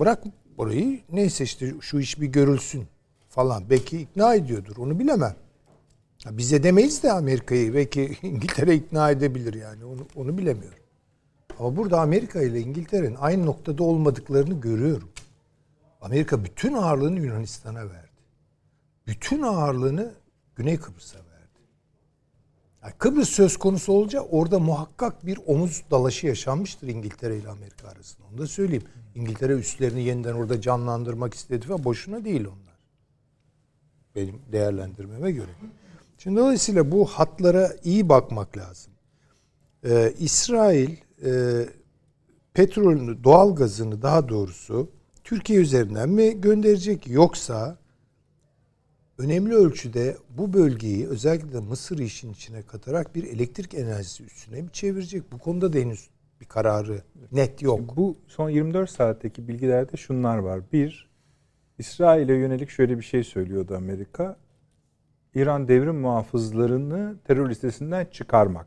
bırak 0.00 0.22
orayı 0.58 1.00
neyse 1.12 1.44
işte 1.44 1.74
şu 1.80 1.98
iş 1.98 2.20
bir 2.20 2.26
görülsün 2.26 2.86
falan. 3.28 3.70
Belki 3.70 4.00
ikna 4.00 4.34
ediyordur 4.34 4.76
onu 4.76 4.98
bilemem. 4.98 5.36
Ha, 6.24 6.38
Bize 6.38 6.62
demeyiz 6.62 7.02
de 7.02 7.12
Amerika'yı 7.12 7.74
belki 7.74 8.18
İngiltere 8.22 8.74
ikna 8.74 9.10
edebilir 9.10 9.54
yani 9.54 9.84
onu, 9.84 10.06
onu 10.16 10.38
bilemiyorum. 10.38 10.78
Ama 11.58 11.76
burada 11.76 12.00
Amerika 12.00 12.42
ile 12.42 12.60
İngiltere'nin 12.60 13.16
aynı 13.20 13.46
noktada 13.46 13.82
olmadıklarını 13.82 14.60
görüyorum. 14.60 15.08
Amerika 16.00 16.44
bütün 16.44 16.72
ağırlığını 16.74 17.20
Yunanistan'a 17.20 17.80
verdi. 17.90 18.10
Bütün 19.06 19.42
ağırlığını 19.42 20.12
Güney 20.56 20.76
Kıbrıs'a 20.76 21.18
verdi. 21.18 21.29
Yani 22.82 22.92
Kıbrıs 22.98 23.28
söz 23.28 23.56
konusu 23.56 23.92
olunca 23.92 24.20
orada 24.20 24.58
muhakkak 24.58 25.26
bir 25.26 25.38
omuz 25.46 25.82
dalaşı 25.90 26.26
yaşanmıştır 26.26 26.88
İngiltere 26.88 27.36
ile 27.36 27.48
Amerika 27.48 27.88
arasında. 27.88 28.26
Onu 28.32 28.38
da 28.38 28.46
söyleyeyim. 28.46 28.84
İngiltere 29.14 29.52
üslerini 29.52 30.02
yeniden 30.02 30.34
orada 30.34 30.60
canlandırmak 30.60 31.34
istedi 31.34 31.68
ve 31.68 31.84
boşuna 31.84 32.24
değil 32.24 32.40
onlar. 32.40 32.78
Benim 34.14 34.42
değerlendirmeme 34.52 35.32
göre. 35.32 35.50
Şimdi 36.18 36.40
dolayısıyla 36.40 36.90
bu 36.90 37.06
hatlara 37.06 37.72
iyi 37.84 38.08
bakmak 38.08 38.56
lazım. 38.56 38.92
Ee, 39.84 40.14
İsrail 40.18 40.96
e, 41.24 41.64
petrolünü, 42.54 43.24
doğal 43.24 43.56
gazını 43.56 44.02
daha 44.02 44.28
doğrusu 44.28 44.90
Türkiye 45.24 45.60
üzerinden 45.60 46.08
mi 46.08 46.40
gönderecek 46.40 47.08
yoksa 47.08 47.78
önemli 49.20 49.54
ölçüde 49.54 50.16
bu 50.38 50.52
bölgeyi 50.52 51.08
özellikle 51.08 51.60
Mısır 51.60 51.98
işin 51.98 52.32
içine 52.32 52.62
katarak 52.62 53.14
bir 53.14 53.24
elektrik 53.24 53.74
enerjisi 53.74 54.24
üstüne 54.24 54.62
mi 54.62 54.68
çevirecek? 54.72 55.32
Bu 55.32 55.38
konuda 55.38 55.72
da 55.72 55.78
henüz 55.78 56.08
bir 56.40 56.46
kararı 56.46 57.02
net 57.32 57.62
yok. 57.62 57.96
Bu 57.96 58.16
son 58.26 58.50
24 58.50 58.90
saatteki 58.90 59.48
bilgilerde 59.48 59.96
şunlar 59.96 60.38
var. 60.38 60.60
Bir, 60.72 61.10
İsrail'e 61.78 62.34
yönelik 62.34 62.70
şöyle 62.70 62.98
bir 62.98 63.02
şey 63.02 63.24
söylüyordu 63.24 63.76
Amerika. 63.76 64.36
İran 65.34 65.68
devrim 65.68 65.96
muhafızlarını 66.00 67.16
terör 67.24 67.50
listesinden 67.50 68.04
çıkarmak. 68.04 68.66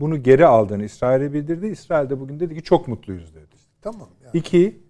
Bunu 0.00 0.22
geri 0.22 0.46
aldığını 0.46 0.84
İsrail'e 0.84 1.32
bildirdi. 1.32 1.66
İsrail 1.66 2.10
de 2.10 2.20
bugün 2.20 2.40
dedi 2.40 2.54
ki 2.54 2.62
çok 2.62 2.88
mutluyuz 2.88 3.34
dedi. 3.34 3.54
Tamam. 3.82 4.08
Yani. 4.24 4.30
İki, 4.38 4.80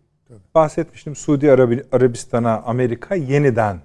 bahsetmiştim 0.54 1.16
Suudi 1.16 1.46
Arabi- 1.46 1.84
Arabistan'a 1.92 2.62
Amerika 2.62 3.14
yeniden 3.14 3.80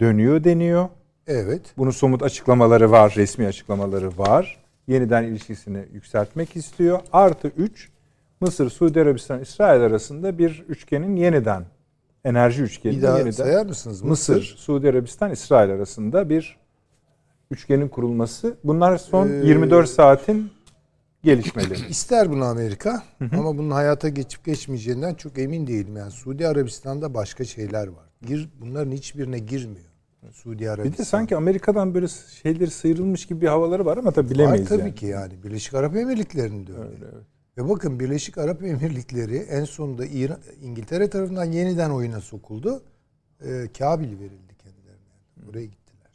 dönüyor 0.00 0.44
deniyor. 0.44 0.88
Evet. 1.26 1.60
Bunun 1.78 1.90
somut 1.90 2.22
açıklamaları 2.22 2.90
var, 2.90 3.12
resmi 3.16 3.46
açıklamaları 3.46 4.18
var. 4.18 4.56
Yeniden 4.88 5.22
ilişkisini 5.24 5.84
yükseltmek 5.92 6.56
istiyor. 6.56 7.00
Artı 7.12 7.48
3, 7.56 7.88
Mısır, 8.40 8.70
Suudi 8.70 9.00
Arabistan, 9.00 9.40
İsrail 9.40 9.80
arasında 9.82 10.38
bir 10.38 10.64
üçgenin 10.68 11.16
yeniden, 11.16 11.64
enerji 12.24 12.62
üçgeni 12.62 12.96
Bir 12.96 13.02
daha 13.02 13.18
yeniden. 13.18 13.30
sayar 13.30 13.66
mısınız? 13.66 14.02
Mısır, 14.02 14.54
Suudi 14.58 14.88
Arabistan, 14.90 15.30
İsrail 15.30 15.70
arasında 15.70 16.28
bir 16.30 16.56
üçgenin 17.50 17.88
kurulması. 17.88 18.54
Bunlar 18.64 18.96
son 18.96 19.28
Ee, 19.28 19.46
24 19.46 19.88
saatin 19.88 20.50
gelişmeleri. 21.22 21.86
İster 21.88 22.30
bunu 22.30 22.44
Amerika 22.44 23.02
ama 23.38 23.58
bunun 23.58 23.70
hayata 23.70 24.08
geçip 24.08 24.44
geçmeyeceğinden 24.44 25.14
çok 25.14 25.38
emin 25.38 25.66
değilim. 25.66 25.96
Yani 25.96 26.10
Suudi 26.10 26.48
Arabistan'da 26.48 27.14
başka 27.14 27.44
şeyler 27.44 27.86
var. 27.86 28.04
Gir, 28.26 28.48
bunların 28.60 28.92
hiçbirine 28.92 29.38
girmiyor. 29.38 29.84
Suudi 30.32 30.70
Arabistan. 30.70 30.92
Bir 30.92 30.98
de 30.98 31.04
sanki 31.04 31.36
Amerika'dan 31.36 31.94
böyle 31.94 32.08
şeyleri 32.42 32.70
sıyrılmış 32.70 33.26
gibi 33.26 33.40
bir 33.40 33.46
havaları 33.46 33.84
var 33.86 33.96
ama 33.96 34.10
tabii 34.10 34.30
bilemeyiz 34.30 34.64
Var 34.64 34.68
tabii 34.68 34.80
yani. 34.80 34.94
ki 34.94 35.06
yani. 35.06 35.42
Birleşik 35.42 35.74
Arap 35.74 35.96
Emirlikleri'nde 35.96 36.72
öyle. 36.72 37.06
Ve 37.58 37.68
bakın 37.68 38.00
Birleşik 38.00 38.38
Arap 38.38 38.62
Emirlikleri 38.62 39.36
en 39.36 39.64
sonunda 39.64 40.06
İran, 40.06 40.38
İngiltere 40.62 41.10
tarafından 41.10 41.44
yeniden 41.44 41.90
oyuna 41.90 42.20
sokuldu. 42.20 42.82
Ee, 43.44 43.68
Kabil 43.78 44.06
verildi 44.18 44.54
kendilerine. 44.62 45.46
Buraya 45.46 45.64
gittiler. 45.64 46.10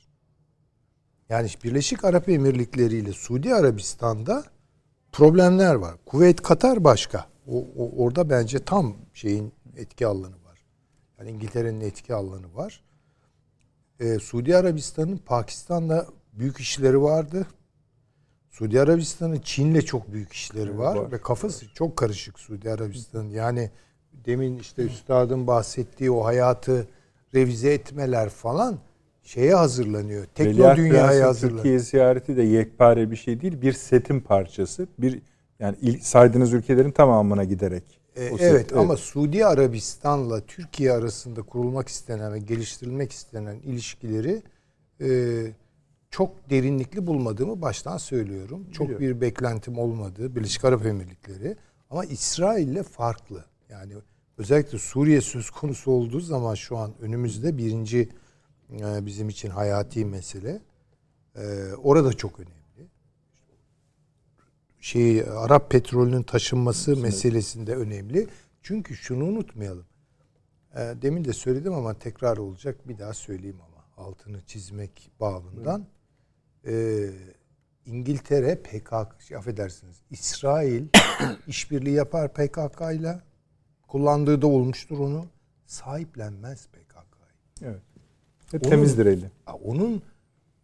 Yani 1.29 1.49
Birleşik 1.63 2.03
Arap 2.05 2.29
Emirlikleri 2.29 2.95
ile 2.95 3.13
Suudi 3.13 3.53
Arabistan'da 3.55 4.43
problemler 5.11 5.75
var. 5.75 5.95
Kuveyt 6.05 6.41
Katar 6.41 6.83
başka. 6.83 7.25
O, 7.47 7.57
o- 7.77 8.03
orada 8.03 8.29
bence 8.29 8.59
tam 8.59 8.95
şeyin 9.13 9.51
etki 9.77 10.07
alanı 10.07 10.35
var. 11.19 11.25
Yani 11.25 11.35
İngiltere'nin 11.35 11.81
etki 11.81 12.13
alanı 12.13 12.55
var. 12.55 12.81
Ee, 13.99 14.19
Suudi 14.19 14.57
Arabistan'ın 14.57 15.17
Pakistan'la 15.17 16.05
büyük 16.33 16.59
işleri 16.59 17.01
vardı. 17.01 17.47
Suudi 18.49 18.81
Arabistan'ın 18.81 19.39
Çin'le 19.39 19.79
çok 19.81 20.13
büyük 20.13 20.33
işleri 20.33 20.77
var, 20.77 20.95
var. 20.95 21.11
ve 21.11 21.21
kafası 21.21 21.73
çok 21.73 21.97
karışık 21.97 22.39
Suudi 22.39 22.71
Arabistan'ın. 22.71 23.29
Yani 23.29 23.71
demin 24.25 24.59
işte 24.59 24.81
üstadın 24.81 25.47
bahsettiği 25.47 26.11
o 26.11 26.25
hayatı 26.25 26.87
revize 27.35 27.73
etmeler 27.73 28.29
falan 28.29 28.79
şeye 29.23 29.55
hazırlanıyor. 29.55 30.25
Tekno 30.35 30.51
Veliaht 30.51 30.77
dünyaya 30.77 31.05
Prens'in 31.05 31.21
hazırlanıyor. 31.21 31.63
Türkiye 31.63 31.79
ziyareti 31.79 32.37
de 32.37 32.43
yekpare 32.43 33.11
bir 33.11 33.15
şey 33.15 33.41
değil. 33.41 33.61
Bir 33.61 33.73
setin 33.73 34.19
parçası. 34.19 34.87
Bir 34.99 35.21
yani 35.59 35.75
il, 35.81 35.99
saydığınız 35.99 36.53
ülkelerin 36.53 36.91
tamamına 36.91 37.43
giderek. 37.43 37.98
E, 38.19 38.35
evet 38.39 38.73
ama 38.73 38.97
Suudi 38.97 39.45
Arabistan'la 39.45 40.41
Türkiye 40.41 40.91
arasında 40.91 41.41
kurulmak 41.41 41.87
istenen 41.87 42.33
ve 42.33 42.39
geliştirilmek 42.39 43.11
istenen 43.11 43.55
ilişkileri 43.55 44.43
e, 45.01 45.07
çok 46.09 46.49
derinlikli 46.49 47.07
bulmadığımı 47.07 47.61
baştan 47.61 47.97
söylüyorum. 47.97 48.67
Çok 48.71 48.87
Biliyorum. 48.89 49.07
bir 49.17 49.21
beklentim 49.21 49.77
olmadı 49.77 50.35
Birleşik 50.35 50.65
Arap 50.65 50.85
Emirlikleri 50.85 51.57
ama 51.89 52.05
İsrail'le 52.05 52.83
farklı. 52.83 53.45
Yani 53.69 53.93
özellikle 54.37 54.77
Suriye 54.77 55.21
söz 55.21 55.49
konusu 55.49 55.91
olduğu 55.91 56.19
zaman 56.19 56.55
şu 56.55 56.77
an 56.77 56.93
önümüzde 57.01 57.57
birinci 57.57 58.09
e, 58.71 59.05
bizim 59.05 59.29
için 59.29 59.49
hayati 59.49 60.05
mesele. 60.05 60.61
E, 61.35 61.73
orada 61.83 62.13
çok 62.13 62.39
önemli 62.39 62.58
şey 64.79 65.21
Arap 65.21 65.71
petrolünün 65.71 66.23
taşınması 66.23 66.97
meselesinde 66.97 67.75
önemli. 67.75 68.27
Çünkü 68.61 68.95
şunu 68.95 69.23
unutmayalım. 69.23 69.85
E, 70.75 70.79
demin 71.01 71.25
de 71.25 71.33
söyledim 71.33 71.73
ama 71.73 71.93
tekrar 71.93 72.37
olacak. 72.37 72.87
Bir 72.87 72.97
daha 72.97 73.13
söyleyeyim 73.13 73.59
ama 73.67 74.07
altını 74.07 74.41
çizmek 74.41 75.11
babından. 75.19 75.85
E, 76.67 77.05
İngiltere 77.85 78.55
PKK, 78.55 79.21
şey, 79.27 79.37
affedersiniz, 79.37 79.97
İsrail 80.11 80.87
işbirliği 81.47 81.93
yapar 81.93 82.33
PKK 82.33 82.81
ile 82.93 83.19
kullandığı 83.87 84.41
da 84.41 84.47
olmuştur 84.47 84.99
onu. 84.99 85.25
Sahiplenmez 85.65 86.67
PKK'yı. 86.67 87.69
Evet. 87.71 87.81
Ve 88.53 88.57
Onun- 88.57 88.69
temizdir 88.69 89.05
eli. 89.05 89.31
Onun 89.63 90.01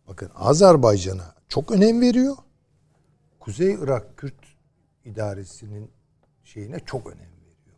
bakın 0.08 0.30
Azerbaycan'a 0.36 1.36
çok 1.50 1.72
önem 1.72 2.02
veriyor. 2.02 2.36
Kuzey 3.46 3.74
Irak 3.82 4.18
Kürt 4.18 4.34
idaresinin 5.06 5.92
şeyine 6.44 6.80
çok 6.86 7.08
önem 7.08 7.18
veriyor. 7.20 7.78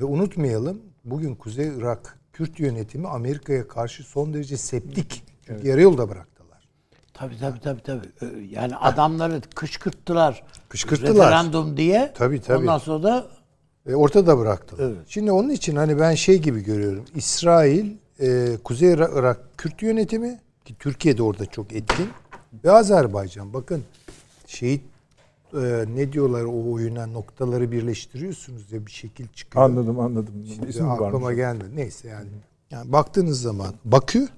Ve 0.00 0.04
unutmayalım 0.04 0.82
bugün 1.04 1.34
Kuzey 1.34 1.68
Irak 1.78 2.18
Kürt 2.32 2.60
yönetimi 2.60 3.08
Amerika'ya 3.08 3.68
karşı 3.68 4.02
son 4.02 4.34
derece 4.34 4.56
septik. 4.56 5.24
Çünkü 5.46 5.68
yarı 5.68 5.82
yolda 5.82 6.08
bıraktılar. 6.08 6.68
Tabii 7.14 7.38
tabii 7.38 7.60
tabii 7.60 7.82
tabii. 7.82 8.06
Ee, 8.22 8.26
Yani 8.50 8.76
adamları 8.76 9.40
kışkırttılar. 9.54 10.44
Kışkırttılar. 10.68 11.14
Referandum 11.14 11.76
diye. 11.76 12.12
Tabii, 12.14 12.40
tabii. 12.40 12.58
Ondan 12.58 12.78
sonra 12.78 13.02
da 13.02 13.26
E, 13.86 13.94
ortada 13.94 14.38
bıraktılar. 14.38 14.84
Evet. 14.84 14.98
Şimdi 15.08 15.32
onun 15.32 15.48
için 15.50 15.76
hani 15.76 15.98
ben 15.98 16.14
şey 16.14 16.38
gibi 16.38 16.60
görüyorum. 16.64 17.04
İsrail, 17.14 17.96
e, 18.20 18.56
Kuzey 18.64 18.92
Irak, 18.92 19.10
Irak 19.16 19.58
Kürt 19.58 19.82
yönetimi 19.82 20.40
ki 20.64 20.74
Türkiye 20.78 21.18
de 21.18 21.22
orada 21.22 21.46
çok 21.46 21.72
etkin 21.72 22.08
ve 22.64 22.70
Azerbaycan. 22.70 23.52
Bakın 23.54 23.84
şehit 24.52 24.82
e, 25.54 25.84
ne 25.94 26.12
diyorlar 26.12 26.44
o 26.44 26.72
oyuna 26.72 27.06
noktaları 27.06 27.72
birleştiriyorsunuz 27.72 28.72
ya 28.72 28.86
bir 28.86 28.90
şekil 28.90 29.28
çıkıyor. 29.28 29.64
Anladım 29.64 30.00
anladım. 30.00 30.46
Şimdi 30.54 30.68
İsmi 30.68 30.90
aklıma 30.90 31.22
varmış. 31.22 31.36
gelmedi. 31.36 31.76
Neyse 31.76 32.08
yani. 32.08 32.28
yani 32.70 32.92
baktığınız 32.92 33.40
zaman 33.42 33.74
Bakü, 33.84 34.28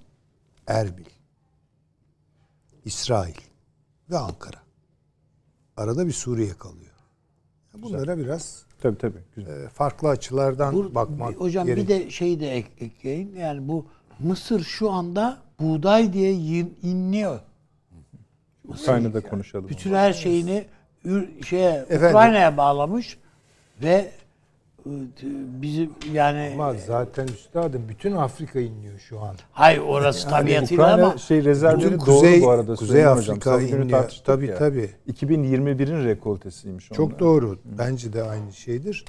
Erbil, 0.66 1.04
İsrail 2.84 3.34
ve 4.10 4.18
Ankara. 4.18 4.56
Arada 5.76 6.06
bir 6.06 6.12
Suriye 6.12 6.52
kalıyor. 6.52 6.84
Bunlara 7.78 8.18
biraz 8.18 8.64
Tabii 8.80 8.98
tabii. 8.98 9.18
Güzel. 9.36 9.60
e, 9.62 9.68
farklı 9.68 10.08
açılardan 10.08 10.74
Bu- 10.74 10.94
bakmak 10.94 11.34
hocam 11.40 11.66
gerek. 11.66 11.82
bir 11.84 11.88
de 11.88 12.10
şey 12.10 12.40
de 12.40 12.50
ek- 12.50 12.84
ekleyeyim. 12.84 13.36
Yani 13.36 13.68
bu 13.68 13.86
Mısır 14.18 14.64
şu 14.64 14.90
anda 14.90 15.38
buğday 15.60 16.12
diye 16.12 16.32
inliyor. 16.82 17.40
Ukrayna'da 18.68 19.20
konuşalım. 19.20 19.68
Bütün 19.68 19.94
her 19.94 20.12
şeyini 20.12 20.64
şeye 21.46 21.70
Efendim? 21.70 22.08
Ukrayna'ya 22.08 22.56
bağlamış 22.56 23.18
ve 23.82 24.10
e, 24.86 24.90
bizim 25.62 25.90
yani 26.12 26.50
Ama 26.54 26.74
zaten 26.74 27.26
üstadım 27.28 27.82
bütün 27.88 28.12
Afrika 28.12 28.60
inliyor 28.60 28.98
şu 28.98 29.20
an. 29.20 29.36
hayır 29.52 29.78
orası 29.78 30.28
tabiatıyla 30.28 30.84
Ukrayna 30.84 31.06
ama 31.06 31.18
şey 31.18 31.44
rezervleri 31.44 32.00
doğru 32.00 32.10
Kuzey- 32.26 32.42
bu 32.42 32.50
arada. 32.50 32.74
Kuzey 32.74 33.04
hocam. 33.04 33.18
Afrika 33.18 33.62
günü 33.62 33.84
inliyor. 33.84 34.10
Tabii, 34.24 34.46
ya. 34.46 34.58
tabii. 34.58 34.90
2021'in 35.12 36.04
rekoltesiymiş 36.04 36.92
onlar. 36.92 36.96
Çok 36.96 37.18
doğru. 37.18 37.58
Bence 37.64 38.12
de 38.12 38.22
aynı 38.22 38.52
şeydir. 38.52 39.04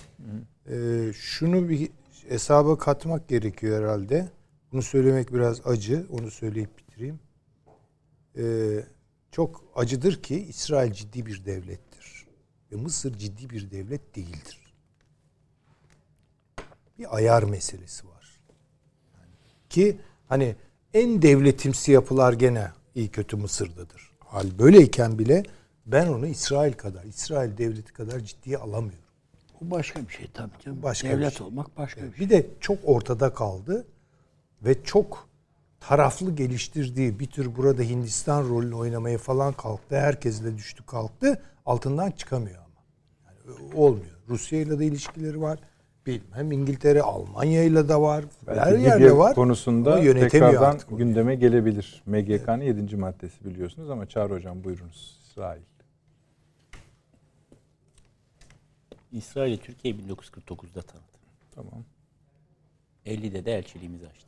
Ee, 0.70 1.14
şunu 1.14 1.70
bir 1.70 1.90
hesaba 2.30 2.78
katmak 2.78 3.28
gerekiyor 3.28 3.84
herhalde. 3.84 4.28
Bunu 4.72 4.82
söylemek 4.82 5.34
biraz 5.34 5.68
acı. 5.68 6.06
Onu 6.20 6.32
söyleyip 6.32 6.70
bitireyim. 6.78 7.20
Ee, 8.38 8.44
çok 9.36 9.64
acıdır 9.76 10.24
ki 10.24 10.46
İsrail 10.50 10.92
ciddi 10.92 11.26
bir 11.26 11.46
devlettir. 11.46 12.26
Ve 12.72 12.76
Mısır 12.76 13.18
ciddi 13.18 13.50
bir 13.50 13.72
devlet 13.72 14.16
değildir. 14.16 14.74
Bir 17.00 17.16
ayar 17.16 17.44
meselesi 17.44 18.08
var. 18.08 18.40
Yani 19.14 19.32
ki 19.70 19.98
hani 20.30 20.56
en 20.94 21.22
devletimsi 21.22 21.92
yapılar 21.92 22.34
gene 22.34 22.72
iyi 22.96 23.10
kötü 23.10 23.38
Mısır'dadır. 23.38 24.12
Hal 24.20 24.60
böyleyken 24.60 25.20
bile 25.20 25.44
ben 25.86 26.08
onu 26.08 26.28
İsrail 26.28 26.74
kadar, 26.74 27.04
İsrail 27.04 27.58
devleti 27.58 27.94
kadar 27.94 28.20
ciddiye 28.20 28.58
alamıyorum. 28.58 29.10
bu 29.62 29.72
başka 29.72 30.08
bir 30.08 30.14
şey 30.14 30.28
tabii 30.34 30.60
canım. 30.66 30.84
Başka 30.84 31.08
bir 31.08 31.14
Devlet 31.14 31.38
şey. 31.38 31.48
olmak 31.48 31.78
başka 31.78 32.04
bir 32.04 32.18
şey. 32.18 32.26
Bir 32.26 32.30
de 32.30 32.48
çok 32.60 32.78
ortada 32.84 33.34
kaldı 33.34 33.88
ve 34.62 34.84
çok 34.84 35.30
taraflı 35.80 36.36
geliştirdiği 36.36 37.20
bir 37.20 37.26
tür 37.28 37.56
burada 37.56 37.82
Hindistan 37.84 38.50
rolünü 38.50 38.76
oynamaya 38.76 39.18
falan 39.18 39.54
kalktı. 39.54 40.00
Herkesle 40.00 40.58
düştü 40.58 40.86
kalktı. 40.86 41.42
Altından 41.66 42.12
çıkamıyor 42.12 42.58
ama. 42.58 42.84
Yani 43.26 43.76
olmuyor. 43.76 44.16
Rusya 44.30 44.60
ile 44.60 44.80
de 44.80 44.86
ilişkileri 44.86 45.42
var. 45.42 45.60
Bilmem 46.06 46.52
İngiltere, 46.52 47.02
Almanya 47.02 47.64
ile 47.64 47.90
de 47.90 47.96
var. 47.96 48.26
Belki 48.48 48.62
Her 48.62 48.74
Libya 48.74 48.88
yerde 48.88 49.18
var. 49.18 49.36
konusunda 49.36 49.94
Ama 49.94 50.04
yönetemiyor 50.04 50.52
tekrardan 50.52 50.76
artık 50.76 50.98
gündeme 50.98 51.36
gelebilir. 51.36 52.04
MGK'nın 52.06 52.62
7. 52.62 52.96
maddesi 52.96 53.46
biliyorsunuz 53.46 53.90
ama 53.90 54.06
Çağrı 54.06 54.34
Hocam 54.34 54.64
buyurunuz. 54.64 55.20
İsrail. 55.24 55.62
İsrail'i 59.12 59.58
Türkiye 59.58 59.94
1949'da 59.94 60.82
tanıdı. 60.82 61.06
Tamam. 61.56 61.84
50'de 63.06 63.46
de 63.46 63.58
elçiliğimizi 63.58 64.08
açtık. 64.08 64.25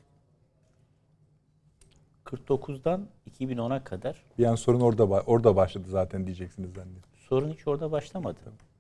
49'dan 2.28 3.08
2010'a 3.40 3.84
kadar 3.84 4.24
Bir 4.38 4.46
an 4.46 4.56
sorun 4.56 4.80
orada 4.80 5.04
orada 5.04 5.56
başladı 5.56 5.88
zaten 5.90 6.26
diyeceksiniz 6.26 6.74
zannediyorum. 6.74 7.10
sorun 7.30 7.52
hiç 7.52 7.68
orada 7.68 7.92
başlamadı. 7.92 8.40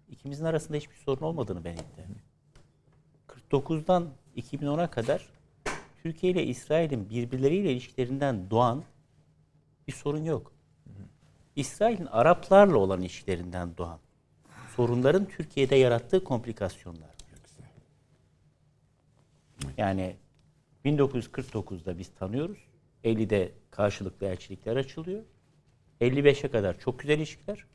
İkimizin 0.10 0.46
arasında 0.46 0.78
hiçbir 0.78 0.96
sorun 0.96 1.22
olmadığını 1.22 1.64
ben 1.64 1.74
iddia 1.74 1.84
ediyorum. 1.84 2.16
49'dan 3.52 4.10
2010'a 4.38 4.90
kadar 4.90 5.30
Türkiye 6.04 6.32
ile 6.34 6.46
İsrail'in 6.46 7.10
birbirleriyle 7.10 7.72
ilişkilerinden 7.72 8.50
doğan 8.50 8.84
bir 9.88 9.94
sorun 9.94 10.24
yok. 10.24 10.52
İsrail'in 11.56 12.06
Araplarla 12.06 12.78
olan 12.78 13.02
ilişkilerinden 13.02 13.78
doğan 13.78 14.00
sorunların 14.76 15.26
Türkiye'de 15.26 15.76
yarattığı 15.76 16.24
komplikasyonlar. 16.24 17.18
Yani 19.78 20.16
1949'da 20.86 21.98
biz 21.98 22.10
tanıyoruz. 22.10 22.67
50'de 23.08 23.52
karşılıklı 23.72 24.28
elçilikler 24.28 24.76
açılıyor. 24.76 25.24
55'e 26.02 26.52
kadar 26.52 26.80
çok 26.80 27.00
güzel 27.00 27.18
ilişkiler. 27.18 27.66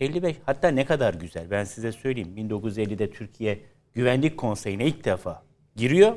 55 0.00 0.36
hatta 0.46 0.68
ne 0.68 0.84
kadar 0.84 1.14
güzel 1.14 1.50
ben 1.50 1.64
size 1.64 1.92
söyleyeyim. 1.92 2.34
1950'de 2.36 3.10
Türkiye 3.10 3.60
Güvenlik 3.94 4.36
Konseyi'ne 4.36 4.86
ilk 4.86 5.04
defa 5.04 5.42
giriyor. 5.76 6.16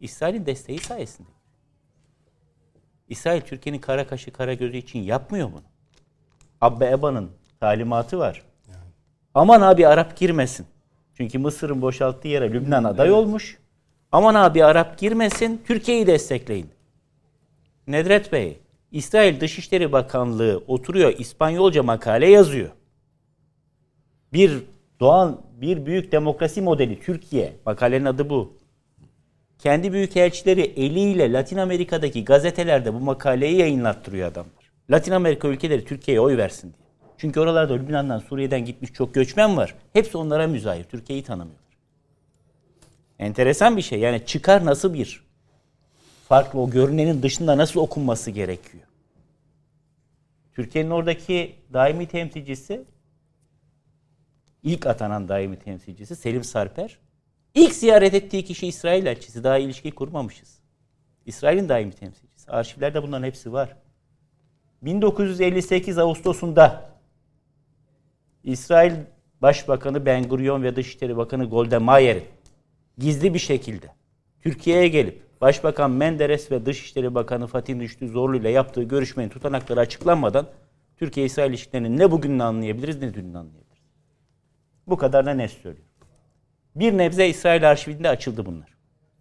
İsrail'in 0.00 0.46
desteği 0.46 0.78
sayesinde. 0.78 1.28
İsrail 3.08 3.40
Türkiye'nin 3.40 3.80
kara 3.80 4.06
kaşı 4.06 4.32
kara 4.32 4.54
gözü 4.54 4.76
için 4.76 4.98
yapmıyor 4.98 5.52
bunu. 5.52 5.62
Abbe 6.60 6.90
Eba'nın 6.90 7.30
talimatı 7.60 8.18
var. 8.18 8.42
Aman 9.34 9.60
abi 9.60 9.86
Arap 9.86 10.16
girmesin. 10.16 10.66
Çünkü 11.14 11.38
Mısır'ın 11.38 11.82
boşalttığı 11.82 12.28
yere 12.28 12.52
Lübnan 12.52 12.84
aday 12.84 13.12
olmuş. 13.12 13.58
Aman 14.12 14.34
abi 14.34 14.64
Arap 14.64 14.98
girmesin, 14.98 15.62
Türkiye'yi 15.66 16.06
destekleyin. 16.06 16.70
Nedret 17.86 18.32
Bey, 18.32 18.58
İsrail 18.92 19.40
Dışişleri 19.40 19.92
Bakanlığı 19.92 20.62
oturuyor 20.66 21.14
İspanyolca 21.18 21.82
makale 21.82 22.30
yazıyor. 22.30 22.70
Bir 24.32 24.58
doğan, 25.00 25.40
bir 25.60 25.86
büyük 25.86 26.12
demokrasi 26.12 26.62
modeli 26.62 27.00
Türkiye, 27.00 27.52
makalenin 27.66 28.04
adı 28.04 28.30
bu. 28.30 28.52
Kendi 29.58 29.92
büyükelçileri 29.92 30.60
eliyle 30.60 31.32
Latin 31.32 31.56
Amerika'daki 31.56 32.24
gazetelerde 32.24 32.94
bu 32.94 33.00
makaleyi 33.00 33.58
yayınlattırıyor 33.58 34.28
adamlar. 34.28 34.72
Latin 34.90 35.12
Amerika 35.12 35.48
ülkeleri 35.48 35.84
Türkiye'ye 35.84 36.20
oy 36.20 36.36
versin 36.36 36.72
diye. 36.72 36.88
Çünkü 37.18 37.40
oralarda 37.40 37.74
Lübnan'dan, 37.74 38.18
Suriye'den 38.18 38.64
gitmiş 38.64 38.92
çok 38.92 39.14
göçmen 39.14 39.56
var. 39.56 39.74
Hepsi 39.92 40.18
onlara 40.18 40.46
müzahir. 40.46 40.84
Türkiye'yi 40.84 41.24
tanımıyorlar. 41.24 41.76
Enteresan 43.18 43.76
bir 43.76 43.82
şey. 43.82 43.98
Yani 43.98 44.26
çıkar 44.26 44.64
nasıl 44.64 44.94
bir 44.94 45.22
farklı 46.28 46.60
o 46.60 46.70
görünenin 46.70 47.22
dışında 47.22 47.58
nasıl 47.58 47.80
okunması 47.80 48.30
gerekiyor? 48.30 48.84
Türkiye'nin 50.52 50.90
oradaki 50.90 51.54
daimi 51.72 52.06
temsilcisi 52.06 52.84
ilk 54.62 54.86
atanan 54.86 55.28
daimi 55.28 55.58
temsilcisi 55.58 56.16
Selim 56.16 56.44
Sarper. 56.44 56.98
İlk 57.54 57.74
ziyaret 57.74 58.14
ettiği 58.14 58.44
kişi 58.44 58.66
İsrail 58.66 59.06
elçisi. 59.06 59.44
Daha 59.44 59.58
ilişki 59.58 59.90
kurmamışız. 59.90 60.58
İsrail'in 61.26 61.68
daimi 61.68 61.92
temsilcisi. 61.92 62.50
Arşivlerde 62.50 63.02
bunların 63.02 63.26
hepsi 63.26 63.52
var. 63.52 63.76
1958 64.82 65.98
Ağustos'unda 65.98 66.90
İsrail 68.44 68.92
Başbakanı 69.42 70.06
Ben 70.06 70.28
Gurion 70.28 70.62
ve 70.62 70.76
Dışişleri 70.76 71.16
Bakanı 71.16 71.44
Golda 71.44 71.80
Meir'in 71.80 72.24
gizli 72.98 73.34
bir 73.34 73.38
şekilde 73.38 73.86
Türkiye'ye 74.40 74.88
gelip 74.88 75.22
Başbakan 75.42 75.90
Menderes 75.90 76.50
ve 76.50 76.66
Dışişleri 76.66 77.14
Bakanı 77.14 77.46
Fatih 77.46 77.80
Rüştü 77.80 78.08
Zorlu 78.08 78.36
ile 78.36 78.50
yaptığı 78.50 78.82
görüşmenin 78.82 79.28
tutanakları 79.28 79.80
açıklanmadan 79.80 80.46
Türkiye-İsrail 80.96 81.50
ilişkilerini 81.50 81.98
ne 81.98 82.10
bugününü 82.10 82.42
anlayabiliriz 82.42 83.02
ne 83.02 83.14
dününü 83.14 83.38
anlayabiliriz. 83.38 83.82
Bu 84.86 84.96
kadar 84.96 85.26
da 85.26 85.34
net 85.34 85.50
söylüyorum. 85.50 85.90
Bir 86.74 86.98
nebze 86.98 87.28
İsrail 87.28 87.70
arşivinde 87.70 88.08
açıldı 88.08 88.46
bunlar. 88.46 88.68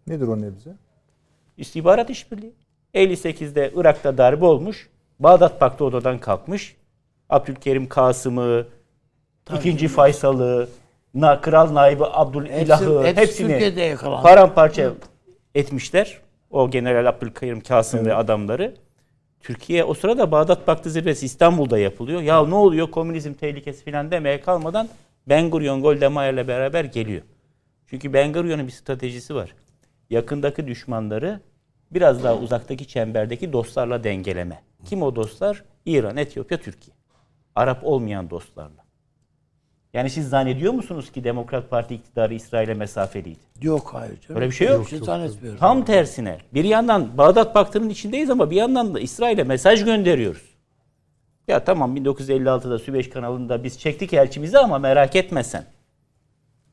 Nedir 0.08 0.28
o 0.28 0.42
nebze? 0.42 0.76
İstihbarat 1.58 2.10
işbirliği. 2.10 2.54
58'de 2.94 3.72
Irak'ta 3.76 4.18
darbe 4.18 4.46
olmuş. 4.46 4.90
Bağdat 5.20 5.60
Paktı 5.60 5.86
odadan 5.86 6.20
kalkmış. 6.20 6.76
Abdülkerim 7.30 7.90
Kasım'ı, 7.90 8.66
ikinci 9.58 9.88
Faysal'ı, 9.88 10.70
Kral 11.42 11.74
Naibi 11.74 12.04
Abdülilah'ı 12.06 13.04
hepsi 13.04 13.22
hepsini 13.22 13.48
Türkiye'de 13.48 13.82
yakalandı. 13.82 14.24
paramparça 14.24 14.94
etmişler. 15.56 16.18
O 16.50 16.70
General 16.70 17.06
Abdülkerim 17.06 17.62
Kasım 17.62 18.06
ve 18.06 18.14
adamları. 18.14 18.76
Türkiye 19.40 19.84
o 19.84 19.94
sırada 19.94 20.32
Bağdat 20.32 20.66
Paktı 20.66 20.90
zirvesi 20.90 21.26
İstanbul'da 21.26 21.78
yapılıyor. 21.78 22.22
Ya 22.22 22.46
ne 22.46 22.56
oluyor 22.56 22.92
komünizm 22.92 23.34
tehlikesi 23.34 23.92
falan 23.92 24.12
demeye 24.12 24.42
kalmadan 24.42 24.90
Ben 25.30 25.50
Gurion 25.50 25.82
Golda 25.82 26.10
Meir'le 26.10 26.48
beraber 26.48 26.84
geliyor. 26.84 27.22
Çünkü 27.88 28.14
Ben 28.14 28.34
Gurion'un 28.34 28.68
bir 28.68 28.72
stratejisi 28.72 29.36
var. 29.36 29.56
Yakındaki 30.10 30.68
düşmanları 30.68 31.40
biraz 31.92 32.24
daha 32.24 32.38
uzaktaki 32.38 32.88
çemberdeki 32.88 33.54
dostlarla 33.54 34.04
dengeleme. 34.04 34.62
Kim 34.86 35.04
o 35.04 35.16
dostlar? 35.16 35.64
İran, 35.86 36.18
Etiyopya, 36.18 36.58
Türkiye. 36.58 36.96
Arap 37.56 37.84
olmayan 37.84 38.30
dostlarla. 38.30 38.81
Yani 39.94 40.10
siz 40.10 40.30
zannediyor 40.30 40.74
musunuz 40.74 41.12
ki 41.12 41.24
Demokrat 41.24 41.70
Parti 41.70 41.96
iktidarı 41.96 42.34
İsrail'e 42.34 42.74
mesafeliydi? 42.74 43.40
Yok 43.62 43.90
hayır 43.94 44.22
canım. 44.22 44.42
Öyle 44.42 44.52
bir 44.52 44.56
şey 44.56 44.68
yok. 44.68 44.86
Bir 44.86 44.90
şey 44.90 45.00
zannetmiyorum. 45.00 45.60
Tam 45.60 45.86
tersine. 45.86 46.38
Bir 46.54 46.64
yandan 46.64 47.18
Bağdat 47.18 47.54
Paktı'nın 47.54 47.90
içindeyiz 47.90 48.30
ama 48.30 48.52
bir 48.52 48.56
yandan 48.56 48.94
da 48.94 49.00
İsrail'e 49.00 49.44
mesaj 49.44 49.84
gönderiyoruz. 49.86 50.52
Ya 51.48 51.64
tamam 51.64 51.98
1956'da 51.98 52.80
Süveyş 52.80 53.10
kanalında 53.10 53.64
biz 53.64 53.80
çektik 53.80 54.14
elçimizi 54.14 54.60
ama 54.60 54.80
merak 54.80 55.16
etme 55.16 55.44
sen. 55.44 55.66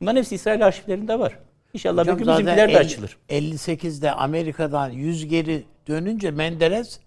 Bunların 0.00 0.16
hepsi 0.16 0.34
İsrail 0.34 0.66
arşivlerinde 0.66 1.18
var. 1.18 1.38
İnşallah 1.74 1.96
bir 1.96 2.12
Hocam 2.12 2.18
gün 2.18 2.24
zaten 2.24 2.46
bizimkiler 2.46 2.72
de 2.72 2.78
açılır. 2.78 3.16
58'de 3.28 4.12
Amerika'dan 4.12 4.90
yüz 4.90 5.28
geri 5.28 5.64
dönünce 5.88 6.30
Menderes 6.30 7.00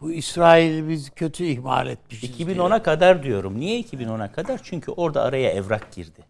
bu 0.00 0.12
İsrail'i 0.12 0.88
biz 0.88 1.10
kötü 1.10 1.44
ihmal 1.44 1.86
etmişiz. 1.86 2.38
diye. 2.38 2.48
2010'a 2.48 2.82
kadar 2.82 3.22
diyorum. 3.22 3.60
Niye 3.60 3.80
2010'a 3.80 4.32
kadar? 4.32 4.60
Çünkü 4.62 4.90
orada 4.90 5.22
araya 5.22 5.50
evrak 5.50 5.92
girdi. 5.92 6.20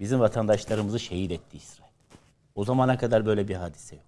bizim 0.00 0.20
vatandaşlarımızı 0.20 1.00
şehit 1.00 1.32
etti 1.32 1.56
İsrail. 1.56 1.90
O 2.54 2.64
zamana 2.64 2.98
kadar 2.98 3.26
böyle 3.26 3.48
bir 3.48 3.54
hadise 3.54 3.96
yok. 3.96 4.04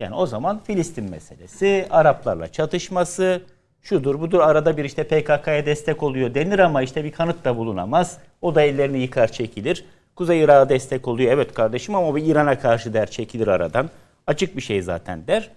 Yani 0.00 0.14
o 0.14 0.26
zaman 0.26 0.60
Filistin 0.64 1.10
meselesi, 1.10 1.86
Araplarla 1.90 2.52
çatışması, 2.52 3.42
şudur 3.82 4.20
budur 4.20 4.40
arada 4.40 4.76
bir 4.76 4.84
işte 4.84 5.04
PKK'ya 5.04 5.66
destek 5.66 6.02
oluyor 6.02 6.34
denir 6.34 6.58
ama 6.58 6.82
işte 6.82 7.04
bir 7.04 7.12
kanıt 7.12 7.44
da 7.44 7.56
bulunamaz. 7.56 8.18
O 8.42 8.54
da 8.54 8.62
ellerini 8.62 8.98
yıkar 8.98 9.32
çekilir. 9.32 9.84
Kuzey 10.16 10.40
Irak'a 10.40 10.68
destek 10.68 11.08
oluyor 11.08 11.32
evet 11.32 11.54
kardeşim 11.54 11.94
ama 11.94 12.16
bir 12.16 12.26
İran'a 12.26 12.58
karşı 12.58 12.94
der 12.94 13.10
çekilir 13.10 13.46
aradan. 13.48 13.90
Açık 14.26 14.56
bir 14.56 14.62
şey 14.62 14.82
zaten 14.82 15.26
der. 15.26 15.50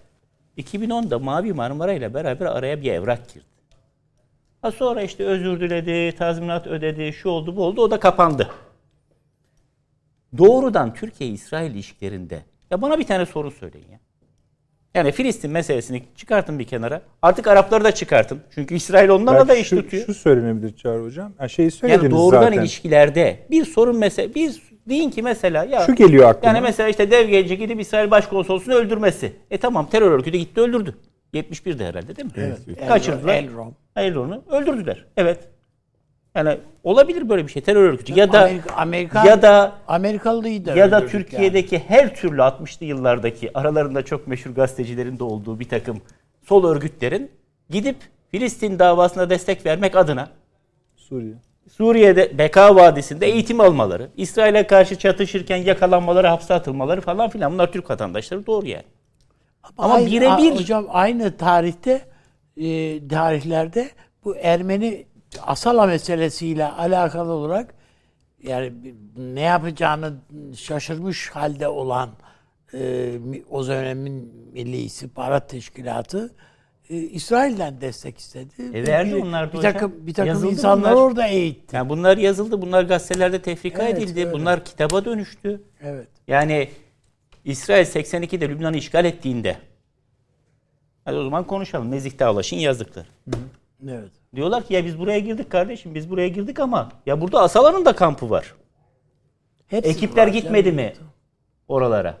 2010'da 0.58 1.18
Mavi 1.18 1.52
Marmara 1.52 1.92
ile 1.92 2.14
beraber 2.14 2.46
araya 2.46 2.82
bir 2.82 2.92
evrak 2.92 3.28
girdi. 3.34 3.44
Ha 4.62 4.70
sonra 4.72 5.02
işte 5.02 5.24
özür 5.24 5.60
diledi, 5.60 6.16
tazminat 6.16 6.66
ödedi, 6.66 7.12
şu 7.12 7.28
oldu 7.28 7.56
bu 7.56 7.64
oldu 7.64 7.82
o 7.82 7.90
da 7.90 8.00
kapandı. 8.00 8.50
Doğrudan 10.38 10.94
Türkiye-İsrail 10.94 11.70
ilişkilerinde 11.70 12.42
ya 12.70 12.82
bana 12.82 12.98
bir 12.98 13.06
tane 13.06 13.26
soru 13.26 13.50
söyleyin 13.50 13.88
ya. 13.92 13.98
Yani 14.94 15.12
Filistin 15.12 15.50
meselesini 15.50 16.02
çıkartın 16.16 16.58
bir 16.58 16.64
kenara. 16.64 17.02
Artık 17.22 17.46
Arapları 17.46 17.84
da 17.84 17.92
çıkartın. 17.92 18.40
Çünkü 18.54 18.74
İsrail 18.74 19.08
onlarla 19.08 19.48
da 19.48 19.54
iş 19.54 19.68
şu, 19.68 19.82
tutuyor. 19.82 20.06
şu 20.06 20.14
söylenebilir 20.14 20.76
Çağrı 20.76 21.02
Hocam. 21.02 21.32
Yani 21.40 21.50
şeyi 21.50 21.70
söylediniz 21.70 22.02
yani 22.02 22.12
doğrudan 22.12 22.42
zaten. 22.42 22.60
ilişkilerde 22.60 23.46
bir 23.50 23.64
sorun 23.64 23.96
mesela 23.98 24.34
bir 24.34 24.62
deyin 24.88 25.10
ki 25.10 25.22
mesela 25.22 25.64
ya 25.64 25.80
Şu 25.80 25.94
geliyor 25.94 26.28
aklıma. 26.28 26.46
yani 26.54 26.60
mesela 26.60 26.88
işte 26.88 27.10
dev 27.10 27.28
gelecek 27.28 27.58
gidip 27.58 27.80
İsrail 27.80 28.10
başkonsolosunu 28.10 28.74
öldürmesi. 28.74 29.32
E 29.50 29.58
tamam 29.58 29.88
terör 29.90 30.10
örgütü 30.10 30.38
gitti 30.38 30.60
öldürdü. 30.60 30.94
71'de 31.34 31.86
herhalde 31.86 32.16
değil 32.16 32.26
mi? 32.26 32.32
Evet. 32.36 32.88
Kaçırdılar. 32.88 33.34
Elron. 33.34 33.74
Elron'u 33.96 34.42
öldürdüler. 34.50 35.04
Evet. 35.16 35.48
Yani 36.34 36.58
olabilir 36.84 37.28
böyle 37.28 37.46
bir 37.46 37.52
şey 37.52 37.62
terör 37.62 37.82
örgütü 37.82 38.18
ya 38.18 38.32
da 38.32 38.40
Amerika, 38.42 38.74
Amerikan, 38.74 39.24
ya 39.24 39.42
da 39.42 39.72
Amerikalıydı. 39.88 40.76
ya 40.78 40.90
da 40.90 41.06
Türkiye'deki 41.06 41.78
her 41.78 42.14
türlü 42.14 42.40
60'lı 42.40 42.86
yıllardaki 42.86 43.58
aralarında 43.58 44.04
çok 44.04 44.26
meşhur 44.26 44.50
gazetecilerin 44.50 45.18
de 45.18 45.24
olduğu 45.24 45.60
bir 45.60 45.68
takım 45.68 46.00
sol 46.42 46.64
örgütlerin 46.64 47.30
gidip 47.70 47.96
Filistin 48.30 48.78
davasına 48.78 49.30
destek 49.30 49.66
vermek 49.66 49.96
adına 49.96 50.28
Suriye. 50.96 51.34
Suriye'de 51.68 52.38
Beka 52.38 52.76
Vadisi'nde 52.76 53.26
eğitim 53.26 53.60
almaları, 53.60 54.10
İsrail'e 54.16 54.66
karşı 54.66 54.98
çatışırken 54.98 55.56
yakalanmaları, 55.56 56.26
hapse 56.26 56.54
atılmaları 56.54 57.00
falan 57.00 57.30
filan 57.30 57.52
bunlar 57.52 57.72
Türk 57.72 57.90
vatandaşları 57.90 58.46
doğru 58.46 58.66
yani. 58.66 58.84
Ama 59.78 59.94
Aynı- 59.94 60.08
birebir- 60.10 60.54
Hocam 60.56 60.86
aynı 60.90 61.36
tarihte 61.36 62.00
e, 62.56 63.08
tarihlerde 63.08 63.90
bu 64.24 64.36
Ermeni 64.36 65.06
Asala 65.42 65.86
meselesiyle 65.86 66.66
alakalı 66.66 67.32
olarak 67.32 67.74
yani 68.42 68.72
ne 69.16 69.40
yapacağını 69.40 70.14
şaşırmış 70.56 71.30
halde 71.30 71.68
olan 71.68 72.10
e, 72.74 73.10
o 73.50 73.66
dönemin 73.66 74.32
Milli 74.52 74.76
İstihbarat 74.76 75.48
Teşkilatı 75.48 76.34
e, 76.90 76.96
İsrail'den 76.96 77.80
destek 77.80 78.18
istedi. 78.18 78.52
E, 78.58 78.72
Ve 78.72 78.86
verdi 78.86 79.14
bir, 79.14 79.22
onlar 79.22 79.48
da 79.48 79.52
bir 79.52 79.58
hocam. 79.58 79.72
takım 79.72 80.06
bir 80.06 80.14
takım 80.14 80.28
Yazıldı 80.28 80.52
insanlar 80.52 80.92
bunlar. 80.92 81.02
orada 81.02 81.26
eğitti. 81.26 81.76
Yani 81.76 81.88
bunlar 81.88 82.16
yazıldı, 82.16 82.62
bunlar 82.62 82.82
gazetelerde 82.82 83.42
tefrika 83.42 83.82
Evet, 83.82 83.98
edildi, 83.98 84.20
öyle. 84.20 84.32
bunlar 84.32 84.64
kitaba 84.64 85.04
dönüştü. 85.04 85.60
Evet. 85.82 86.08
Yani 86.28 86.68
İsrail 87.44 87.84
82'de 87.86 88.48
Lübnan'ı 88.48 88.76
işgal 88.76 89.04
ettiğinde 89.04 89.56
hadi 91.04 91.16
o 91.16 91.24
zaman 91.24 91.44
konuşalım. 91.46 91.90
Nezih 91.90 92.18
Dağlaş'ın 92.18 92.56
yazdıkları. 92.56 93.06
Evet. 93.88 94.10
Diyorlar 94.34 94.66
ki 94.66 94.74
ya 94.74 94.84
biz 94.84 94.98
buraya 94.98 95.18
girdik 95.18 95.50
kardeşim 95.50 95.94
biz 95.94 96.10
buraya 96.10 96.28
girdik 96.28 96.58
ama 96.60 96.92
ya 97.06 97.20
burada 97.20 97.40
Asala'nın 97.40 97.84
da 97.84 97.92
kampı 97.96 98.30
var. 98.30 98.54
Hepsi 99.66 99.90
Ekipler 99.90 100.22
var 100.26 100.32
gitmedi 100.32 100.64
canım. 100.64 100.76
mi 100.76 100.92
oralara? 101.68 102.18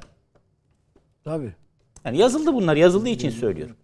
Tabii. 1.24 1.52
Yani 2.04 2.18
yazıldı 2.18 2.54
bunlar 2.54 2.76
yazıldığı 2.76 3.08
için 3.08 3.30
söylüyorum. 3.30 3.76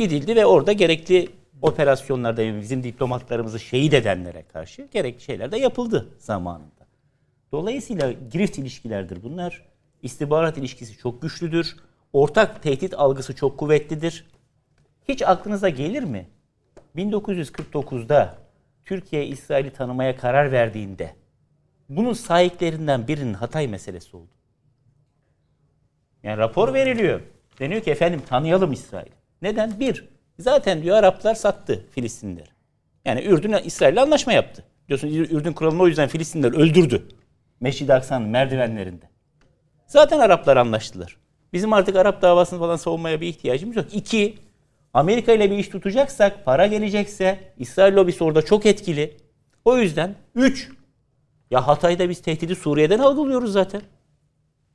Gidildi 0.00 0.36
ve 0.36 0.46
orada 0.46 0.72
gerekli 0.72 1.28
operasyonlarda 1.62 2.60
bizim 2.60 2.82
diplomatlarımızı 2.82 3.60
şehit 3.60 3.94
edenlere 3.94 4.42
karşı 4.52 4.88
gerekli 4.92 5.20
şeyler 5.20 5.52
de 5.52 5.58
yapıldı 5.58 6.08
zamanında. 6.18 6.86
Dolayısıyla 7.52 8.12
girift 8.12 8.58
ilişkilerdir 8.58 9.22
bunlar. 9.22 9.62
İstihbarat 10.02 10.58
ilişkisi 10.58 10.98
çok 10.98 11.22
güçlüdür. 11.22 11.76
Ortak 12.12 12.62
tehdit 12.62 12.94
algısı 12.94 13.34
çok 13.34 13.58
kuvvetlidir. 13.58 14.24
Hiç 15.08 15.22
aklınıza 15.22 15.68
gelir 15.68 16.02
mi? 16.02 16.26
1949'da 16.96 18.38
Türkiye 18.84 19.26
İsrail'i 19.26 19.70
tanımaya 19.70 20.16
karar 20.16 20.52
verdiğinde 20.52 21.14
bunun 21.88 22.12
sahiplerinden 22.12 23.08
birinin 23.08 23.34
Hatay 23.34 23.68
meselesi 23.68 24.16
oldu. 24.16 24.32
Yani 26.22 26.36
rapor 26.38 26.74
veriliyor. 26.74 27.20
Deniyor 27.58 27.82
ki 27.82 27.90
efendim 27.90 28.22
tanıyalım 28.28 28.72
İsrail. 28.72 29.19
Neden? 29.42 29.80
Bir, 29.80 30.08
zaten 30.38 30.82
diyor 30.82 30.96
Araplar 30.96 31.34
sattı 31.34 31.84
Filistinlileri. 31.90 32.48
Yani 33.04 33.24
Ürdün 33.24 33.56
İsrail'le 33.64 33.96
anlaşma 33.96 34.32
yaptı. 34.32 34.64
Diyorsunuz 34.88 35.14
Ürdün 35.16 35.52
kralını 35.52 35.82
o 35.82 35.86
yüzden 35.86 36.08
Filistinliler 36.08 36.52
öldürdü. 36.52 37.02
Aksa'nın 37.88 38.28
merdivenlerinde. 38.28 39.04
Zaten 39.86 40.18
Araplar 40.18 40.56
anlaştılar. 40.56 41.16
Bizim 41.52 41.72
artık 41.72 41.96
Arap 41.96 42.22
davasını 42.22 42.58
falan 42.58 42.76
savunmaya 42.76 43.20
bir 43.20 43.26
ihtiyacımız 43.26 43.76
yok. 43.76 43.86
İki, 43.92 44.38
Amerika 44.94 45.32
ile 45.32 45.50
bir 45.50 45.58
iş 45.58 45.68
tutacaksak, 45.68 46.44
para 46.44 46.66
gelecekse, 46.66 47.38
İsrail 47.58 47.96
lobisi 47.96 48.24
orada 48.24 48.42
çok 48.42 48.66
etkili. 48.66 49.16
O 49.64 49.78
yüzden 49.78 50.14
üç, 50.34 50.70
ya 51.50 51.66
Hatay'da 51.66 52.08
biz 52.08 52.22
tehdidi 52.22 52.54
Suriye'den 52.54 52.98
algılıyoruz 52.98 53.52
zaten. 53.52 53.82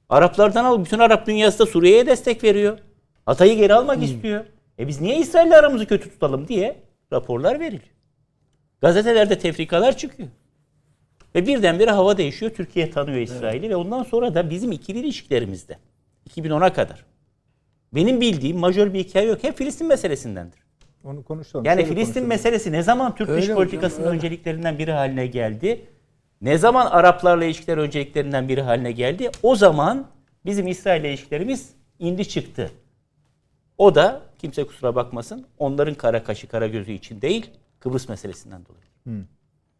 Araplardan 0.09 0.65
al. 0.65 0.85
Bütün 0.85 0.99
Arap 0.99 1.27
dünyası 1.27 1.59
da 1.59 1.65
Suriye'ye 1.65 2.05
destek 2.05 2.43
veriyor. 2.43 2.77
Hatay'ı 3.25 3.57
geri 3.57 3.73
almak 3.73 4.03
istiyor. 4.03 4.45
E 4.79 4.87
biz 4.87 5.01
niye 5.01 5.17
İsrail'le 5.19 5.51
aramızı 5.51 5.85
kötü 5.85 6.09
tutalım 6.09 6.47
diye 6.47 6.75
raporlar 7.13 7.59
veriliyor. 7.59 7.95
Gazetelerde 8.81 9.39
tefrikalar 9.39 9.97
çıkıyor. 9.97 10.29
Ve 11.35 11.47
birdenbire 11.47 11.91
hava 11.91 12.17
değişiyor. 12.17 12.51
Türkiye 12.51 12.91
tanıyor 12.91 13.17
İsrail'i 13.17 13.69
ve 13.69 13.75
ondan 13.75 14.03
sonra 14.03 14.35
da 14.35 14.49
bizim 14.49 14.71
ikili 14.71 14.99
ilişkilerimizde 14.99 15.77
2010'a 16.29 16.73
kadar 16.73 17.05
benim 17.95 18.21
bildiğim 18.21 18.57
majör 18.57 18.93
bir 18.93 18.99
hikaye 18.99 19.27
yok. 19.27 19.43
Hep 19.43 19.57
Filistin 19.57 19.87
meselesindendir. 19.87 20.59
Onu 21.03 21.23
konuşalım. 21.23 21.65
Yani 21.65 21.81
Şöyle 21.81 21.87
Filistin 21.93 22.13
konuşalım. 22.13 22.29
meselesi 22.29 22.71
ne 22.71 22.83
zaman 22.83 23.15
Türk 23.15 23.29
Öyle 23.29 23.41
dış 23.41 23.45
hocam, 23.45 23.55
politikasının 23.57 24.05
öyle. 24.07 24.15
önceliklerinden 24.17 24.77
biri 24.77 24.91
haline 24.91 25.27
geldi? 25.27 25.85
Ne 26.41 26.57
zaman 26.57 26.85
Araplarla 26.85 27.45
ilişkiler 27.45 27.77
önceliklerinden 27.77 28.49
biri 28.49 28.61
haline 28.61 28.91
geldi? 28.91 29.31
O 29.43 29.55
zaman 29.55 30.07
bizim 30.45 30.67
İsrail 30.67 31.01
ile 31.01 31.09
ilişkilerimiz 31.09 31.69
indi 31.99 32.27
çıktı. 32.29 32.71
O 33.77 33.95
da 33.95 34.21
kimse 34.45 34.67
kusura 34.67 34.95
bakmasın 34.95 35.45
onların 35.57 35.93
kara 35.93 36.23
kaşı 36.23 36.47
kara 36.47 36.67
gözü 36.67 36.91
için 36.91 37.21
değil 37.21 37.49
Kıbrıs 37.79 38.09
meselesinden 38.09 38.61
dolayı. 38.65 39.23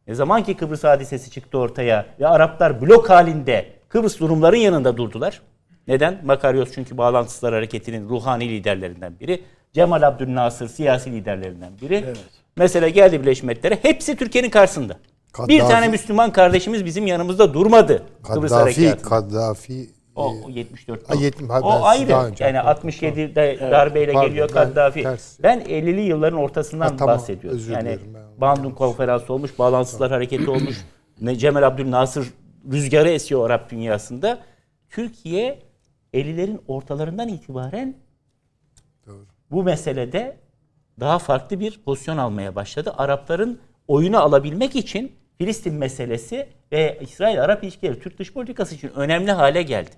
Ne 0.08 0.16
zaman 0.16 0.44
ki 0.44 0.58
Kıbrıs 0.58 0.84
hadisesi 0.84 1.32
çıktı 1.32 1.58
ortaya 1.58 2.06
ve 2.20 2.28
Araplar 2.28 2.82
blok 2.82 3.10
halinde 3.10 3.70
Kıbrıs 3.90 4.20
durumların 4.20 4.58
yanında 4.58 4.98
durdular. 4.98 5.42
Neden? 5.88 6.22
Makaryos 6.26 6.72
çünkü 6.74 6.98
Bağlantısızlar 6.98 7.54
Hareketi'nin 7.54 8.10
ruhani 8.10 8.50
liderlerinden 8.50 9.20
biri. 9.20 9.44
Cemal 9.74 10.02
Abdülnasır 10.02 10.68
siyasi 10.68 11.12
liderlerinden 11.12 11.72
biri. 11.82 12.06
Mesele 12.58 12.90
geldi 12.90 13.22
Birleşmiş 13.22 13.44
Milletler'e. 13.44 13.80
Hepsi 13.82 14.16
Türkiye'nin 14.16 14.50
karşısında. 14.50 14.98
Bir 15.48 15.60
Kaddafi- 15.60 15.68
tane 15.68 15.88
Müslüman 15.88 16.32
kardeşimiz 16.32 16.86
bizim 16.86 17.08
yanımızda 17.08 17.54
durmadı. 17.54 18.04
Kıbrıs 18.24 18.52
Kaddafi, 18.52 18.82
Harekatı'nda. 18.88 19.10
Kaddafi 19.10 19.90
O 20.16 20.34
e, 20.50 20.52
74. 20.52 21.10
Ha, 21.10 21.14
yetmiş- 21.16 21.50
ha, 21.50 21.60
o 21.62 21.70
ben 21.76 21.82
ayrı. 21.82 22.10
daha 22.10 22.28
önce- 22.28 22.44
yani 22.44 22.58
67'de 22.60 23.58
darbeyle 23.72 24.14
Pardon, 24.14 24.30
geliyor 24.30 24.50
ben 24.50 24.54
Kaddafi. 24.54 25.04
ters. 25.04 25.40
Ben 25.44 25.60
50'li 25.60 26.02
yılların 26.02 26.40
ortasından 26.40 26.90
Ha, 26.90 26.96
tamam, 26.98 27.16
bahsediyorum. 27.16 27.60
özür 27.60 27.74
Yani 27.74 27.98
ben. 28.14 28.22
Bandung 28.42 28.76
Konferansı 28.76 29.34
olmuş, 29.34 29.60
Bağlantısızlar 29.60 30.12
Hareketi 30.12 30.50
olmuş. 30.50 30.86
Ne 31.22 31.36
Cemal 31.36 31.64
Abdülnasır 31.64 32.34
rüzgarı 32.72 33.10
esiyor 33.10 33.46
Arap 33.46 33.70
dünyasında. 33.72 34.40
Türkiye 34.90 35.60
50'lerin 36.14 36.62
ortalarından 36.68 37.28
itibaren 37.28 37.96
bu 39.52 39.64
meselede 39.64 40.38
daha 41.00 41.20
farklı 41.20 41.60
bir 41.60 41.80
pozisyon 41.86 42.18
almaya 42.18 42.56
başladı. 42.56 42.94
Arapların 42.98 43.60
oyunu 43.88 44.20
alabilmek 44.20 44.76
için 44.76 45.12
Filistin 45.38 45.74
meselesi 45.74 46.48
ve 46.72 46.98
İsrail-Arap 47.02 47.64
ilişkileri 47.64 48.00
Türk 48.00 48.20
dış 48.20 48.34
politikası 48.34 48.76
için 48.76 48.92
önemli 48.96 49.32
hale 49.32 49.62
geldi. 49.64 49.90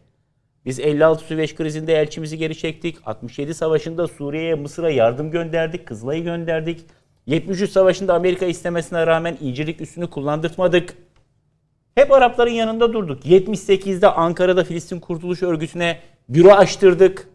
Biz 0.68 0.80
56 0.80 1.24
Süveyş 1.24 1.56
krizinde 1.56 1.94
elçimizi 1.94 2.38
geri 2.38 2.58
çektik. 2.58 2.98
67 3.06 3.54
savaşında 3.54 4.08
Suriye'ye, 4.08 4.56
Mısır'a 4.56 4.90
yardım 4.90 5.32
gönderdik. 5.32 5.86
Kızılay'ı 5.86 6.24
gönderdik. 6.24 6.86
73 7.26 7.72
savaşında 7.72 8.14
Amerika 8.14 8.46
istemesine 8.46 9.08
rağmen 9.08 9.38
İncirlik 9.42 9.82
üssünü 9.82 10.10
kullandırtmadık. 10.10 10.94
Hep 11.96 12.12
Arapların 12.12 12.52
yanında 12.52 12.94
durduk. 12.94 13.26
78'de 13.26 14.08
Ankara'da 14.08 14.64
Filistin 14.64 15.00
Kurtuluş 15.00 15.44
Örgütü'ne 15.44 16.00
büro 16.30 16.52
açtırdık. 16.52 17.28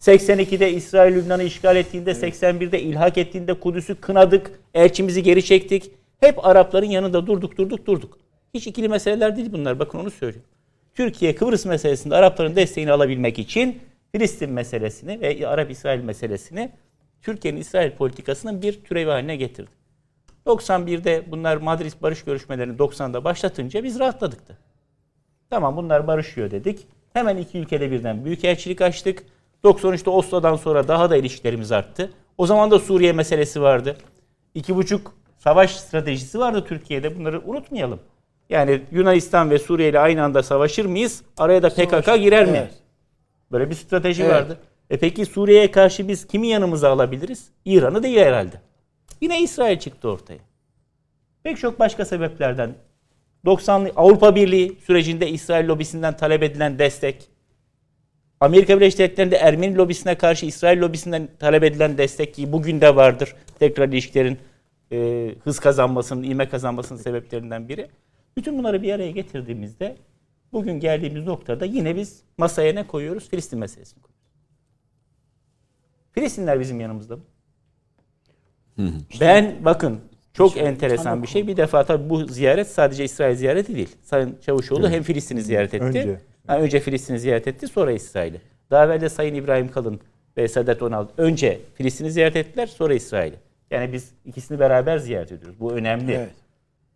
82'de 0.00 0.72
İsrail 0.72 1.14
Lübnan'ı 1.14 1.42
işgal 1.42 1.76
ettiğinde, 1.76 2.10
81'de 2.10 2.80
ilhak 2.80 3.18
ettiğinde 3.18 3.54
Kudüs'ü 3.54 3.94
kınadık. 3.94 4.50
Elçimizi 4.74 5.22
geri 5.22 5.44
çektik. 5.44 5.90
Hep 6.20 6.46
Arapların 6.46 6.90
yanında 6.90 7.26
durduk, 7.26 7.58
durduk, 7.58 7.86
durduk. 7.86 8.18
Hiç 8.54 8.66
ikili 8.66 8.88
meseleler 8.88 9.36
değil 9.36 9.52
bunlar. 9.52 9.78
Bakın 9.78 9.98
onu 9.98 10.10
söylüyorum. 10.10 10.49
Türkiye 10.94 11.34
Kıbrıs 11.34 11.66
meselesinde 11.66 12.16
Arapların 12.16 12.56
desteğini 12.56 12.92
alabilmek 12.92 13.38
için 13.38 13.80
Filistin 14.12 14.50
meselesini 14.50 15.20
ve 15.20 15.48
Arap-İsrail 15.48 16.00
meselesini 16.00 16.70
Türkiye'nin 17.22 17.60
İsrail 17.60 17.90
politikasının 17.90 18.62
bir 18.62 18.84
türevi 18.84 19.10
haline 19.10 19.36
getirdi. 19.36 19.70
91'de 20.46 21.24
bunlar 21.30 21.56
Madrid 21.56 21.92
barış 22.02 22.24
görüşmelerini 22.24 22.76
90'da 22.76 23.24
başlatınca 23.24 23.84
biz 23.84 23.98
rahatladık 23.98 24.48
da. 24.48 24.52
Tamam 25.50 25.76
bunlar 25.76 26.06
barışıyor 26.06 26.50
dedik. 26.50 26.86
Hemen 27.12 27.36
iki 27.36 27.58
ülkede 27.58 27.90
birden 27.90 28.24
büyükelçilik 28.24 28.80
açtık. 28.80 29.24
93'te 29.64 30.10
Oslo'dan 30.10 30.56
sonra 30.56 30.88
daha 30.88 31.10
da 31.10 31.16
ilişkilerimiz 31.16 31.72
arttı. 31.72 32.10
O 32.38 32.46
zaman 32.46 32.70
da 32.70 32.78
Suriye 32.78 33.12
meselesi 33.12 33.62
vardı. 33.62 33.96
İki 34.54 34.76
buçuk 34.76 35.14
savaş 35.38 35.76
stratejisi 35.76 36.38
vardı 36.38 36.64
Türkiye'de. 36.68 37.18
Bunları 37.18 37.42
unutmayalım. 37.46 38.00
Yani 38.50 38.80
Yunanistan 38.90 39.50
ve 39.50 39.58
Suriye 39.58 39.88
ile 39.88 39.98
aynı 39.98 40.22
anda 40.22 40.42
savaşır 40.42 40.84
mıyız? 40.84 41.22
Araya 41.36 41.62
da 41.62 41.70
PKK 41.70 42.22
girer 42.22 42.46
mi? 42.46 42.58
Evet. 42.58 42.74
Böyle 43.52 43.70
bir 43.70 43.74
strateji 43.74 44.22
Evet. 44.22 44.32
vardı. 44.34 44.58
E 44.90 44.98
peki 44.98 45.26
Suriye'ye 45.26 45.70
karşı 45.70 46.08
biz 46.08 46.26
kimi 46.26 46.46
yanımıza 46.46 46.90
alabiliriz? 46.90 47.48
İran'ı 47.64 48.02
değil 48.02 48.18
herhalde. 48.18 48.60
Yine 49.20 49.42
İsrail 49.42 49.78
çıktı 49.78 50.08
ortaya. 50.08 50.38
Pek 51.42 51.58
çok 51.58 51.78
başka 51.78 52.04
sebeplerden 52.04 52.74
90'lı 53.44 53.92
Avrupa 53.96 54.34
Birliği 54.34 54.78
sürecinde 54.86 55.28
İsrail 55.28 55.68
lobisinden 55.68 56.16
talep 56.16 56.42
edilen 56.42 56.78
destek, 56.78 57.30
Amerika 58.40 58.76
Birleşik 58.76 58.98
Devletleri'nde 58.98 59.36
Ermeni 59.36 59.76
lobisine 59.76 60.14
karşı 60.14 60.46
İsrail 60.46 60.80
lobisinden 60.80 61.28
talep 61.38 61.64
edilen 61.64 61.98
destek 61.98 62.34
ki 62.34 62.52
bugün 62.52 62.80
de 62.80 62.96
vardır. 62.96 63.34
Tekrar 63.58 63.88
ilişkilerin 63.88 64.38
e, 64.92 65.28
hız 65.44 65.60
kazanmasının, 65.60 66.22
ivme 66.22 66.48
kazanmasının 66.48 66.98
sebeplerinden 66.98 67.68
biri. 67.68 67.88
Bütün 68.36 68.58
bunları 68.58 68.82
bir 68.82 68.92
araya 68.92 69.10
getirdiğimizde 69.10 69.96
bugün 70.52 70.80
geldiğimiz 70.80 71.26
noktada 71.26 71.64
yine 71.64 71.96
biz 71.96 72.22
masaya 72.38 72.72
ne 72.72 72.86
koyuyoruz? 72.86 73.28
Filistin 73.28 73.58
meselesini 73.58 74.02
koyuyoruz. 74.02 74.20
Filistinler 76.12 76.60
bizim 76.60 76.80
yanımızda 76.80 77.16
mı? 77.16 77.22
Ben 79.20 79.56
bakın 79.64 80.00
çok 80.32 80.56
enteresan 80.56 81.22
bir 81.22 81.28
şey. 81.28 81.46
Bir 81.46 81.56
defa 81.56 81.84
tabii 81.84 82.10
bu 82.10 82.24
ziyaret 82.24 82.68
sadece 82.68 83.04
İsrail 83.04 83.36
ziyareti 83.36 83.76
değil. 83.76 83.96
Sayın 84.02 84.38
Çavuşoğlu 84.46 84.90
hem 84.90 85.02
Filistin'i 85.02 85.42
ziyaret 85.42 85.74
etti. 85.74 85.84
Önce. 85.84 86.20
Ha, 86.46 86.58
önce 86.58 86.80
Filistin'i 86.80 87.18
ziyaret 87.18 87.48
etti 87.48 87.68
sonra 87.68 87.92
İsrail'i. 87.92 88.40
Daha 88.70 88.84
evvel 88.84 89.00
de 89.00 89.08
Sayın 89.08 89.34
İbrahim 89.34 89.70
Kalın 89.70 90.00
ve 90.36 90.48
Sadat 90.48 90.82
Onal 90.82 91.06
önce 91.18 91.60
Filistin'i 91.74 92.10
ziyaret 92.10 92.36
ettiler 92.36 92.66
sonra 92.66 92.94
İsrail'i. 92.94 93.36
Yani 93.70 93.92
biz 93.92 94.10
ikisini 94.24 94.58
beraber 94.60 94.98
ziyaret 94.98 95.32
ediyoruz. 95.32 95.60
Bu 95.60 95.72
önemli. 95.72 96.12
Evet. 96.12 96.30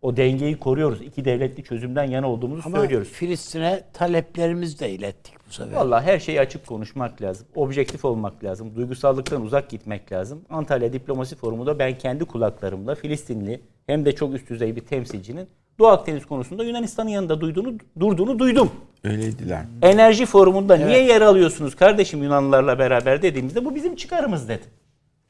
O 0.05 0.17
dengeyi 0.17 0.57
koruyoruz. 0.59 1.01
İki 1.01 1.25
devletli 1.25 1.63
çözümden 1.63 2.03
yana 2.03 2.29
olduğumuzu 2.29 2.61
Ama 2.65 2.77
söylüyoruz. 2.77 3.07
Filistin'e 3.07 3.83
taleplerimizi 3.93 4.79
de 4.79 4.91
ilettik 4.91 5.33
bu 5.47 5.53
sefer. 5.53 5.75
Vallahi 5.75 6.05
her 6.05 6.19
şeyi 6.19 6.39
açık 6.39 6.67
konuşmak 6.67 7.21
lazım. 7.21 7.47
Objektif 7.55 8.05
olmak 8.05 8.43
lazım. 8.43 8.75
Duygusallıktan 8.75 9.41
uzak 9.41 9.69
gitmek 9.69 10.11
lazım. 10.11 10.41
Antalya 10.49 10.93
Diplomasi 10.93 11.35
Forumu'nda 11.35 11.79
ben 11.79 11.97
kendi 11.97 12.25
kulaklarımla 12.25 12.95
Filistinli 12.95 13.61
hem 13.87 14.05
de 14.05 14.15
çok 14.15 14.33
üst 14.33 14.49
düzey 14.49 14.75
bir 14.75 14.81
temsilcinin 14.81 15.47
Doğu 15.79 15.87
Akdeniz 15.87 16.25
konusunda 16.25 16.63
Yunanistan'ın 16.63 17.09
yanında 17.09 17.41
duyduğunu, 17.41 17.73
durduğunu 17.99 18.39
duydum. 18.39 18.71
Öyleydiler. 19.03 19.65
Enerji 19.81 20.25
forumunda 20.25 20.75
niye 20.75 21.03
yer 21.03 21.21
alıyorsunuz 21.21 21.75
kardeşim 21.75 22.23
Yunanlılarla 22.23 22.79
beraber 22.79 23.21
dediğimizde 23.21 23.65
bu 23.65 23.75
bizim 23.75 23.95
çıkarımız 23.95 24.49
dedi. 24.49 24.63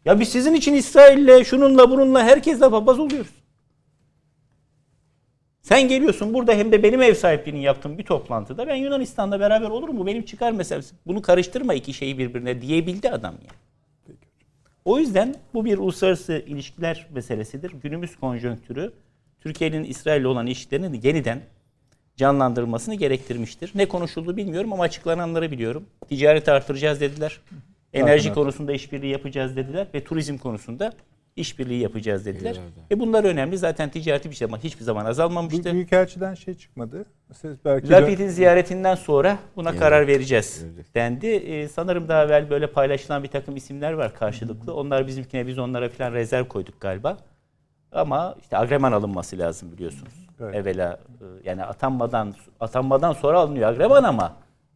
Ya 0.05 0.19
biz 0.19 0.29
sizin 0.29 0.53
için 0.53 0.73
İsrail'le, 0.73 1.43
şununla 1.43 1.91
bununla 1.91 2.23
herkesle 2.23 2.69
papaz 2.69 2.99
oluyoruz. 2.99 3.44
Sen 5.65 5.87
geliyorsun 5.87 6.33
burada 6.33 6.53
hem 6.53 6.71
de 6.71 6.83
benim 6.83 7.01
ev 7.01 7.13
sahipliğini 7.13 7.63
yaptığım 7.63 7.97
bir 7.97 8.03
toplantıda 8.03 8.67
ben 8.67 8.75
Yunanistan'la 8.75 9.39
beraber 9.39 9.69
olurum 9.69 9.97
bu 9.97 10.05
benim 10.05 10.25
çıkar 10.25 10.51
meselesi. 10.51 10.95
Bunu 11.07 11.21
karıştırma 11.21 11.73
iki 11.73 11.93
şeyi 11.93 12.17
birbirine 12.17 12.61
diyebildi 12.61 13.09
adam 13.09 13.33
yani. 13.33 14.17
O 14.85 14.99
yüzden 14.99 15.35
bu 15.53 15.65
bir 15.65 15.77
uluslararası 15.77 16.43
ilişkiler 16.47 17.07
meselesidir. 17.11 17.71
Günümüz 17.83 18.15
konjonktürü 18.15 18.93
Türkiye'nin 19.41 19.83
İsrail'le 19.83 20.25
olan 20.25 20.47
ilişkilerinin 20.47 21.01
yeniden 21.03 21.41
canlandırılmasını 22.17 22.95
gerektirmiştir. 22.95 23.71
Ne 23.75 23.87
konuşuldu 23.87 24.37
bilmiyorum 24.37 24.73
ama 24.73 24.83
açıklananları 24.83 25.51
biliyorum. 25.51 25.85
Ticareti 26.09 26.51
artıracağız 26.51 27.01
dediler. 27.01 27.39
Enerji 27.93 28.33
konusunda 28.33 28.73
işbirliği 28.73 29.11
yapacağız 29.11 29.55
dediler 29.55 29.87
ve 29.93 30.03
turizm 30.03 30.37
konusunda 30.37 30.93
işbirliği 31.35 31.81
yapacağız 31.81 32.25
dediler. 32.25 32.57
E 32.91 32.99
bunlar 32.99 33.23
önemli. 33.23 33.57
Zaten 33.57 33.89
ticareti 33.89 34.29
bir 34.29 34.35
zaman 34.35 34.57
hiçbir 34.57 34.83
zaman 34.83 35.05
azalmamıştı. 35.05 35.73
Büyükelçiden 35.73 36.33
şey 36.33 36.53
çıkmadı. 36.53 37.05
Siz 37.33 37.65
belki 37.65 37.89
Lapid'in 37.89 38.27
ziyaretinden 38.27 38.95
sonra 38.95 39.37
buna 39.55 39.75
karar 39.75 40.07
vereceğiz 40.07 40.63
Verecek. 40.63 40.95
dendi. 40.95 41.27
Ee, 41.27 41.67
sanırım 41.67 42.07
daha 42.07 42.23
evvel 42.25 42.49
böyle 42.49 42.67
paylaşılan 42.67 43.23
bir 43.23 43.27
takım 43.27 43.55
isimler 43.55 43.93
var 43.93 44.15
karşılıklı. 44.15 44.75
Onlar 44.75 45.07
bizimkine 45.07 45.47
biz 45.47 45.59
onlara 45.59 45.89
falan 45.89 46.13
rezerv 46.13 46.45
koyduk 46.45 46.81
galiba. 46.81 47.17
Ama 47.91 48.35
işte 48.41 48.57
agreman 48.57 48.91
alınması 48.91 49.37
lazım 49.37 49.71
biliyorsunuz. 49.71 50.13
Evet. 50.39 50.55
Evvela 50.55 50.99
e, 51.21 51.25
yani 51.43 51.63
atanmadan 51.63 52.35
atanmadan 52.59 53.13
sonra 53.13 53.39
alınıyor 53.39 53.69
agreman 53.69 54.03
ama 54.03 54.35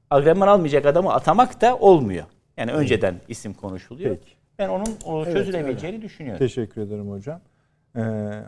agreman 0.09 0.47
almayacak 0.47 0.85
adamı 0.85 1.13
atamak 1.13 1.61
da 1.61 1.77
olmuyor. 1.77 2.25
Yani 2.57 2.71
önceden 2.71 3.21
isim 3.27 3.53
konuşuluyor. 3.53 4.15
Peki. 4.15 4.38
Ben 4.59 4.69
onun 4.69 4.97
o 5.05 5.25
çözülebileceğini 5.25 6.01
düşünüyorum. 6.01 6.39
Teşekkür 6.39 6.81
ederim 6.81 7.09
hocam. 7.11 7.41
Ee, 7.95 7.99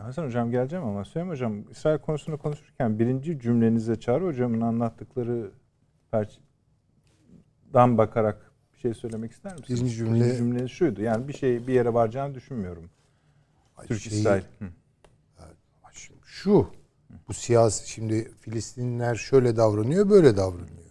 Hasan 0.02 0.26
hocam 0.26 0.50
geleceğim 0.50 0.84
ama 0.84 1.04
Süleyman 1.04 1.32
hocam 1.32 1.70
İsrail 1.70 1.98
konusunda 1.98 2.36
konuşurken 2.36 2.98
birinci 2.98 3.40
cümlenize 3.40 4.00
Çağrı 4.00 4.24
hocamın 4.24 4.60
anlattıkları 4.60 5.50
dan 7.74 7.98
bakarak 7.98 8.52
bir 8.74 8.78
şey 8.78 8.94
söylemek 8.94 9.32
ister 9.32 9.52
misiniz? 9.52 9.80
Birinci 9.80 9.96
cümle- 9.96 10.36
cümleniz 10.36 10.70
şuydu. 10.70 11.02
Yani 11.02 11.28
bir 11.28 11.32
şey 11.32 11.66
bir 11.66 11.72
yere 11.72 11.94
varacağını 11.94 12.34
düşünmüyorum. 12.34 12.90
Türk 13.86 14.00
Şeyi- 14.00 14.20
İsrail. 14.20 14.42
Hı. 14.58 14.64
Şu 16.24 16.66
bu 17.28 17.34
siyasi 17.34 17.90
şimdi 17.90 18.32
Filistinliler 18.34 19.14
şöyle 19.14 19.56
davranıyor 19.56 20.10
böyle 20.10 20.36
davranıyor. 20.36 20.81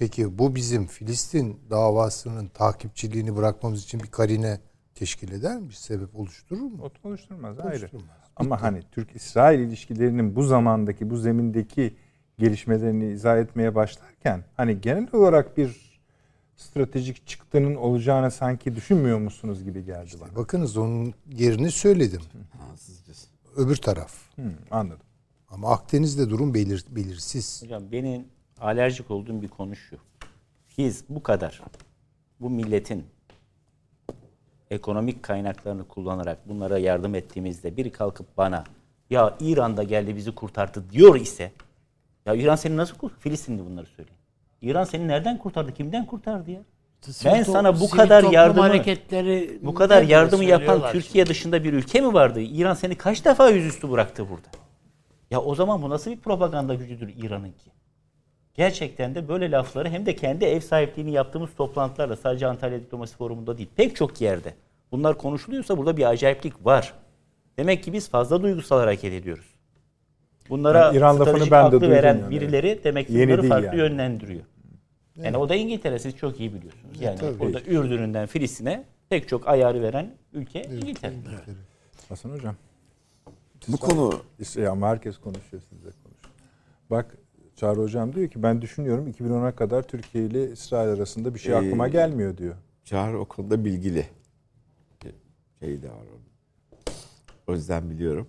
Peki 0.00 0.38
bu 0.38 0.54
bizim 0.54 0.86
Filistin 0.86 1.60
davasının 1.70 2.46
takipçiliğini 2.48 3.36
bırakmamız 3.36 3.84
için 3.84 4.00
bir 4.00 4.06
karine 4.06 4.60
teşkil 4.94 5.32
eder 5.32 5.56
mi? 5.60 5.68
Bir 5.68 5.74
sebep 5.74 6.16
oluşturur 6.16 6.60
mu? 6.60 6.82
Ot 6.82 7.04
oluşturmaz 7.04 7.60
ayrı. 7.60 7.80
Oluşturmaz. 7.80 8.16
Ama 8.36 8.62
hani 8.62 8.82
Türk-İsrail 8.92 9.58
ilişkilerinin 9.58 10.36
bu 10.36 10.42
zamandaki, 10.42 11.10
bu 11.10 11.16
zemindeki 11.16 11.96
gelişmelerini 12.38 13.12
izah 13.12 13.38
etmeye 13.38 13.74
başlarken 13.74 14.44
hani 14.56 14.80
genel 14.80 15.08
olarak 15.12 15.56
bir 15.56 16.00
stratejik 16.56 17.26
çıktının 17.26 17.74
olacağını 17.74 18.30
sanki 18.30 18.74
düşünmüyor 18.74 19.18
musunuz 19.18 19.64
gibi 19.64 19.84
geldi 19.84 20.14
bana. 20.20 20.36
Bakınız 20.36 20.76
onun 20.76 21.14
yerini 21.32 21.70
söyledim. 21.70 22.22
Öbür 23.56 23.76
taraf. 23.76 24.12
Hı, 24.36 24.52
anladım. 24.70 25.06
Ama 25.48 25.70
Akdeniz'de 25.70 26.30
durum 26.30 26.54
belir, 26.54 26.84
belirsiz. 26.90 27.62
Hocam 27.62 27.92
benim 27.92 28.24
alerjik 28.60 29.10
olduğum 29.10 29.42
bir 29.42 29.48
konu 29.48 29.76
şu. 29.76 29.96
Biz 30.78 31.04
bu 31.08 31.22
kadar 31.22 31.60
bu 32.40 32.50
milletin 32.50 33.06
ekonomik 34.70 35.22
kaynaklarını 35.22 35.88
kullanarak 35.88 36.48
bunlara 36.48 36.78
yardım 36.78 37.14
ettiğimizde 37.14 37.76
biri 37.76 37.92
kalkıp 37.92 38.36
bana 38.36 38.64
ya 39.10 39.36
İran'da 39.40 39.82
geldi 39.82 40.16
bizi 40.16 40.34
kurtardı 40.34 40.90
diyor 40.90 41.16
ise 41.16 41.52
ya 42.26 42.34
İran 42.34 42.56
seni 42.56 42.76
nasıl 42.76 42.96
kurtardı? 42.96 43.20
Filistinli 43.20 43.66
bunları 43.66 43.86
söylüyor. 43.86 44.16
İran 44.62 44.84
seni 44.84 45.08
nereden 45.08 45.38
kurtardı? 45.38 45.74
Kimden 45.74 46.06
kurtardı 46.06 46.50
ya? 46.50 46.60
Ben 47.06 47.12
Sivil 47.12 47.44
sana 47.44 47.68
to- 47.68 47.80
bu 47.80 47.90
kadar 47.90 48.24
yardımı 48.32 48.60
hareketleri 48.60 49.58
bu 49.62 49.74
kadar 49.74 50.02
yardımı 50.02 50.44
yapan 50.44 50.92
Türkiye 50.92 51.26
dışında 51.26 51.64
bir 51.64 51.72
ülke 51.72 52.00
mi 52.00 52.12
vardı? 52.14 52.40
İran 52.40 52.74
seni 52.74 52.94
kaç 52.94 53.24
defa 53.24 53.50
yüzüstü 53.50 53.90
bıraktı 53.90 54.28
burada? 54.30 54.48
Ya 55.30 55.40
o 55.40 55.54
zaman 55.54 55.82
bu 55.82 55.90
nasıl 55.90 56.10
bir 56.10 56.20
propaganda 56.20 56.74
gücüdür 56.74 57.08
İran'ınki? 57.16 57.70
Gerçekten 58.54 59.14
de 59.14 59.28
böyle 59.28 59.50
lafları 59.50 59.88
hem 59.88 60.06
de 60.06 60.16
kendi 60.16 60.44
ev 60.44 60.60
sahipliğini 60.60 61.12
yaptığımız 61.12 61.50
toplantılarla 61.56 62.16
sadece 62.16 62.46
Antalya 62.46 62.80
Diplomasi 62.80 63.16
Forumu'nda 63.16 63.58
değil 63.58 63.68
pek 63.76 63.96
çok 63.96 64.20
yerde 64.20 64.54
bunlar 64.92 65.18
konuşuluyorsa 65.18 65.78
burada 65.78 65.96
bir 65.96 66.04
acayiplik 66.04 66.66
var. 66.66 66.94
Demek 67.56 67.82
ki 67.84 67.92
biz 67.92 68.08
fazla 68.08 68.42
duygusal 68.42 68.78
hareket 68.78 69.12
ediyoruz. 69.12 69.46
Bunlara 70.48 70.78
Yani 70.78 70.96
İran 70.96 71.14
lafını 71.14 71.24
stratejik 71.26 71.52
ben 71.52 71.62
de 71.72 71.76
aklı 71.76 71.90
veren 71.90 72.18
yani. 72.18 72.30
birileri 72.30 72.80
demek 72.84 73.06
ki 73.06 73.12
Yeni 73.12 73.28
bunları 73.32 73.48
farklı 73.48 73.66
yani. 73.66 73.78
yönlendiriyor. 73.78 74.42
Yani 75.16 75.36
o 75.36 75.48
da 75.48 75.54
İngiltere 75.54 75.98
siz 75.98 76.16
çok 76.16 76.40
iyi 76.40 76.54
biliyorsunuz. 76.54 77.00
Yani 77.00 77.18
tabii. 77.18 77.38
burada 77.38 77.60
Ürdün'ünden 77.60 78.26
Filistin'e 78.26 78.84
pek 79.08 79.28
çok 79.28 79.48
ayarı 79.48 79.82
veren 79.82 80.14
ülke 80.32 80.62
İngiltere. 80.62 81.12
Hasan 82.08 82.30
hocam. 82.30 82.54
Bu 83.68 83.76
konu 83.76 84.20
ama 84.70 84.88
herkes 84.88 85.18
konuşuyor 85.18 85.62
siz 85.70 85.78
de 85.78 85.90
konuşun. 86.04 86.32
Bak 86.90 87.16
Çağrı 87.60 87.80
hocam 87.80 88.14
diyor 88.14 88.28
ki 88.28 88.42
ben 88.42 88.62
düşünüyorum 88.62 89.08
2010'a 89.08 89.54
kadar 89.54 89.82
Türkiye 89.82 90.24
ile 90.24 90.50
İsrail 90.50 90.88
arasında 90.88 91.34
bir 91.34 91.38
şey 91.38 91.52
Ee, 91.52 91.56
aklıma 91.56 91.88
gelmiyor 91.88 92.36
diyor. 92.36 92.54
Çağrı 92.84 93.20
o 93.20 93.24
konuda 93.24 93.64
bilgili. 93.64 94.06
Şey 95.60 95.82
de 95.82 95.88
var 95.90 95.96
onun. 95.96 96.22
O 97.46 97.52
yüzden 97.52 97.90
biliyorum. 97.90 98.28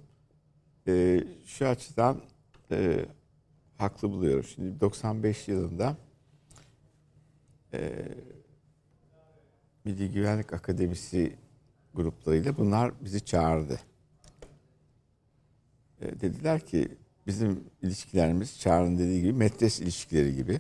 Ee, 0.88 1.24
şu 1.46 1.68
açıdan 1.68 2.22
e, 2.72 3.06
haklı 3.78 4.10
buluyorum. 4.10 4.44
Şimdi 4.44 4.82
95 4.82 5.48
yılında 5.48 5.98
e, 7.74 8.08
Milli 9.86 10.12
Güvenlik 10.12 10.54
Akademisi 10.54 11.36
gruplarıyla 11.94 12.58
bunlar 12.58 12.92
bizi 13.02 13.26
çağırdı. 13.26 13.80
E, 16.02 16.20
dediler 16.22 16.60
ki 16.60 16.98
bizim 17.28 17.64
ilişkilerimiz 17.82 18.60
Çağrı'nın 18.60 18.98
dediği 18.98 19.22
gibi 19.22 19.34
metres 19.34 19.80
ilişkileri 19.80 20.36
gibi. 20.36 20.60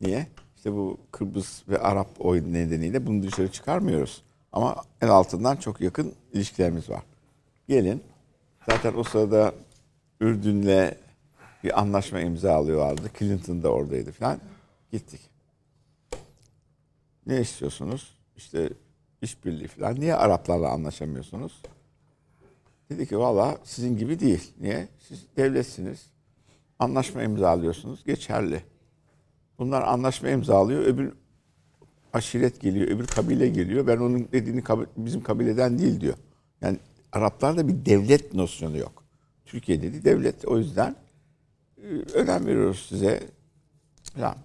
Niye? 0.00 0.26
İşte 0.56 0.72
bu 0.72 0.98
Kıbrıs 1.10 1.68
ve 1.68 1.78
Arap 1.78 2.08
oyun 2.18 2.52
nedeniyle 2.52 3.06
bunu 3.06 3.22
dışarı 3.22 3.52
çıkarmıyoruz. 3.52 4.22
Ama 4.52 4.76
en 5.00 5.08
altından 5.08 5.56
çok 5.56 5.80
yakın 5.80 6.14
ilişkilerimiz 6.32 6.90
var. 6.90 7.02
Gelin. 7.68 8.02
Zaten 8.70 8.94
o 8.94 9.04
sırada 9.04 9.54
Ürdün'le 10.20 10.94
bir 11.64 11.80
anlaşma 11.80 12.20
imzalıyorlardı. 12.20 13.10
Clinton 13.18 13.62
da 13.62 13.68
oradaydı 13.68 14.12
falan. 14.12 14.38
Gittik. 14.92 15.20
Ne 17.26 17.40
istiyorsunuz? 17.40 18.14
İşte 18.36 18.70
işbirliği 19.22 19.68
falan. 19.68 20.00
Niye 20.00 20.14
Araplarla 20.14 20.68
anlaşamıyorsunuz? 20.68 21.62
Dedi 22.90 23.06
ki 23.06 23.18
valla 23.18 23.58
sizin 23.64 23.96
gibi 23.96 24.20
değil. 24.20 24.52
Niye? 24.60 24.88
Siz 25.08 25.26
devletsiniz. 25.36 26.06
Anlaşma 26.78 27.22
imzalıyorsunuz. 27.22 28.04
Geçerli. 28.04 28.62
Bunlar 29.58 29.82
anlaşma 29.82 30.28
imzalıyor. 30.28 30.84
Öbür 30.84 31.12
aşiret 32.12 32.60
geliyor. 32.60 32.88
Öbür 32.88 33.06
kabile 33.06 33.48
geliyor. 33.48 33.86
Ben 33.86 33.96
onun 33.96 34.28
dediğini 34.32 34.62
bizim 34.96 35.22
kabileden 35.22 35.78
değil 35.78 36.00
diyor. 36.00 36.14
Yani 36.60 36.78
Araplarda 37.12 37.68
bir 37.68 37.84
devlet 37.84 38.34
nosyonu 38.34 38.78
yok. 38.78 39.04
Türkiye 39.46 39.82
dedi 39.82 40.04
devlet. 40.04 40.44
O 40.44 40.58
yüzden 40.58 40.96
e, 41.78 41.86
önem 42.14 42.46
veriyoruz 42.46 42.86
size. 42.88 43.22
Falan. 44.14 44.36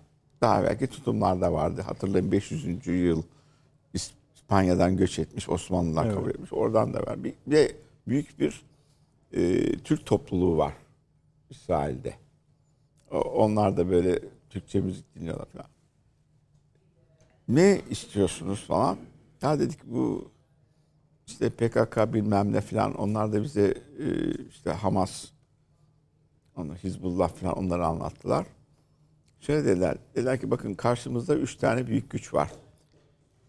Daha 0.42 0.64
belki 0.64 0.88
tutumlarda 0.88 1.54
vardı. 1.54 1.82
Hatırlayın 1.82 2.32
500. 2.32 2.88
yıl 2.88 3.24
İspanya'dan 3.94 4.98
göç 4.98 5.20
etmiş, 5.20 5.50
Osmanlılar 5.50 6.14
kabul 6.14 6.30
etmiş. 6.30 6.54
Oradan 6.54 6.94
da 6.94 7.00
var. 7.00 7.24
Bir, 7.24 7.34
bir 7.48 7.76
büyük 8.08 8.40
bir 8.40 8.66
e, 9.32 9.72
Türk 9.78 10.06
topluluğu 10.06 10.58
var 10.58 10.74
İsrail'de. 11.50 12.16
Onlar 13.12 13.78
da 13.78 13.90
böyle 13.90 14.20
Türkçe 14.50 14.82
müzik 14.82 15.16
dinliyorlar 15.16 15.46
falan. 15.46 15.68
Ne 17.48 17.82
istiyorsunuz 17.90 18.64
falan. 18.64 18.98
Ya 19.42 19.60
dedik 19.60 19.80
bu 19.86 20.32
işte 21.28 21.50
PKK 21.50 22.14
bilmem 22.14 22.54
ne 22.54 22.62
falan 22.62 22.96
onlar 22.96 23.34
da 23.34 23.44
bize 23.44 23.74
e, 24.00 24.32
işte 24.50 24.70
Hamas 24.70 25.26
onu 26.56 26.76
Hizbullah 26.76 27.30
falan 27.30 27.58
onları 27.58 27.86
anlattılar. 27.86 28.46
Şöyle 29.40 29.66
dediler. 29.66 29.98
Dediler 30.16 30.40
ki 30.40 30.52
bakın 30.52 30.74
karşımızda 30.74 31.36
üç 31.36 31.56
tane 31.56 31.88
büyük 31.88 32.10
güç 32.10 32.34
var. 32.34 32.52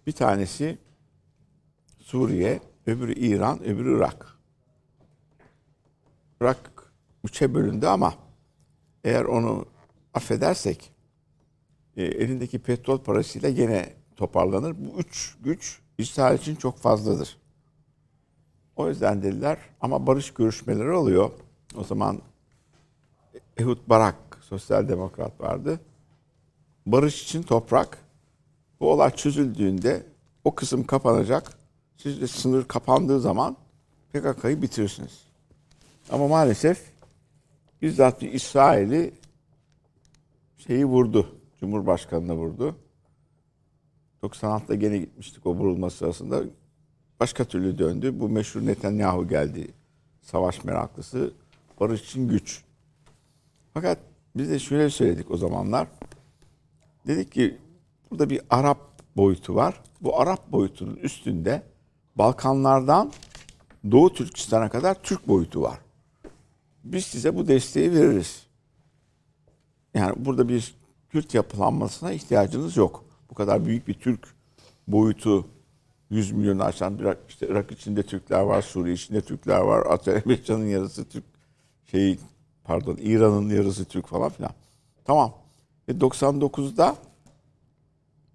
Bir 0.07 0.13
tanesi 0.13 0.79
Suriye, 1.99 2.61
öbürü 2.87 3.13
İran, 3.15 3.65
öbürü 3.65 3.97
Irak. 3.97 4.36
Irak 6.41 6.93
üçe 7.25 7.55
bölündü 7.55 7.87
ama 7.87 8.15
eğer 9.05 9.25
onu 9.25 9.67
affedersek 10.15 10.91
e, 11.97 12.05
elindeki 12.05 12.59
petrol 12.59 12.99
parasıyla 12.99 13.51
gene 13.51 13.93
toparlanır. 14.17 14.77
Bu 14.79 15.01
üç 15.01 15.37
güç 15.45 15.81
İsrail 15.99 16.39
için 16.39 16.57
çok 16.57 16.79
fazladır. 16.79 17.39
O 18.77 18.89
yüzden 18.89 19.23
dediler 19.23 19.59
ama 19.81 20.07
barış 20.07 20.35
görüşmeleri 20.35 20.91
oluyor. 20.91 21.31
O 21.77 21.85
zaman 21.85 22.23
Ehud 23.57 23.79
Barak, 23.87 24.17
sosyal 24.41 24.89
demokrat 24.89 25.41
vardı. 25.41 25.81
Barış 26.87 27.23
için 27.23 27.43
toprak. 27.43 27.99
Bu 28.81 28.93
olay 28.93 29.11
çözüldüğünde 29.11 30.07
o 30.45 30.55
kısım 30.55 30.87
kapanacak. 30.87 31.59
Siz 31.97 32.21
de 32.21 32.27
sınır 32.27 32.65
kapandığı 32.65 33.21
zaman 33.21 33.57
PKK'yı 34.13 34.63
bitirirsiniz. 34.63 35.26
Ama 36.11 36.29
maalesef 36.29 36.93
bizzat 37.83 38.23
İsrail'i 38.23 39.15
şeyi 40.59 40.85
vurdu. 40.85 41.37
Cumhurbaşkanını 41.61 42.35
vurdu. 42.35 42.77
96'da 44.23 44.75
gene 44.75 44.99
gitmiştik 44.99 45.47
o 45.47 45.55
vurulma 45.55 45.91
sırasında. 45.91 46.43
Başka 47.21 47.45
türlü 47.45 47.79
döndü. 47.79 48.21
Bu 48.21 48.29
meşhur 48.29 48.67
Netanyahu 48.67 49.29
geldi. 49.29 49.69
Savaş 50.23 50.65
meraklısı. 50.65 51.33
Barış 51.81 52.03
için 52.03 52.29
güç. 52.29 52.65
Fakat 53.75 53.99
biz 54.37 54.51
de 54.51 54.59
şöyle 54.59 54.91
söyledik 54.91 55.31
o 55.31 55.37
zamanlar. 55.37 55.89
Dedik 57.07 57.33
ki 57.33 57.59
burada 58.11 58.31
bir 58.31 58.41
Arap 58.51 58.79
boyutu 59.17 59.55
var. 59.55 59.81
Bu 60.01 60.21
Arap 60.21 60.53
boyutunun 60.53 60.97
üstünde 60.97 61.63
Balkanlardan 62.17 63.13
Doğu 63.91 64.13
Türkistan'a 64.13 64.69
kadar 64.69 65.03
Türk 65.03 65.29
boyutu 65.29 65.63
var. 65.63 65.79
Biz 66.93 67.05
size 67.05 67.37
bu 67.37 67.49
desteği 67.49 67.93
veririz. 67.93 68.47
Yani 69.95 70.13
burada 70.17 70.49
bir 70.49 70.75
Kürt 71.09 71.35
yapılanmasına 71.35 72.13
ihtiyacınız 72.13 72.77
yok. 72.77 73.05
Bu 73.31 73.35
kadar 73.35 73.65
büyük 73.65 73.89
bir 73.89 73.95
Türk 73.95 74.35
boyutu 74.89 75.49
100 76.11 76.33
milyonu 76.33 76.65
aşan 76.65 76.99
bir 76.99 77.09
işte 77.29 77.49
Irak 77.49 77.73
içinde 77.73 78.03
Türkler 78.03 78.41
var, 78.41 78.63
Suriye 78.63 78.95
içinde 78.95 79.21
Türkler 79.21 79.61
var, 79.61 79.87
Azerbaycan'ın 79.87 80.67
yarısı 80.67 81.09
Türk, 81.09 81.25
şey 81.91 82.19
pardon 82.65 82.97
İran'ın 83.01 83.49
yarısı 83.49 83.85
Türk 83.85 84.07
falan 84.07 84.31
filan. 84.31 84.53
Tamam. 85.05 85.35
Ve 85.89 85.93
99'da 85.93 86.97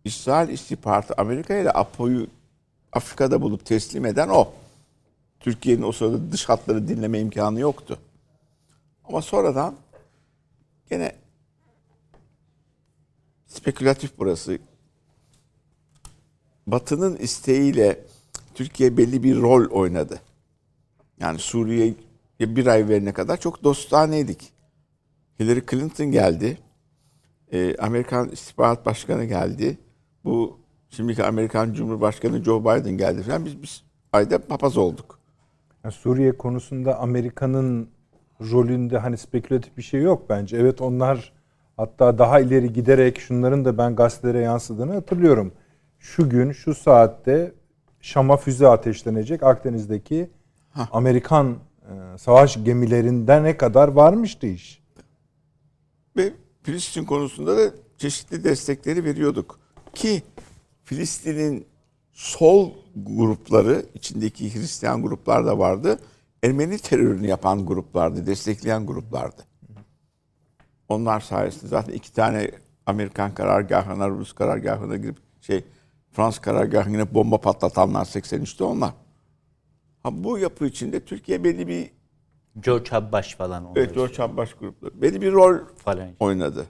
İsrail 0.05 0.49
istihbaratı 0.49 1.13
Amerika 1.17 1.55
ile 1.55 1.71
Apo'yu 1.71 2.27
Afrika'da 2.93 3.41
bulup 3.41 3.65
teslim 3.65 4.05
eden 4.05 4.29
o. 4.29 4.53
Türkiye'nin 5.39 5.81
o 5.81 5.91
sırada 5.91 6.31
dış 6.31 6.49
hatları 6.49 6.87
dinleme 6.87 7.19
imkanı 7.19 7.59
yoktu. 7.59 7.99
Ama 9.03 9.21
sonradan 9.21 9.75
gene 10.89 11.15
spekülatif 13.47 14.11
burası. 14.17 14.59
Batı'nın 16.67 17.17
isteğiyle 17.17 18.05
Türkiye 18.55 18.97
belli 18.97 19.23
bir 19.23 19.35
rol 19.41 19.69
oynadı. 19.69 20.21
Yani 21.19 21.39
Suriye'ye 21.39 22.55
bir 22.55 22.67
ay 22.67 22.89
verene 22.89 23.13
kadar 23.13 23.37
çok 23.37 23.63
dostaneydik. 23.63 24.53
Hillary 25.39 25.61
Clinton 25.71 26.11
geldi. 26.11 26.57
Ee, 27.51 27.75
Amerikan 27.77 28.29
İstihbarat 28.29 28.85
Başkanı 28.85 29.25
geldi. 29.25 29.77
Bu 30.23 30.59
şimdiki 30.89 31.23
Amerikan 31.23 31.73
Cumhurbaşkanı 31.73 32.43
Joe 32.43 32.61
Biden 32.61 32.97
geldi 32.97 33.23
falan. 33.23 33.45
Biz, 33.45 33.61
biz 33.61 33.83
ayda 34.13 34.47
papaz 34.47 34.77
olduk. 34.77 35.19
Yani 35.83 35.93
Suriye 35.93 36.37
konusunda 36.37 36.99
Amerika'nın 36.99 37.89
rolünde 38.51 38.97
hani 38.97 39.17
spekülatif 39.17 39.77
bir 39.77 39.81
şey 39.81 40.01
yok 40.01 40.29
bence. 40.29 40.57
Evet 40.57 40.81
onlar 40.81 41.33
hatta 41.77 42.17
daha 42.17 42.39
ileri 42.39 42.73
giderek 42.73 43.19
şunların 43.19 43.65
da 43.65 43.77
ben 43.77 43.95
gazetelere 43.95 44.39
yansıdığını 44.39 44.93
hatırlıyorum. 44.93 45.51
Şu 45.99 46.29
gün 46.29 46.51
şu 46.51 46.75
saatte 46.75 47.53
Şam'a 48.01 48.37
füze 48.37 48.67
ateşlenecek 48.67 49.43
Akdeniz'deki 49.43 50.29
Amerikan 50.91 51.57
e, 51.81 52.17
savaş 52.17 52.63
gemilerinden 52.63 53.43
ne 53.43 53.57
kadar 53.57 53.87
varmıştı 53.87 54.47
iş. 54.47 54.81
Ve 56.17 56.33
Filistin 56.63 57.05
konusunda 57.05 57.57
da 57.57 57.71
çeşitli 57.97 58.43
destekleri 58.43 59.03
veriyorduk. 59.03 59.59
Ki 59.93 60.23
Filistin'in 60.83 61.65
sol 62.13 62.71
grupları, 62.95 63.85
içindeki 63.93 64.55
Hristiyan 64.55 65.01
gruplar 65.01 65.45
da 65.45 65.59
vardı. 65.59 65.99
Ermeni 66.43 66.77
terörünü 66.77 67.27
yapan 67.27 67.65
gruplardı, 67.65 68.27
destekleyen 68.27 68.85
gruplardı. 68.85 69.41
Onlar 70.89 71.19
sayesinde 71.19 71.67
zaten 71.67 71.93
iki 71.93 72.13
tane 72.13 72.51
Amerikan 72.85 73.33
karargahına, 73.33 74.09
Rus 74.09 74.33
karargahına 74.33 74.95
girip 74.97 75.17
şey 75.41 75.63
Fransız 76.11 76.41
karargahına 76.41 77.13
bomba 77.13 77.37
patlatanlar 77.41 78.05
83'te 78.05 78.63
onlar. 78.63 78.93
Ha, 80.03 80.23
bu 80.23 80.37
yapı 80.37 80.65
içinde 80.65 80.99
Türkiye 81.05 81.43
belli 81.43 81.67
bir 81.67 81.91
George 82.59 82.89
Habbaş 82.89 83.35
falan 83.35 83.65
onlar. 83.65 83.77
Evet, 83.77 83.95
George 83.95 84.23
Abbas 84.23 84.49
grupları. 84.59 85.01
Belli 85.01 85.21
bir 85.21 85.31
rol 85.31 85.57
Falan. 85.77 86.09
oynadı. 86.19 86.65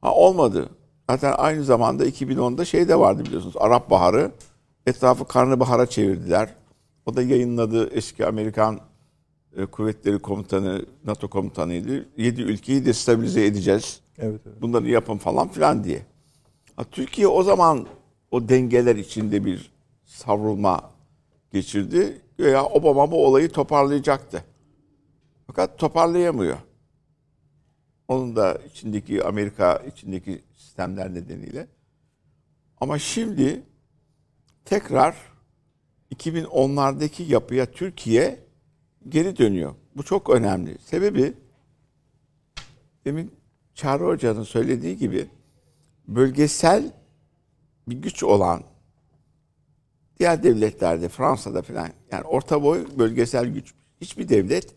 Ha 0.00 0.14
olmadı. 0.14 0.68
Zaten 1.10 1.34
aynı 1.36 1.64
zamanda 1.64 2.06
2010'da 2.06 2.64
şey 2.64 2.88
de 2.88 2.98
vardı 2.98 3.24
biliyorsunuz. 3.24 3.54
Arap 3.58 3.90
Baharı. 3.90 4.32
Etrafı 4.86 5.24
karnabahara 5.24 5.86
çevirdiler. 5.86 6.54
O 7.06 7.16
da 7.16 7.22
yayınladı 7.22 7.90
eski 7.90 8.26
Amerikan 8.26 8.80
e, 9.56 9.66
kuvvetleri 9.66 10.18
komutanı, 10.18 10.86
NATO 11.04 11.28
komutanıydı. 11.28 12.06
7 12.16 12.42
ülkeyi 12.42 12.84
destabilize 12.84 13.46
edeceğiz. 13.46 14.00
Evet, 14.18 14.40
evet. 14.46 14.62
Bunları 14.62 14.88
yapın 14.88 15.16
falan 15.16 15.48
filan 15.48 15.84
diye. 15.84 16.02
Ha, 16.76 16.84
Türkiye 16.84 17.26
o 17.26 17.42
zaman 17.42 17.86
o 18.30 18.48
dengeler 18.48 18.96
içinde 18.96 19.44
bir 19.44 19.70
savrulma 20.04 20.90
geçirdi. 21.52 22.20
Veya 22.38 22.64
Obama 22.64 23.10
bu 23.10 23.26
olayı 23.26 23.48
toparlayacaktı. 23.48 24.44
Fakat 25.46 25.78
toparlayamıyor. 25.78 26.56
Onun 28.08 28.36
da 28.36 28.54
içindeki 28.54 29.24
Amerika 29.24 29.76
içindeki 29.76 30.42
sistemler 30.56 31.14
nedeniyle. 31.14 31.66
Ama 32.80 32.98
şimdi 32.98 33.62
tekrar 34.64 35.33
2010'lardaki 36.12 37.22
yapıya 37.22 37.70
Türkiye 37.70 38.40
geri 39.08 39.36
dönüyor. 39.36 39.74
Bu 39.96 40.02
çok 40.02 40.30
önemli. 40.30 40.78
Sebebi 40.78 41.34
demin 43.04 43.32
Çağrı 43.74 44.04
Hoca'nın 44.04 44.42
söylediği 44.42 44.96
gibi 44.96 45.26
bölgesel 46.08 46.92
bir 47.88 47.96
güç 47.96 48.22
olan 48.22 48.62
diğer 50.18 50.42
devletlerde 50.42 51.08
Fransa'da 51.08 51.62
falan 51.62 51.88
yani 52.12 52.24
orta 52.24 52.62
boy 52.62 52.86
bölgesel 52.98 53.46
güç 53.46 53.74
hiçbir 54.00 54.28
devlet 54.28 54.74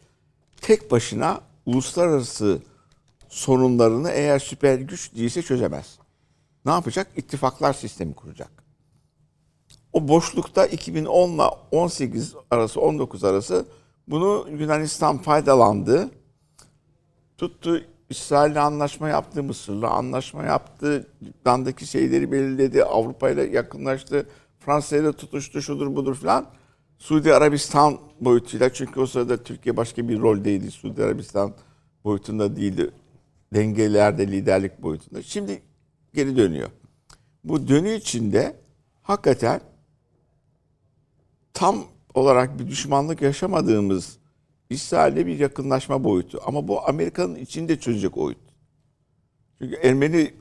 tek 0.61 0.91
başına 0.91 1.41
uluslararası 1.65 2.61
sorunlarını 3.29 4.09
eğer 4.09 4.39
süper 4.39 4.79
güç 4.79 5.15
değilse 5.15 5.41
çözemez. 5.41 5.99
Ne 6.65 6.71
yapacak? 6.71 7.07
İttifaklar 7.15 7.73
sistemi 7.73 8.13
kuracak. 8.13 8.66
O 9.97 10.07
boşlukta 10.07 10.65
2010 10.65 11.29
ile 11.29 11.41
18 11.71 12.35
arası 12.51 12.81
19 12.81 13.23
arası 13.23 13.65
bunu 14.07 14.47
Yunanistan 14.59 15.17
faydalandı. 15.17 16.11
Tuttu 17.37 17.81
İsrail'le 18.09 18.55
anlaşma 18.55 19.09
yaptı, 19.09 19.43
Mısır'la 19.43 19.89
anlaşma 19.89 20.43
yaptı, 20.43 21.07
Lübnan'daki 21.21 21.87
şeyleri 21.87 22.31
belirledi, 22.31 22.83
Avrupa 22.83 23.29
ile 23.29 23.43
yakınlaştı, 23.43 24.29
Fransa 24.59 24.97
ile 24.97 25.11
tutuştu, 25.13 25.61
şudur 25.61 25.95
budur 25.95 26.15
filan. 26.15 26.45
Suudi 26.97 27.33
Arabistan 27.33 27.97
boyutuyla 28.21 28.73
çünkü 28.73 28.99
o 28.99 29.05
sırada 29.05 29.43
Türkiye 29.43 29.77
başka 29.77 30.09
bir 30.09 30.19
roldeydi. 30.19 30.71
Suudi 30.71 31.03
Arabistan 31.03 31.53
boyutunda 32.03 32.55
değildi. 32.55 32.91
Dengelerde 33.53 34.27
liderlik 34.27 34.83
boyutunda. 34.83 35.23
Şimdi 35.23 35.61
geri 36.13 36.37
dönüyor. 36.37 36.69
Bu 37.43 37.67
dönü 37.67 37.93
içinde 37.93 38.55
hakikaten 39.03 39.61
tam 41.57 41.83
olarak 42.13 42.59
bir 42.59 42.67
düşmanlık 42.67 43.21
yaşamadığımız 43.21 44.17
İsrail'le 44.69 45.25
bir 45.27 45.39
yakınlaşma 45.39 46.03
boyutu. 46.03 46.41
Ama 46.45 46.67
bu 46.67 46.87
Amerika'nın 46.87 47.35
içinde 47.35 47.79
çözecek 47.79 48.15
boyut. 48.15 48.37
Çünkü 49.61 49.75
Ermeni 49.75 50.33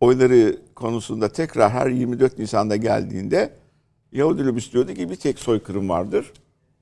oyları 0.00 0.58
konusunda 0.74 1.28
tekrar 1.28 1.70
her 1.70 1.86
24 1.86 2.38
Nisan'da 2.38 2.76
geldiğinde 2.76 3.54
Yahudi 4.12 4.46
lobisi 4.46 4.72
diyordu 4.72 4.94
ki 4.94 5.10
bir 5.10 5.16
tek 5.16 5.38
soykırım 5.38 5.88
vardır. 5.88 6.32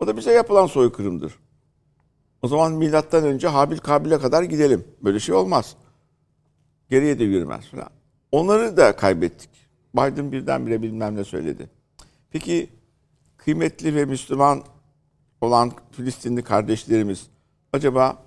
O 0.00 0.06
da 0.06 0.16
bize 0.16 0.32
yapılan 0.32 0.66
soykırımdır. 0.66 1.34
O 2.42 2.48
zaman 2.48 2.72
milattan 2.72 3.24
önce 3.24 3.48
Habil 3.48 3.78
Kabil'e 3.78 4.18
kadar 4.18 4.42
gidelim. 4.42 4.84
Böyle 5.02 5.20
şey 5.20 5.34
olmaz. 5.34 5.76
Geriye 6.90 7.18
de 7.18 7.24
yürümez 7.24 7.66
falan. 7.66 7.90
Onları 8.32 8.76
da 8.76 8.96
kaybettik. 8.96 9.50
Biden 9.94 10.32
birdenbire 10.32 10.82
bilmem 10.82 11.16
ne 11.16 11.24
söyledi. 11.24 11.70
Peki 12.30 12.68
kıymetli 13.44 13.94
ve 13.94 14.04
Müslüman 14.04 14.62
olan 15.40 15.72
Filistinli 15.90 16.42
kardeşlerimiz 16.42 17.26
acaba 17.72 18.22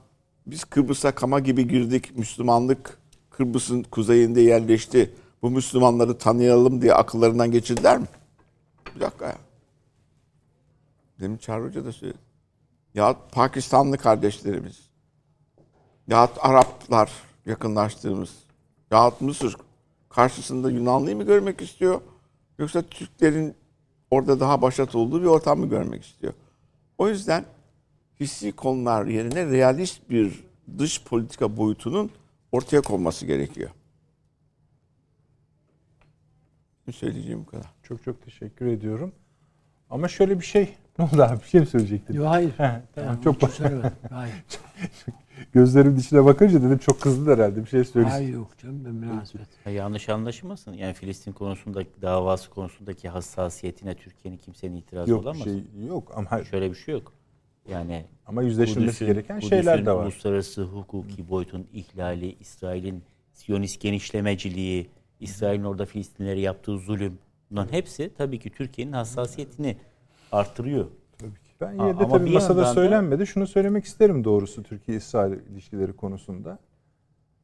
biz 0.48 0.64
Kıbrıs'a 0.64 1.16
kama 1.16 1.40
gibi 1.40 1.68
girdik. 1.68 2.18
Müslümanlık 2.18 2.98
Kıbrıs'ın 3.30 3.84
kuzeyinde 3.84 4.42
yerleşti. 4.42 5.14
Bu 5.42 5.52
Müslümanları 5.52 6.18
tanıyalım 6.18 6.82
diye 6.82 6.94
akıllarından 6.94 7.52
geçirdiler 7.52 7.98
mi? 7.98 8.06
Bir 8.96 9.00
dakika 9.00 9.26
ya. 9.26 9.38
Demin 11.20 11.38
Çağrı 11.38 11.64
Hoca 11.64 11.86
da 11.86 11.92
söyledi. 11.92 12.18
Ya 12.94 13.16
Pakistanlı 13.32 13.98
kardeşlerimiz. 13.98 14.80
Ya 16.08 16.30
Araplar 16.40 17.12
yakınlaştığımız. 17.46 18.30
Ya 18.92 19.12
Mısır 19.20 19.56
karşısında 20.10 20.72
Yunanlıyı 20.72 21.16
mı 21.16 21.24
görmek 21.24 21.62
istiyor? 21.62 22.02
Yoksa 22.60 22.82
Türklerin 22.82 23.56
orada 24.12 24.40
daha 24.40 24.62
başat 24.62 24.96
olduğu 24.96 25.22
bir 25.22 25.28
ortam 25.28 25.60
mı 25.60 25.70
görmek 25.70 26.06
istiyor? 26.06 26.34
O 26.98 27.10
yüzden 27.10 27.46
hissi 28.20 28.52
konular 28.52 29.06
yerine 29.06 29.46
realist 29.46 30.10
bir 30.10 30.44
dış 30.78 31.04
politika 31.04 31.58
boyutunun 31.58 32.12
ortaya 32.52 32.82
konması 32.82 33.26
gerekiyor. 33.26 33.70
Söyleyeceğim 36.92 37.40
bu 37.48 37.52
kadar. 37.52 37.66
Çok 37.84 38.04
çok 38.04 38.26
teşekkür 38.26 38.66
ediyorum. 38.68 39.12
Ama 39.90 40.08
şöyle 40.08 40.40
bir 40.40 40.46
şey. 40.46 40.76
Ne 41.00 41.06
oldu 41.06 41.24
abi? 41.24 41.40
Bir 41.44 41.48
şey 41.48 41.60
mi 41.62 41.68
söyleyecektin? 41.68 42.14
Yok 42.14 42.28
hayır. 42.28 42.50
He, 42.50 42.82
tamam, 42.96 43.18
Ben 43.18 43.22
çok 43.22 43.40
çok. 43.42 43.52
Hayır. 44.10 44.36
Gözlerim 45.54 45.98
dişine 45.98 46.26
bakınca 46.26 46.62
dedim 46.62 46.78
çok 46.78 47.02
kızdı 47.02 47.34
herhalde 47.34 47.64
bir 47.64 47.70
şey 47.70 47.84
söylesin. 47.84 48.12
Hayır 48.14 48.34
yok 48.34 48.58
canım 48.58 48.86
ben 48.86 48.94
münasebet. 48.94 49.48
Ya 49.66 49.72
yanlış 49.72 50.10
anlaşılmasın. 50.10 50.74
Yani 50.74 50.94
Filistin 50.94 51.32
konusundaki 51.32 51.90
davası 52.02 52.50
konusundaki 52.50 53.10
hassasiyetine 53.10 53.96
Türkiye'nin 53.96 54.38
kimsenin 54.38 54.76
itirazı 54.76 55.12
Yok 55.12 55.22
olamaz. 55.24 55.44
şey 55.44 55.64
yok 55.88 56.12
ama 56.16 56.44
Şöyle 56.44 56.70
bir 56.72 56.76
şey 56.76 56.94
yok. 56.94 57.14
Yani 57.72 58.06
ama 58.26 58.44
yüzleşilmesi 58.44 58.86
Kudüs'ün- 59.00 59.06
gereken 59.06 59.36
Kudüs'ün 59.40 59.50
şeyler 59.50 59.86
de 59.86 59.92
var. 59.92 60.04
uluslararası 60.04 60.64
hukuki 60.64 61.30
boyutun 61.30 61.68
ihlali, 61.74 62.36
İsrail'in 62.40 63.04
Siyonist 63.34 63.82
genişlemeciliği, 63.82 64.90
İsrail'in 65.20 65.64
orada 65.64 65.86
Filistinlere 65.86 66.40
yaptığı 66.40 66.78
zulüm. 66.78 67.18
Bunların 67.52 67.74
hepsi 67.74 68.12
tabii 68.18 68.40
ki 68.40 68.50
Türkiye'nin 68.50 68.92
hassasiyetini 68.94 69.78
artırıyor. 70.32 70.86
Ben 71.62 71.72
yine 71.72 72.00
de 72.00 72.08
tabii 72.08 72.34
masada 72.34 72.66
söylenmedi. 72.66 73.28
Şunu 73.28 73.48
söylemek 73.48 73.86
isterim 73.86 74.24
doğrusu 74.24 74.64
Türkiye-İsrail 74.64 75.32
ilişkileri 75.32 75.94
konusunda. 75.94 76.60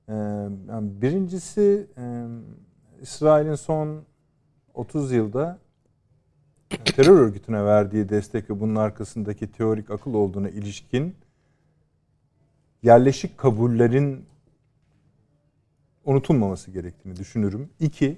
Ee, 0.09 0.13
yani 0.69 1.01
birincisi 1.01 1.87
e, 1.97 2.25
İsrail'in 3.01 3.55
son 3.55 4.03
30 4.73 5.11
yılda 5.11 5.59
e, 6.71 6.77
terör 6.77 7.19
örgütüne 7.19 7.65
verdiği 7.65 8.09
destek 8.09 8.49
ve 8.49 8.59
bunun 8.59 8.75
arkasındaki 8.75 9.51
teorik 9.51 9.89
akıl 9.89 10.13
olduğuna 10.13 10.49
ilişkin 10.49 11.15
yerleşik 12.83 13.37
kabullerin 13.37 14.25
unutulmaması 16.05 16.71
gerektiğini 16.71 17.15
düşünürüm. 17.15 17.69
İki, 17.79 18.17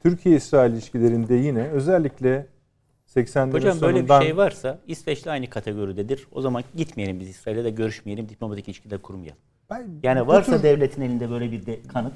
Türkiye-İsrail 0.00 0.72
ilişkilerinde 0.72 1.34
yine 1.34 1.68
özellikle 1.68 2.46
80'lerin 3.16 3.52
Hocam 3.52 3.80
böyle 3.80 3.94
bir 3.94 3.98
sonundan 3.98 4.20
şey 4.22 4.36
varsa 4.36 4.78
İsveç'le 4.86 5.26
aynı 5.26 5.50
kategoridedir. 5.50 6.26
O 6.32 6.40
zaman 6.40 6.64
gitmeyelim 6.76 7.20
biz 7.20 7.28
İsrail'e 7.28 7.64
de 7.64 7.70
görüşmeyelim, 7.70 8.28
diplomatik 8.28 8.68
ilişkiler 8.68 9.02
kurmayalım. 9.02 9.38
Ben 9.70 9.88
Yani 10.02 10.26
varsa 10.26 10.56
tür- 10.56 10.62
devletin 10.62 11.02
elinde 11.02 11.30
böyle 11.30 11.52
bir 11.52 11.66
de 11.66 11.82
kanıt, 11.82 12.12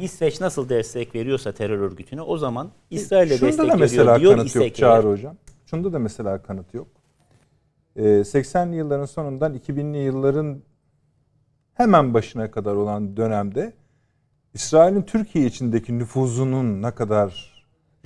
İsveç 0.00 0.40
nasıl 0.40 0.68
destek 0.68 1.14
veriyorsa 1.14 1.52
terör 1.52 1.78
örgütüne 1.78 2.22
o 2.22 2.38
zaman 2.38 2.70
İsrail'e 2.90 3.36
Şunda 3.36 3.50
destek 3.50 3.68
da 3.72 3.76
mesela 3.76 4.14
veriyor 4.14 4.20
diyor 4.20 4.36
kanıt 4.36 4.54
yok 4.54 4.74
Çağrı. 4.74 5.08
Hocam. 5.08 5.36
Şunda 5.66 5.92
da 5.92 5.98
mesela 5.98 6.42
kanıt 6.42 6.74
yok. 6.74 6.88
Ee, 7.96 8.02
80'li 8.02 8.76
yılların 8.76 9.04
sonundan 9.04 9.54
2000'li 9.54 9.98
yılların 9.98 10.62
hemen 11.74 12.14
başına 12.14 12.50
kadar 12.50 12.74
olan 12.74 13.16
dönemde 13.16 13.72
İsrail'in 14.54 15.02
Türkiye 15.02 15.46
içindeki 15.46 15.98
nüfuzunun 15.98 16.82
ne 16.82 16.90
kadar 16.90 17.52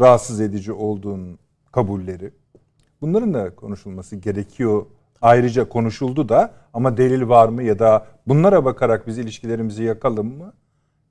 rahatsız 0.01 0.41
edici 0.41 0.73
olduğunun 0.73 1.39
kabulleri. 1.73 2.33
Bunların 3.01 3.35
da 3.35 3.55
konuşulması 3.55 4.17
gerekiyor. 4.17 4.87
Ayrıca 5.23 5.69
konuşuldu 5.69 6.29
da 6.29 6.55
ama 6.75 6.97
delil 6.97 7.29
var 7.29 7.49
mı 7.49 7.63
ya 7.63 7.79
da 7.79 8.07
bunlara 8.27 8.65
bakarak 8.65 9.07
biz 9.07 9.19
ilişkilerimizi 9.19 9.83
yakalım 9.83 10.39
mı 10.39 10.53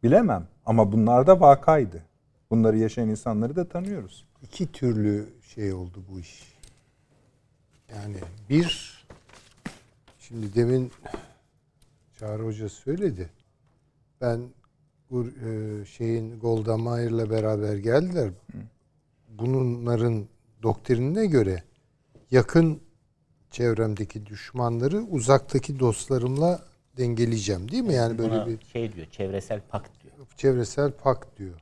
bilemem. 0.04 0.48
Ama 0.66 0.92
bunlar 0.92 1.28
da 1.28 1.40
vakaydı. 1.40 2.04
Bunları 2.52 2.78
yaşayan 2.78 3.10
insanları 3.10 3.56
da 3.56 3.70
tanıyoruz. 3.70 4.26
İki 4.44 4.72
türlü 4.72 5.26
şey 5.56 5.74
oldu 5.74 6.04
bu 6.12 6.20
iş. 6.20 6.54
Yani 7.96 8.16
bir 8.50 9.00
şimdi 10.20 10.56
demin 10.56 10.92
Çağrı 12.20 12.44
Hoca 12.44 12.70
söyledi. 12.70 13.30
Ben 14.22 14.42
bu 15.12 15.26
e, 15.26 15.86
şeyin 15.86 16.40
Golda 16.40 16.78
Meir'le 16.78 17.30
beraber 17.30 17.78
geldiler. 17.78 18.30
Bunların 19.30 20.26
doktrinine 20.64 21.26
göre 21.26 21.64
yakın 22.32 22.82
çevremdeki 23.52 24.26
düşmanları 24.26 25.02
uzaktaki 25.02 25.80
dostlarımla 25.80 26.66
dengeleyeceğim 26.98 27.72
değil 27.72 27.84
mi? 27.84 27.94
Yani 27.94 28.18
böyle 28.18 28.46
bir 28.46 28.66
şey 28.66 28.94
diyor, 28.94 29.08
çevresel 29.08 29.62
pakt 29.70 30.04
diyor. 30.04 30.14
çevresel 30.36 30.92
pakt 30.92 31.38
diyor. 31.38 31.62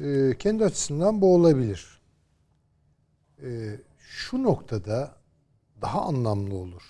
Ee, 0.00 0.38
kendi 0.38 0.64
açısından 0.64 1.20
bu 1.20 1.34
olabilir. 1.34 2.00
Ee, 3.42 3.80
şu 3.98 4.42
noktada 4.42 5.16
daha 5.82 6.02
anlamlı 6.02 6.54
olur. 6.54 6.82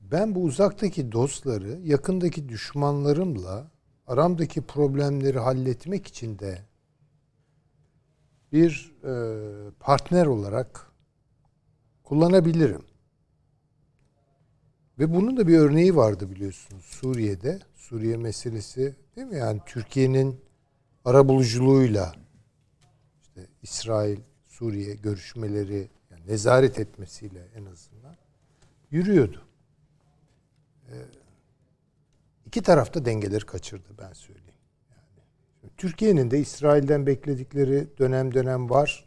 Ben 0.00 0.34
bu 0.34 0.42
uzaktaki 0.42 1.12
dostları 1.12 1.80
yakındaki 1.84 2.48
düşmanlarımla 2.48 3.70
aramdaki 4.06 4.62
problemleri 4.62 5.38
halletmek 5.38 6.06
için 6.06 6.38
de 6.38 6.67
bir 8.52 8.94
e, 9.04 9.12
partner 9.80 10.26
olarak 10.26 10.92
kullanabilirim. 12.04 12.82
Ve 14.98 15.14
bunun 15.14 15.36
da 15.36 15.48
bir 15.48 15.58
örneği 15.58 15.96
vardı 15.96 16.30
biliyorsunuz 16.30 16.84
Suriye'de. 16.84 17.58
Suriye 17.74 18.16
meselesi 18.16 18.96
değil 19.16 19.26
mi? 19.26 19.36
Yani 19.36 19.60
Türkiye'nin 19.66 20.40
arabuluculuğuyla 21.04 22.14
işte 23.22 23.46
İsrail, 23.62 24.20
Suriye 24.46 24.94
görüşmeleri 24.94 25.90
yani 26.10 26.26
nezaret 26.26 26.78
etmesiyle 26.78 27.48
en 27.54 27.64
azından 27.64 28.16
yürüyordu. 28.90 29.48
Ee, 30.88 30.94
iki 32.46 32.62
tarafta 32.62 33.04
dengeleri 33.04 33.46
kaçırdı 33.46 33.88
ben 33.98 34.12
söyleyeyim. 34.12 34.47
Türkiye'nin 35.78 36.30
de 36.30 36.38
İsrail'den 36.38 37.06
bekledikleri 37.06 37.88
dönem 37.98 38.34
dönem 38.34 38.70
var. 38.70 39.04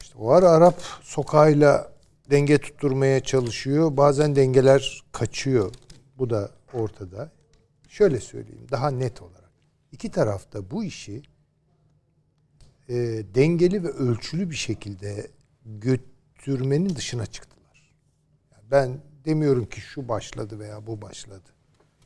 İşte 0.00 0.18
o 0.18 0.30
ara 0.30 0.48
Arap 0.50 0.82
sokağıyla 1.02 1.92
denge 2.30 2.58
tutturmaya 2.58 3.20
çalışıyor. 3.20 3.96
Bazen 3.96 4.36
dengeler 4.36 5.02
kaçıyor. 5.12 5.74
Bu 6.18 6.30
da 6.30 6.50
ortada. 6.72 7.32
Şöyle 7.88 8.20
söyleyeyim 8.20 8.66
daha 8.70 8.90
net 8.90 9.22
olarak. 9.22 9.52
İki 9.92 10.10
tarafta 10.10 10.70
bu 10.70 10.84
işi 10.84 11.22
e, 12.88 12.94
dengeli 13.34 13.84
ve 13.84 13.88
ölçülü 13.88 14.50
bir 14.50 14.56
şekilde 14.56 15.30
götürmenin 15.64 16.96
dışına 16.96 17.26
çıktılar. 17.26 17.94
Yani 18.52 18.64
ben 18.70 19.00
demiyorum 19.24 19.66
ki 19.66 19.80
şu 19.80 20.08
başladı 20.08 20.58
veya 20.58 20.86
bu 20.86 21.02
başladı. 21.02 21.48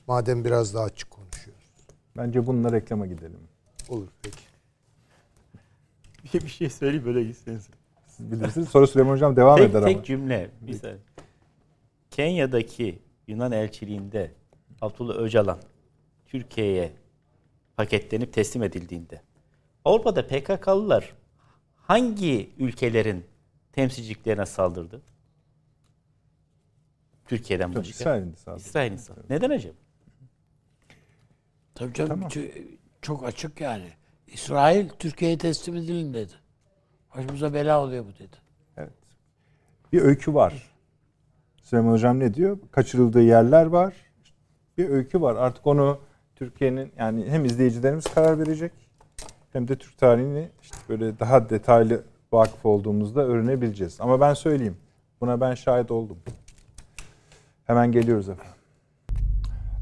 Madem 0.07 0.45
biraz 0.45 0.75
daha 0.75 0.85
açık 0.85 1.11
konuşuyoruz. 1.11 1.56
Bence 2.17 2.47
bununla 2.47 2.73
reklama 2.73 3.07
gidelim. 3.07 3.41
Olur 3.89 4.09
peki. 4.23 4.37
Bir, 6.35 6.41
bir 6.41 6.49
şey 6.49 6.71
söyleyeyim 6.71 7.05
böyle 7.07 7.25
gitseniz. 7.25 7.69
Siz 8.07 8.33
bilirsiniz. 8.33 8.69
Sonra 8.69 8.87
Süleyman 8.87 9.13
Hocam 9.13 9.37
devam 9.37 9.57
Tek, 9.59 9.71
eder 9.71 9.83
tek 9.85 9.97
ama. 9.97 10.05
cümle. 10.05 10.51
Bir 10.61 10.73
saniye. 10.75 10.99
Kenya'daki 12.11 13.03
Yunan 13.27 13.53
elçiliğinde 13.53 14.31
Abdullah 14.81 15.15
Öcalan 15.17 15.59
Türkiye'ye 16.27 16.93
paketlenip 17.77 18.33
teslim 18.33 18.63
edildiğinde 18.63 19.23
Avrupa'da 19.85 20.27
PKK'lılar 20.27 21.15
hangi 21.77 22.51
ülkelerin 22.59 23.25
temsilciliklerine 23.73 24.47
saldırdı? 24.47 25.03
Türkiye'den 27.29 27.75
başka. 27.75 27.91
İsrail'in 27.91 28.35
saldırdı. 28.35 28.63
İsrail'in 28.63 28.97
saldırdı. 28.97 29.27
Neden 29.31 29.51
acaba? 29.51 29.75
Tabii 31.77 31.93
canım 31.95 32.11
Tamam. 32.11 32.31
çok 33.03 33.25
açık 33.25 33.61
yani. 33.61 33.89
İsrail 34.27 34.89
Türkiye'ye 34.89 35.39
teslim 35.39 35.77
edilin 35.77 36.15
dedi. 36.15 36.33
Başımıza 37.17 37.55
bela 37.55 37.83
oluyor 37.83 38.05
bu 38.05 38.19
dedi. 38.19 38.37
Evet. 38.77 38.93
Bir 39.93 40.03
öykü 40.03 40.35
var. 40.35 40.71
Süleyman 41.63 41.93
Hocam 41.93 42.19
ne 42.19 42.35
diyor? 42.35 42.59
Kaçırıldığı 42.71 43.23
yerler 43.23 43.67
var. 43.67 43.95
Bir 44.79 44.89
öykü 44.89 45.21
var. 45.21 45.37
Artık 45.37 45.67
onu 45.67 45.99
Türkiye'nin 46.37 46.93
yani 46.99 47.31
hem 47.31 47.45
izleyicilerimiz 47.45 48.05
karar 48.05 48.39
verecek 48.39 48.73
hem 49.53 49.69
de 49.69 49.77
Türk 49.77 49.99
tarihini 49.99 50.49
işte 50.63 50.77
böyle 50.89 51.19
daha 51.19 51.51
detaylı 51.51 52.05
vakıf 52.33 52.67
olduğumuzda 52.67 53.23
öğrenebileceğiz. 53.23 54.01
Ama 54.01 54.21
ben 54.21 54.35
söyleyeyim. 54.35 54.77
Buna 55.21 55.41
ben 55.41 55.55
şahit 55.55 55.91
oldum. 55.91 56.19
Hemen 57.67 57.93
geliyoruz 57.93 58.29
efendim. 58.29 58.55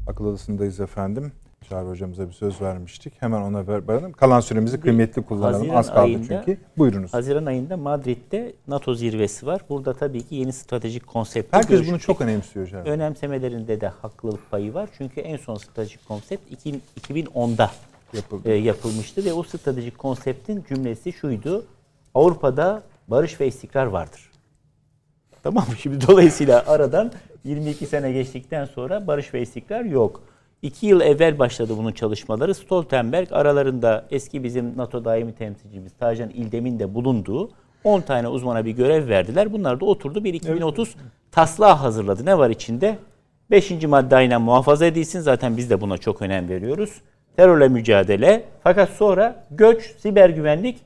Akıl 0.07 0.25
odasındayız 0.25 0.79
efendim. 0.79 1.31
Çağrı 1.69 1.87
hocamıza 1.89 2.27
bir 2.27 2.33
söz 2.33 2.61
vermiştik. 2.61 3.13
Hemen 3.21 3.41
ona 3.41 3.67
ver, 3.67 3.87
verelim. 3.87 4.11
Kalan 4.13 4.39
süremizi 4.39 4.79
kıymetli 4.79 5.21
kullanalım. 5.21 5.53
Haziran 5.59 5.75
Az 5.75 5.87
kaldı 5.87 5.99
ayında- 6.01 6.27
çünkü. 6.45 6.61
Buyurunuz. 6.77 7.13
Haziran 7.13 7.45
ayında 7.45 7.77
Madrid'de 7.77 8.53
NATO 8.67 8.95
zirvesi 8.95 9.45
var. 9.45 9.61
Burada 9.69 9.93
tabii 9.93 10.21
ki 10.23 10.35
yeni 10.35 10.53
stratejik 10.53 11.07
konsept 11.07 11.53
Herkes 11.53 11.87
bunu 11.89 11.99
çok 11.99 12.21
önemsiyor 12.21 12.65
hocam. 12.65 12.85
önemsemelerinde 12.85 13.81
de 13.81 13.87
haklılık 13.87 14.51
payı 14.51 14.73
var. 14.73 14.89
Çünkü 14.97 15.21
en 15.21 15.37
son 15.37 15.55
stratejik 15.55 16.07
konsept 16.07 16.51
iki- 16.51 16.79
2010'da 16.95 17.71
Yapıldı. 18.13 18.49
e, 18.49 18.53
yapılmıştı 18.53 19.25
ve 19.25 19.33
o 19.33 19.43
stratejik 19.43 19.97
konseptin 19.97 20.65
cümlesi 20.69 21.13
şuydu. 21.13 21.65
Avrupa'da 22.13 22.83
barış 23.07 23.41
ve 23.41 23.47
istikrar 23.47 23.85
vardır. 23.85 24.31
Tamam 25.43 25.63
mı? 25.69 25.75
Şimdi 25.77 26.07
dolayısıyla 26.07 26.63
aradan 26.67 27.11
22 27.43 27.85
sene 27.85 28.11
geçtikten 28.11 28.65
sonra 28.65 29.07
barış 29.07 29.33
ve 29.33 29.41
istikrar 29.41 29.85
yok. 29.85 30.23
İki 30.65 30.87
yıl 30.87 31.01
evvel 31.01 31.39
başladı 31.39 31.73
bunun 31.77 31.91
çalışmaları. 31.91 32.55
Stoltenberg 32.55 33.27
aralarında 33.31 34.05
eski 34.11 34.43
bizim 34.43 34.77
NATO 34.77 35.05
daimi 35.05 35.35
temsilcimiz 35.35 35.91
Tacan 35.99 36.29
İldem'in 36.29 36.79
de 36.79 36.93
bulunduğu 36.93 37.49
10 37.83 38.01
tane 38.01 38.27
uzmana 38.27 38.65
bir 38.65 38.71
görev 38.71 39.07
verdiler. 39.07 39.53
Bunlar 39.53 39.79
da 39.79 39.85
oturdu 39.85 40.23
bir 40.23 40.33
2030 40.33 40.95
taslağı 41.31 41.73
hazırladı. 41.73 42.25
Ne 42.25 42.37
var 42.37 42.49
içinde? 42.49 42.97
Beşinci 43.51 43.87
madde 43.87 44.15
aynen 44.15 44.41
muhafaza 44.41 44.85
edilsin. 44.85 45.19
Zaten 45.19 45.57
biz 45.57 45.69
de 45.69 45.81
buna 45.81 45.97
çok 45.97 46.21
önem 46.21 46.49
veriyoruz. 46.49 47.01
Terörle 47.37 47.67
mücadele. 47.67 48.43
Fakat 48.63 48.89
sonra 48.89 49.45
göç, 49.51 49.95
siber 49.97 50.29
güvenlik, 50.29 50.77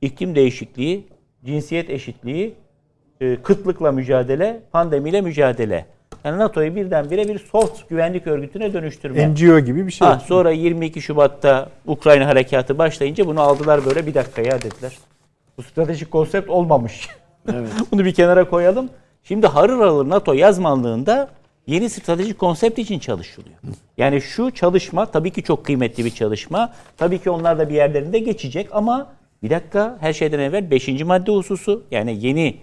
iklim 0.00 0.34
değişikliği, 0.34 1.06
cinsiyet 1.44 1.90
eşitliği, 1.90 2.54
e, 3.20 3.36
kıtlıkla 3.36 3.92
mücadele, 3.92 4.60
pandemiyle 4.72 5.20
mücadele. 5.20 5.86
Yani 6.24 6.38
NATO'yu 6.38 6.76
birdenbire 6.76 7.28
bir 7.28 7.38
soft 7.38 7.88
güvenlik 7.88 8.26
örgütüne 8.26 8.72
dönüştürme. 8.72 9.28
NGO 9.28 9.60
gibi 9.60 9.86
bir 9.86 9.92
şey. 9.92 10.08
Ha, 10.08 10.22
sonra 10.26 10.50
22 10.50 11.02
Şubat'ta 11.02 11.68
Ukrayna 11.86 12.26
harekatı 12.26 12.78
başlayınca 12.78 13.26
bunu 13.26 13.40
aldılar 13.40 13.84
böyle 13.84 14.06
bir 14.06 14.14
dakika 14.14 14.42
ya 14.42 14.62
dediler. 14.62 14.98
Bu 15.58 15.62
stratejik 15.62 16.10
konsept 16.10 16.50
olmamış. 16.50 17.08
bunu 17.92 18.04
bir 18.04 18.14
kenara 18.14 18.48
koyalım. 18.48 18.90
Şimdi 19.24 19.46
harır 19.46 19.78
harır 19.78 20.08
NATO 20.08 20.32
yazmanlığında 20.32 21.28
yeni 21.66 21.90
stratejik 21.90 22.38
konsept 22.38 22.78
için 22.78 22.98
çalışılıyor. 22.98 23.56
Yani 23.96 24.20
şu 24.20 24.50
çalışma 24.50 25.06
tabii 25.06 25.30
ki 25.30 25.42
çok 25.42 25.64
kıymetli 25.64 26.04
bir 26.04 26.10
çalışma. 26.10 26.72
Tabii 26.96 27.18
ki 27.18 27.30
onlar 27.30 27.58
da 27.58 27.68
bir 27.68 27.74
yerlerinde 27.74 28.18
geçecek 28.18 28.68
ama 28.72 29.12
bir 29.42 29.50
dakika 29.50 29.96
her 30.00 30.12
şeyden 30.12 30.38
evvel 30.38 30.70
5. 30.70 30.88
madde 30.88 31.32
hususu 31.32 31.82
yani 31.90 32.26
yeni 32.26 32.56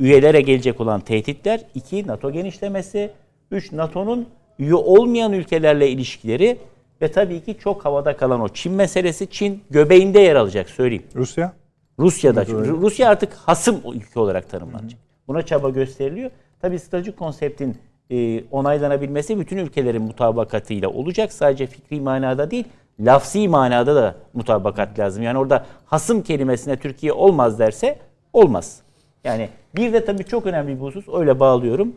üyelere 0.00 0.40
gelecek 0.40 0.80
olan 0.80 1.00
tehditler, 1.00 1.60
2 1.74 2.06
NATO 2.06 2.30
genişlemesi, 2.32 3.10
3 3.50 3.72
NATO'nun 3.72 4.26
üye 4.58 4.74
olmayan 4.74 5.32
ülkelerle 5.32 5.88
ilişkileri 5.88 6.58
ve 7.02 7.12
tabii 7.12 7.40
ki 7.40 7.56
çok 7.58 7.84
havada 7.84 8.16
kalan 8.16 8.40
o 8.40 8.48
Çin 8.48 8.72
meselesi. 8.72 9.30
Çin 9.30 9.62
göbeğinde 9.70 10.20
yer 10.20 10.36
alacak 10.36 10.70
söyleyeyim. 10.70 11.04
Rusya? 11.14 11.52
Rusya'da. 11.98 12.46
Rusya 12.46 13.08
artık 13.08 13.34
hasım 13.34 13.80
ülke 13.94 14.20
olarak 14.20 14.50
tanımlanacak. 14.50 15.00
Buna 15.28 15.42
çaba 15.42 15.70
gösteriliyor. 15.70 16.30
Tabii 16.60 16.78
stratejik 16.78 17.18
konseptin 17.18 17.76
e, 18.10 18.44
onaylanabilmesi 18.50 19.40
bütün 19.40 19.56
ülkelerin 19.56 20.02
mutabakatıyla 20.02 20.88
olacak. 20.88 21.32
Sadece 21.32 21.66
fikri 21.66 22.00
manada 22.00 22.50
değil, 22.50 22.64
lafsi 23.00 23.48
manada 23.48 23.96
da 23.96 24.14
mutabakat 24.34 24.98
lazım. 24.98 25.22
Yani 25.22 25.38
orada 25.38 25.66
hasım 25.86 26.22
kelimesine 26.22 26.76
Türkiye 26.76 27.12
olmaz 27.12 27.58
derse 27.58 27.98
olmaz. 28.32 28.82
Yani 29.24 29.48
bir 29.76 29.92
de 29.92 30.04
tabii 30.04 30.24
çok 30.24 30.46
önemli 30.46 30.76
bir 30.76 30.80
husus, 30.80 31.04
öyle 31.14 31.40
bağlıyorum. 31.40 31.94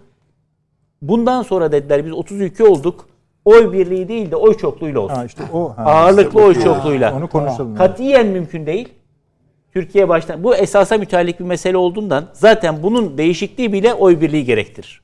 Bundan 1.01 1.43
sonra 1.43 1.71
dediler 1.71 2.05
biz 2.05 2.11
30 2.13 2.41
ülke 2.41 2.63
olduk. 2.63 3.07
Oy 3.45 3.73
birliği 3.73 4.07
değil 4.07 4.31
de 4.31 4.35
oy 4.35 4.57
çokluğuyla 4.57 4.99
olsun. 4.99 5.15
Ha 5.15 5.25
işte 5.25 5.43
o. 5.53 5.73
ha. 5.77 5.83
Ağırlıklı 5.83 6.43
oy 6.43 6.63
çokluğuyla. 6.63 7.15
Onu 7.17 7.27
konuşalım. 7.27 7.75
Katiyen 7.75 8.27
mümkün 8.27 8.65
değil. 8.65 8.89
Türkiye 9.73 10.09
baştan 10.09 10.43
bu 10.43 10.55
esasa 10.55 10.97
müteallik 10.97 11.39
bir 11.39 11.45
mesele 11.45 11.77
olduğundan 11.77 12.25
zaten 12.33 12.83
bunun 12.83 13.17
değişikliği 13.17 13.73
bile 13.73 13.93
oy 13.93 14.21
birliği 14.21 14.45
gerektirir. 14.45 15.01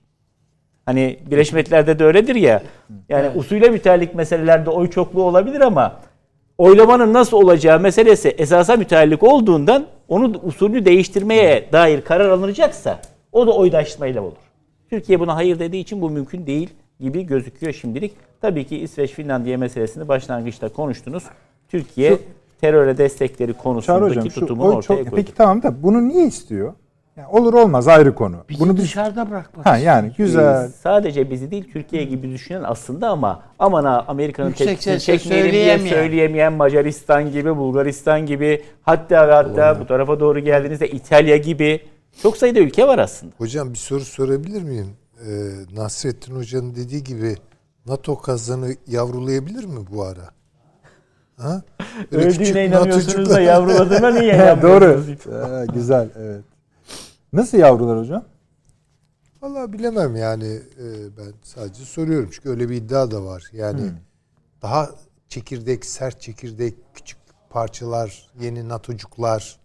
Hani 0.85 1.19
Birleşmiş 1.31 1.53
Milletler'de 1.53 1.99
de 1.99 2.05
öyledir 2.05 2.35
ya. 2.35 2.63
Yani 3.09 3.29
usule 3.35 3.69
müteallik 3.69 4.15
meselelerde 4.15 4.69
oy 4.69 4.89
çokluğu 4.89 5.23
olabilir 5.23 5.61
ama 5.61 5.93
oylamanın 6.57 7.13
nasıl 7.13 7.37
olacağı 7.37 7.79
meselesi 7.79 8.29
esasa 8.29 8.75
müteallik 8.75 9.23
olduğundan 9.23 9.85
onun 10.09 10.39
usulünü 10.43 10.85
değiştirmeye 10.85 11.69
dair 11.71 12.01
karar 12.01 12.29
alınacaksa 12.29 13.01
o 13.31 13.47
da 13.47 13.51
oydaştırmayla 13.51 14.21
olur. 14.21 14.37
Türkiye 14.89 15.19
buna 15.19 15.35
hayır 15.35 15.59
dediği 15.59 15.81
için 15.81 16.01
bu 16.01 16.09
mümkün 16.09 16.47
değil 16.47 16.69
gibi 16.99 17.23
gözüküyor 17.25 17.73
şimdilik. 17.73 18.11
Tabii 18.41 18.63
ki 18.63 18.77
İsveç 18.77 19.11
Finlandiya 19.11 19.57
meselesini 19.57 20.07
başlangıçta 20.07 20.69
konuştunuz. 20.69 21.23
Türkiye 21.69 22.17
teröre 22.61 22.97
destekleri 22.97 23.53
konusundaki 23.53 24.09
hocam 24.09 24.31
şu 24.31 24.39
tutumunu 24.39 24.67
ortaya 24.67 24.81
çok 24.81 24.97
koydu. 24.97 25.15
peki 25.15 25.33
tamam 25.33 25.63
da 25.63 25.83
bunu 25.83 26.07
niye 26.07 26.25
istiyor? 26.25 26.73
Yani 27.19 27.27
olur 27.31 27.53
olmaz 27.53 27.87
ayrı 27.87 28.15
konu. 28.15 28.35
Bizi 28.49 28.59
bunu 28.59 28.77
biz 28.77 28.83
dışarıda 28.83 29.29
bırakmak 29.29 29.65
ha 29.65 29.77
yani 29.77 30.11
güzel. 30.17 30.65
Ee, 30.65 30.67
Sadece 30.67 31.29
bizi 31.29 31.51
değil 31.51 31.71
Türkiye 31.73 32.03
gibi 32.03 32.31
düşünen 32.31 32.63
aslında 32.63 33.09
ama 33.09 33.43
aman 33.59 33.85
ha 33.85 34.05
Amerika'nın 34.07 34.51
tepkisini 34.51 34.99
çekmeyelim 34.99 35.51
diye 35.51 35.79
söyleyemeyen. 35.79 36.53
Macaristan 36.53 37.31
gibi, 37.31 37.57
Bulgaristan 37.57 38.25
gibi 38.25 38.63
hatta 38.81 39.27
ve 39.27 39.33
hatta 39.33 39.79
bu 39.79 39.87
tarafa 39.87 40.19
doğru 40.19 40.39
geldiğinizde 40.39 40.87
İtalya 40.87 41.37
gibi 41.37 41.81
çok 42.21 42.37
sayıda 42.37 42.59
ülke 42.59 42.87
var 42.87 42.99
aslında. 42.99 43.33
Hocam 43.37 43.69
bir 43.73 43.77
soru 43.77 44.05
sorabilir 44.05 44.61
miyim? 44.61 44.89
Ee, 45.27 45.51
Nasrettin 45.75 46.35
Hoca'nın 46.35 46.75
dediği 46.75 47.03
gibi 47.03 47.35
NATO 47.85 48.17
kazanı 48.17 48.69
yavrulayabilir 48.87 49.65
mi 49.65 49.79
bu 49.91 50.03
ara? 50.03 50.29
Ha? 51.37 51.61
Öldüğüne 52.11 52.65
inanıyorsunuz 52.65 53.29
da 53.29 53.41
yavruladığına 53.41 54.11
niye 54.11 54.37
Ha, 54.37 54.61
Doğru. 54.61 54.85
inanmıyorsunuz? 54.85 55.25
Ha, 55.25 55.65
güzel 55.65 56.09
evet. 56.19 56.43
Nasıl 57.33 57.57
yavrular 57.57 57.99
hocam? 57.99 58.25
Vallahi 59.41 59.73
bilemem 59.73 60.15
yani 60.15 60.47
e, 60.55 61.17
ben 61.17 61.33
sadece 61.43 61.83
soruyorum 61.83 62.29
çünkü 62.31 62.49
öyle 62.49 62.69
bir 62.69 62.75
iddia 62.75 63.11
da 63.11 63.25
var. 63.25 63.43
Yani 63.53 63.81
daha 64.61 64.89
çekirdek, 65.27 65.85
sert 65.85 66.21
çekirdek, 66.21 66.73
küçük 66.93 67.17
parçalar, 67.49 68.29
yeni 68.41 68.69
NATO'cuklar 68.69 69.59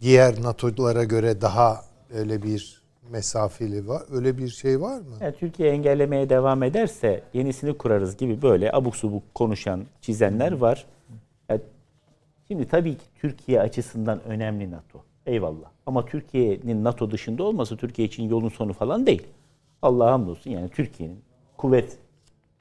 diğer 0.00 0.42
NATO'lara 0.42 1.04
göre 1.04 1.40
daha 1.40 1.84
öyle 2.14 2.42
bir 2.42 2.82
mesafeli 3.10 3.88
var. 3.88 4.02
Öyle 4.12 4.38
bir 4.38 4.48
şey 4.48 4.80
var 4.80 5.00
mı? 5.00 5.16
Yani 5.20 5.34
Türkiye 5.36 5.70
engellemeye 5.70 6.30
devam 6.30 6.62
ederse 6.62 7.22
yenisini 7.34 7.78
kurarız 7.78 8.16
gibi 8.16 8.42
böyle 8.42 8.72
abuk 8.72 8.96
subuk 8.96 9.34
konuşan, 9.34 9.86
çizenler 10.00 10.52
var. 10.52 10.86
Yani 11.48 11.60
şimdi 12.48 12.68
tabii 12.68 12.94
ki 12.98 13.04
Türkiye 13.20 13.60
açısından 13.60 14.22
önemli 14.24 14.70
NATO. 14.70 15.04
Eyvallah. 15.26 15.70
Ama 15.90 16.06
Türkiye'nin 16.06 16.84
NATO 16.84 17.10
dışında 17.10 17.42
olması 17.42 17.76
Türkiye 17.76 18.08
için 18.08 18.28
yolun 18.28 18.48
sonu 18.48 18.72
falan 18.72 19.06
değil. 19.06 19.22
Allah'a 19.82 20.12
hamdolsun 20.12 20.50
yani 20.50 20.68
Türkiye'nin 20.68 21.18
kuvvet, 21.56 21.98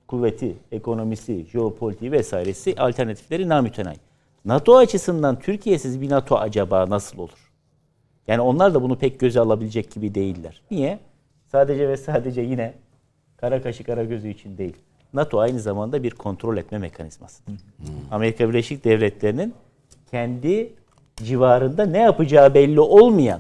kuvveti, 0.08 0.56
ekonomisi, 0.72 1.46
jeopolitiği 1.52 2.12
vesairesi 2.12 2.76
alternatifleri 2.78 3.50
namütenayi. 3.50 3.98
NATO 4.46 4.78
açısından 4.78 5.40
Türkiye'siz 5.40 6.02
bir 6.02 6.10
NATO 6.10 6.36
acaba 6.36 6.90
nasıl 6.90 7.18
olur? 7.18 7.52
Yani 8.28 8.42
onlar 8.42 8.74
da 8.74 8.82
bunu 8.82 8.98
pek 8.98 9.20
göze 9.20 9.40
alabilecek 9.40 9.92
gibi 9.92 10.16
değiller. 10.16 10.62
Niye? 10.72 11.00
Sadece 11.48 11.90
ve 11.90 11.98
sadece 11.98 12.42
yine 12.42 12.74
kara 13.38 13.62
kaşı 13.62 13.84
kara 13.84 14.04
gözü 14.04 14.30
için 14.30 14.58
değil. 14.58 14.76
NATO 15.14 15.40
aynı 15.40 15.60
zamanda 15.60 16.04
bir 16.04 16.12
kontrol 16.12 16.58
etme 16.58 16.78
mekanizmasıdır. 16.78 17.54
Amerika 18.12 18.50
Birleşik 18.50 18.86
Devletleri'nin 18.86 19.54
kendi 20.12 20.79
civarında 21.24 21.86
ne 21.86 21.98
yapacağı 21.98 22.54
belli 22.54 22.80
olmayan, 22.80 23.40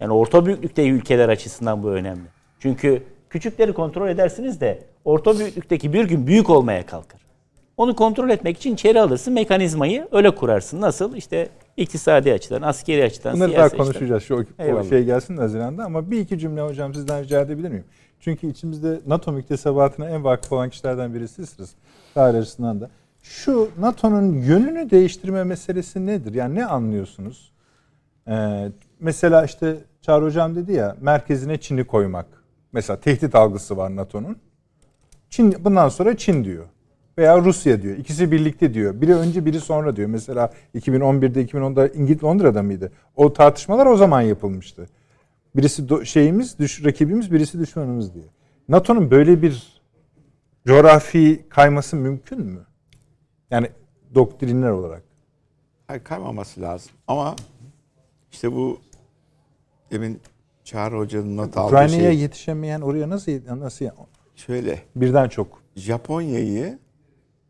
yani 0.00 0.12
orta 0.12 0.46
büyüklükte 0.46 0.88
ülkeler 0.88 1.28
açısından 1.28 1.82
bu 1.82 1.88
önemli. 1.90 2.26
Çünkü 2.60 3.02
küçükleri 3.30 3.72
kontrol 3.72 4.08
edersiniz 4.08 4.60
de 4.60 4.78
orta 5.04 5.38
büyüklükteki 5.38 5.92
bir 5.92 6.04
gün 6.04 6.26
büyük 6.26 6.50
olmaya 6.50 6.86
kalkar. 6.86 7.20
Onu 7.76 7.96
kontrol 7.96 8.30
etmek 8.30 8.56
için 8.56 8.74
içeri 8.74 9.00
alırsın 9.00 9.34
mekanizmayı 9.34 10.08
öyle 10.12 10.34
kurarsın. 10.34 10.80
Nasıl? 10.80 11.16
İşte 11.16 11.48
iktisadi 11.76 12.32
açıdan, 12.32 12.62
askeri 12.62 13.04
açıdan, 13.04 13.34
Bunları 13.34 13.50
daha 13.50 13.56
siyasi 13.56 13.74
açıdan. 13.74 13.84
konuşacağız. 13.84 14.22
Şu 14.22 14.46
Eyvallah. 14.58 14.88
şey 14.88 15.04
gelsin 15.04 15.36
de 15.36 15.40
Haziran'da 15.40 15.84
ama 15.84 16.10
bir 16.10 16.20
iki 16.20 16.38
cümle 16.38 16.60
hocam 16.60 16.94
sizden 16.94 17.24
rica 17.24 17.40
edebilir 17.40 17.68
miyim? 17.68 17.84
Çünkü 18.20 18.46
içimizde 18.46 19.00
NATO 19.06 19.32
müktesebatına 19.32 20.10
en 20.10 20.24
vakıf 20.24 20.52
olan 20.52 20.70
kişilerden 20.70 21.14
birisisiniz. 21.14 21.70
Tarih 22.14 22.38
açısından 22.38 22.80
da. 22.80 22.90
Şu 23.28 23.70
NATO'nun 23.80 24.32
yönünü 24.32 24.90
değiştirme 24.90 25.44
meselesi 25.44 26.06
nedir? 26.06 26.34
Yani 26.34 26.54
ne 26.54 26.66
anlıyorsunuz? 26.66 27.52
Ee, 28.28 28.68
mesela 29.00 29.44
işte 29.44 29.76
Çağrı 30.02 30.24
Hocam 30.24 30.56
dedi 30.56 30.72
ya 30.72 30.96
merkezine 31.00 31.60
Çin'i 31.60 31.84
koymak. 31.84 32.26
Mesela 32.72 33.00
tehdit 33.00 33.34
algısı 33.34 33.76
var 33.76 33.96
NATO'nun. 33.96 34.36
Çin 35.30 35.54
bundan 35.64 35.88
sonra 35.88 36.16
Çin 36.16 36.44
diyor. 36.44 36.64
Veya 37.18 37.38
Rusya 37.38 37.82
diyor. 37.82 37.96
İkisi 37.96 38.32
birlikte 38.32 38.74
diyor. 38.74 39.00
Biri 39.00 39.14
önce 39.14 39.44
biri 39.44 39.60
sonra 39.60 39.96
diyor. 39.96 40.08
Mesela 40.08 40.52
2011'de 40.74 41.44
2010'da 41.44 41.88
İngiliz 41.88 42.24
Londra'da 42.24 42.62
mıydı? 42.62 42.92
O 43.16 43.32
tartışmalar 43.32 43.86
o 43.86 43.96
zaman 43.96 44.20
yapılmıştı. 44.20 44.86
Birisi 45.56 46.06
şeyimiz, 46.06 46.58
düş, 46.58 46.84
rakibimiz, 46.84 47.32
birisi 47.32 47.58
düşmanımız 47.58 48.14
diye. 48.14 48.24
NATO'nun 48.68 49.10
böyle 49.10 49.42
bir 49.42 49.82
coğrafi 50.66 51.44
kayması 51.48 51.96
mümkün 51.96 52.40
mü? 52.40 52.67
Yani 53.50 53.70
doktrinler 54.14 54.70
olarak. 54.70 55.02
Hayır 55.86 56.04
kaymaması 56.04 56.60
lazım. 56.60 56.92
Ama 57.06 57.36
işte 58.32 58.52
bu 58.52 58.80
demin 59.90 60.20
Çağrı 60.64 60.96
Hoca'nın 60.98 61.36
not 61.36 61.56
aldığı 61.56 61.66
Ukrayna'ya 61.66 62.10
şey 62.10 62.18
yetişemeyen 62.18 62.80
oraya 62.80 63.08
nasıl 63.08 63.32
nasıl 63.60 63.86
şöyle. 64.34 64.82
birden 64.96 65.28
çok 65.28 65.62
Japonya'yı 65.76 66.78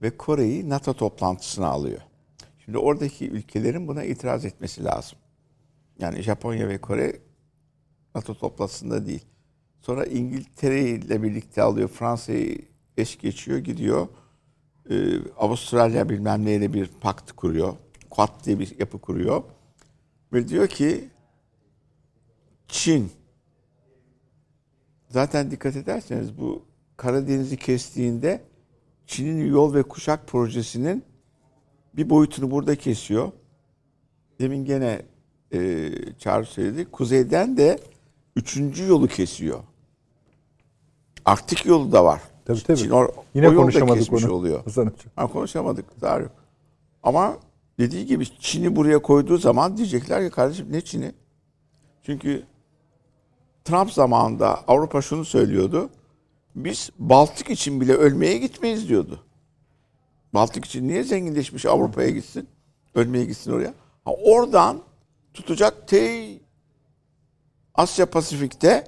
ve 0.02 0.16
Kore'yi 0.16 0.68
NATO 0.68 0.94
toplantısına 0.94 1.66
alıyor. 1.66 2.00
Şimdi 2.64 2.78
oradaki 2.78 3.30
ülkelerin 3.30 3.88
buna 3.88 4.04
itiraz 4.04 4.44
etmesi 4.44 4.84
lazım. 4.84 5.18
Yani 5.98 6.22
Japonya 6.22 6.68
ve 6.68 6.78
Kore 6.78 7.18
NATO 8.14 8.34
toplantısında 8.34 9.06
değil. 9.06 9.24
Sonra 9.80 10.04
İngiltere 10.04 10.80
ile 10.80 11.22
birlikte 11.22 11.62
alıyor. 11.62 11.88
Fransa'yı 11.88 12.58
eş 12.96 13.18
geçiyor 13.18 13.58
gidiyor. 13.58 14.08
Ee, 14.90 15.18
Avustralya 15.36 16.08
bilmem 16.08 16.44
neyle 16.44 16.72
bir 16.72 16.90
pakt 17.00 17.32
kuruyor. 17.32 17.74
Quad 18.10 18.44
diye 18.44 18.58
bir 18.58 18.78
yapı 18.78 18.98
kuruyor. 18.98 19.42
Ve 20.32 20.48
diyor 20.48 20.68
ki 20.68 21.08
Çin 22.68 23.10
zaten 25.08 25.50
dikkat 25.50 25.76
ederseniz 25.76 26.38
bu 26.38 26.62
Karadeniz'i 26.96 27.56
kestiğinde 27.56 28.42
Çin'in 29.06 29.50
yol 29.50 29.74
ve 29.74 29.82
kuşak 29.82 30.26
projesinin 30.26 31.04
bir 31.96 32.10
boyutunu 32.10 32.50
burada 32.50 32.76
kesiyor. 32.76 33.32
Demin 34.40 34.64
gene 34.64 35.02
e, 35.52 35.90
Çağrı 36.18 36.44
söyledi. 36.46 36.90
Kuzeyden 36.90 37.56
de 37.56 37.80
üçüncü 38.36 38.86
yolu 38.86 39.08
kesiyor. 39.08 39.60
Arktik 41.24 41.66
yolu 41.66 41.92
da 41.92 42.04
var. 42.04 42.22
Tabii, 42.48 42.62
tabii. 42.62 42.78
Çin 42.78 42.90
or- 42.90 43.12
Yine 43.34 43.48
o 43.48 43.54
konuşamadık 43.54 44.12
onu. 44.12 44.32
oluyor. 44.32 44.64
Hasan 44.64 44.82
Hocam. 44.82 44.96
Ha, 45.16 45.26
konuşamadık. 45.26 46.00
Daha 46.00 46.18
yok. 46.18 46.30
Ama 47.02 47.36
dediği 47.78 48.06
gibi 48.06 48.24
Çin'i 48.40 48.76
buraya 48.76 49.02
koyduğu 49.02 49.38
zaman 49.38 49.76
diyecekler 49.76 50.24
ki 50.24 50.30
kardeşim 50.30 50.66
ne 50.70 50.80
Çin'i? 50.80 51.12
Çünkü 52.02 52.44
Trump 53.64 53.92
zamanında 53.92 54.64
Avrupa 54.68 55.02
şunu 55.02 55.24
söylüyordu. 55.24 55.90
Biz 56.56 56.90
Baltık 56.98 57.50
için 57.50 57.80
bile 57.80 57.92
ölmeye 57.92 58.38
gitmeyiz 58.38 58.88
diyordu. 58.88 59.20
Baltık 60.34 60.64
için 60.64 60.88
niye 60.88 61.02
zenginleşmiş 61.04 61.66
Avrupa'ya 61.66 62.10
gitsin? 62.10 62.48
Ölmeye 62.94 63.24
gitsin 63.24 63.52
oraya. 63.52 63.74
Ha, 64.04 64.10
oradan 64.24 64.78
tutacak 65.34 65.88
te 65.88 66.28
Asya 67.74 68.06
Pasifik'te 68.06 68.84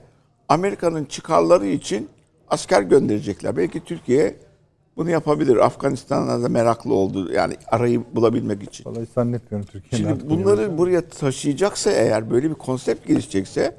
Amerika'nın 0.49 1.05
çıkarları 1.05 1.67
için 1.67 2.09
asker 2.51 2.83
gönderecekler. 2.83 3.57
Belki 3.57 3.85
Türkiye 3.85 4.37
bunu 4.97 5.11
yapabilir. 5.11 5.57
Afganistan'a 5.57 6.43
da 6.43 6.49
meraklı 6.49 6.95
oldu. 6.95 7.33
Yani 7.33 7.55
arayı 7.67 8.03
bulabilmek 8.15 8.63
için. 8.63 8.85
Vallahi 8.85 9.07
zannetmiyorum 9.15 9.69
Türkiye'nin. 9.73 10.09
Şimdi 10.09 10.31
bunları 10.31 10.79
buraya 10.79 11.09
taşıyacaksa 11.09 11.91
eğer 11.91 12.31
böyle 12.31 12.51
bir 12.51 12.55
konsept 12.55 13.07
gelişecekse 13.07 13.77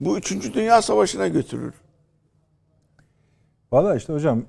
bu 0.00 0.18
3. 0.18 0.54
Dünya 0.54 0.82
Savaşı'na 0.82 1.28
götürür. 1.28 1.74
Valla 3.72 3.96
işte 3.96 4.12
hocam 4.12 4.42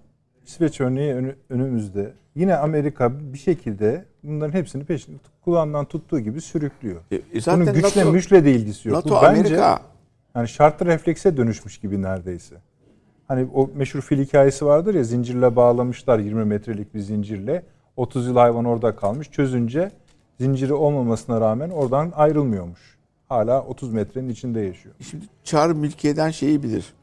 İsveç 0.46 0.82
örneği 0.82 1.14
önü- 1.14 1.36
önümüzde. 1.50 2.14
Yine 2.36 2.56
Amerika 2.56 3.20
bir 3.34 3.38
şekilde 3.38 4.06
bunların 4.24 4.54
hepsini 4.54 4.86
peşinde 4.86 5.18
kulağından 5.46 5.86
tuttuğu 5.86 6.20
gibi 6.20 6.42
sürüklüyor. 6.42 7.02
E 7.34 7.42
zaten 7.42 7.62
Bunun 7.62 7.74
güçle 7.74 8.02
NATO 8.02 8.12
müşle 8.12 8.46
de 8.46 8.52
ilgisi 8.52 8.90
yok. 8.90 8.96
NATO 8.98 9.10
Bu 9.10 9.16
bence 9.16 9.28
Amerika 9.28 9.82
yani 10.38 10.48
şartlı 10.48 10.86
reflekse 10.86 11.38
dönüşmüş 11.38 11.78
gibi 11.78 12.02
neredeyse. 12.02 12.56
Hani 13.28 13.48
o 13.54 13.70
meşhur 13.76 14.02
fil 14.02 14.26
hikayesi 14.26 14.66
vardır 14.66 14.96
ya 14.96 15.04
zincirle 15.04 15.56
bağlamışlar 15.56 16.20
20 16.20 16.46
metrelik 16.46 16.94
bir 16.94 17.00
zincirle. 17.00 17.64
30 17.96 18.28
yıl 18.28 18.36
hayvan 18.36 18.66
orada 18.66 18.96
kalmış. 18.96 19.32
Çözünce 19.32 19.92
zinciri 20.40 20.74
olmamasına 20.74 21.42
rağmen 21.42 21.70
oradan 21.70 22.12
ayrılmıyormuş. 22.16 22.98
Hala 23.30 23.62
30 23.62 23.94
metrenin 23.94 24.30
içinde 24.30 24.60
yaşıyor. 24.60 24.96
şimdi 25.10 25.26
Çağrı 25.44 25.76
Mülkiye'den 25.76 26.30
şeyi 26.30 26.64
bilir. 26.64 26.94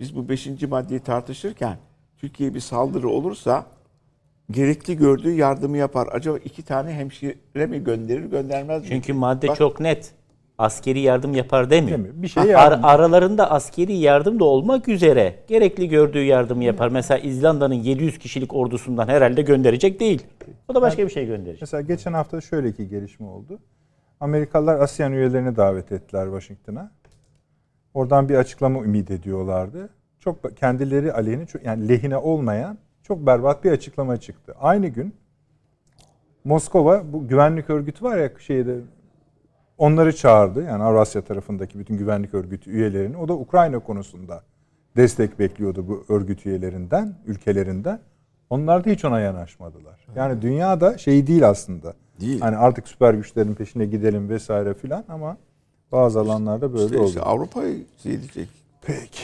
Biz 0.00 0.16
bu 0.16 0.28
5. 0.28 0.62
maddeyi 0.62 1.00
tartışırken 1.00 1.76
Türkiye 2.16 2.54
bir 2.54 2.60
saldırı 2.60 3.08
olursa 3.08 3.66
gerekli 4.50 4.96
gördüğü 4.96 5.32
yardımı 5.32 5.76
yapar. 5.76 6.08
Acaba 6.12 6.38
iki 6.38 6.62
tane 6.62 6.92
hemşire 6.92 7.66
mi 7.66 7.84
gönderir 7.84 8.24
göndermez 8.24 8.82
mi? 8.82 8.88
Çünkü 8.88 9.12
madde 9.12 9.48
Bak- 9.48 9.56
çok 9.56 9.80
net. 9.80 10.14
Askeri 10.58 11.00
yardım 11.00 11.34
yapar 11.34 11.70
demiyor. 11.70 11.98
Demiyor. 11.98 12.14
Bir 12.16 12.28
şey 12.28 12.56
Ar- 12.56 12.80
aralarında 12.82 13.50
askeri 13.50 13.92
yardım 13.92 14.40
da 14.40 14.44
olmak 14.44 14.88
üzere 14.88 15.34
gerekli 15.48 15.88
gördüğü 15.88 16.22
yardımı 16.24 16.64
yapar. 16.64 16.88
Mesela 16.88 17.18
İzlanda'nın 17.18 17.74
700 17.74 18.18
kişilik 18.18 18.54
ordusundan 18.54 19.08
herhalde 19.08 19.42
gönderecek 19.42 20.00
değil. 20.00 20.22
O 20.68 20.74
da 20.74 20.82
başka 20.82 21.04
bir 21.04 21.10
şey 21.10 21.26
gönderecek. 21.26 21.60
Mesela 21.60 21.80
geçen 21.80 22.12
hafta 22.12 22.40
şöyle 22.40 22.72
ki 22.72 22.88
gelişme 22.88 23.26
oldu. 23.26 23.58
Amerikalılar 24.20 24.80
ASEAN 24.80 25.12
üyelerini 25.12 25.56
davet 25.56 25.92
ettiler 25.92 26.24
Washington'a. 26.24 26.90
Oradan 27.94 28.28
bir 28.28 28.34
açıklama 28.34 28.84
ümit 28.84 29.10
ediyorlardı. 29.10 29.88
Çok 30.20 30.56
kendileri 30.56 31.12
aleyhine 31.12 31.46
yani 31.64 31.88
lehine 31.88 32.16
olmayan 32.16 32.78
çok 33.02 33.26
berbat 33.26 33.64
bir 33.64 33.72
açıklama 33.72 34.16
çıktı. 34.16 34.54
Aynı 34.60 34.88
gün 34.88 35.14
Moskova 36.44 37.12
bu 37.12 37.28
güvenlik 37.28 37.70
örgütü 37.70 38.04
var 38.04 38.18
ya 38.18 38.30
şeyde 38.38 38.76
onları 39.82 40.16
çağırdı. 40.16 40.62
Yani 40.64 40.82
Avrasya 40.82 41.22
tarafındaki 41.22 41.78
bütün 41.78 41.96
güvenlik 41.98 42.34
örgütü 42.34 42.70
üyelerini. 42.70 43.16
O 43.16 43.28
da 43.28 43.32
Ukrayna 43.32 43.78
konusunda 43.78 44.42
destek 44.96 45.38
bekliyordu 45.38 45.88
bu 45.88 46.04
örgüt 46.08 46.46
üyelerinden, 46.46 47.14
ülkelerinden. 47.26 48.00
Onlar 48.50 48.84
da 48.84 48.90
hiç 48.90 49.04
ona 49.04 49.20
yanaşmadılar. 49.20 50.06
Yani 50.16 50.42
dünyada 50.42 50.98
şey 50.98 51.26
değil 51.26 51.48
aslında. 51.48 51.94
Değil. 52.20 52.40
Hani 52.40 52.56
artık 52.56 52.88
süper 52.88 53.14
güçlerin 53.14 53.54
peşine 53.54 53.84
gidelim 53.86 54.28
vesaire 54.28 54.74
filan 54.74 55.04
ama 55.08 55.36
Bazı 55.92 56.20
alanlarda 56.20 56.72
böyle 56.72 56.84
İşte, 56.84 56.98
oldu. 56.98 57.08
işte 57.08 57.20
Avrupa'yı 57.20 57.84
diyecek. 58.04 58.48
Peki. 58.82 59.22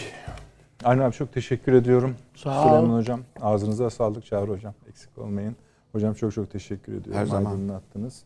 Aynen 0.85 1.02
abi 1.02 1.12
çok 1.12 1.32
teşekkür 1.32 1.72
ediyorum. 1.72 2.14
Sağ 2.35 2.64
ol. 2.64 2.68
Süleyman 2.68 2.98
Hocam. 2.98 3.20
Ağzınıza 3.40 3.90
sağlık 3.90 4.24
Çağrı 4.26 4.51
Hocam. 4.51 4.74
Eksik 4.89 5.18
olmayın. 5.18 5.56
Hocam 5.93 6.14
çok 6.14 6.32
çok 6.32 6.51
teşekkür 6.51 6.93
ediyorum. 6.93 7.20
Her 7.20 7.26
zaman. 7.26 7.51
Aydınlattınız. 7.51 8.24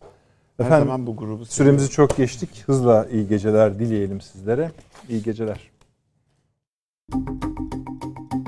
Efendim, 0.58 0.86
zaman 0.86 1.06
bu 1.06 1.16
grubu 1.16 1.24
seviyorum. 1.26 1.46
süremizi 1.46 1.90
çok 1.90 2.16
geçtik. 2.16 2.62
Hızla 2.66 3.06
iyi 3.12 3.28
geceler 3.28 3.78
dileyelim 3.78 4.20
sizlere. 4.20 4.70
İyi 5.08 5.22
geceler. 5.22 5.72
Thank 7.12 7.44
you. 8.34 8.41